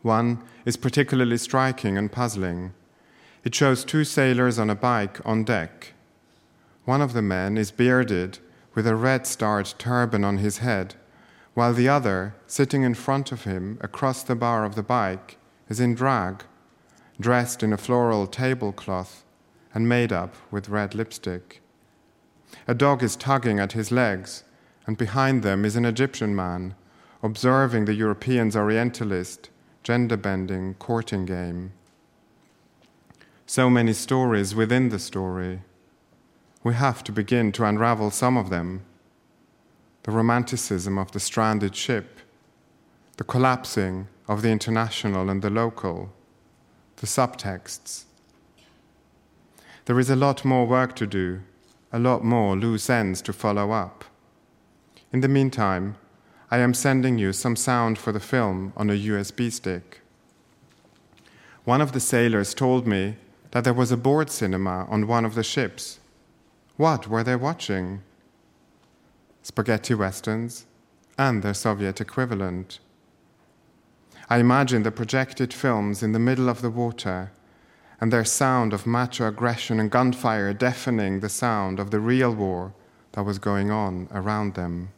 One 0.00 0.42
is 0.64 0.78
particularly 0.78 1.36
striking 1.36 1.98
and 1.98 2.10
puzzling. 2.10 2.72
It 3.44 3.54
shows 3.54 3.84
two 3.84 4.04
sailors 4.04 4.58
on 4.58 4.70
a 4.70 4.74
bike 4.74 5.20
on 5.26 5.44
deck. 5.44 5.92
One 6.86 7.02
of 7.02 7.12
the 7.12 7.20
men 7.20 7.58
is 7.58 7.70
bearded 7.70 8.38
with 8.74 8.86
a 8.86 8.94
red 8.94 9.26
starred 9.26 9.74
turban 9.78 10.24
on 10.24 10.38
his 10.38 10.58
head, 10.58 10.94
while 11.54 11.74
the 11.74 11.88
other, 11.88 12.34
sitting 12.46 12.82
in 12.82 12.94
front 12.94 13.32
of 13.32 13.44
him 13.44 13.78
across 13.80 14.22
the 14.22 14.36
bar 14.36 14.64
of 14.64 14.74
the 14.74 14.82
bike, 14.82 15.36
is 15.68 15.80
in 15.80 15.94
drag, 15.94 16.44
dressed 17.20 17.62
in 17.62 17.72
a 17.72 17.76
floral 17.76 18.26
tablecloth 18.26 19.24
and 19.74 19.88
made 19.88 20.12
up 20.12 20.34
with 20.50 20.68
red 20.68 20.94
lipstick. 20.94 21.60
A 22.66 22.74
dog 22.74 23.02
is 23.02 23.16
tugging 23.16 23.60
at 23.60 23.72
his 23.72 23.92
legs, 23.92 24.44
and 24.86 24.96
behind 24.96 25.42
them 25.42 25.64
is 25.64 25.76
an 25.76 25.84
Egyptian 25.84 26.34
man 26.34 26.74
observing 27.22 27.84
the 27.84 27.94
European's 27.94 28.56
Orientalist, 28.56 29.50
gender 29.82 30.16
bending 30.16 30.74
courting 30.74 31.26
game. 31.26 31.72
So 33.46 33.68
many 33.68 33.92
stories 33.92 34.54
within 34.54 34.88
the 34.88 34.98
story. 34.98 35.62
We 36.62 36.74
have 36.74 37.02
to 37.04 37.12
begin 37.12 37.52
to 37.52 37.64
unravel 37.64 38.10
some 38.10 38.36
of 38.36 38.50
them. 38.50 38.82
The 40.02 40.10
romanticism 40.10 40.98
of 40.98 41.12
the 41.12 41.20
stranded 41.20 41.74
ship, 41.74 42.20
the 43.16 43.24
collapsing 43.24 44.08
of 44.28 44.42
the 44.42 44.50
international 44.50 45.30
and 45.30 45.40
the 45.40 45.50
local, 45.50 46.12
the 46.96 47.06
subtexts. 47.06 48.04
There 49.86 49.98
is 49.98 50.10
a 50.10 50.16
lot 50.16 50.44
more 50.44 50.66
work 50.66 50.94
to 50.96 51.06
do, 51.06 51.40
a 51.92 51.98
lot 51.98 52.24
more 52.24 52.56
loose 52.56 52.90
ends 52.90 53.22
to 53.22 53.32
follow 53.32 53.72
up. 53.72 54.04
In 55.12 55.20
the 55.20 55.28
meantime, 55.28 55.96
I 56.50 56.58
am 56.58 56.74
sending 56.74 57.16
you 57.16 57.32
some 57.32 57.56
sound 57.56 57.96
for 57.96 58.12
the 58.12 58.20
film 58.20 58.72
on 58.76 58.90
a 58.90 58.94
USB 58.94 59.50
stick. 59.50 60.00
One 61.64 61.80
of 61.80 61.92
the 61.92 62.00
sailors 62.00 62.52
told 62.52 62.86
me 62.86 63.16
that 63.52 63.64
there 63.64 63.74
was 63.74 63.92
a 63.92 63.96
board 63.96 64.30
cinema 64.30 64.86
on 64.90 65.06
one 65.06 65.24
of 65.24 65.34
the 65.34 65.42
ships. 65.42 65.99
What 66.80 67.08
were 67.08 67.22
they 67.22 67.36
watching? 67.36 68.00
Spaghetti 69.42 69.92
westerns 69.92 70.64
and 71.18 71.42
their 71.42 71.52
Soviet 71.52 72.00
equivalent. 72.00 72.78
I 74.30 74.38
imagine 74.38 74.82
the 74.82 74.90
projected 74.90 75.52
films 75.52 76.02
in 76.02 76.12
the 76.12 76.18
middle 76.18 76.48
of 76.48 76.62
the 76.62 76.70
water 76.70 77.32
and 78.00 78.10
their 78.10 78.24
sound 78.24 78.72
of 78.72 78.86
macho 78.86 79.28
aggression 79.28 79.78
and 79.78 79.90
gunfire 79.90 80.54
deafening 80.54 81.20
the 81.20 81.28
sound 81.28 81.78
of 81.78 81.90
the 81.90 82.00
real 82.00 82.34
war 82.34 82.72
that 83.12 83.24
was 83.24 83.38
going 83.38 83.70
on 83.70 84.08
around 84.10 84.54
them. 84.54 84.88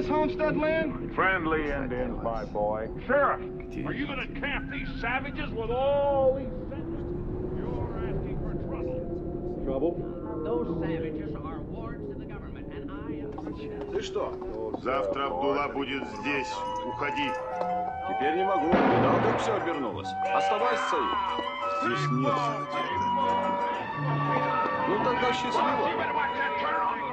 This 0.00 0.08
homestead 0.08 0.56
land? 0.56 1.14
Friendly 1.14 1.70
Indians, 1.70 2.18
my 2.22 2.44
boy. 2.46 2.88
Sheriff, 3.06 3.40
are 3.86 3.92
you 3.92 4.06
going 4.06 4.26
to 4.26 4.40
camp 4.40 4.70
these 4.70 4.88
savages 5.00 5.50
with 5.50 5.70
all 5.70 6.36
these 6.36 6.48
You're 7.58 8.08
asking 8.08 8.38
for 8.40 8.54
trouble. 8.66 9.62
Trouble? 9.66 9.92
Those 10.42 10.68
savages 10.80 11.34
are 11.36 11.60
wards 11.60 12.00
to 12.08 12.18
the 12.18 12.24
government, 12.24 12.72
and 12.72 12.90
I 12.90 13.12
am... 13.24 13.92
Ты 13.92 14.02
что? 14.02 14.32
Завтра 14.82 15.26
Абдулла 15.26 15.68
будет 15.68 16.02
здесь. 16.20 16.50
Уходи. 16.86 17.28
Теперь 18.08 18.36
не 18.36 18.44
могу. 18.46 18.68
Видал, 18.68 19.20
как 19.22 19.40
все 19.40 19.54
обернулось. 19.54 20.08
Оставайся, 20.32 20.82
Саид. 20.88 21.18
Здесь 21.82 22.10
нет 22.12 22.34
Ну 24.88 25.04
тогда 25.04 25.32
счастливо. 25.34 27.09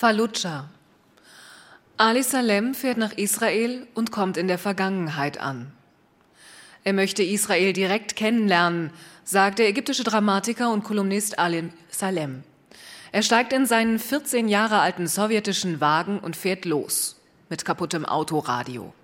Fallujah. 0.00 0.68
Ali 1.96 2.22
Salem 2.22 2.72
fährt 2.72 2.98
nach 2.98 3.14
Israel 3.14 3.84
und 3.94 4.12
kommt 4.12 4.36
in 4.36 4.46
der 4.46 4.56
Vergangenheit 4.56 5.40
an. 5.40 5.72
Er 6.84 6.92
möchte 6.92 7.24
Israel 7.24 7.72
direkt 7.72 8.14
kennenlernen, 8.14 8.92
sagt 9.24 9.58
der 9.58 9.66
ägyptische 9.66 10.04
Dramatiker 10.04 10.70
und 10.70 10.84
Kolumnist 10.84 11.40
Ali 11.40 11.72
Salem. 11.90 12.44
Er 13.10 13.24
steigt 13.24 13.52
in 13.52 13.66
seinen 13.66 13.98
14 13.98 14.46
Jahre 14.46 14.78
alten 14.78 15.08
sowjetischen 15.08 15.80
Wagen 15.80 16.20
und 16.20 16.36
fährt 16.36 16.64
los 16.64 17.20
mit 17.48 17.64
kaputtem 17.64 18.04
Autoradio. 18.04 18.94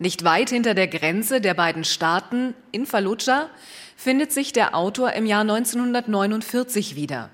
Nicht 0.00 0.24
weit 0.24 0.50
hinter 0.50 0.74
der 0.74 0.88
Grenze 0.88 1.40
der 1.40 1.54
beiden 1.54 1.84
Staaten 1.84 2.54
in 2.72 2.84
Fallujah 2.84 3.48
findet 3.94 4.32
sich 4.32 4.52
der 4.52 4.74
Autor 4.74 5.12
im 5.12 5.26
Jahr 5.26 5.42
1949 5.42 6.96
wieder, 6.96 7.30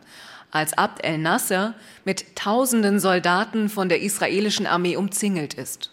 als 0.57 0.77
Abd 0.77 1.05
el-Nasser 1.05 1.75
mit 2.05 2.37
tausenden 2.37 2.99
Soldaten 3.01 3.69
von 3.69 3.89
der 3.89 4.01
israelischen 4.01 4.67
Armee 4.67 4.97
umzingelt 4.97 5.55
ist. 5.55 5.91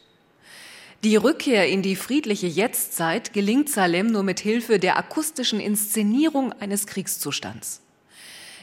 Die 1.03 1.17
Rückkehr 1.17 1.67
in 1.67 1.81
die 1.81 1.97
friedliche 1.97 2.47
Jetztzeit 2.47 3.33
gelingt 3.33 3.69
Salem 3.69 4.07
nur 4.07 4.23
mit 4.23 4.39
Hilfe 4.39 4.79
der 4.79 4.97
akustischen 4.97 5.59
Inszenierung 5.59 6.53
eines 6.53 6.87
Kriegszustands. 6.87 7.81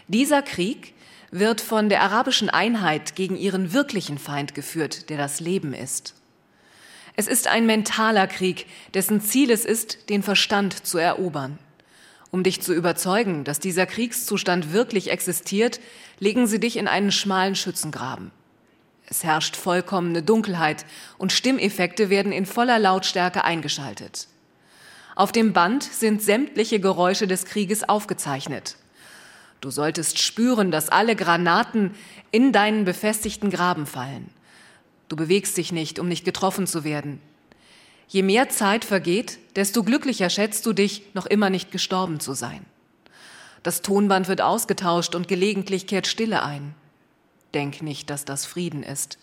Dieser 0.09 0.41
Krieg 0.41 0.95
wird 1.31 1.61
von 1.61 1.89
der 1.89 2.01
arabischen 2.01 2.49
Einheit 2.49 3.15
gegen 3.15 3.37
ihren 3.37 3.73
wirklichen 3.73 4.19
Feind 4.19 4.55
geführt, 4.55 5.11
der 5.11 5.19
das 5.19 5.41
Leben 5.41 5.75
ist. 5.75 6.15
Es 7.15 7.27
ist 7.27 7.47
ein 7.47 7.67
mentaler 7.67 8.27
Krieg, 8.27 8.67
dessen 8.95 9.21
Ziel 9.21 9.51
es 9.51 9.67
ist, 9.67 10.09
den 10.09 10.23
Verstand 10.23 10.87
zu 10.87 10.97
erobern. 10.97 11.59
Um 12.31 12.45
dich 12.45 12.63
zu 12.63 12.73
überzeugen, 12.73 13.45
dass 13.45 13.59
dieser 13.59 13.87
Kriegszustand 13.87 14.73
wirklich 14.73 15.11
existiert, 15.11 15.81
legen 16.19 16.47
sie 16.47 16.61
dich 16.61 16.77
in 16.77 16.87
einen 16.87 17.11
schmalen 17.11 17.57
Schützengraben. 17.57 18.31
Es 19.07 19.25
herrscht 19.25 19.57
vollkommene 19.57 20.23
Dunkelheit 20.23 20.87
und 21.19 21.33
Stimmeffekte 21.33 22.11
werden 22.11 22.31
in 22.31 22.47
voller 22.47 22.79
Lautstärke 22.79 23.43
eingeschaltet. 23.43 24.29
Auf 25.17 25.33
dem 25.33 25.53
Band 25.53 25.83
sind 25.83 26.23
sämtliche 26.23 26.79
Geräusche 26.79 27.27
des 27.27 27.45
Krieges 27.45 27.89
aufgezeichnet. 27.89 28.77
Du 29.61 29.71
solltest 29.71 30.21
spüren, 30.21 30.71
dass 30.71 30.89
alle 30.89 31.17
Granaten 31.17 31.95
in 32.31 32.53
deinen 32.53 32.85
befestigten 32.85 33.51
Graben 33.51 33.87
fallen. 33.87 34.31
Du 35.09 35.17
bewegst 35.17 35.57
dich 35.57 35.73
nicht, 35.73 35.99
um 35.99 36.07
nicht 36.07 36.25
getroffen 36.25 36.69
zu 36.69 36.85
werden. 36.85 37.21
Je 38.11 38.25
mehr 38.25 38.49
Zeit 38.49 38.85
vergeht, 38.85 39.39
desto 39.55 39.85
glücklicher 39.85 40.31
schätzt 40.31 40.67
du 40.67 40.73
dich, 40.73 41.05
noch 41.15 41.27
immer 41.27 41.49
nicht 41.49 41.71
gestorben 41.71 42.19
zu 42.19 42.33
sein. 42.33 42.67
Das 43.63 43.83
Tonband 43.83 44.27
wird 44.27 44.41
ausgetauscht 44.41 45.15
und 45.15 45.29
gelegentlich 45.29 45.87
kehrt 45.87 46.09
Stille 46.09 46.43
ein. 46.43 46.75
Denk 47.55 47.83
nicht, 47.83 48.11
dass 48.11 48.25
das 48.25 48.47
Frieden 48.47 48.83
ist. 48.83 49.19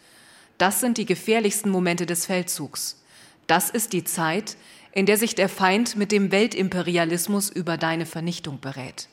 Das 0.58 0.80
sind 0.80 0.98
die 0.98 1.06
gefährlichsten 1.06 1.70
Momente 1.70 2.06
des 2.06 2.28
Feldzugs. 2.28 3.04
Das 3.46 3.70
ist 3.70 3.92
die 3.92 4.06
Zeit, 4.06 4.56
in 4.94 5.06
der 5.06 5.18
sich 5.18 5.36
der 5.36 5.50
Feind 5.50 5.98
mit 5.98 6.14
dem 6.14 6.32
Weltimperialismus 6.32 7.50
über 7.50 7.76
deine 7.76 8.06
Vernichtung 8.06 8.62
berät. 8.62 9.10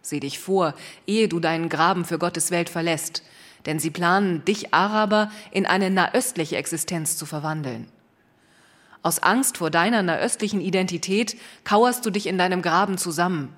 Seh 0.00 0.20
dich 0.20 0.38
vor, 0.38 0.74
ehe 1.08 1.26
du 1.26 1.40
deinen 1.40 1.68
Graben 1.68 2.04
für 2.04 2.20
Gottes 2.20 2.52
Welt 2.52 2.68
verlässt, 2.68 3.24
denn 3.66 3.80
sie 3.80 3.90
planen, 3.90 4.44
dich 4.44 4.72
Araber 4.72 5.32
in 5.50 5.66
eine 5.66 5.90
nahöstliche 5.90 6.56
Existenz 6.56 7.16
zu 7.16 7.26
verwandeln. 7.26 7.88
Aus 9.02 9.20
Angst 9.20 9.58
vor 9.58 9.70
deiner 9.70 10.02
nahöstlichen 10.02 10.60
Identität 10.60 11.36
kauerst 11.64 12.04
du 12.04 12.10
dich 12.10 12.26
in 12.26 12.38
deinem 12.38 12.62
Graben 12.62 12.98
zusammen. 12.98 13.54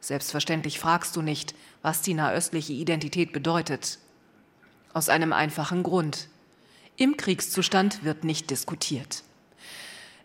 Selbstverständlich 0.00 0.78
fragst 0.78 1.16
du 1.16 1.22
nicht, 1.22 1.54
was 1.82 2.02
die 2.02 2.14
nahöstliche 2.14 2.72
Identität 2.72 3.32
bedeutet. 3.32 3.98
Aus 4.92 5.08
einem 5.08 5.32
einfachen 5.32 5.82
Grund. 5.82 6.28
Im 6.96 7.16
Kriegszustand 7.16 8.04
wird 8.04 8.24
nicht 8.24 8.50
diskutiert. 8.50 9.22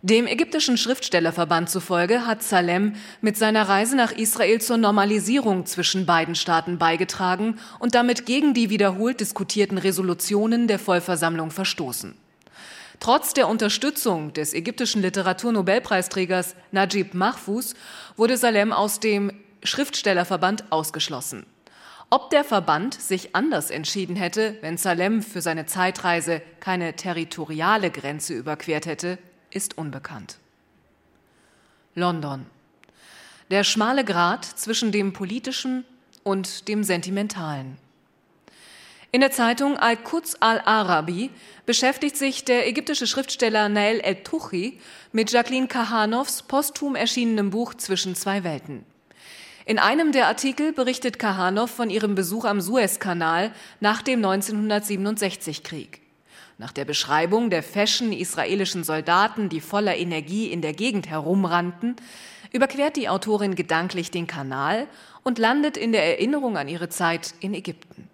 Dem 0.02 0.28
ägyptischen 0.28 0.76
Schriftstellerverband 0.78 1.70
zufolge 1.70 2.28
hat 2.28 2.44
Salem 2.44 2.96
mit 3.22 3.38
seiner 3.38 3.70
Reise 3.70 3.96
nach 3.96 4.12
Israel 4.12 4.60
zur 4.60 4.76
Normalisierung 4.76 5.66
zwischen 5.66 6.06
beiden 6.06 6.36
Staaten 6.36 6.78
beigetragen 6.78 7.58
und 7.80 7.96
damit 7.96 8.26
gegen 8.26 8.54
die 8.54 8.70
wiederholt 8.70 9.22
diskutierten 9.22 9.78
Resolutionen 9.78 10.68
der 10.68 10.78
Vollversammlung 10.78 11.52
verstoßen. 11.52 12.16
Trotz 13.04 13.34
der 13.34 13.50
Unterstützung 13.50 14.32
des 14.32 14.54
ägyptischen 14.54 15.02
Literaturnobelpreisträgers 15.02 16.56
Najib 16.72 17.14
Mahfouz 17.14 17.76
wurde 18.16 18.38
Salem 18.38 18.72
aus 18.72 19.02
dem 19.02 19.30
Schriftstellerverband 19.62 20.72
ausgeschlossen. 20.72 21.46
Ob 22.10 22.30
der 22.30 22.46
Verband 22.46 22.94
sich 22.94 23.36
anders 23.36 23.72
entschieden 23.72 24.16
hätte, 24.16 24.56
wenn 24.62 24.78
Salem 24.78 25.22
für 25.22 25.42
seine 25.42 25.66
Zeitreise 25.66 26.42
keine 26.62 26.96
territoriale 26.96 27.92
Grenze 27.92 28.36
überquert 28.36 28.86
hätte, 28.86 29.18
ist 29.52 29.78
unbekannt. 29.78 30.38
London. 31.96 32.46
Der 33.52 33.66
schmale 33.66 34.06
Grat 34.06 34.46
zwischen 34.46 34.94
dem 34.94 35.12
politischen 35.12 35.84
und 36.24 36.70
dem 36.70 36.86
sentimentalen. 36.86 37.78
In 39.16 39.22
der 39.22 39.30
Zeitung 39.30 39.78
Al-Quds 39.78 40.42
al-Arabi 40.42 41.30
beschäftigt 41.68 42.18
sich 42.18 42.46
der 42.46 42.68
ägyptische 42.68 43.06
Schriftsteller 43.06 43.70
Nael 43.70 44.00
El-Tuchi 44.00 44.80
mit 45.12 45.32
Jacqueline 45.32 45.68
Kahanows 45.68 46.42
posthum 46.42 46.96
erschienenem 46.96 47.52
Buch 47.52 47.76
Zwischen 47.76 48.16
zwei 48.16 48.44
Welten. 48.44 48.84
In 49.68 49.78
einem 49.78 50.14
der 50.14 50.26
Artikel 50.26 50.74
berichtet 50.74 51.20
Kahanow 51.20 51.70
von 51.70 51.92
ihrem 51.92 52.16
Besuch 52.16 52.46
am 52.46 52.60
Suezkanal 52.60 53.52
nach 53.80 54.02
dem 54.02 54.20
1967-Krieg. 54.26 56.02
Nach 56.58 56.72
der 56.72 56.86
Beschreibung 56.86 57.52
der 57.52 57.62
feschen 57.62 58.14
israelischen 58.14 58.84
Soldaten, 58.84 59.48
die 59.48 59.62
voller 59.62 59.96
Energie 59.96 60.48
in 60.48 60.64
der 60.64 60.74
Gegend 60.74 61.08
herumrannten, 61.08 61.98
überquert 62.52 62.96
die 62.96 63.10
Autorin 63.10 63.54
gedanklich 63.54 64.10
den 64.10 64.26
Kanal 64.26 64.88
und 65.22 65.38
landet 65.38 65.78
in 65.78 65.92
der 65.92 66.04
Erinnerung 66.04 66.58
an 66.58 66.68
ihre 66.68 66.90
Zeit 66.90 67.36
in 67.42 67.54
Ägypten. 67.54 68.10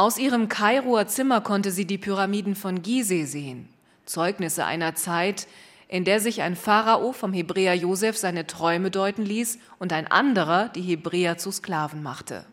Aus 0.00 0.16
ihrem 0.16 0.48
Kairoer 0.48 1.08
Zimmer 1.08 1.42
konnte 1.42 1.70
sie 1.70 1.84
die 1.84 1.98
Pyramiden 1.98 2.54
von 2.54 2.80
Gizeh 2.80 3.26
sehen, 3.26 3.68
Zeugnisse 4.06 4.64
einer 4.64 4.94
Zeit, 4.94 5.46
in 5.88 6.06
der 6.06 6.20
sich 6.20 6.40
ein 6.40 6.56
Pharao 6.56 7.12
vom 7.12 7.34
Hebräer 7.34 7.74
Josef 7.74 8.16
seine 8.16 8.46
Träume 8.46 8.90
deuten 8.90 9.26
ließ 9.26 9.58
und 9.78 9.92
ein 9.92 10.06
anderer 10.06 10.70
die 10.70 10.80
Hebräer 10.80 11.36
zu 11.36 11.52
Sklaven 11.52 12.02
machte. 12.02 12.46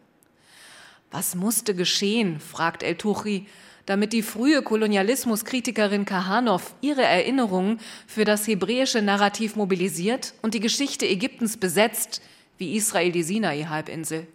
Was 1.10 1.36
musste 1.36 1.74
geschehen, 1.74 2.42
fragt 2.42 2.84
El 2.84 2.96
Tuchi, 2.96 3.48
damit 3.86 4.12
die 4.12 4.24
frühe 4.24 4.62
Kolonialismuskritikerin 4.62 6.04
Kahanow 6.04 6.76
ihre 6.82 7.04
Erinnerungen 7.04 7.80
für 8.08 8.26
das 8.26 8.46
hebräische 8.46 9.02
Narrativ 9.02 9.56
mobilisiert 9.56 10.34
und 10.42 10.54
die 10.54 10.60
Geschichte 10.60 11.06
Ägyptens 11.08 11.56
besetzt, 11.56 12.22
wie 12.58 12.76
Israel 12.76 13.14
die 13.14 13.24
Sinai-Halbinsel. 13.24 14.28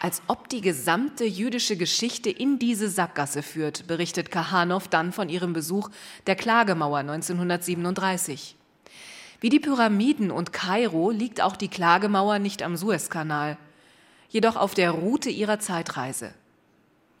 Als 0.00 0.22
ob 0.26 0.48
die 0.48 0.60
gesamte 0.60 1.24
jüdische 1.24 1.76
Geschichte 1.76 2.30
in 2.30 2.58
diese 2.58 2.88
Sackgasse 2.88 3.42
führt, 3.42 3.86
berichtet 3.86 4.30
Kahanow 4.30 4.88
dann 4.88 5.12
von 5.12 5.28
ihrem 5.28 5.52
Besuch 5.52 5.90
der 6.26 6.36
Klagemauer 6.36 6.98
1937. 6.98 8.56
Wie 9.40 9.48
die 9.48 9.60
Pyramiden 9.60 10.30
und 10.30 10.52
Kairo 10.52 11.10
liegt 11.10 11.40
auch 11.40 11.56
die 11.56 11.68
Klagemauer 11.68 12.38
nicht 12.38 12.62
am 12.62 12.76
Suezkanal, 12.76 13.58
jedoch 14.28 14.56
auf 14.56 14.74
der 14.74 14.92
Route 14.92 15.30
ihrer 15.30 15.58
Zeitreise. 15.58 16.32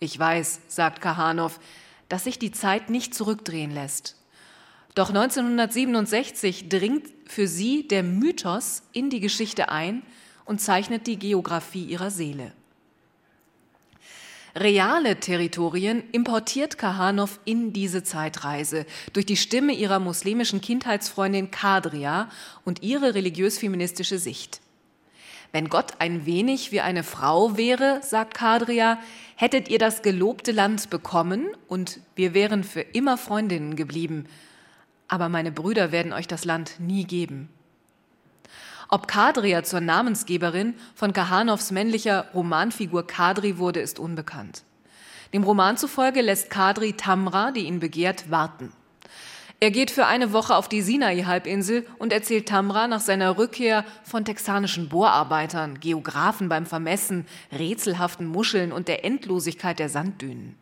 Ich 0.00 0.18
weiß, 0.18 0.60
sagt 0.68 1.00
Kahanow, 1.00 1.58
dass 2.08 2.24
sich 2.24 2.38
die 2.38 2.52
Zeit 2.52 2.90
nicht 2.90 3.14
zurückdrehen 3.14 3.70
lässt. 3.70 4.16
Doch 4.94 5.08
1967 5.08 6.68
dringt 6.68 7.06
für 7.26 7.48
sie 7.48 7.88
der 7.88 8.02
Mythos 8.02 8.82
in 8.92 9.08
die 9.08 9.20
Geschichte 9.20 9.70
ein 9.70 10.02
und 10.44 10.60
zeichnet 10.60 11.06
die 11.06 11.18
Geografie 11.18 11.84
ihrer 11.84 12.10
Seele. 12.10 12.52
Reale 14.54 15.18
Territorien 15.18 16.02
importiert 16.12 16.76
Kahanow 16.76 17.40
in 17.46 17.72
diese 17.72 18.02
Zeitreise 18.02 18.84
durch 19.14 19.24
die 19.24 19.38
Stimme 19.38 19.72
ihrer 19.72 19.98
muslimischen 19.98 20.60
Kindheitsfreundin 20.60 21.50
Kadria 21.50 22.28
und 22.64 22.82
ihre 22.82 23.14
religiös-feministische 23.14 24.18
Sicht. 24.18 24.60
Wenn 25.52 25.68
Gott 25.68 25.94
ein 26.00 26.26
wenig 26.26 26.70
wie 26.70 26.80
eine 26.80 27.02
Frau 27.02 27.56
wäre, 27.56 28.00
sagt 28.02 28.34
Kadria, 28.34 28.98
hättet 29.36 29.68
ihr 29.68 29.78
das 29.78 30.02
gelobte 30.02 30.52
Land 30.52 30.90
bekommen 30.90 31.48
und 31.68 32.00
wir 32.14 32.34
wären 32.34 32.62
für 32.64 32.80
immer 32.80 33.16
Freundinnen 33.16 33.76
geblieben. 33.76 34.26
Aber 35.08 35.28
meine 35.28 35.52
Brüder 35.52 35.92
werden 35.92 36.12
euch 36.12 36.26
das 36.26 36.44
Land 36.44 36.76
nie 36.78 37.04
geben. 37.04 37.48
Ob 38.92 39.08
Kadria 39.08 39.62
zur 39.62 39.80
Namensgeberin 39.80 40.74
von 40.94 41.14
Kahanows 41.14 41.70
männlicher 41.70 42.26
Romanfigur 42.34 43.06
Kadri 43.06 43.56
wurde, 43.56 43.80
ist 43.80 43.98
unbekannt. 43.98 44.64
Dem 45.32 45.44
Roman 45.44 45.78
zufolge 45.78 46.20
lässt 46.20 46.50
Kadri 46.50 46.92
Tamra, 46.92 47.52
die 47.52 47.62
ihn 47.62 47.80
begehrt, 47.80 48.30
warten. 48.30 48.70
Er 49.60 49.70
geht 49.70 49.90
für 49.90 50.04
eine 50.04 50.34
Woche 50.34 50.54
auf 50.54 50.68
die 50.68 50.82
Sinai-Halbinsel 50.82 51.86
und 51.98 52.12
erzählt 52.12 52.50
Tamra 52.50 52.86
nach 52.86 53.00
seiner 53.00 53.38
Rückkehr 53.38 53.86
von 54.04 54.26
texanischen 54.26 54.90
Bohrarbeitern, 54.90 55.80
Geographen 55.80 56.50
beim 56.50 56.66
Vermessen, 56.66 57.24
rätselhaften 57.50 58.26
Muscheln 58.26 58.72
und 58.72 58.88
der 58.88 59.06
Endlosigkeit 59.06 59.78
der 59.78 59.88
Sanddünen. 59.88 60.54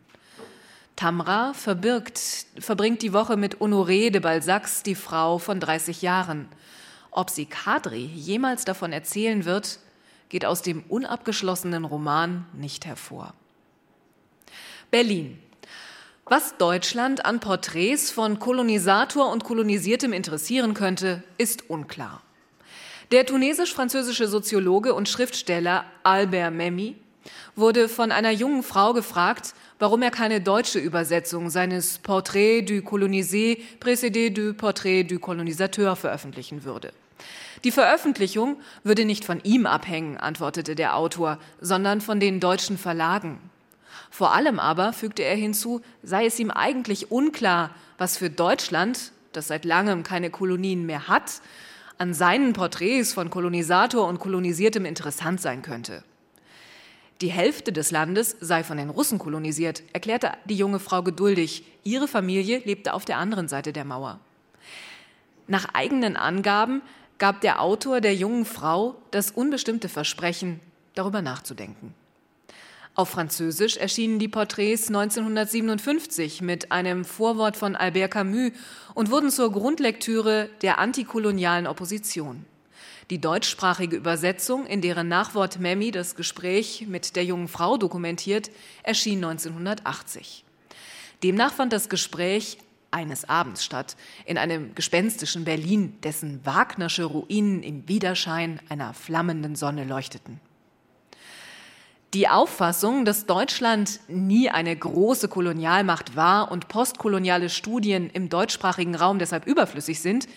Tamra 0.95 1.53
verbirgt, 1.53 2.45
verbringt 2.57 3.01
die 3.01 3.11
Woche 3.11 3.35
mit 3.35 3.57
Honoré 3.57 4.09
de 4.09 4.21
Balzacs, 4.21 4.83
die 4.83 4.95
Frau 4.95 5.37
von 5.37 5.59
30 5.59 6.01
Jahren. 6.01 6.47
Ob 7.11 7.29
sie 7.29 7.45
Kadri 7.45 8.05
jemals 8.05 8.63
davon 8.63 8.93
erzählen 8.93 9.43
wird, 9.43 9.79
geht 10.29 10.45
aus 10.45 10.61
dem 10.61 10.83
unabgeschlossenen 10.87 11.83
Roman 11.83 12.45
nicht 12.53 12.85
hervor. 12.85 13.33
Berlin. 14.89 15.37
Was 16.25 16.55
Deutschland 16.57 17.25
an 17.25 17.41
Porträts 17.41 18.11
von 18.11 18.39
Kolonisator 18.39 19.29
und 19.29 19.43
Kolonisiertem 19.43 20.13
interessieren 20.13 20.73
könnte, 20.73 21.21
ist 21.37 21.69
unklar. 21.69 22.21
Der 23.11 23.25
tunesisch-französische 23.25 24.29
Soziologe 24.29 24.93
und 24.93 25.09
Schriftsteller 25.09 25.83
Albert 26.03 26.53
Memmi 26.53 26.95
wurde 27.57 27.89
von 27.89 28.13
einer 28.13 28.31
jungen 28.31 28.63
Frau 28.63 28.93
gefragt, 28.93 29.53
warum 29.79 30.01
er 30.01 30.11
keine 30.11 30.39
deutsche 30.39 30.79
Übersetzung 30.79 31.49
seines 31.49 31.99
Portrait 31.99 32.61
du 32.61 32.81
colonisé 32.81 33.61
précédé 33.81 34.29
du 34.29 34.53
Portrait 34.53 35.03
du 35.03 35.19
colonisateur 35.19 35.97
veröffentlichen 35.97 36.63
würde. 36.63 36.93
Die 37.63 37.71
Veröffentlichung 37.71 38.57
würde 38.83 39.05
nicht 39.05 39.23
von 39.23 39.39
ihm 39.43 39.65
abhängen, 39.65 40.17
antwortete 40.17 40.75
der 40.75 40.95
Autor, 40.95 41.37
sondern 41.59 42.01
von 42.01 42.19
den 42.19 42.39
deutschen 42.39 42.77
Verlagen. 42.77 43.39
Vor 44.09 44.33
allem 44.33 44.59
aber, 44.59 44.93
fügte 44.93 45.23
er 45.23 45.35
hinzu, 45.35 45.81
sei 46.03 46.25
es 46.25 46.39
ihm 46.39 46.51
eigentlich 46.51 47.11
unklar, 47.11 47.71
was 47.97 48.17
für 48.17 48.29
Deutschland, 48.29 49.11
das 49.31 49.47
seit 49.47 49.63
langem 49.63 50.03
keine 50.03 50.29
Kolonien 50.29 50.85
mehr 50.85 51.07
hat, 51.07 51.41
an 51.97 52.13
seinen 52.13 52.53
Porträts 52.53 53.13
von 53.13 53.29
Kolonisator 53.29 54.07
und 54.07 54.19
Kolonisiertem 54.19 54.85
interessant 54.85 55.39
sein 55.39 55.61
könnte. 55.61 56.03
Die 57.21 57.31
Hälfte 57.31 57.71
des 57.71 57.91
Landes 57.91 58.35
sei 58.39 58.63
von 58.63 58.77
den 58.77 58.89
Russen 58.89 59.19
kolonisiert, 59.19 59.83
erklärte 59.93 60.31
die 60.45 60.55
junge 60.55 60.79
Frau 60.79 61.03
geduldig. 61.03 61.63
Ihre 61.83 62.07
Familie 62.07 62.63
lebte 62.65 62.95
auf 62.95 63.05
der 63.05 63.19
anderen 63.19 63.47
Seite 63.47 63.71
der 63.71 63.85
Mauer. 63.85 64.19
Nach 65.47 65.67
eigenen 65.73 66.17
Angaben 66.17 66.81
gab 67.21 67.41
der 67.41 67.61
Autor 67.61 68.01
der 68.01 68.15
jungen 68.15 68.45
Frau 68.45 68.95
das 69.11 69.29
unbestimmte 69.29 69.89
Versprechen, 69.89 70.59
darüber 70.95 71.21
nachzudenken. 71.21 71.93
Auf 72.95 73.09
Französisch 73.09 73.77
erschienen 73.77 74.17
die 74.17 74.27
Porträts 74.27 74.87
1957 74.87 76.41
mit 76.41 76.71
einem 76.71 77.05
Vorwort 77.05 77.57
von 77.57 77.75
Albert 77.75 78.09
Camus 78.09 78.53
und 78.95 79.11
wurden 79.11 79.29
zur 79.29 79.51
Grundlektüre 79.51 80.49
der 80.63 80.79
antikolonialen 80.79 81.67
Opposition. 81.67 82.43
Die 83.11 83.21
deutschsprachige 83.21 83.97
Übersetzung, 83.97 84.65
in 84.65 84.81
deren 84.81 85.07
Nachwort 85.07 85.59
Memmi 85.59 85.91
das 85.91 86.15
Gespräch 86.15 86.87
mit 86.87 87.15
der 87.15 87.23
jungen 87.23 87.49
Frau 87.49 87.77
dokumentiert, 87.77 88.49
erschien 88.81 89.23
1980. 89.23 90.43
Demnach 91.21 91.53
fand 91.53 91.71
das 91.71 91.87
Gespräch 91.87 92.57
eines 92.91 93.27
Abends 93.27 93.63
statt, 93.63 93.95
in 94.25 94.37
einem 94.37 94.75
gespenstischen 94.75 95.45
Berlin, 95.45 95.97
dessen 96.03 96.45
Wagnersche 96.45 97.05
Ruinen 97.05 97.63
im 97.63 97.87
Widerschein 97.87 98.59
einer 98.69 98.93
flammenden 98.93 99.55
Sonne 99.55 99.85
leuchteten. 99.85 100.39
Die 102.13 102.27
Auffassung, 102.27 103.05
dass 103.05 103.25
Deutschland 103.25 104.01
nie 104.09 104.49
eine 104.49 104.75
große 104.75 105.29
Kolonialmacht 105.29 106.17
war 106.17 106.51
und 106.51 106.67
postkoloniale 106.67 107.49
Studien 107.49 108.09
im 108.09 108.27
deutschsprachigen 108.27 108.95
Raum 108.95 109.17
deshalb 109.17 109.47
überflüssig 109.47 110.01
sind, 110.01 110.27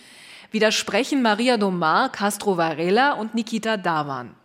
widersprechen 0.51 1.21
Maria 1.21 1.57
Domar, 1.57 2.09
Castro 2.13 2.55
Varela 2.55 3.13
und 3.13 3.35
Nikita 3.35 3.75
Davan. 3.75 4.35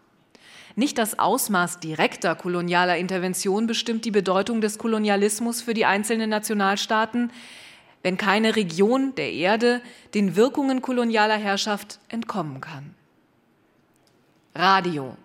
Nicht 0.74 0.98
das 0.98 1.20
Ausmaß 1.20 1.78
direkter 1.78 2.34
kolonialer 2.34 2.96
Intervention 2.96 3.68
bestimmt 3.68 4.04
die 4.04 4.10
Bedeutung 4.10 4.60
des 4.60 4.78
Kolonialismus 4.78 5.62
für 5.62 5.74
die 5.74 5.84
einzelnen 5.84 6.30
Nationalstaaten, 6.30 7.30
wenn 8.02 8.16
keine 8.16 8.56
Region 8.56 9.14
der 9.14 9.32
Erde 9.32 9.82
den 10.14 10.36
Wirkungen 10.36 10.82
kolonialer 10.82 11.36
Herrschaft 11.36 11.98
entkommen 12.08 12.60
kann. 12.60 12.94
Radio. 14.54 15.16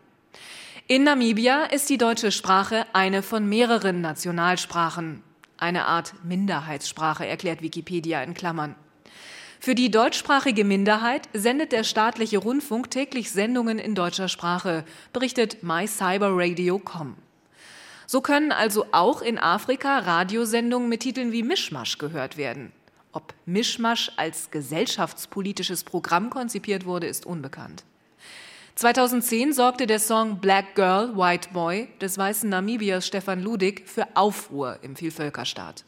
In 0.87 1.03
Namibia 1.03 1.63
ist 1.63 1.89
die 1.89 1.97
deutsche 1.97 2.31
Sprache 2.31 2.85
eine 2.93 3.23
von 3.23 3.47
mehreren 3.49 4.01
Nationalsprachen. 4.01 5.23
Eine 5.57 5.85
Art 5.85 6.13
Minderheitssprache, 6.23 7.25
erklärt 7.25 7.61
Wikipedia 7.61 8.21
in 8.21 8.33
Klammern. 8.33 8.75
Für 9.59 9.73
die 9.73 9.89
deutschsprachige 9.89 10.63
Minderheit 10.63 11.27
sendet 11.33 11.71
der 11.71 11.83
staatliche 11.83 12.37
Rundfunk 12.37 12.91
täglich 12.91 13.31
Sendungen 13.31 13.79
in 13.79 13.95
deutscher 13.95 14.27
Sprache, 14.27 14.85
berichtet 15.11 15.63
mycyberradio.com. 15.63 17.15
So 18.07 18.21
können 18.21 18.51
also 18.51 18.85
auch 18.91 19.21
in 19.21 19.37
Afrika 19.37 19.99
Radiosendungen 19.99 20.89
mit 20.89 21.01
Titeln 21.01 21.31
wie 21.31 21.43
Mischmasch 21.43 21.97
gehört 21.97 22.37
werden. 22.37 22.71
Ob 23.11 23.33
Mischmasch 23.45 24.11
als 24.17 24.51
gesellschaftspolitisches 24.51 25.83
Programm 25.83 26.29
konzipiert 26.29 26.85
wurde, 26.85 27.07
ist 27.07 27.25
unbekannt. 27.25 27.83
2010 28.75 29.53
sorgte 29.53 29.87
der 29.87 29.99
Song 29.99 30.39
Black 30.39 30.75
Girl, 30.75 31.15
White 31.15 31.49
Boy 31.53 31.87
des 32.01 32.17
weißen 32.17 32.49
Namibiers 32.49 33.07
Stefan 33.07 33.41
Ludig 33.41 33.87
für 33.87 34.05
Aufruhr 34.15 34.79
im 34.81 34.97
Vielvölkerstaat. 34.97 35.85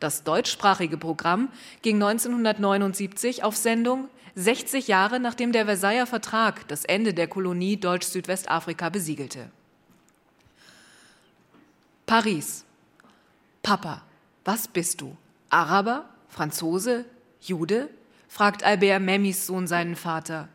Das 0.00 0.24
deutschsprachige 0.24 0.96
Programm 0.96 1.50
ging 1.82 2.02
1979 2.02 3.44
auf 3.44 3.56
Sendung, 3.56 4.08
60 4.34 4.88
Jahre 4.88 5.20
nachdem 5.20 5.52
der 5.52 5.66
Versailler 5.66 6.06
Vertrag 6.06 6.66
das 6.68 6.86
Ende 6.86 7.12
der 7.12 7.28
Kolonie 7.28 7.76
Deutsch-Südwestafrika 7.76 8.88
besiegelte. 8.88 9.50
Paris. 12.12 12.66
Papa, 13.62 14.02
was 14.44 14.68
bist 14.68 15.00
du? 15.00 15.16
Araber? 15.48 16.04
Franzose? 16.28 17.06
Jude? 17.40 17.88
fragt 18.28 18.64
Albert 18.64 19.00
Memmis 19.00 19.46
Sohn 19.46 19.66
seinen 19.66 19.96
Vater. 19.96 20.50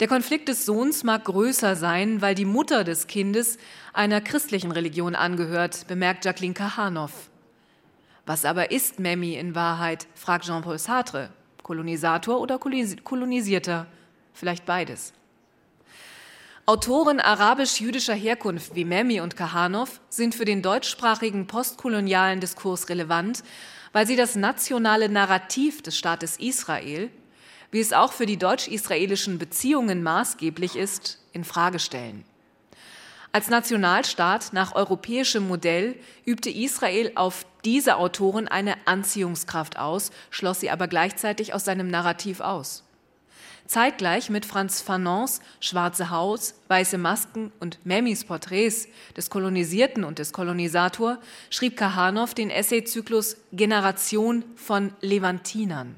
Der 0.00 0.08
Konflikt 0.08 0.48
des 0.48 0.66
Sohns 0.66 1.04
mag 1.04 1.26
größer 1.26 1.76
sein, 1.76 2.22
weil 2.22 2.34
die 2.34 2.44
Mutter 2.44 2.82
des 2.82 3.06
Kindes 3.06 3.56
einer 3.92 4.20
christlichen 4.20 4.72
Religion 4.72 5.14
angehört, 5.14 5.86
bemerkt 5.86 6.24
Jacqueline 6.24 6.54
Kahanow. 6.54 7.30
Was 8.26 8.44
aber 8.44 8.72
ist 8.72 8.98
Memmi 8.98 9.34
in 9.34 9.54
Wahrheit? 9.54 10.08
fragt 10.16 10.44
Jean-Paul 10.44 10.80
Sartre. 10.80 11.30
Kolonisator 11.62 12.40
oder 12.40 12.58
Kolonisierter? 12.58 13.86
Vielleicht 14.32 14.66
beides. 14.66 15.12
Autoren 16.66 17.20
arabisch-jüdischer 17.20 18.14
Herkunft 18.14 18.74
wie 18.74 18.86
Memmi 18.86 19.20
und 19.20 19.36
Kahanow 19.36 20.00
sind 20.08 20.34
für 20.34 20.46
den 20.46 20.62
deutschsprachigen 20.62 21.46
postkolonialen 21.46 22.40
Diskurs 22.40 22.88
relevant, 22.88 23.44
weil 23.92 24.06
sie 24.06 24.16
das 24.16 24.34
nationale 24.34 25.10
Narrativ 25.10 25.82
des 25.82 25.98
Staates 25.98 26.38
Israel, 26.38 27.10
wie 27.70 27.80
es 27.80 27.92
auch 27.92 28.14
für 28.14 28.24
die 28.24 28.38
deutsch-israelischen 28.38 29.36
Beziehungen 29.36 30.02
maßgeblich 30.02 30.74
ist, 30.76 31.18
in 31.34 31.44
Frage 31.44 31.78
stellen. 31.78 32.24
Als 33.30 33.50
Nationalstaat 33.50 34.54
nach 34.54 34.74
europäischem 34.74 35.46
Modell 35.46 35.96
übte 36.24 36.48
Israel 36.48 37.12
auf 37.14 37.44
diese 37.66 37.96
Autoren 37.96 38.48
eine 38.48 38.76
Anziehungskraft 38.86 39.78
aus, 39.78 40.12
schloss 40.30 40.60
sie 40.60 40.70
aber 40.70 40.88
gleichzeitig 40.88 41.52
aus 41.52 41.66
seinem 41.66 41.88
Narrativ 41.88 42.40
aus. 42.40 42.83
Zeitgleich 43.66 44.28
mit 44.28 44.44
Franz 44.44 44.82
Fanons 44.82 45.40
Schwarze 45.60 46.10
Haus, 46.10 46.54
Weiße 46.68 46.98
Masken 46.98 47.50
und 47.60 47.84
Memmis 47.84 48.24
Porträts 48.24 48.88
des 49.16 49.30
Kolonisierten 49.30 50.04
und 50.04 50.18
des 50.18 50.32
Kolonisator 50.32 51.18
schrieb 51.48 51.76
Kahanow 51.76 52.32
den 52.34 52.50
Essayzyklus 52.50 53.36
Generation 53.52 54.44
von 54.56 54.92
Levantinern. 55.00 55.96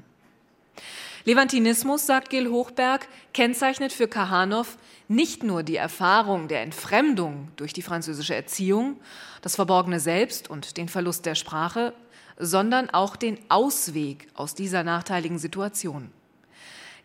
Levantinismus, 1.25 2.05
sagt 2.05 2.29
Gil 2.29 2.49
Hochberg, 2.49 3.05
kennzeichnet 3.33 3.91
für 3.91 4.07
Kahanow 4.07 4.77
nicht 5.09 5.43
nur 5.43 5.61
die 5.61 5.75
Erfahrung 5.75 6.47
der 6.47 6.61
Entfremdung 6.61 7.49
durch 7.57 7.73
die 7.73 7.81
französische 7.81 8.33
Erziehung, 8.33 8.95
das 9.41 9.55
verborgene 9.55 9.99
Selbst 9.99 10.49
und 10.49 10.77
den 10.77 10.87
Verlust 10.87 11.25
der 11.25 11.35
Sprache, 11.35 11.93
sondern 12.39 12.89
auch 12.89 13.17
den 13.17 13.37
Ausweg 13.49 14.29
aus 14.35 14.55
dieser 14.55 14.85
nachteiligen 14.85 15.37
Situation. 15.37 16.11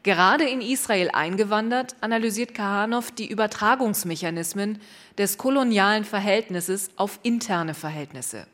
Gerade 0.03 0.49
in 0.49 0.61
Israel 0.61 1.11
eingewandert, 1.13 1.95
analysiert 2.01 2.55
Kahanow 2.55 3.13
die 3.13 3.29
Übertragungsmechanismen 3.29 4.81
des 5.17 5.39
kolonialen 5.39 6.05
Verhältnisses 6.05 6.91
auf 6.97 7.21
interne 7.23 7.75
Verhältnisse. 7.75 8.47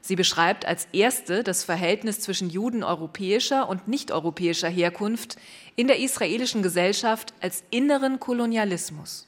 Sie 0.00 0.16
beschreibt 0.16 0.66
als 0.66 0.88
erste 0.92 1.44
das 1.44 1.64
Verhältnis 1.64 2.20
zwischen 2.20 2.50
Juden 2.50 2.82
europäischer 2.82 3.68
und 3.68 3.88
nicht-europäischer 3.88 4.68
Herkunft 4.68 5.36
in 5.76 5.86
der 5.86 5.98
israelischen 5.98 6.62
Gesellschaft 6.62 7.34
als 7.40 7.64
inneren 7.70 8.18
Kolonialismus. 8.18 9.26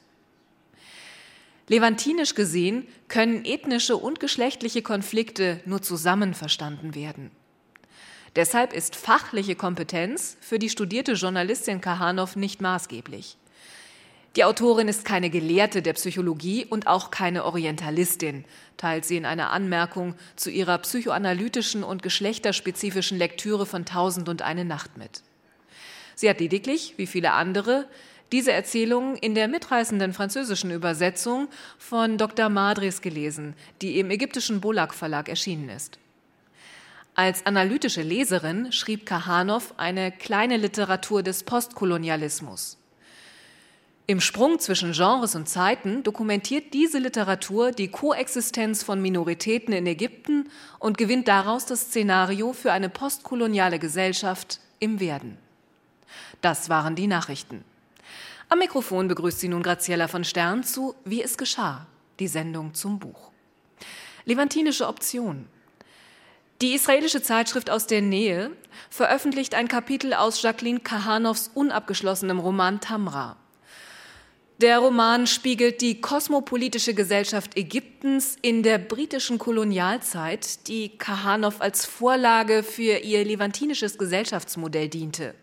Levantinisch 1.67 2.33
gesehen 2.33 2.87
können 3.07 3.45
ethnische 3.45 3.95
und 3.95 4.19
geschlechtliche 4.19 4.81
Konflikte 4.81 5.61
nur 5.65 5.81
zusammen 5.81 6.33
verstanden 6.33 6.95
werden. 6.95 7.31
Deshalb 8.35 8.73
ist 8.73 8.95
fachliche 8.95 9.55
Kompetenz 9.55 10.37
für 10.39 10.59
die 10.59 10.69
studierte 10.69 11.13
Journalistin 11.13 11.81
Kahanow 11.81 12.35
nicht 12.35 12.61
maßgeblich. 12.61 13.37
Die 14.35 14.43
Autorin 14.43 14.87
ist 14.87 15.05
keine 15.05 15.31
Gelehrte 15.31 15.81
der 15.81 15.93
Psychologie 15.93 16.65
und 16.65 16.85
auch 16.85 17.09
keine 17.09 17.45
Orientalistin, 17.45 18.45
teilt 18.77 19.03
sie 19.03 19.17
in 19.17 19.25
einer 19.25 19.49
Anmerkung 19.49 20.13
zu 20.35 20.51
ihrer 20.51 20.77
psychoanalytischen 20.77 21.83
und 21.83 22.03
geschlechterspezifischen 22.03 23.17
Lektüre 23.17 23.65
von 23.65 23.85
Tausend 23.85 24.29
und 24.29 24.43
eine 24.43 24.65
Nacht 24.65 24.97
mit. 24.97 25.23
Sie 26.13 26.29
hat 26.29 26.39
lediglich, 26.39 26.93
wie 26.97 27.07
viele 27.07 27.33
andere, 27.33 27.87
diese 28.31 28.51
Erzählung 28.51 29.15
in 29.15 29.33
der 29.33 29.47
mitreißenden 29.47 30.13
französischen 30.13 30.69
Übersetzung 30.69 31.47
von 31.79 32.19
Dr. 32.19 32.49
Madres 32.49 33.01
gelesen, 33.01 33.55
die 33.81 33.99
im 33.99 34.11
ägyptischen 34.11 34.61
Bolak 34.61 34.93
Verlag 34.93 35.27
erschienen 35.27 35.69
ist. 35.69 35.97
Als 37.19 37.45
analytische 37.45 38.01
Leserin 38.01 38.71
schrieb 38.71 39.05
Kahanow 39.05 39.73
eine 39.75 40.09
kleine 40.09 40.55
Literatur 40.55 41.21
des 41.21 41.43
Postkolonialismus. 41.43 42.77
Im 44.07 44.21
Sprung 44.21 44.57
zwischen 44.59 44.93
Genres 44.93 45.35
und 45.35 45.49
Zeiten 45.49 46.01
dokumentiert 46.03 46.73
diese 46.73 46.97
Literatur 46.97 47.73
die 47.73 47.89
Koexistenz 47.89 48.83
von 48.83 49.01
Minoritäten 49.01 49.73
in 49.73 49.85
Ägypten 49.85 50.49
und 50.79 50.97
gewinnt 50.97 51.27
daraus 51.27 51.65
das 51.65 51.87
Szenario 51.87 52.53
für 52.53 52.71
eine 52.71 52.87
postkoloniale 52.87 53.79
Gesellschaft 53.79 54.61
im 54.79 55.01
Werden. 55.01 55.37
Das 56.39 56.69
waren 56.69 56.95
die 56.95 57.07
Nachrichten. 57.07 57.65
Am 58.47 58.59
Mikrofon 58.59 59.09
begrüßt 59.09 59.41
sie 59.41 59.49
nun 59.49 59.61
Graziella 59.61 60.07
von 60.07 60.23
Stern 60.23 60.63
zu 60.63 60.95
Wie 61.03 61.21
es 61.21 61.37
geschah, 61.37 61.85
die 62.21 62.29
Sendung 62.29 62.75
zum 62.75 62.97
Buch. 62.97 63.31
Levantinische 64.23 64.87
Option. 64.87 65.49
Die 66.61 66.73
israelische 66.73 67.21
Zeitschrift 67.21 67.69
aus 67.69 67.87
der 67.87 68.01
Nähe 68.01 68.51
veröffentlicht 68.89 69.55
ein 69.55 69.69
Kapitel 69.69 70.13
aus 70.13 70.41
Jacqueline 70.41 70.81
Kahanows 70.81 71.51
unabgeschlossenem 71.53 72.37
Roman 72.37 72.81
Tamra. 72.81 73.37
Der 74.57 74.79
Roman 74.79 75.25
spiegelt 75.25 75.79
die 75.79 76.01
kosmopolitische 76.01 76.93
Gesellschaft 76.93 77.55
Ägyptens 77.55 78.35
in 78.41 78.61
der 78.61 78.77
britischen 78.77 79.37
Kolonialzeit, 79.37 80.67
die 80.67 80.89
Kahanow 80.97 81.61
als 81.61 81.85
Vorlage 81.85 82.61
für 82.63 82.97
ihr 82.97 83.23
levantinisches 83.23 83.97
Gesellschaftsmodell 83.97 84.89
diente. 84.89 85.35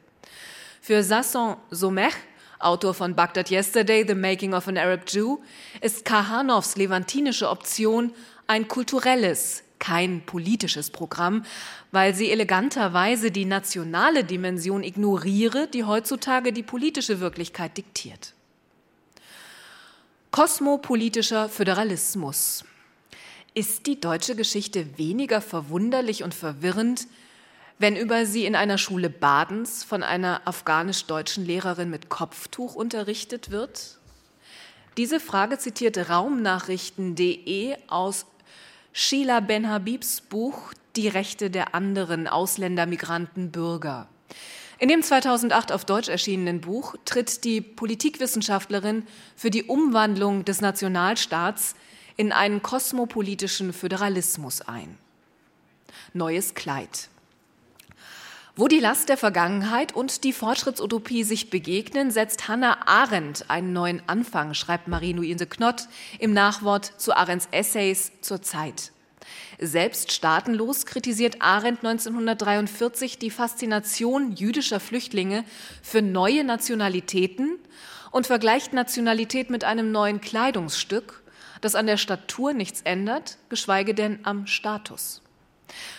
Für 0.82 1.02
Sasson 1.02 1.56
Somech, 1.70 2.12
Autor 2.58 2.92
von 2.92 3.16
Baghdad 3.16 3.50
Yesterday, 3.50 4.04
The 4.06 4.14
Making 4.14 4.52
of 4.52 4.68
an 4.68 4.76
Arab 4.76 5.08
Jew, 5.08 5.38
ist 5.80 6.04
Kahanows 6.04 6.76
levantinische 6.76 7.48
Option 7.48 8.12
ein 8.46 8.68
kulturelles, 8.68 9.62
kein 9.78 10.24
politisches 10.26 10.90
Programm, 10.90 11.44
weil 11.92 12.14
sie 12.14 12.30
eleganterweise 12.30 13.30
die 13.30 13.44
nationale 13.44 14.24
Dimension 14.24 14.82
ignoriere, 14.82 15.68
die 15.68 15.84
heutzutage 15.84 16.52
die 16.52 16.62
politische 16.62 17.20
Wirklichkeit 17.20 17.76
diktiert. 17.76 18.34
Kosmopolitischer 20.30 21.48
Föderalismus. 21.48 22.64
Ist 23.54 23.86
die 23.86 23.98
deutsche 23.98 24.36
Geschichte 24.36 24.98
weniger 24.98 25.40
verwunderlich 25.40 26.22
und 26.22 26.34
verwirrend, 26.34 27.06
wenn 27.78 27.96
über 27.96 28.26
sie 28.26 28.44
in 28.44 28.54
einer 28.54 28.76
Schule 28.76 29.08
Badens 29.08 29.82
von 29.82 30.02
einer 30.02 30.42
afghanisch-deutschen 30.46 31.46
Lehrerin 31.46 31.88
mit 31.88 32.10
Kopftuch 32.10 32.74
unterrichtet 32.74 33.50
wird? 33.50 33.98
Diese 34.96 35.20
Frage 35.20 35.58
zitiert 35.58 36.10
Raumnachrichten.de 36.10 37.76
aus 37.86 38.26
Sheila 38.98 39.40
Ben-Habibs 39.40 40.22
Buch 40.22 40.72
Die 40.96 41.06
Rechte 41.06 41.50
der 41.50 41.74
anderen 41.74 42.26
Ausländer, 42.26 42.86
Migranten, 42.86 43.50
Bürger. 43.50 44.08
In 44.78 44.88
dem 44.88 45.02
2008 45.02 45.70
auf 45.70 45.84
Deutsch 45.84 46.08
erschienenen 46.08 46.62
Buch 46.62 46.96
tritt 47.04 47.44
die 47.44 47.60
Politikwissenschaftlerin 47.60 49.04
für 49.36 49.50
die 49.50 49.64
Umwandlung 49.64 50.46
des 50.46 50.62
Nationalstaats 50.62 51.74
in 52.16 52.32
einen 52.32 52.62
kosmopolitischen 52.62 53.74
Föderalismus 53.74 54.62
ein. 54.62 54.96
Neues 56.14 56.54
Kleid. 56.54 57.10
Wo 58.58 58.68
die 58.68 58.80
Last 58.80 59.10
der 59.10 59.18
Vergangenheit 59.18 59.94
und 59.94 60.24
die 60.24 60.32
Fortschrittsutopie 60.32 61.24
sich 61.24 61.50
begegnen, 61.50 62.10
setzt 62.10 62.48
Hannah 62.48 62.78
Arendt 62.86 63.50
einen 63.50 63.74
neuen 63.74 64.00
Anfang, 64.06 64.54
schreibt 64.54 64.88
Marie-Louise 64.88 65.46
Knott 65.46 65.88
im 66.18 66.32
Nachwort 66.32 66.86
zu 66.96 67.14
Arendts 67.14 67.48
Essays 67.50 68.12
zur 68.22 68.40
Zeit. 68.40 68.92
Selbst 69.58 70.10
staatenlos 70.10 70.86
kritisiert 70.86 71.42
Arendt 71.42 71.84
1943 71.84 73.18
die 73.18 73.28
Faszination 73.28 74.32
jüdischer 74.32 74.80
Flüchtlinge 74.80 75.44
für 75.82 76.00
neue 76.00 76.42
Nationalitäten 76.42 77.58
und 78.10 78.26
vergleicht 78.26 78.72
Nationalität 78.72 79.50
mit 79.50 79.64
einem 79.64 79.92
neuen 79.92 80.22
Kleidungsstück, 80.22 81.22
das 81.60 81.74
an 81.74 81.86
der 81.86 81.98
Statur 81.98 82.54
nichts 82.54 82.80
ändert, 82.80 83.36
geschweige 83.50 83.92
denn 83.92 84.20
am 84.22 84.46
Status. 84.46 85.20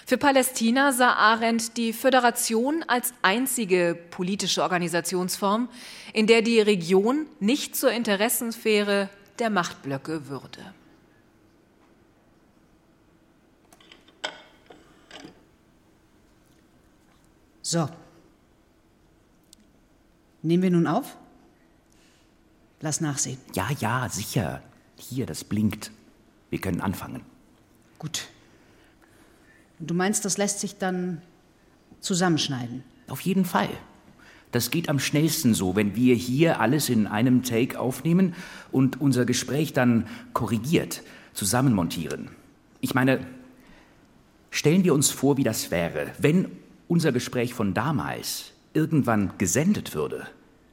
Für 0.05 0.17
Palästina 0.17 0.93
sah 0.93 1.13
Arendt 1.13 1.77
die 1.77 1.93
Föderation 1.93 2.83
als 2.87 3.13
einzige 3.21 3.97
politische 4.09 4.63
Organisationsform, 4.63 5.69
in 6.13 6.27
der 6.27 6.41
die 6.41 6.61
Region 6.61 7.25
nicht 7.39 7.75
zur 7.75 7.91
Interessensphäre 7.91 9.09
der 9.39 9.49
Machtblöcke 9.49 10.29
würde. 10.29 10.73
So. 17.61 17.89
Nehmen 20.41 20.63
wir 20.63 20.71
nun 20.71 20.87
auf? 20.87 21.17
Lass 22.79 23.01
nachsehen. 23.01 23.39
Ja, 23.53 23.69
ja, 23.79 24.07
sicher. 24.07 24.61
Hier, 24.95 25.25
das 25.25 25.43
blinkt. 25.43 25.91
Wir 26.49 26.61
können 26.61 26.79
anfangen. 26.79 27.25
Gut. 27.99 28.29
Du 29.79 29.93
meinst, 29.93 30.25
das 30.25 30.37
lässt 30.37 30.59
sich 30.59 30.77
dann 30.77 31.21
zusammenschneiden? 31.99 32.83
Auf 33.07 33.21
jeden 33.21 33.45
Fall. 33.45 33.69
Das 34.51 34.71
geht 34.71 34.89
am 34.89 34.99
schnellsten 34.99 35.53
so, 35.53 35.75
wenn 35.75 35.95
wir 35.95 36.15
hier 36.15 36.59
alles 36.59 36.89
in 36.89 37.05
einem 37.05 37.43
Take 37.43 37.79
aufnehmen 37.79 38.33
und 38.71 38.99
unser 38.99 39.25
Gespräch 39.25 39.73
dann 39.73 40.07
korrigiert 40.33 41.03
zusammenmontieren. 41.33 42.29
Ich 42.81 42.95
meine, 42.95 43.19
stellen 44.49 44.83
wir 44.83 44.93
uns 44.93 45.11
vor, 45.11 45.37
wie 45.37 45.43
das 45.43 45.69
wäre, 45.69 46.07
wenn 46.17 46.47
unser 46.87 47.11
Gespräch 47.11 47.53
von 47.53 47.73
damals 47.73 48.51
irgendwann 48.73 49.33
gesendet 49.37 49.93
würde, 49.93 50.27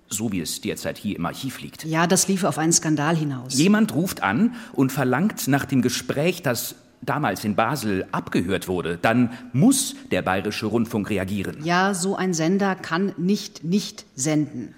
so 0.09 0.33
wie 0.33 0.41
es 0.41 0.61
derzeit 0.61 0.97
hier 0.97 1.17
im 1.17 1.27
Archiv 1.27 1.61
liegt. 1.61 1.85
Ja, 1.85 2.07
das 2.07 2.29
lief 2.29 2.45
auf 2.45 2.59
einen 2.59 2.73
Skandal 2.73 3.17
hinaus. 3.17 3.59
Jemand 3.59 3.95
ruft 3.95 4.23
an 4.23 4.55
und 4.73 4.93
verlangt 4.93 5.49
nach 5.49 5.65
dem 5.65 5.83
Gespräch, 5.83 6.43
das 6.43 6.77
damals 7.07 7.45
in 7.45 7.55
Basel 7.55 8.07
abgehört 8.13 8.69
wurde, 8.69 8.99
dann 9.01 9.31
muss 9.53 9.95
der 10.11 10.23
Bayerische 10.23 10.67
Rundfunk 10.67 11.11
reagieren. 11.11 11.59
Ja, 11.65 11.95
so 11.95 12.17
ein 12.17 12.35
Sender 12.35 12.75
kann 12.75 13.13
nicht 13.17 13.65
nicht 13.65 14.05
senden. 14.15 14.75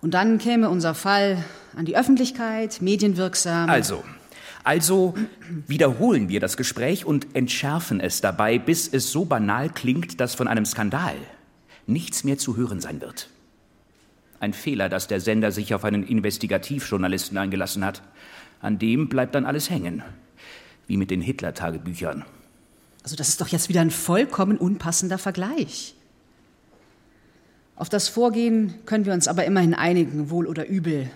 Und 0.00 0.12
dann 0.12 0.38
käme 0.38 0.68
unser 0.68 0.94
Fall 0.94 1.42
an 1.76 1.86
die 1.86 1.96
Öffentlichkeit, 1.96 2.82
medienwirksam. 2.82 3.70
Also, 3.70 4.04
also 4.62 5.14
wiederholen 5.66 6.28
wir 6.28 6.40
das 6.40 6.56
Gespräch 6.56 7.06
und 7.06 7.34
entschärfen 7.34 8.00
es 8.00 8.20
dabei, 8.20 8.58
bis 8.58 8.86
es 8.86 9.12
so 9.12 9.24
banal 9.24 9.70
klingt, 9.70 10.20
dass 10.20 10.34
von 10.34 10.46
einem 10.46 10.66
Skandal 10.66 11.16
nichts 11.86 12.24
mehr 12.24 12.38
zu 12.38 12.56
hören 12.56 12.80
sein 12.80 13.00
wird. 13.00 13.28
Ein 14.40 14.52
Fehler, 14.52 14.88
dass 14.88 15.06
der 15.06 15.20
Sender 15.20 15.52
sich 15.52 15.74
auf 15.74 15.84
einen 15.84 16.02
Investigativjournalisten 16.02 17.38
eingelassen 17.38 17.84
hat. 17.84 18.02
An 18.60 18.78
dem 18.78 19.08
bleibt 19.08 19.34
dann 19.34 19.46
alles 19.46 19.70
hängen. 19.70 20.02
Wie 20.86 20.96
mit 20.96 21.10
den 21.10 21.20
Hitler-Tagebüchern. 21.20 22.24
Also 23.02 23.16
das 23.16 23.28
ist 23.28 23.40
doch 23.40 23.48
jetzt 23.48 23.68
wieder 23.68 23.80
ein 23.80 23.90
vollkommen 23.90 24.56
unpassender 24.56 25.18
Vergleich. 25.18 25.94
Auf 27.76 27.88
das 27.88 28.08
Vorgehen 28.08 28.74
können 28.86 29.04
wir 29.04 29.12
uns 29.12 29.28
aber 29.28 29.44
immerhin 29.44 29.74
einigen, 29.74 30.30
wohl 30.30 30.46
oder 30.46 30.66
übel. 30.68 31.10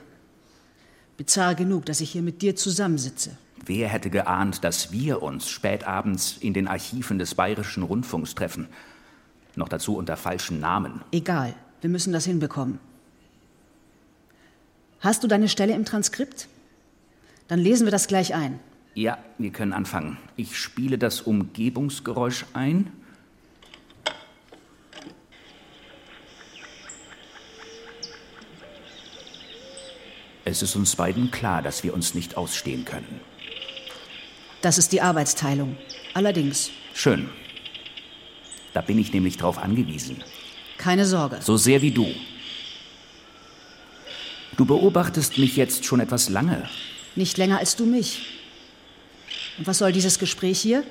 Bizarr 1.16 1.54
genug, 1.54 1.86
dass 1.86 2.00
ich 2.00 2.10
hier 2.10 2.22
mit 2.22 2.42
dir 2.42 2.56
zusammensitze. 2.56 3.36
Wer 3.64 3.88
hätte 3.88 4.10
geahnt, 4.10 4.64
dass 4.64 4.92
wir 4.92 5.22
uns 5.22 5.48
spätabends 5.48 6.36
in 6.40 6.54
den 6.54 6.68
Archiven 6.68 7.18
des 7.18 7.34
Bayerischen 7.34 7.82
Rundfunks 7.82 8.34
treffen? 8.34 8.68
Noch 9.56 9.68
dazu 9.68 9.96
unter 9.96 10.16
falschen 10.16 10.60
Namen. 10.60 11.02
Egal, 11.12 11.54
wir 11.80 11.90
müssen 11.90 12.12
das 12.12 12.24
hinbekommen. 12.24 12.78
Hast 15.00 15.22
du 15.22 15.28
deine 15.28 15.48
Stelle 15.48 15.74
im 15.74 15.84
Transkript? 15.84 16.48
Dann 17.46 17.58
lesen 17.58 17.86
wir 17.86 17.90
das 17.90 18.08
gleich 18.08 18.34
ein. 18.34 18.58
Ja, 18.98 19.16
wir 19.38 19.50
können 19.50 19.72
anfangen. 19.72 20.18
Ich 20.34 20.58
spiele 20.58 20.98
das 20.98 21.20
Umgebungsgeräusch 21.20 22.46
ein. 22.52 22.90
Es 30.44 30.62
ist 30.62 30.74
uns 30.74 30.96
beiden 30.96 31.30
klar, 31.30 31.62
dass 31.62 31.84
wir 31.84 31.94
uns 31.94 32.14
nicht 32.14 32.36
ausstehen 32.36 32.84
können. 32.84 33.20
Das 34.62 34.78
ist 34.78 34.90
die 34.90 35.00
Arbeitsteilung. 35.00 35.76
Allerdings. 36.14 36.72
Schön. 36.92 37.28
Da 38.74 38.80
bin 38.80 38.98
ich 38.98 39.12
nämlich 39.12 39.36
drauf 39.36 39.58
angewiesen. 39.58 40.24
Keine 40.76 41.06
Sorge. 41.06 41.38
So 41.40 41.56
sehr 41.56 41.82
wie 41.82 41.92
du. 41.92 42.08
Du 44.56 44.64
beobachtest 44.64 45.38
mich 45.38 45.54
jetzt 45.54 45.84
schon 45.84 46.00
etwas 46.00 46.30
lange. 46.30 46.68
Nicht 47.14 47.38
länger 47.38 47.58
als 47.58 47.76
du 47.76 47.86
mich. 47.86 48.37
Und 49.58 49.66
was 49.66 49.78
soll 49.78 49.92
dieses 49.92 50.18
Gespräch 50.18 50.60
hier? 50.60 50.84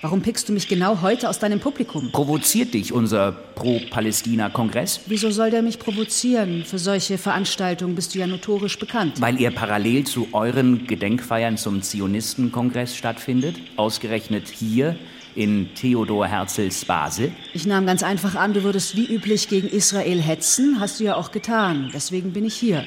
Warum 0.00 0.22
pickst 0.22 0.48
du 0.48 0.52
mich 0.52 0.68
genau 0.68 1.02
heute 1.02 1.28
aus 1.28 1.40
deinem 1.40 1.58
Publikum? 1.58 2.12
Provoziert 2.12 2.72
dich 2.72 2.92
unser 2.92 3.32
Pro-Palästina-Kongress? 3.32 5.00
Wieso 5.06 5.32
soll 5.32 5.50
der 5.50 5.62
mich 5.62 5.80
provozieren? 5.80 6.64
Für 6.64 6.78
solche 6.78 7.18
Veranstaltungen 7.18 7.96
bist 7.96 8.14
du 8.14 8.20
ja 8.20 8.28
notorisch 8.28 8.78
bekannt. 8.78 9.20
Weil 9.20 9.40
ihr 9.40 9.50
parallel 9.50 10.04
zu 10.04 10.28
euren 10.32 10.86
Gedenkfeiern 10.86 11.56
zum 11.56 11.82
Zionistenkongress 11.82 12.94
stattfindet? 12.94 13.56
Ausgerechnet 13.74 14.46
hier 14.48 14.94
in 15.34 15.74
Theodor 15.74 16.28
Herzls 16.28 16.84
Basel? 16.84 17.32
Ich 17.52 17.66
nahm 17.66 17.84
ganz 17.84 18.04
einfach 18.04 18.36
an, 18.36 18.52
du 18.52 18.62
würdest 18.62 18.96
wie 18.96 19.06
üblich 19.06 19.48
gegen 19.48 19.66
Israel 19.66 20.20
hetzen. 20.20 20.76
Hast 20.78 21.00
du 21.00 21.04
ja 21.04 21.16
auch 21.16 21.32
getan. 21.32 21.90
Deswegen 21.92 22.32
bin 22.32 22.44
ich 22.44 22.54
hier. 22.54 22.84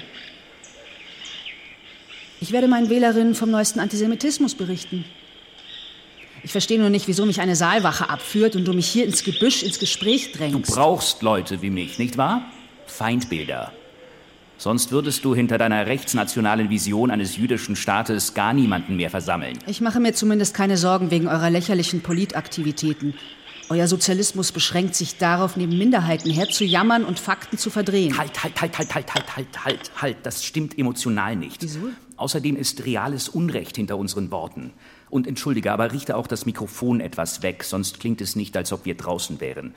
Ich 2.42 2.52
werde 2.52 2.68
meinen 2.68 2.90
Wählerinnen 2.90 3.36
vom 3.36 3.52
neuesten 3.52 3.80
Antisemitismus 3.80 4.56
berichten. 4.56 5.06
Ich 6.44 6.52
verstehe 6.52 6.80
nur 6.80 6.90
nicht, 6.90 7.08
wieso 7.08 7.28
mich 7.28 7.40
eine 7.40 7.56
Saalwache 7.56 8.10
abführt 8.10 8.56
und 8.56 8.66
du 8.66 8.74
mich 8.74 8.88
hier 8.88 9.06
ins 9.06 9.24
Gebüsch, 9.24 9.62
ins 9.62 9.78
Gespräch 9.78 10.32
Du 10.32 10.40
drängst. 10.40 10.74
brauchst 10.74 11.22
Leute 11.22 11.62
wie 11.62 11.70
mich, 11.70 12.00
nicht 12.00 12.18
wahr? 12.18 12.42
Feindbilder. 12.88 13.72
Sonst 14.58 14.92
würdest 14.92 15.24
du 15.24 15.36
hinter 15.36 15.60
deiner 15.60 15.86
rechtsnationalen 15.86 16.72
Vision 16.72 17.12
eines 17.12 17.38
jüdischen 17.38 17.76
Staates 17.76 18.34
gar 18.34 18.54
niemanden 18.54 18.96
mehr 18.96 19.12
versammeln. 19.12 19.58
Ich 19.68 19.80
mache 19.80 20.00
mir 20.00 20.14
zumindest 20.14 20.56
keine 20.56 20.78
Sorgen 20.78 21.12
wegen 21.12 21.28
eurer 21.28 21.52
lächerlichen 21.52 22.02
Politaktivitäten. 22.02 23.14
Euer 23.70 23.88
Sozialismus 23.88 24.52
beschränkt 24.52 24.96
sich 24.96 25.18
darauf, 25.18 25.58
neben 25.58 25.78
Minderheiten 25.78 26.30
herzujammern 26.32 27.06
und 27.06 27.20
Fakten 27.20 27.58
zu 27.60 27.70
verdrehen. 27.70 28.18
Halt, 28.18 28.44
halt, 28.44 28.60
halt, 28.60 28.78
halt, 28.78 28.94
halt, 28.96 29.14
halt, 29.14 29.36
halt, 29.36 29.66
halt, 29.66 29.92
halt. 30.02 30.18
Das 30.24 30.44
stimmt 30.44 30.78
emotional 30.78 31.36
nicht. 31.36 31.62
Wieso? 31.62 31.80
Außerdem 32.22 32.56
ist 32.56 32.86
reales 32.86 33.30
Unrecht 33.30 33.78
hinter 33.78 33.98
unseren 33.98 34.30
Worten. 34.30 34.74
Und 35.10 35.26
entschuldige, 35.26 35.72
aber 35.72 35.92
richte 35.92 36.16
auch 36.16 36.28
das 36.28 36.46
Mikrofon 36.46 37.02
etwas 37.02 37.42
weg, 37.42 37.64
sonst 37.64 38.00
klingt 38.00 38.22
es 38.22 38.36
nicht, 38.36 38.56
als 38.56 38.72
ob 38.72 38.86
wir 38.86 38.96
draußen 38.96 39.42
wären. 39.42 39.74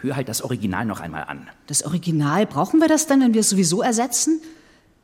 Hör 0.00 0.16
halt 0.16 0.28
das 0.28 0.42
Original 0.42 0.84
noch 0.84 0.98
einmal 0.98 1.24
an. 1.24 1.48
Das 1.68 1.84
Original, 1.84 2.44
brauchen 2.44 2.80
wir 2.80 2.88
das 2.88 3.06
denn, 3.06 3.20
wenn 3.20 3.34
wir 3.34 3.42
es 3.42 3.50
sowieso 3.50 3.82
ersetzen? 3.82 4.40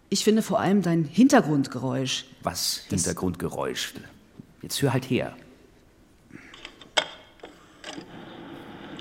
Ich 0.09 0.25
finde 0.25 0.43
vor 0.43 0.59
allem 0.59 0.83
dein 0.83 1.05
Hintergrundgeräusch. 1.05 2.25
Was 2.43 2.83
Hintergrundgeräusch? 2.89 3.95
Jetzt 4.61 4.83
hör 4.83 4.93
halt 4.93 5.09
her. 5.09 5.37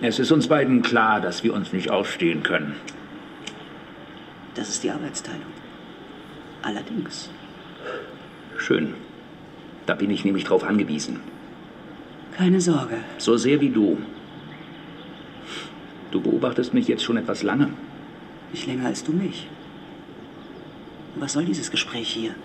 Es 0.02 0.20
ist 0.20 0.32
uns 0.32 0.48
beiden 0.48 0.84
klar, 0.84 1.20
dass 1.20 1.44
wir 1.44 1.56
uns 1.56 1.74
nicht 1.74 1.90
ausstehen 1.90 2.44
können. 2.44 2.76
Das 4.54 4.70
ist 4.70 4.84
die 4.84 4.92
Arbeitsteilung. 4.92 5.61
Allerdings. 6.62 7.30
Schön. 8.58 8.94
Da 9.86 9.96
bin 9.96 10.12
ich 10.12 10.24
nämlich 10.26 10.44
drauf 10.44 10.64
angewiesen. 10.64 11.20
Keine 12.38 12.62
Sorge. 12.62 12.98
So 13.18 13.38
sehr 13.38 13.60
wie 13.62 13.70
du. 13.70 13.98
Du 16.12 16.22
beobachtest 16.22 16.74
mich 16.74 16.88
jetzt 16.88 17.04
schon 17.04 17.18
etwas 17.18 17.44
lange. 17.44 17.70
Nicht 18.52 18.68
länger 18.68 18.86
als 18.86 19.04
du 19.04 19.12
mich. 19.12 19.48
Was 21.16 21.34
soll 21.34 21.46
dieses 21.46 21.72
Gespräch 21.72 22.10
hier? 22.10 22.36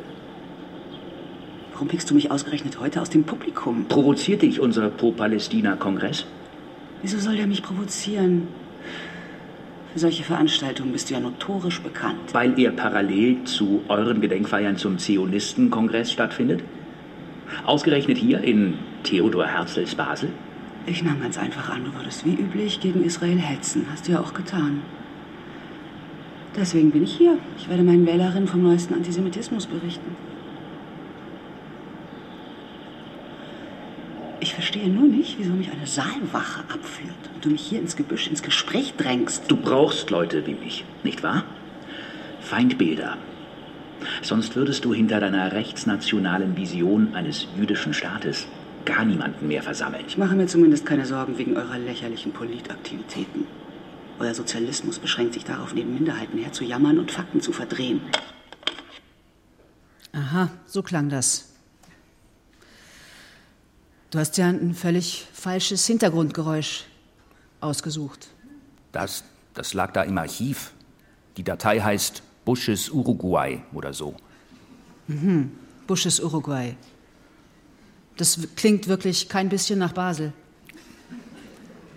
Warum 1.72 1.88
pickst 1.88 2.10
du 2.10 2.14
mich 2.14 2.30
ausgerechnet 2.30 2.80
heute 2.80 3.02
aus 3.02 3.10
dem 3.10 3.24
Publikum? 3.24 3.84
Provoziert 3.86 4.42
dich 4.42 4.60
unser 4.60 4.88
Pro-Palästina-Kongress? 4.88 6.24
Wieso 7.02 7.18
soll 7.18 7.36
der 7.36 7.46
mich 7.46 7.62
provozieren? 7.62 8.48
Für 9.96 10.00
solche 10.00 10.24
Veranstaltungen 10.24 10.92
bist 10.92 11.08
du 11.08 11.14
ja 11.14 11.20
notorisch 11.20 11.80
bekannt. 11.80 12.34
Weil 12.34 12.58
er 12.60 12.70
parallel 12.70 13.44
zu 13.44 13.80
euren 13.88 14.20
Gedenkfeiern 14.20 14.76
zum 14.76 14.98
Zionisten-Kongress 14.98 16.12
stattfindet? 16.12 16.62
Ausgerechnet 17.64 18.18
hier 18.18 18.42
in 18.42 18.74
Theodor 19.04 19.46
Herzls 19.46 19.94
Basel? 19.94 20.28
Ich 20.84 21.02
nahm 21.02 21.22
ganz 21.22 21.38
einfach 21.38 21.70
an, 21.70 21.86
du 21.86 21.94
würdest 21.94 22.26
wie 22.26 22.34
üblich 22.34 22.78
gegen 22.80 23.02
Israel 23.04 23.38
hetzen. 23.38 23.86
Hast 23.90 24.06
du 24.06 24.12
ja 24.12 24.20
auch 24.20 24.34
getan. 24.34 24.82
Deswegen 26.54 26.90
bin 26.90 27.02
ich 27.02 27.16
hier. 27.16 27.38
Ich 27.56 27.70
werde 27.70 27.82
meinen 27.82 28.04
Wählerinnen 28.04 28.48
vom 28.48 28.64
neuesten 28.64 28.92
Antisemitismus 28.92 29.64
berichten. 29.64 30.14
Ich 34.46 34.54
verstehe 34.54 34.88
nur 34.88 35.08
nicht, 35.08 35.40
wieso 35.40 35.52
mich 35.52 35.72
eine 35.72 35.88
Saalwache 35.88 36.60
abführt 36.72 37.16
und 37.34 37.44
du 37.44 37.50
mich 37.50 37.62
hier 37.62 37.80
ins 37.80 37.96
Gebüsch, 37.96 38.28
ins 38.28 38.44
Gespräch 38.44 38.94
drängst. 38.96 39.42
Du 39.48 39.56
brauchst 39.56 40.08
Leute 40.10 40.46
wie 40.46 40.54
mich, 40.54 40.84
nicht 41.02 41.24
wahr? 41.24 41.42
Feindbilder. 42.42 43.16
Sonst 44.22 44.54
würdest 44.54 44.84
du 44.84 44.94
hinter 44.94 45.18
deiner 45.18 45.50
rechtsnationalen 45.50 46.56
Vision 46.56 47.12
eines 47.16 47.48
jüdischen 47.58 47.92
Staates 47.92 48.46
gar 48.84 49.04
niemanden 49.04 49.48
mehr 49.48 49.64
versammeln. 49.64 50.04
Ich 50.06 50.16
mache 50.16 50.36
mir 50.36 50.46
zumindest 50.46 50.86
keine 50.86 51.06
Sorgen 51.06 51.38
wegen 51.38 51.56
eurer 51.56 51.78
lächerlichen 51.80 52.30
Politaktivitäten. 52.30 53.48
Euer 54.20 54.32
Sozialismus 54.32 55.00
beschränkt 55.00 55.34
sich 55.34 55.44
darauf, 55.44 55.74
neben 55.74 55.92
Minderheiten 55.92 56.38
herzujammern 56.38 57.00
und 57.00 57.10
Fakten 57.10 57.40
zu 57.40 57.50
verdrehen. 57.50 58.00
Aha, 60.12 60.50
so 60.66 60.84
klang 60.84 61.08
das. 61.08 61.55
Du 64.10 64.18
hast 64.18 64.36
ja 64.38 64.48
ein 64.48 64.74
völlig 64.74 65.26
falsches 65.32 65.86
Hintergrundgeräusch 65.86 66.84
ausgesucht. 67.60 68.28
Das, 68.92 69.24
das 69.54 69.74
lag 69.74 69.92
da 69.92 70.02
im 70.02 70.16
Archiv. 70.16 70.72
Die 71.36 71.42
Datei 71.42 71.80
heißt 71.80 72.22
Bushes 72.44 72.88
Uruguay 72.88 73.62
oder 73.72 73.92
so. 73.92 74.14
Mhm. 75.08 75.50
Bushes 75.86 76.20
Uruguay. 76.20 76.76
Das 78.16 78.38
klingt 78.54 78.88
wirklich 78.88 79.28
kein 79.28 79.48
bisschen 79.48 79.78
nach 79.78 79.92
Basel. 79.92 80.32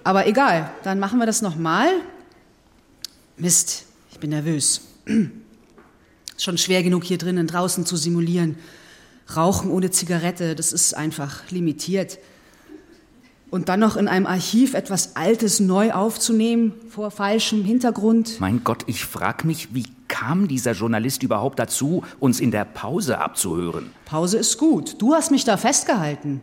Aber 0.03 0.27
egal, 0.27 0.72
dann 0.84 0.99
machen 0.99 1.19
wir 1.19 1.26
das 1.26 1.41
nochmal. 1.41 1.88
Mist, 3.38 3.86
ich 4.11 4.19
bin 4.19 4.31
nervös. 4.31 4.81
Ist 5.06 5.30
schon 6.44 6.57
schwer 6.57 6.84
genug 6.84 7.03
hier 7.03 7.18
drinnen 7.18 7.48
draußen 7.48 7.86
zu 7.86 7.95
simulieren. 7.95 8.57
Rauchen 9.35 9.72
ohne 9.72 9.91
Zigarette, 9.91 10.56
das 10.56 10.73
ist 10.73 10.93
einfach 10.93 11.49
limitiert. 11.51 12.19
Und 13.51 13.68
dann 13.68 13.80
noch 13.80 13.97
in 13.97 14.07
einem 14.07 14.27
Archiv 14.27 14.76
etwas 14.76 15.15
Altes 15.15 15.60
neu 15.60 15.91
aufzunehmen, 15.91 16.73
vor 16.89 17.10
falschem 17.10 17.64
Hintergrund. 17.64 18.39
Mein 18.39 18.64
Gott, 18.64 18.84
ich 18.85 19.06
frag 19.06 19.43
mich, 19.43 19.73
wie 19.73 19.85
kam 20.07 20.47
dieser 20.47 20.73
Journalist 20.73 21.23
überhaupt 21.23 21.57
dazu, 21.57 22.03
uns 22.19 22.39
in 22.39 22.51
der 22.51 22.65
Pause 22.65 23.19
abzuhören? 23.19 23.89
Pause 24.06 24.38
ist 24.38 24.57
gut. 24.57 25.01
Du 25.01 25.14
hast 25.14 25.31
mich 25.31 25.45
da 25.45 25.57
festgehalten. 25.57 26.41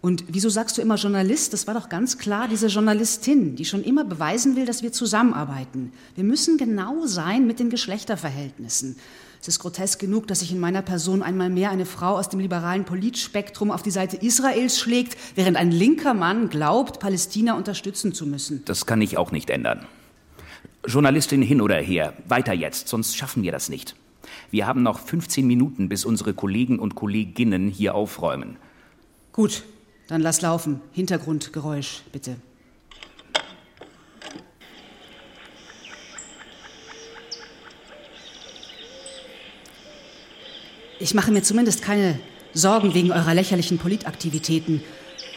Und 0.00 0.24
wieso 0.26 0.48
sagst 0.48 0.76
du 0.78 0.82
immer 0.82 0.96
Journalist? 0.96 1.52
Das 1.52 1.68
war 1.68 1.74
doch 1.74 1.88
ganz 1.88 2.18
klar 2.18 2.48
diese 2.48 2.66
Journalistin, 2.66 3.54
die 3.54 3.64
schon 3.64 3.84
immer 3.84 4.04
beweisen 4.04 4.56
will, 4.56 4.66
dass 4.66 4.82
wir 4.82 4.90
zusammenarbeiten. 4.90 5.92
Wir 6.16 6.24
müssen 6.24 6.58
genau 6.58 7.06
sein 7.06 7.46
mit 7.46 7.60
den 7.60 7.70
Geschlechterverhältnissen. 7.70 8.96
Es 9.42 9.48
ist 9.48 9.58
grotesk 9.58 9.98
genug, 9.98 10.28
dass 10.28 10.38
sich 10.38 10.52
in 10.52 10.60
meiner 10.60 10.82
Person 10.82 11.20
einmal 11.20 11.50
mehr 11.50 11.72
eine 11.72 11.84
Frau 11.84 12.16
aus 12.16 12.28
dem 12.28 12.38
liberalen 12.38 12.84
Politspektrum 12.84 13.72
auf 13.72 13.82
die 13.82 13.90
Seite 13.90 14.16
Israels 14.16 14.78
schlägt, 14.78 15.16
während 15.34 15.56
ein 15.56 15.72
linker 15.72 16.14
Mann 16.14 16.48
glaubt, 16.48 17.00
Palästina 17.00 17.54
unterstützen 17.54 18.14
zu 18.14 18.24
müssen. 18.24 18.64
Das 18.66 18.86
kann 18.86 19.02
ich 19.02 19.18
auch 19.18 19.32
nicht 19.32 19.50
ändern. 19.50 19.84
Journalistin 20.86 21.42
hin 21.42 21.60
oder 21.60 21.74
her, 21.74 22.12
weiter 22.28 22.52
jetzt, 22.52 22.86
sonst 22.86 23.16
schaffen 23.16 23.42
wir 23.42 23.50
das 23.50 23.68
nicht. 23.68 23.96
Wir 24.52 24.68
haben 24.68 24.84
noch 24.84 25.00
15 25.00 25.44
Minuten, 25.44 25.88
bis 25.88 26.04
unsere 26.04 26.34
Kollegen 26.34 26.78
und 26.78 26.94
Kolleginnen 26.94 27.68
hier 27.68 27.96
aufräumen. 27.96 28.58
Gut, 29.32 29.64
dann 30.06 30.20
lass 30.20 30.40
laufen. 30.40 30.80
Hintergrundgeräusch, 30.92 32.04
bitte. 32.12 32.36
Ich 41.02 41.14
mache 41.14 41.32
mir 41.32 41.42
zumindest 41.42 41.82
keine 41.82 42.20
Sorgen 42.54 42.94
wegen 42.94 43.10
eurer 43.10 43.34
lächerlichen 43.34 43.76
Politaktivitäten. 43.76 44.84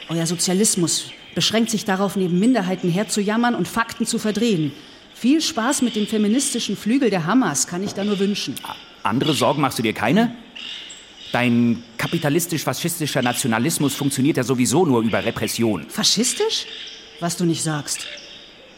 Euer 0.10 0.28
Sozialismus 0.28 1.10
beschränkt 1.34 1.72
sich 1.72 1.86
darauf, 1.86 2.16
neben 2.16 2.40
Minderheiten 2.40 2.88
herzujammern 2.88 3.56
und 3.56 3.68
Fakten 3.68 4.06
zu 4.06 4.20
verdrehen. 4.20 4.72
Viel 5.16 5.42
Spaß 5.42 5.82
mit 5.82 5.96
dem 5.96 6.06
feministischen 6.06 6.78
Flügel 6.78 7.10
der 7.10 7.26
Hamas 7.26 7.66
kann 7.66 7.82
ich 7.82 7.94
da 7.94 8.04
nur 8.04 8.20
wünschen. 8.20 8.54
Andere 9.02 9.34
Sorgen 9.34 9.60
machst 9.62 9.80
du 9.80 9.82
dir 9.82 9.94
keine? 9.94 10.36
Dein 11.32 11.84
kapitalistisch-faschistischer 11.98 13.24
Nationalismus 13.24 13.96
funktioniert 13.96 14.38
ja 14.38 14.44
sowieso 14.44 14.86
nur 14.86 15.02
über 15.02 15.26
Repression. 15.26 15.90
Faschistisch? 15.90 16.68
Was 17.20 17.38
du 17.38 17.46
nicht 17.46 17.64
sagst. 17.64 18.06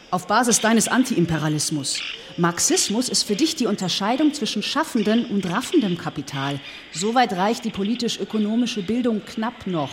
Auf 0.09 0.25
Basis 0.25 0.61
deines 0.61 0.87
Antiimperialismus. 0.87 1.99
Marxismus 2.37 3.09
ist 3.09 3.23
für 3.23 3.35
dich 3.35 3.57
die 3.57 3.65
Unterscheidung 3.65 4.33
zwischen 4.33 4.63
schaffendem 4.63 5.25
und 5.25 5.45
raffendem 5.49 5.97
Kapital. 5.97 6.61
Soweit 6.93 7.33
reicht 7.33 7.65
die 7.65 7.71
politisch-ökonomische 7.71 8.83
Bildung 8.83 9.25
knapp 9.25 9.67
noch. 9.67 9.89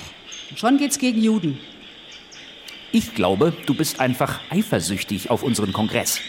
Und 0.51 0.59
schon 0.61 0.79
geht's 0.79 1.01
gegen 1.01 1.21
Juden. 1.21 1.59
Ich 2.93 3.17
glaube, 3.17 3.53
du 3.67 3.75
bist 3.75 3.99
einfach 3.99 4.39
eifersüchtig 4.51 5.31
auf 5.31 5.43
unseren 5.43 5.73
Kongress. 5.73 6.21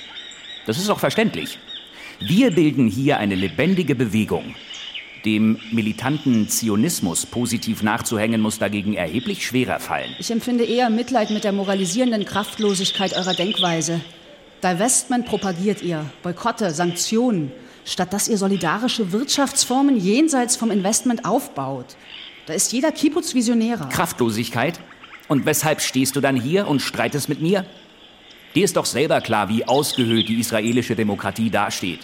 Das 0.66 0.80
ist 0.80 0.90
auch 0.90 1.00
verständlich. 1.00 1.60
Wir 2.20 2.50
bilden 2.50 2.88
hier 2.88 3.20
eine 3.20 3.36
lebendige 3.36 3.94
Bewegung. 3.94 4.56
Dem 5.26 5.60
militanten 5.72 6.48
Zionismus 6.48 7.26
positiv 7.26 7.82
nachzuhängen 7.82 8.42
muss 8.42 8.60
dagegen 8.60 8.94
erheblich 8.94 9.46
schwerer 9.46 9.80
fallen. 9.80 10.16
Ich 10.20 10.30
empfinde 10.30 10.64
eher 10.64 10.92
Mitleid 10.92 11.32
mit 11.32 11.44
der 11.44 11.52
moralisierenden 11.52 12.26
Kraftlosigkeit 12.26 13.14
eurer 13.14 13.34
Denkweise. 13.34 14.02
Divestment 14.64 15.26
propagiert 15.26 15.82
ihr, 15.82 16.06
Boykotte, 16.22 16.70
Sanktionen, 16.72 17.52
statt 17.86 18.14
dass 18.14 18.28
ihr 18.28 18.38
solidarische 18.38 19.12
Wirtschaftsformen 19.12 19.98
jenseits 19.98 20.56
vom 20.56 20.70
Investment 20.70 21.26
aufbaut. 21.26 21.96
Da 22.46 22.54
ist 22.54 22.72
jeder 22.72 22.92
Kibbutz 22.92 23.34
Visionärer. 23.34 23.90
Kraftlosigkeit? 23.90 24.80
Und 25.28 25.48
weshalb 25.48 25.82
stehst 25.82 26.16
du 26.16 26.22
dann 26.22 26.36
hier 26.36 26.68
und 26.68 26.82
streitest 26.82 27.30
mit 27.30 27.42
mir? 27.42 27.66
Dir 28.54 28.64
ist 28.64 28.78
doch 28.78 28.86
selber 28.86 29.22
klar, 29.22 29.50
wie 29.50 29.68
ausgehöhlt 29.68 30.30
die 30.30 30.40
israelische 30.40 30.96
Demokratie 30.96 31.50
dasteht. 31.50 32.02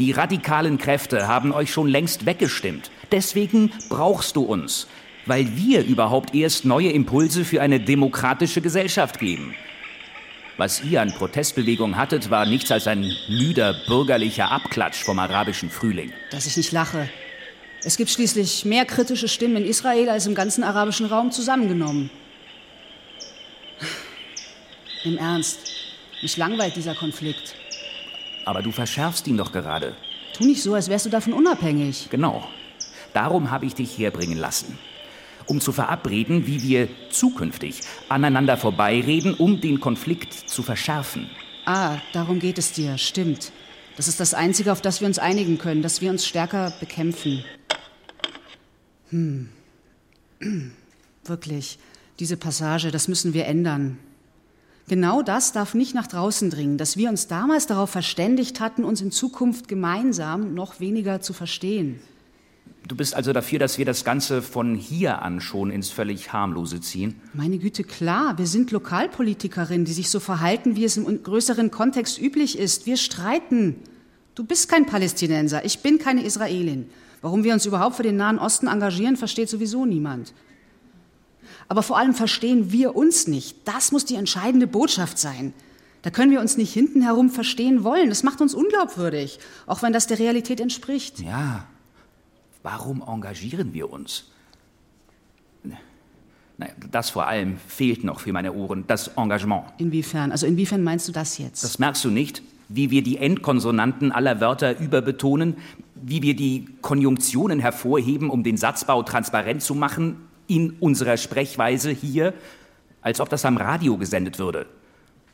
Die 0.00 0.12
radikalen 0.12 0.78
Kräfte 0.78 1.28
haben 1.28 1.52
euch 1.52 1.70
schon 1.70 1.86
längst 1.86 2.24
weggestimmt. 2.24 2.90
Deswegen 3.12 3.70
brauchst 3.90 4.34
du 4.34 4.40
uns, 4.40 4.86
weil 5.26 5.58
wir 5.58 5.84
überhaupt 5.84 6.34
erst 6.34 6.64
neue 6.64 6.88
Impulse 6.88 7.44
für 7.44 7.60
eine 7.60 7.80
demokratische 7.80 8.62
Gesellschaft 8.62 9.18
geben. 9.18 9.54
Was 10.56 10.82
ihr 10.82 11.02
an 11.02 11.12
Protestbewegung 11.12 11.98
hattet, 11.98 12.30
war 12.30 12.46
nichts 12.46 12.72
als 12.72 12.86
ein 12.86 13.12
müder 13.28 13.74
bürgerlicher 13.86 14.50
Abklatsch 14.50 15.04
vom 15.04 15.18
arabischen 15.18 15.68
Frühling. 15.68 16.14
Dass 16.30 16.46
ich 16.46 16.56
nicht 16.56 16.72
lache. 16.72 17.10
Es 17.84 17.98
gibt 17.98 18.08
schließlich 18.08 18.64
mehr 18.64 18.86
kritische 18.86 19.28
Stimmen 19.28 19.56
in 19.56 19.66
Israel 19.66 20.08
als 20.08 20.26
im 20.26 20.34
ganzen 20.34 20.64
arabischen 20.64 21.04
Raum 21.04 21.30
zusammengenommen. 21.30 22.08
Im 25.04 25.18
Ernst, 25.18 25.60
mich 26.22 26.38
langweilt 26.38 26.74
dieser 26.74 26.94
Konflikt. 26.94 27.59
Aber 28.50 28.62
du 28.62 28.72
verschärfst 28.72 29.28
ihn 29.28 29.36
doch 29.36 29.52
gerade. 29.52 29.94
Tu 30.32 30.44
nicht 30.44 30.60
so, 30.60 30.74
als 30.74 30.88
wärst 30.88 31.06
du 31.06 31.10
davon 31.10 31.34
unabhängig. 31.34 32.08
Genau. 32.10 32.48
Darum 33.14 33.52
habe 33.52 33.64
ich 33.64 33.76
dich 33.76 33.96
herbringen 33.96 34.38
lassen. 34.38 34.76
Um 35.46 35.60
zu 35.60 35.70
verabreden, 35.70 36.48
wie 36.48 36.60
wir 36.60 36.88
zukünftig 37.10 37.82
aneinander 38.08 38.56
vorbeireden, 38.56 39.34
um 39.34 39.60
den 39.60 39.78
Konflikt 39.78 40.32
zu 40.32 40.64
verschärfen. 40.64 41.30
Ah, 41.64 41.98
darum 42.12 42.40
geht 42.40 42.58
es 42.58 42.72
dir, 42.72 42.98
stimmt. 42.98 43.52
Das 43.96 44.08
ist 44.08 44.18
das 44.18 44.34
Einzige, 44.34 44.72
auf 44.72 44.80
das 44.80 45.00
wir 45.00 45.06
uns 45.06 45.20
einigen 45.20 45.56
können, 45.56 45.82
dass 45.82 46.00
wir 46.00 46.10
uns 46.10 46.26
stärker 46.26 46.72
bekämpfen. 46.80 47.44
Hm. 49.10 49.48
Wirklich, 51.24 51.78
diese 52.18 52.36
Passage, 52.36 52.90
das 52.90 53.06
müssen 53.06 53.32
wir 53.32 53.46
ändern. 53.46 54.00
Genau 54.88 55.22
das 55.22 55.52
darf 55.52 55.74
nicht 55.74 55.94
nach 55.94 56.06
draußen 56.06 56.50
dringen, 56.50 56.78
dass 56.78 56.96
wir 56.96 57.08
uns 57.10 57.28
damals 57.28 57.66
darauf 57.66 57.90
verständigt 57.90 58.60
hatten, 58.60 58.84
uns 58.84 59.00
in 59.00 59.12
Zukunft 59.12 59.68
gemeinsam 59.68 60.54
noch 60.54 60.80
weniger 60.80 61.20
zu 61.20 61.32
verstehen. 61.32 62.00
Du 62.88 62.96
bist 62.96 63.14
also 63.14 63.32
dafür, 63.32 63.60
dass 63.60 63.78
wir 63.78 63.84
das 63.84 64.04
Ganze 64.04 64.42
von 64.42 64.74
hier 64.74 65.22
an 65.22 65.40
schon 65.40 65.70
ins 65.70 65.90
völlig 65.90 66.32
harmlose 66.32 66.80
ziehen? 66.80 67.14
Meine 67.34 67.58
Güte, 67.58 67.84
klar, 67.84 68.36
wir 68.36 68.46
sind 68.46 68.72
Lokalpolitikerinnen, 68.72 69.84
die 69.84 69.92
sich 69.92 70.10
so 70.10 70.18
verhalten, 70.18 70.74
wie 70.74 70.84
es 70.84 70.96
im 70.96 71.22
größeren 71.22 71.70
Kontext 71.70 72.20
üblich 72.20 72.58
ist. 72.58 72.86
Wir 72.86 72.96
streiten. 72.96 73.76
Du 74.34 74.44
bist 74.44 74.68
kein 74.68 74.86
Palästinenser, 74.86 75.64
ich 75.64 75.80
bin 75.80 75.98
keine 75.98 76.24
Israelin. 76.24 76.88
Warum 77.22 77.44
wir 77.44 77.52
uns 77.52 77.66
überhaupt 77.66 77.96
für 77.96 78.02
den 78.02 78.16
Nahen 78.16 78.38
Osten 78.38 78.66
engagieren, 78.66 79.16
versteht 79.16 79.50
sowieso 79.50 79.84
niemand. 79.84 80.32
Aber 81.70 81.84
vor 81.84 81.96
allem 81.96 82.14
verstehen 82.14 82.72
wir 82.72 82.96
uns 82.96 83.28
nicht. 83.28 83.56
Das 83.64 83.92
muss 83.92 84.04
die 84.04 84.16
entscheidende 84.16 84.66
Botschaft 84.66 85.18
sein. 85.18 85.54
Da 86.02 86.10
können 86.10 86.32
wir 86.32 86.40
uns 86.40 86.56
nicht 86.56 86.72
hinten 86.72 87.00
herum 87.00 87.30
verstehen 87.30 87.84
wollen. 87.84 88.08
Das 88.08 88.24
macht 88.24 88.40
uns 88.40 88.54
unglaubwürdig, 88.54 89.38
auch 89.68 89.80
wenn 89.80 89.92
das 89.92 90.08
der 90.08 90.18
Realität 90.18 90.58
entspricht. 90.58 91.20
Ja. 91.20 91.68
Warum 92.64 93.04
engagieren 93.06 93.72
wir 93.72 93.92
uns? 93.92 94.24
Naja, 96.58 96.72
das 96.90 97.10
vor 97.10 97.28
allem 97.28 97.58
fehlt 97.68 98.02
noch 98.02 98.18
für 98.18 98.32
meine 98.32 98.52
Ohren, 98.52 98.84
das 98.88 99.06
Engagement. 99.16 99.66
Inwiefern? 99.78 100.32
Also 100.32 100.46
inwiefern 100.46 100.82
meinst 100.82 101.06
du 101.06 101.12
das 101.12 101.38
jetzt? 101.38 101.62
Das 101.62 101.78
merkst 101.78 102.04
du 102.04 102.10
nicht, 102.10 102.42
wie 102.68 102.90
wir 102.90 103.04
die 103.04 103.18
Endkonsonanten 103.18 104.10
aller 104.10 104.40
Wörter 104.40 104.76
überbetonen, 104.80 105.56
wie 105.94 106.20
wir 106.20 106.34
die 106.34 106.66
Konjunktionen 106.82 107.60
hervorheben, 107.60 108.28
um 108.28 108.42
den 108.42 108.56
Satzbau 108.56 109.04
transparent 109.04 109.62
zu 109.62 109.76
machen 109.76 110.16
in 110.50 110.70
unserer 110.80 111.16
Sprechweise 111.16 111.90
hier, 111.90 112.34
als 113.02 113.20
ob 113.20 113.28
das 113.28 113.44
am 113.44 113.56
Radio 113.56 113.96
gesendet 113.96 114.38
würde. 114.38 114.66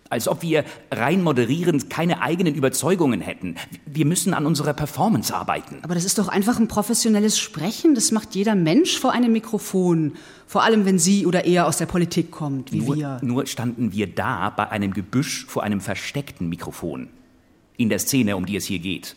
Als 0.09 0.29
ob 0.29 0.43
wir 0.43 0.65
rein 0.93 1.25
moderierend 1.25 1.91
keine 1.91 2.23
eigenen 2.23 2.55
Überzeugungen 2.55 3.21
hätten. 3.21 3.57
Wir 3.87 4.07
müssen 4.07 4.35
an 4.35 4.47
unserer 4.47 4.73
Performance 4.73 5.35
arbeiten. 5.35 5.79
Aber 5.83 5.95
das 5.95 6.05
ist 6.05 6.19
doch 6.19 6.29
einfach 6.29 6.61
ein 6.61 6.69
professionelles 6.69 7.41
Sprechen. 7.41 7.97
Das 7.97 8.13
macht 8.13 8.37
jeder 8.37 8.55
Mensch 8.55 9.01
vor 9.01 9.11
einem 9.11 9.33
Mikrofon. 9.33 10.13
Vor 10.47 10.63
allem, 10.63 10.85
wenn 10.85 11.01
sie 11.01 11.27
oder 11.27 11.45
er 11.45 11.67
aus 11.67 11.79
der 11.79 11.87
Politik 11.87 12.31
kommt, 12.31 12.71
wie 12.71 12.83
nur, 12.83 12.97
wir. 12.97 13.19
Nur 13.23 13.47
standen 13.47 13.93
wir 13.93 14.07
da 14.07 14.51
bei 14.51 14.69
einem 14.69 14.93
Gebüsch 14.93 15.47
vor 15.47 15.65
einem 15.65 15.81
versteckten 15.81 16.49
Mikrofon. 16.49 17.09
In 17.77 17.89
der 17.89 17.99
Szene, 17.99 18.37
um 18.37 18.47
die 18.47 18.55
es 18.55 18.67
hier 18.67 18.79
geht. 18.79 19.17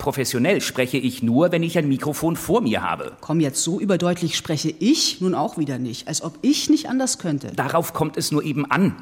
Professionell 0.00 0.60
spreche 0.60 0.96
ich 0.96 1.22
nur, 1.22 1.52
wenn 1.52 1.62
ich 1.62 1.78
ein 1.78 1.86
Mikrofon 1.86 2.34
vor 2.34 2.62
mir 2.62 2.82
habe. 2.82 3.12
Komm, 3.20 3.38
jetzt 3.38 3.62
so 3.62 3.78
überdeutlich 3.78 4.36
spreche 4.36 4.74
ich 4.80 5.20
nun 5.20 5.34
auch 5.34 5.58
wieder 5.58 5.78
nicht, 5.78 6.08
als 6.08 6.22
ob 6.22 6.38
ich 6.42 6.70
nicht 6.70 6.88
anders 6.88 7.18
könnte. 7.18 7.52
Darauf 7.54 7.92
kommt 7.92 8.16
es 8.16 8.32
nur 8.32 8.42
eben 8.42 8.68
an. 8.68 8.96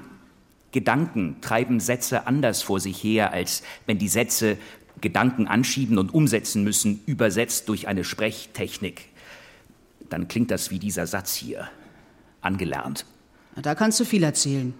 Gedanken 0.73 1.37
treiben 1.41 1.81
Sätze 1.81 2.27
anders 2.27 2.63
vor 2.63 2.81
sich 2.81 3.03
her, 3.03 3.33
als 3.33 3.63
wenn 3.87 3.99
die 3.99 4.09
Sätze 4.09 4.59
Gedanken 5.01 5.47
anschieben 5.47 5.99
und 5.99 6.13
umsetzen 6.13 6.65
müssen, 6.65 7.01
übersetzt 7.07 7.69
durch 7.69 7.87
eine 7.87 8.03
Sprechtechnik. 8.03 9.07
Dann 10.11 10.27
klingt 10.27 10.51
das 10.51 10.71
wie 10.71 10.81
dieser 10.81 11.07
Satz 11.07 11.35
hier. 11.35 11.69
Angelernt. 12.41 13.07
Na, 13.55 13.63
Da 13.63 13.75
kannst 13.77 14.01
du 14.01 14.05
viel 14.05 14.25
erzählen. 14.25 14.75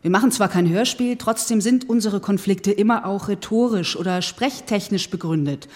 Wir 0.00 0.10
machen 0.10 0.30
zwar 0.30 0.48
kein 0.48 0.68
Hörspiel, 0.68 1.16
trotzdem 1.16 1.60
sind 1.60 1.88
unsere 1.88 2.20
Konflikte 2.20 2.70
immer 2.70 3.04
auch 3.04 3.28
rhetorisch 3.28 3.96
oder 3.96 4.22
sprechtechnisch 4.22 5.10
begründet. 5.10 5.68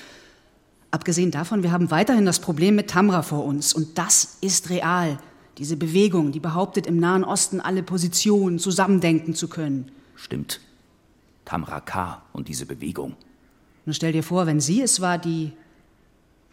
Abgesehen 0.92 1.30
davon, 1.30 1.62
wir 1.62 1.72
haben 1.72 1.90
weiterhin 1.90 2.26
das 2.26 2.38
Problem 2.38 2.76
mit 2.76 2.90
Tamra 2.90 3.22
vor 3.22 3.44
uns. 3.44 3.72
Und 3.72 3.98
das 3.98 4.36
ist 4.40 4.70
real. 4.70 5.18
Diese 5.58 5.76
Bewegung, 5.76 6.32
die 6.32 6.40
behauptet, 6.40 6.86
im 6.86 6.98
Nahen 6.98 7.24
Osten 7.24 7.60
alle 7.60 7.82
Positionen 7.82 8.58
zusammendenken 8.58 9.34
zu 9.34 9.48
können. 9.48 9.90
Stimmt. 10.14 10.60
Tamra 11.44 11.80
K. 11.80 12.22
und 12.32 12.48
diese 12.48 12.66
Bewegung. 12.66 13.16
Nur 13.86 13.94
stell 13.94 14.12
dir 14.12 14.22
vor, 14.22 14.46
wenn 14.46 14.60
sie 14.60 14.80
es 14.80 15.00
war, 15.00 15.18
die 15.18 15.52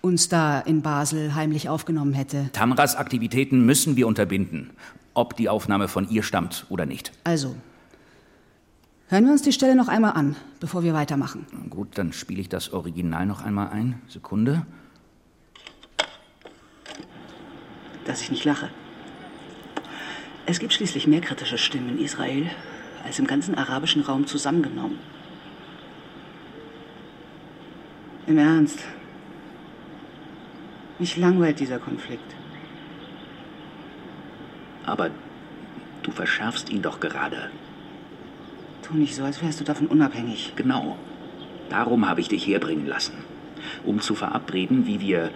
uns 0.01 0.29
da 0.29 0.59
in 0.59 0.81
Basel 0.81 1.35
heimlich 1.35 1.69
aufgenommen 1.69 2.13
hätte. 2.13 2.49
Tamras 2.53 2.95
Aktivitäten 2.95 3.65
müssen 3.65 3.95
wir 3.95 4.07
unterbinden, 4.07 4.71
ob 5.19 5.35
die 5.35 5.49
Aufnahme 5.49 5.89
von 5.89 6.09
ihr 6.09 6.23
stammt 6.23 6.65
oder 6.69 6.85
nicht. 6.85 7.11
Also, 7.25 7.53
hören 9.09 9.25
wir 9.25 9.33
uns 9.33 9.41
die 9.41 9.51
Stelle 9.51 9.75
noch 9.75 9.89
einmal 9.89 10.13
an, 10.13 10.37
bevor 10.61 10.81
wir 10.81 10.93
weitermachen. 10.93 11.45
Gut, 11.69 11.97
dann 11.97 12.13
spiele 12.13 12.39
ich 12.39 12.47
das 12.47 12.71
Original 12.71 13.25
noch 13.25 13.43
einmal 13.43 13.69
ein. 13.69 14.01
Sekunde. 14.07 14.65
Dass 18.05 18.21
ich 18.21 18.31
nicht 18.31 18.45
lache. 18.45 18.69
Es 20.45 20.59
gibt 20.59 20.71
schließlich 20.71 21.05
mehr 21.05 21.21
kritische 21.21 21.57
Stimmen 21.57 21.89
in 21.89 21.99
Israel 21.99 22.49
als 23.03 23.19
im 23.19 23.27
ganzen 23.27 23.55
arabischen 23.55 24.01
Raum 24.01 24.25
zusammengenommen. 24.25 24.99
Im 28.25 28.37
Ernst. 28.37 28.79
Mich 30.97 31.17
langweilt 31.17 31.59
dieser 31.59 31.79
Konflikt. 31.79 32.38
Aber 34.89 35.11
du 36.01 36.11
verschärfst 36.11 36.71
ihn 36.71 36.81
doch 36.81 36.99
gerade. 36.99 37.51
Tu 38.81 38.95
nicht 38.95 39.15
so, 39.15 39.23
als 39.23 39.41
wärst 39.43 39.59
du 39.59 39.63
davon 39.63 39.85
unabhängig. 39.85 40.53
Genau. 40.55 40.97
Darum 41.69 42.09
habe 42.09 42.21
ich 42.21 42.27
dich 42.27 42.47
herbringen 42.47 42.87
lassen. 42.87 43.13
Um 43.85 44.01
zu 44.01 44.15
verabreden, 44.15 44.87
wie 44.87 44.99
wir 44.99 45.29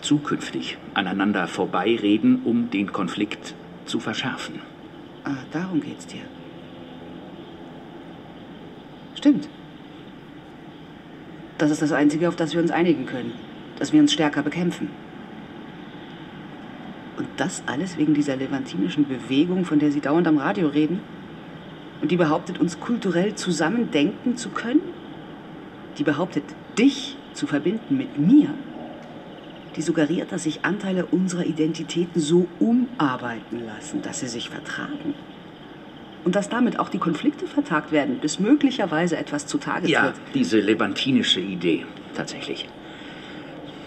zukünftig 0.00 0.78
aneinander 0.94 1.46
vorbeireden, 1.46 2.42
um 2.44 2.70
den 2.70 2.92
Konflikt 2.92 3.54
zu 3.84 4.00
verschärfen. 4.00 4.60
Ah, 5.22 5.44
darum 5.52 5.80
geht's 5.80 6.06
dir. 6.06 6.22
Stimmt. 9.14 9.48
Das 11.58 11.70
ist 11.70 11.82
das 11.82 11.92
Einzige, 11.92 12.28
auf 12.28 12.36
das 12.36 12.52
wir 12.52 12.60
uns 12.60 12.72
einigen 12.72 13.06
können. 13.06 13.32
Dass 13.78 13.92
wir 13.92 14.00
uns 14.00 14.12
stärker 14.12 14.42
bekämpfen. 14.42 14.90
Und 17.18 17.26
das 17.36 17.64
alles 17.66 17.98
wegen 17.98 18.14
dieser 18.14 18.36
levantinischen 18.36 19.06
Bewegung, 19.08 19.64
von 19.64 19.78
der 19.80 19.90
Sie 19.90 20.00
dauernd 20.00 20.28
am 20.28 20.38
Radio 20.38 20.68
reden? 20.68 21.00
Und 22.00 22.12
die 22.12 22.16
behauptet, 22.16 22.60
uns 22.60 22.78
kulturell 22.78 23.34
zusammendenken 23.34 24.36
zu 24.36 24.50
können? 24.50 24.80
Die 25.98 26.04
behauptet, 26.04 26.44
dich 26.78 27.16
zu 27.34 27.48
verbinden 27.48 27.96
mit 27.96 28.18
mir? 28.18 28.54
Die 29.74 29.82
suggeriert, 29.82 30.30
dass 30.30 30.44
sich 30.44 30.64
Anteile 30.64 31.06
unserer 31.06 31.44
Identitäten 31.44 32.20
so 32.20 32.46
umarbeiten 32.60 33.66
lassen, 33.66 34.00
dass 34.02 34.20
sie 34.20 34.28
sich 34.28 34.48
vertragen. 34.48 35.14
Und 36.24 36.36
dass 36.36 36.48
damit 36.48 36.78
auch 36.78 36.88
die 36.88 36.98
Konflikte 36.98 37.46
vertagt 37.46 37.90
werden, 37.90 38.18
bis 38.20 38.38
möglicherweise 38.38 39.16
etwas 39.16 39.46
zutage 39.46 39.88
Ja, 39.88 40.10
tritt. 40.10 40.14
diese 40.34 40.60
levantinische 40.60 41.40
Idee, 41.40 41.84
tatsächlich. 42.14 42.68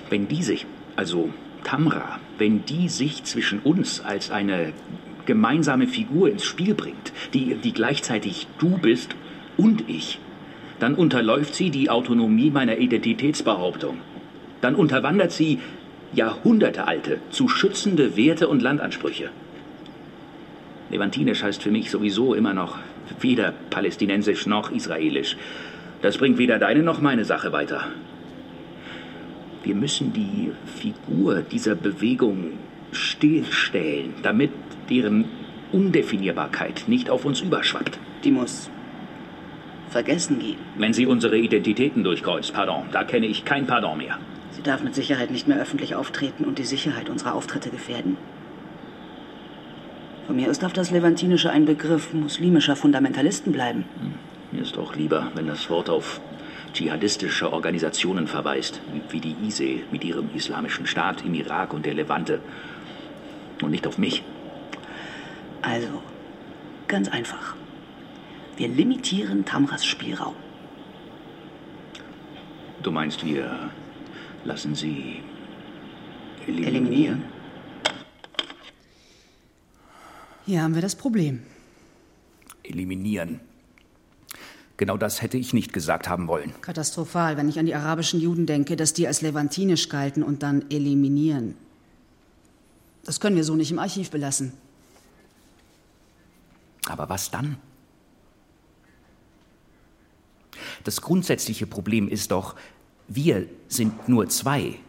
Wenn 0.10 0.28
die 0.28 0.44
sich, 0.44 0.66
also 0.95 1.30
Tamra, 1.64 2.20
wenn 2.41 2.65
die 2.65 2.89
sich 2.89 3.23
zwischen 3.23 3.59
uns 3.59 4.01
als 4.03 4.31
eine 4.31 4.73
gemeinsame 5.27 5.85
Figur 5.85 6.27
ins 6.27 6.43
Spiel 6.43 6.73
bringt, 6.73 7.13
die, 7.35 7.53
die 7.53 7.72
gleichzeitig 7.72 8.47
du 8.57 8.80
bist 8.80 9.15
und 9.57 9.88
ich, 9.88 10.18
dann 10.80 10.95
unterläuft 10.95 11.53
sie 11.53 11.69
die 11.69 11.91
Autonomie 11.91 12.49
meiner 12.49 12.80
Identitätsbehauptung. 12.80 13.97
Dann 14.59 14.73
unterwandert 14.73 15.31
sie 15.31 15.59
jahrhundertealte, 16.13 17.19
zu 17.30 17.47
schützende 17.47 18.18
Werte 18.18 18.47
und 18.47 18.63
Landansprüche. 18.63 19.30
Levantinisch 20.89 21.43
heißt 21.43 21.61
für 21.61 21.69
mich 21.69 21.91
sowieso 21.91 22.34
immer 22.34 22.55
noch 22.55 22.80
weder 23.19 23.53
palästinensisch 23.69 24.47
noch 24.47 24.72
israelisch. 24.72 25.38
Das 26.01 26.18
bringt 26.18 26.39
weder 26.39 26.57
deine 26.57 26.81
noch 26.81 27.01
meine 27.01 27.23
Sache 27.23 27.51
weiter. 27.51 27.91
Wir 29.64 29.76
müssen 29.76 30.12
die 30.14 30.52
Figur 30.66 31.42
dieser 31.42 31.76
Bewegung 31.76 32.54
stillstellen, 32.92 34.16
damit 34.24 34.52
deren 34.90 35.26
Undefinierbarkeit 35.72 36.86
nicht 36.88 37.10
auf 37.10 37.26
uns 37.26 37.42
überschwappt. 37.42 38.00
Die 38.24 38.32
muss 38.32 38.70
vergessen 39.90 40.40
gehen. 40.40 40.58
Wenn 40.78 40.94
sie 40.94 41.06
unsere 41.06 41.38
Identitäten 41.38 42.04
durchkreuzt, 42.04 42.54
pardon, 42.54 42.86
da 42.92 43.04
kenne 43.04 43.28
ich 43.28 43.46
kein 43.46 43.68
Pardon 43.68 43.98
mehr. 43.98 44.18
Sie 44.52 44.62
darf 44.62 44.84
mit 44.84 44.96
Sicherheit 44.96 45.32
nicht 45.32 45.48
mehr 45.48 45.60
öffentlich 45.60 45.96
auftreten 45.96 46.46
und 46.46 46.58
die 46.58 46.64
Sicherheit 46.64 47.10
unserer 47.10 47.36
Auftritte 47.36 47.70
gefährden. 47.70 48.18
Von 50.28 50.36
mir 50.36 50.50
aus 50.50 50.60
darf 50.60 50.74
das 50.74 50.92
Levantinische 50.92 51.50
ein 51.50 51.66
Begriff 51.66 52.14
muslimischer 52.14 52.76
Fundamentalisten 52.76 53.52
bleiben. 53.52 53.86
Mir 54.52 54.62
ist 54.62 54.78
auch 54.78 54.96
lieber, 54.96 55.32
wenn 55.36 55.48
das 55.48 55.70
Wort 55.70 55.90
auf 55.90 56.22
dschihadistische 56.73 57.52
Organisationen 57.52 58.27
verweist, 58.27 58.81
wie 59.10 59.19
die 59.19 59.35
ISE 59.48 59.84
mit 59.91 60.03
ihrem 60.03 60.30
islamischen 60.35 60.88
Staat 60.88 61.26
im 61.26 61.34
Irak 61.34 61.73
und 61.73 61.85
der 61.85 61.93
Levante. 61.93 62.41
Und 63.61 63.72
nicht 63.72 63.85
auf 63.88 63.98
mich. 63.98 64.23
Also, 65.61 66.02
ganz 66.88 67.10
einfach. 67.10 67.56
Wir 68.57 68.68
limitieren 68.68 69.45
Tamras 69.45 69.85
Spielraum. 69.85 70.35
Du 72.81 72.91
meinst, 72.91 73.26
wir 73.26 73.72
lassen 74.43 74.73
sie 74.76 75.22
eliminieren? 76.48 76.76
Eliminieren? 76.76 77.23
Hier 80.45 80.64
haben 80.64 80.73
wir 80.73 80.81
das 80.81 80.95
Problem. 80.95 81.43
Eliminieren. 82.64 83.39
Genau 84.82 84.98
das 84.98 85.22
hätte 85.22 85.38
ich 85.38 85.53
nicht 85.53 85.74
gesagt 85.74 86.10
haben 86.10 86.28
wollen. 86.28 86.60
Katastrophal, 86.62 87.38
wenn 87.38 87.48
ich 87.48 87.60
an 87.60 87.68
die 87.68 87.76
arabischen 87.76 88.20
Juden 88.20 88.48
denke, 88.48 88.76
dass 88.76 88.94
die 88.94 89.06
als 89.06 89.22
levantinisch 89.22 89.90
galten 89.90 90.24
und 90.24 90.41
dann 90.41 90.72
eliminieren. 90.72 91.53
Das 93.03 93.20
können 93.20 93.36
wir 93.36 93.44
so 93.44 93.53
nicht 93.53 93.70
im 93.70 93.78
Archiv 93.78 94.10
belassen. 94.10 94.53
Aber 96.88 97.10
was 97.10 97.30
dann? 97.30 97.58
Das 100.84 101.02
grundsätzliche 101.02 101.68
Problem 101.68 102.08
ist 102.08 102.32
doch, 102.32 102.56
wir 103.08 103.45
sind 103.68 104.10
nur 104.10 104.30
zwei. 104.30 104.80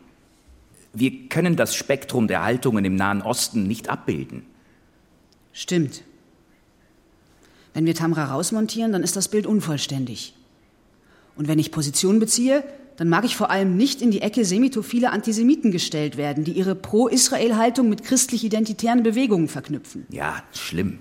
Wir 0.95 1.29
können 1.29 1.55
das 1.55 1.75
Spektrum 1.75 2.29
der 2.29 2.43
Haltungen 2.43 2.87
im 2.87 2.95
Nahen 2.95 3.21
Osten 3.21 3.65
nicht 3.65 3.91
abbilden. 3.91 4.47
Stimmt. 5.53 6.03
Wenn 7.75 7.87
wir 7.87 7.95
Tamra 7.95 8.25
rausmontieren, 8.27 8.93
dann 8.93 9.03
ist 9.03 9.17
das 9.17 9.29
Bild 9.29 9.47
unvollständig. 9.47 10.35
Und 11.37 11.49
wenn 11.49 11.59
ich 11.59 11.71
Position 11.71 12.19
beziehe, 12.19 12.63
dann 12.97 13.09
mag 13.09 13.25
ich 13.25 13.37
vor 13.37 13.51
allem 13.51 13.77
nicht 13.77 14.03
in 14.03 14.11
die 14.11 14.21
Ecke 14.21 14.45
semitophile 14.45 15.11
Antisemiten 15.11 15.71
gestellt 15.71 16.17
werden, 16.17 16.45
die 16.45 16.53
ihre 16.53 16.75
Pro-Israel-Haltung 16.75 17.89
mit 17.89 18.05
christlich-identitären 18.05 19.03
Bewegungen 19.03 19.49
verknüpfen. 19.49 20.07
Ja, 20.11 20.43
schlimm. 20.53 20.99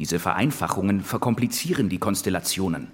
Diese 0.00 0.18
Vereinfachungen 0.18 1.02
verkomplizieren 1.02 1.88
die 1.88 1.98
Konstellationen. 1.98 2.88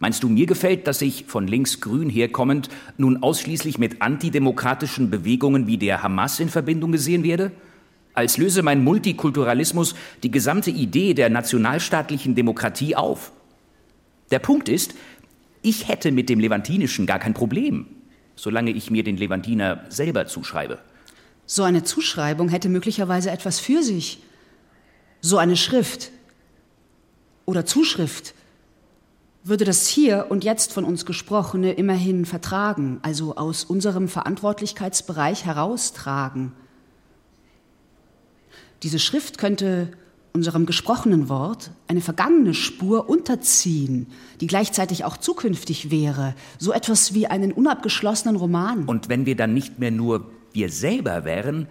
Meinst 0.00 0.22
du, 0.22 0.30
mir 0.30 0.46
gefällt, 0.46 0.86
dass 0.86 1.02
ich 1.02 1.26
von 1.26 1.46
links-grün 1.46 2.08
herkommend 2.08 2.70
nun 2.96 3.22
ausschließlich 3.22 3.78
mit 3.78 4.00
antidemokratischen 4.00 5.10
Bewegungen 5.10 5.66
wie 5.66 5.76
der 5.76 6.02
Hamas 6.02 6.40
in 6.40 6.48
Verbindung 6.48 6.92
gesehen 6.92 7.22
werde? 7.22 7.52
Als 8.14 8.36
löse 8.38 8.62
mein 8.62 8.82
Multikulturalismus 8.82 9.94
die 10.22 10.30
gesamte 10.30 10.70
Idee 10.70 11.14
der 11.14 11.30
nationalstaatlichen 11.30 12.34
Demokratie 12.34 12.96
auf. 12.96 13.32
Der 14.30 14.38
Punkt 14.38 14.68
ist, 14.68 14.94
ich 15.62 15.88
hätte 15.88 16.10
mit 16.12 16.28
dem 16.28 16.40
Levantinischen 16.40 17.06
gar 17.06 17.18
kein 17.18 17.34
Problem, 17.34 17.86
solange 18.36 18.70
ich 18.70 18.90
mir 18.90 19.04
den 19.04 19.16
Levantiner 19.16 19.84
selber 19.88 20.26
zuschreibe. 20.26 20.78
So 21.46 21.62
eine 21.62 21.82
Zuschreibung 21.82 22.48
hätte 22.48 22.68
möglicherweise 22.68 23.30
etwas 23.30 23.60
für 23.60 23.82
sich. 23.82 24.22
So 25.20 25.36
eine 25.38 25.56
Schrift 25.56 26.10
oder 27.44 27.66
Zuschrift 27.66 28.34
würde 29.42 29.64
das 29.64 29.88
hier 29.88 30.26
und 30.28 30.44
jetzt 30.44 30.72
von 30.72 30.84
uns 30.84 31.06
Gesprochene 31.06 31.72
immerhin 31.72 32.24
vertragen, 32.24 33.00
also 33.02 33.36
aus 33.36 33.64
unserem 33.64 34.08
Verantwortlichkeitsbereich 34.08 35.44
heraustragen. 35.44 36.52
Diese 38.82 38.98
Schrift 38.98 39.38
könnte 39.38 39.92
unserem 40.32 40.64
gesprochenen 40.64 41.28
Wort 41.28 41.70
eine 41.88 42.00
vergangene 42.00 42.54
Spur 42.54 43.08
unterziehen, 43.08 44.06
die 44.40 44.46
gleichzeitig 44.46 45.04
auch 45.04 45.16
zukünftig 45.16 45.90
wäre, 45.90 46.34
so 46.58 46.72
etwas 46.72 47.14
wie 47.14 47.26
einen 47.26 47.52
unabgeschlossenen 47.52 48.36
Roman. 48.36 48.84
Und 48.84 49.08
wenn 49.08 49.26
wir 49.26 49.36
dann 49.36 49.54
nicht 49.54 49.78
mehr 49.78 49.90
nur 49.90 50.30
wir 50.52 50.70
selber 50.70 51.24
wären, 51.24 51.66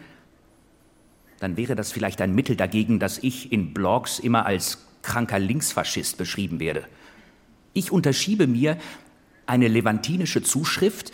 dann 1.39 1.55
wäre 1.55 1.75
das 1.75 1.91
vielleicht 1.91 2.21
ein 2.21 2.35
Mittel 2.35 2.55
dagegen, 2.55 2.99
dass 2.99 3.17
ich 3.17 3.51
in 3.51 3.73
Blogs 3.73 4.19
immer 4.19 4.45
als 4.45 4.85
kranker 5.01 5.39
Linksfaschist 5.39 6.17
beschrieben 6.17 6.59
werde. 6.59 6.83
Ich 7.73 7.91
unterschiebe 7.91 8.45
mir 8.45 8.77
eine 9.45 9.67
levantinische 9.67 10.43
Zuschrift 10.43 11.11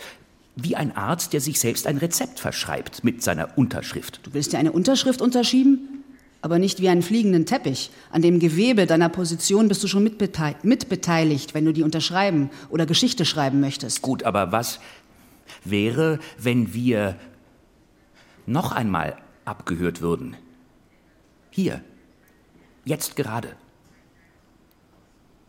wie 0.56 0.74
ein 0.74 0.96
Arzt, 0.96 1.34
der 1.34 1.40
sich 1.40 1.60
selbst 1.60 1.86
ein 1.86 1.98
Rezept 1.98 2.40
verschreibt 2.40 3.04
mit 3.04 3.22
seiner 3.22 3.56
Unterschrift. 3.56 4.20
Du 4.24 4.32
willst 4.32 4.52
dir 4.52 4.58
eine 4.58 4.72
Unterschrift 4.72 5.20
unterschieben? 5.20 6.02
Aber 6.42 6.58
nicht 6.58 6.80
wie 6.80 6.88
einen 6.88 7.02
fliegenden 7.02 7.44
Teppich. 7.44 7.90
An 8.10 8.22
dem 8.22 8.38
Gewebe 8.38 8.86
deiner 8.86 9.08
Position 9.08 9.68
bist 9.68 9.82
du 9.82 9.88
schon 9.88 10.04
mitbeteiligt, 10.04 10.64
mitbeteiligt, 10.64 11.54
wenn 11.54 11.64
du 11.64 11.72
die 11.72 11.82
unterschreiben 11.82 12.50
oder 12.70 12.86
Geschichte 12.86 13.24
schreiben 13.24 13.60
möchtest. 13.60 14.00
Gut, 14.02 14.22
aber 14.22 14.52
was 14.52 14.78
wäre, 15.64 16.18
wenn 16.38 16.72
wir 16.72 17.16
noch 18.46 18.72
einmal 18.72 19.16
abgehört 19.44 20.00
würden? 20.00 20.36
Hier, 21.50 21.82
jetzt 22.84 23.16
gerade. 23.16 23.56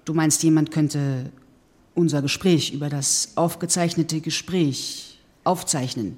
Du 0.03 0.13
meinst, 0.13 0.41
jemand 0.41 0.71
könnte 0.71 1.31
unser 1.97 2.21
Gespräch 2.21 2.73
über 2.73 2.89
das 2.89 3.33
aufgezeichnete 3.35 4.21
Gespräch 4.21 5.19
aufzeichnen? 5.43 6.17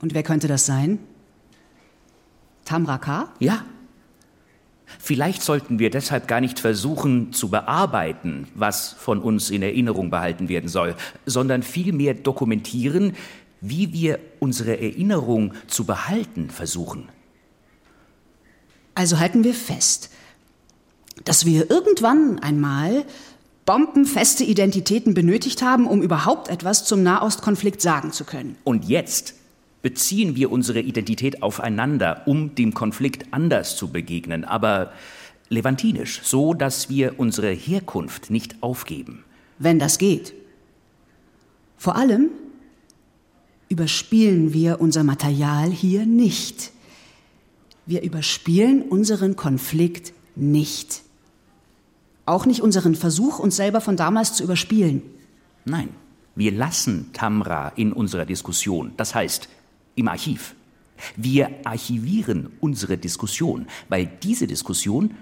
Und 0.00 0.14
wer 0.14 0.22
könnte 0.22 0.46
das 0.46 0.64
sein? 0.64 1.00
Tamra 2.64 2.98
K.? 2.98 3.32
Ja. 3.40 3.64
Vielleicht 4.98 5.42
sollten 5.42 5.78
wir 5.78 5.90
deshalb 5.90 6.28
gar 6.28 6.40
nicht 6.40 6.60
versuchen 6.60 7.32
zu 7.32 7.48
bearbeiten, 7.50 8.46
was 8.54 8.92
von 8.92 9.20
uns 9.20 9.50
in 9.50 9.62
Erinnerung 9.62 10.08
behalten 10.08 10.48
werden 10.48 10.68
soll, 10.68 10.94
sondern 11.26 11.62
vielmehr 11.62 12.14
dokumentieren, 12.14 13.14
wie 13.60 13.92
wir 13.92 14.18
unsere 14.38 14.80
Erinnerung 14.80 15.52
zu 15.66 15.84
behalten 15.84 16.48
versuchen. 16.48 17.08
Also 18.94 19.18
halten 19.18 19.44
wir 19.44 19.54
fest, 19.54 20.10
dass 21.24 21.44
wir 21.44 21.70
irgendwann 21.70 22.38
einmal 22.38 23.04
bombenfeste 23.66 24.44
Identitäten 24.44 25.12
benötigt 25.12 25.62
haben, 25.62 25.86
um 25.86 26.02
überhaupt 26.02 26.48
etwas 26.48 26.84
zum 26.84 27.02
Nahostkonflikt 27.02 27.82
sagen 27.82 28.12
zu 28.12 28.24
können. 28.24 28.56
Und 28.64 28.86
jetzt 28.86 29.34
beziehen 29.82 30.36
wir 30.36 30.50
unsere 30.50 30.80
Identität 30.80 31.42
aufeinander, 31.42 32.22
um 32.26 32.54
dem 32.54 32.72
Konflikt 32.74 33.26
anders 33.30 33.76
zu 33.76 33.88
begegnen, 33.88 34.44
aber 34.44 34.92
levantinisch, 35.50 36.20
so 36.24 36.54
dass 36.54 36.88
wir 36.88 37.18
unsere 37.18 37.50
Herkunft 37.50 38.30
nicht 38.30 38.62
aufgeben. 38.62 39.24
Wenn 39.58 39.78
das 39.78 39.98
geht. 39.98 40.34
Vor 41.76 41.96
allem 41.96 42.30
überspielen 43.68 44.52
wir 44.52 44.80
unser 44.80 45.04
Material 45.04 45.70
hier 45.70 46.06
nicht. 46.06 46.72
Wir 47.86 48.02
überspielen 48.02 48.82
unseren 48.82 49.36
Konflikt 49.36 50.12
nicht. 50.36 51.02
Auch 52.28 52.44
nicht 52.44 52.60
unseren 52.60 52.94
Versuch, 52.94 53.38
uns 53.38 53.56
selber 53.56 53.80
von 53.80 53.96
damals 53.96 54.34
zu 54.34 54.44
überspielen. 54.44 55.00
Nein, 55.64 55.88
wir 56.34 56.52
lassen 56.52 57.08
Tamra 57.14 57.72
in 57.74 57.90
unserer 57.90 58.26
Diskussion, 58.26 58.92
das 58.98 59.14
heißt 59.14 59.48
im 59.94 60.08
Archiv. 60.08 60.54
Wir 61.16 61.48
archivieren 61.64 62.50
unsere 62.60 62.98
Diskussion, 62.98 63.66
weil 63.88 64.10
diese 64.22 64.46
Diskussion 64.46 65.14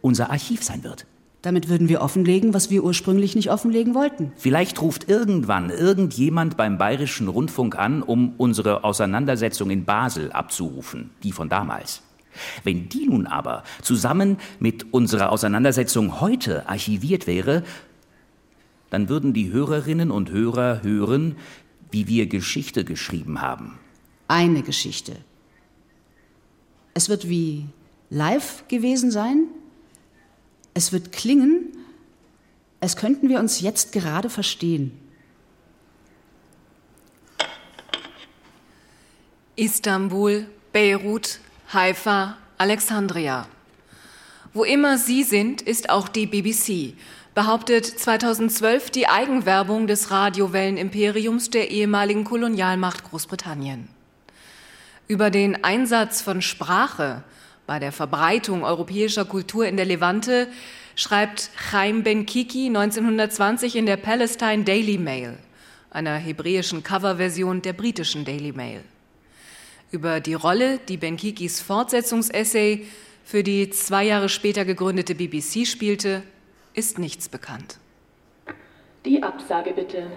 unser 0.00 0.30
Archiv 0.30 0.64
sein 0.64 0.82
wird. 0.82 1.06
Damit 1.42 1.68
würden 1.68 1.88
wir 1.88 2.00
offenlegen, 2.00 2.54
was 2.54 2.70
wir 2.70 2.82
ursprünglich 2.82 3.36
nicht 3.36 3.52
offenlegen 3.52 3.94
wollten. 3.94 4.32
Vielleicht 4.34 4.82
ruft 4.82 5.08
irgendwann 5.08 5.70
irgendjemand 5.70 6.56
beim 6.56 6.76
Bayerischen 6.76 7.28
Rundfunk 7.28 7.78
an, 7.78 8.02
um 8.02 8.34
unsere 8.36 8.82
Auseinandersetzung 8.82 9.70
in 9.70 9.84
Basel 9.84 10.32
abzurufen, 10.32 11.10
die 11.22 11.30
von 11.30 11.48
damals. 11.48 12.02
Wenn 12.64 12.88
die 12.88 13.06
nun 13.06 13.26
aber 13.26 13.64
zusammen 13.82 14.38
mit 14.58 14.92
unserer 14.92 15.30
Auseinandersetzung 15.30 16.20
heute 16.20 16.68
archiviert 16.68 17.26
wäre, 17.26 17.62
dann 18.90 19.08
würden 19.08 19.32
die 19.32 19.50
Hörerinnen 19.50 20.10
und 20.10 20.30
Hörer 20.30 20.82
hören, 20.82 21.36
wie 21.90 22.06
wir 22.06 22.26
Geschichte 22.26 22.84
geschrieben 22.84 23.40
haben. 23.40 23.78
Eine 24.28 24.62
Geschichte. 24.62 25.16
Es 26.94 27.08
wird 27.08 27.28
wie 27.28 27.66
live 28.10 28.64
gewesen 28.68 29.10
sein. 29.10 29.48
Es 30.74 30.92
wird 30.92 31.12
klingen, 31.12 31.76
als 32.80 32.96
könnten 32.96 33.28
wir 33.28 33.38
uns 33.40 33.60
jetzt 33.60 33.92
gerade 33.92 34.30
verstehen. 34.30 34.92
Istanbul, 39.56 40.46
Beirut, 40.72 41.40
Haifa, 41.72 42.36
Alexandria. 42.58 43.48
Wo 44.54 44.62
immer 44.62 44.98
Sie 44.98 45.24
sind, 45.24 45.62
ist 45.62 45.90
auch 45.90 46.06
die 46.06 46.26
BBC, 46.26 46.94
behauptet 47.34 47.84
2012 47.86 48.90
die 48.90 49.08
Eigenwerbung 49.08 49.88
des 49.88 50.12
Radiowellenimperiums 50.12 51.50
der 51.50 51.72
ehemaligen 51.72 52.22
Kolonialmacht 52.22 53.02
Großbritannien. 53.10 53.88
Über 55.08 55.30
den 55.30 55.64
Einsatz 55.64 56.22
von 56.22 56.40
Sprache 56.40 57.24
bei 57.66 57.80
der 57.80 57.90
Verbreitung 57.90 58.62
europäischer 58.62 59.24
Kultur 59.24 59.66
in 59.66 59.76
der 59.76 59.86
Levante 59.86 60.46
schreibt 60.94 61.50
Chaim 61.56 62.04
Ben-Kiki 62.04 62.68
1920 62.68 63.74
in 63.74 63.86
der 63.86 63.96
Palestine 63.96 64.62
Daily 64.62 64.98
Mail, 64.98 65.36
einer 65.90 66.14
hebräischen 66.14 66.84
Coverversion 66.84 67.60
der 67.60 67.72
britischen 67.72 68.24
Daily 68.24 68.52
Mail. 68.52 68.84
Über 69.90 70.20
die 70.20 70.34
Rolle, 70.34 70.78
die 70.78 70.96
Ben-Kikis 70.96 71.60
Fortsetzungsessay 71.60 72.86
für 73.24 73.42
die 73.42 73.70
zwei 73.70 74.04
Jahre 74.04 74.28
später 74.28 74.64
gegründete 74.64 75.14
BBC 75.14 75.66
spielte, 75.66 76.22
ist 76.74 76.98
nichts 76.98 77.28
bekannt. 77.28 77.78
Die 79.04 79.22
Absage 79.22 79.72
bitte. 79.72 80.10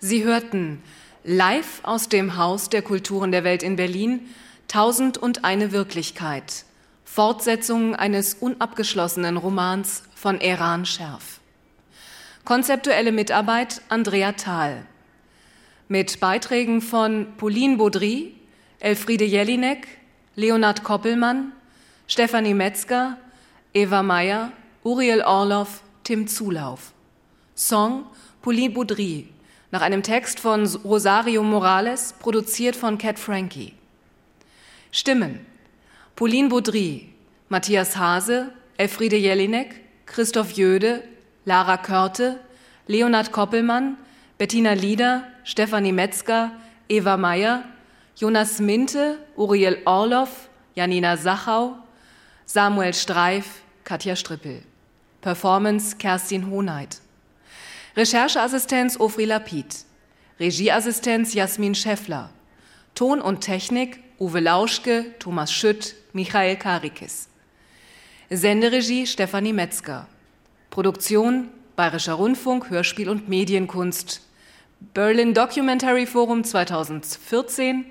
Sie 0.00 0.24
hörten 0.24 0.82
live 1.24 1.80
aus 1.84 2.08
dem 2.08 2.36
Haus 2.36 2.70
der 2.70 2.82
Kulturen 2.82 3.30
der 3.30 3.44
Welt 3.44 3.62
in 3.62 3.76
Berlin 3.76 4.20
Tausend 4.68 5.18
und 5.18 5.44
eine 5.44 5.70
Wirklichkeit 5.70 6.64
Fortsetzung 7.04 7.94
eines 7.94 8.32
unabgeschlossenen 8.32 9.36
Romans 9.36 10.04
von 10.14 10.40
Eran 10.40 10.86
Scherf. 10.86 11.40
Konzeptuelle 12.46 13.12
Mitarbeit 13.12 13.82
Andrea 13.90 14.32
Thal. 14.32 14.86
Mit 15.92 16.20
Beiträgen 16.20 16.80
von 16.80 17.26
Pauline 17.36 17.76
Baudry, 17.76 18.32
Elfriede 18.80 19.26
Jelinek, 19.26 19.86
Leonhard 20.36 20.84
Koppelmann, 20.84 21.52
Stefanie 22.06 22.54
Metzger, 22.54 23.18
Eva 23.74 24.02
Meyer, 24.02 24.52
Uriel 24.84 25.20
Orloff, 25.20 25.82
Tim 26.02 26.26
Zulauf. 26.28 26.92
Song 27.54 28.06
Pauline 28.40 28.72
Baudry, 28.72 29.28
nach 29.70 29.82
einem 29.82 30.02
Text 30.02 30.40
von 30.40 30.66
Rosario 30.82 31.42
Morales, 31.42 32.14
produziert 32.18 32.74
von 32.74 32.96
Cat 32.96 33.18
Frankie. 33.18 33.74
Stimmen 34.92 35.44
Pauline 36.16 36.48
Baudry, 36.48 37.10
Matthias 37.50 37.98
Hase, 37.98 38.50
Elfriede 38.78 39.16
Jelinek, 39.16 39.78
Christoph 40.06 40.52
Jöde, 40.52 41.04
Lara 41.44 41.76
Körte, 41.76 42.40
Leonhard 42.86 43.30
Koppelmann, 43.30 43.98
Bettina 44.38 44.72
Lieder, 44.72 45.26
Stefanie 45.44 45.92
Metzger, 45.92 46.52
Eva 46.88 47.16
Meyer, 47.16 47.64
Jonas 48.16 48.60
Minte, 48.60 49.18
Uriel 49.36 49.78
Orloff, 49.84 50.48
Janina 50.74 51.16
Sachau, 51.16 51.76
Samuel 52.44 52.92
Streif, 52.92 53.62
Katja 53.84 54.14
Strippel. 54.14 54.62
Performance 55.20 55.96
Kerstin 55.98 56.50
Hohneit. 56.50 57.00
Rechercheassistenz 57.96 58.98
Ofri 58.98 59.24
Lapid. 59.24 59.84
Regieassistenz 60.40 61.34
Jasmin 61.34 61.74
Scheffler. 61.74 62.30
Ton 62.94 63.20
und 63.20 63.40
Technik 63.40 64.00
Uwe 64.18 64.40
Lauschke, 64.40 65.14
Thomas 65.18 65.52
Schütt, 65.52 65.94
Michael 66.12 66.56
Karikis. 66.56 67.28
Senderegie 68.30 69.06
Stefanie 69.06 69.52
Metzger. 69.52 70.06
Produktion 70.70 71.48
Bayerischer 71.76 72.14
Rundfunk, 72.14 72.70
Hörspiel 72.70 73.08
und 73.08 73.28
Medienkunst. 73.28 74.22
Berlin 74.94 75.32
Documentary 75.32 76.06
Forum 76.06 76.42
2014. 76.42 77.86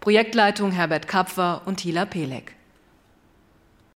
Projektleitung 0.00 0.72
Herbert 0.72 1.06
Kapfer 1.06 1.62
und 1.66 1.80
Hila 1.80 2.06
Pelek. 2.06 2.54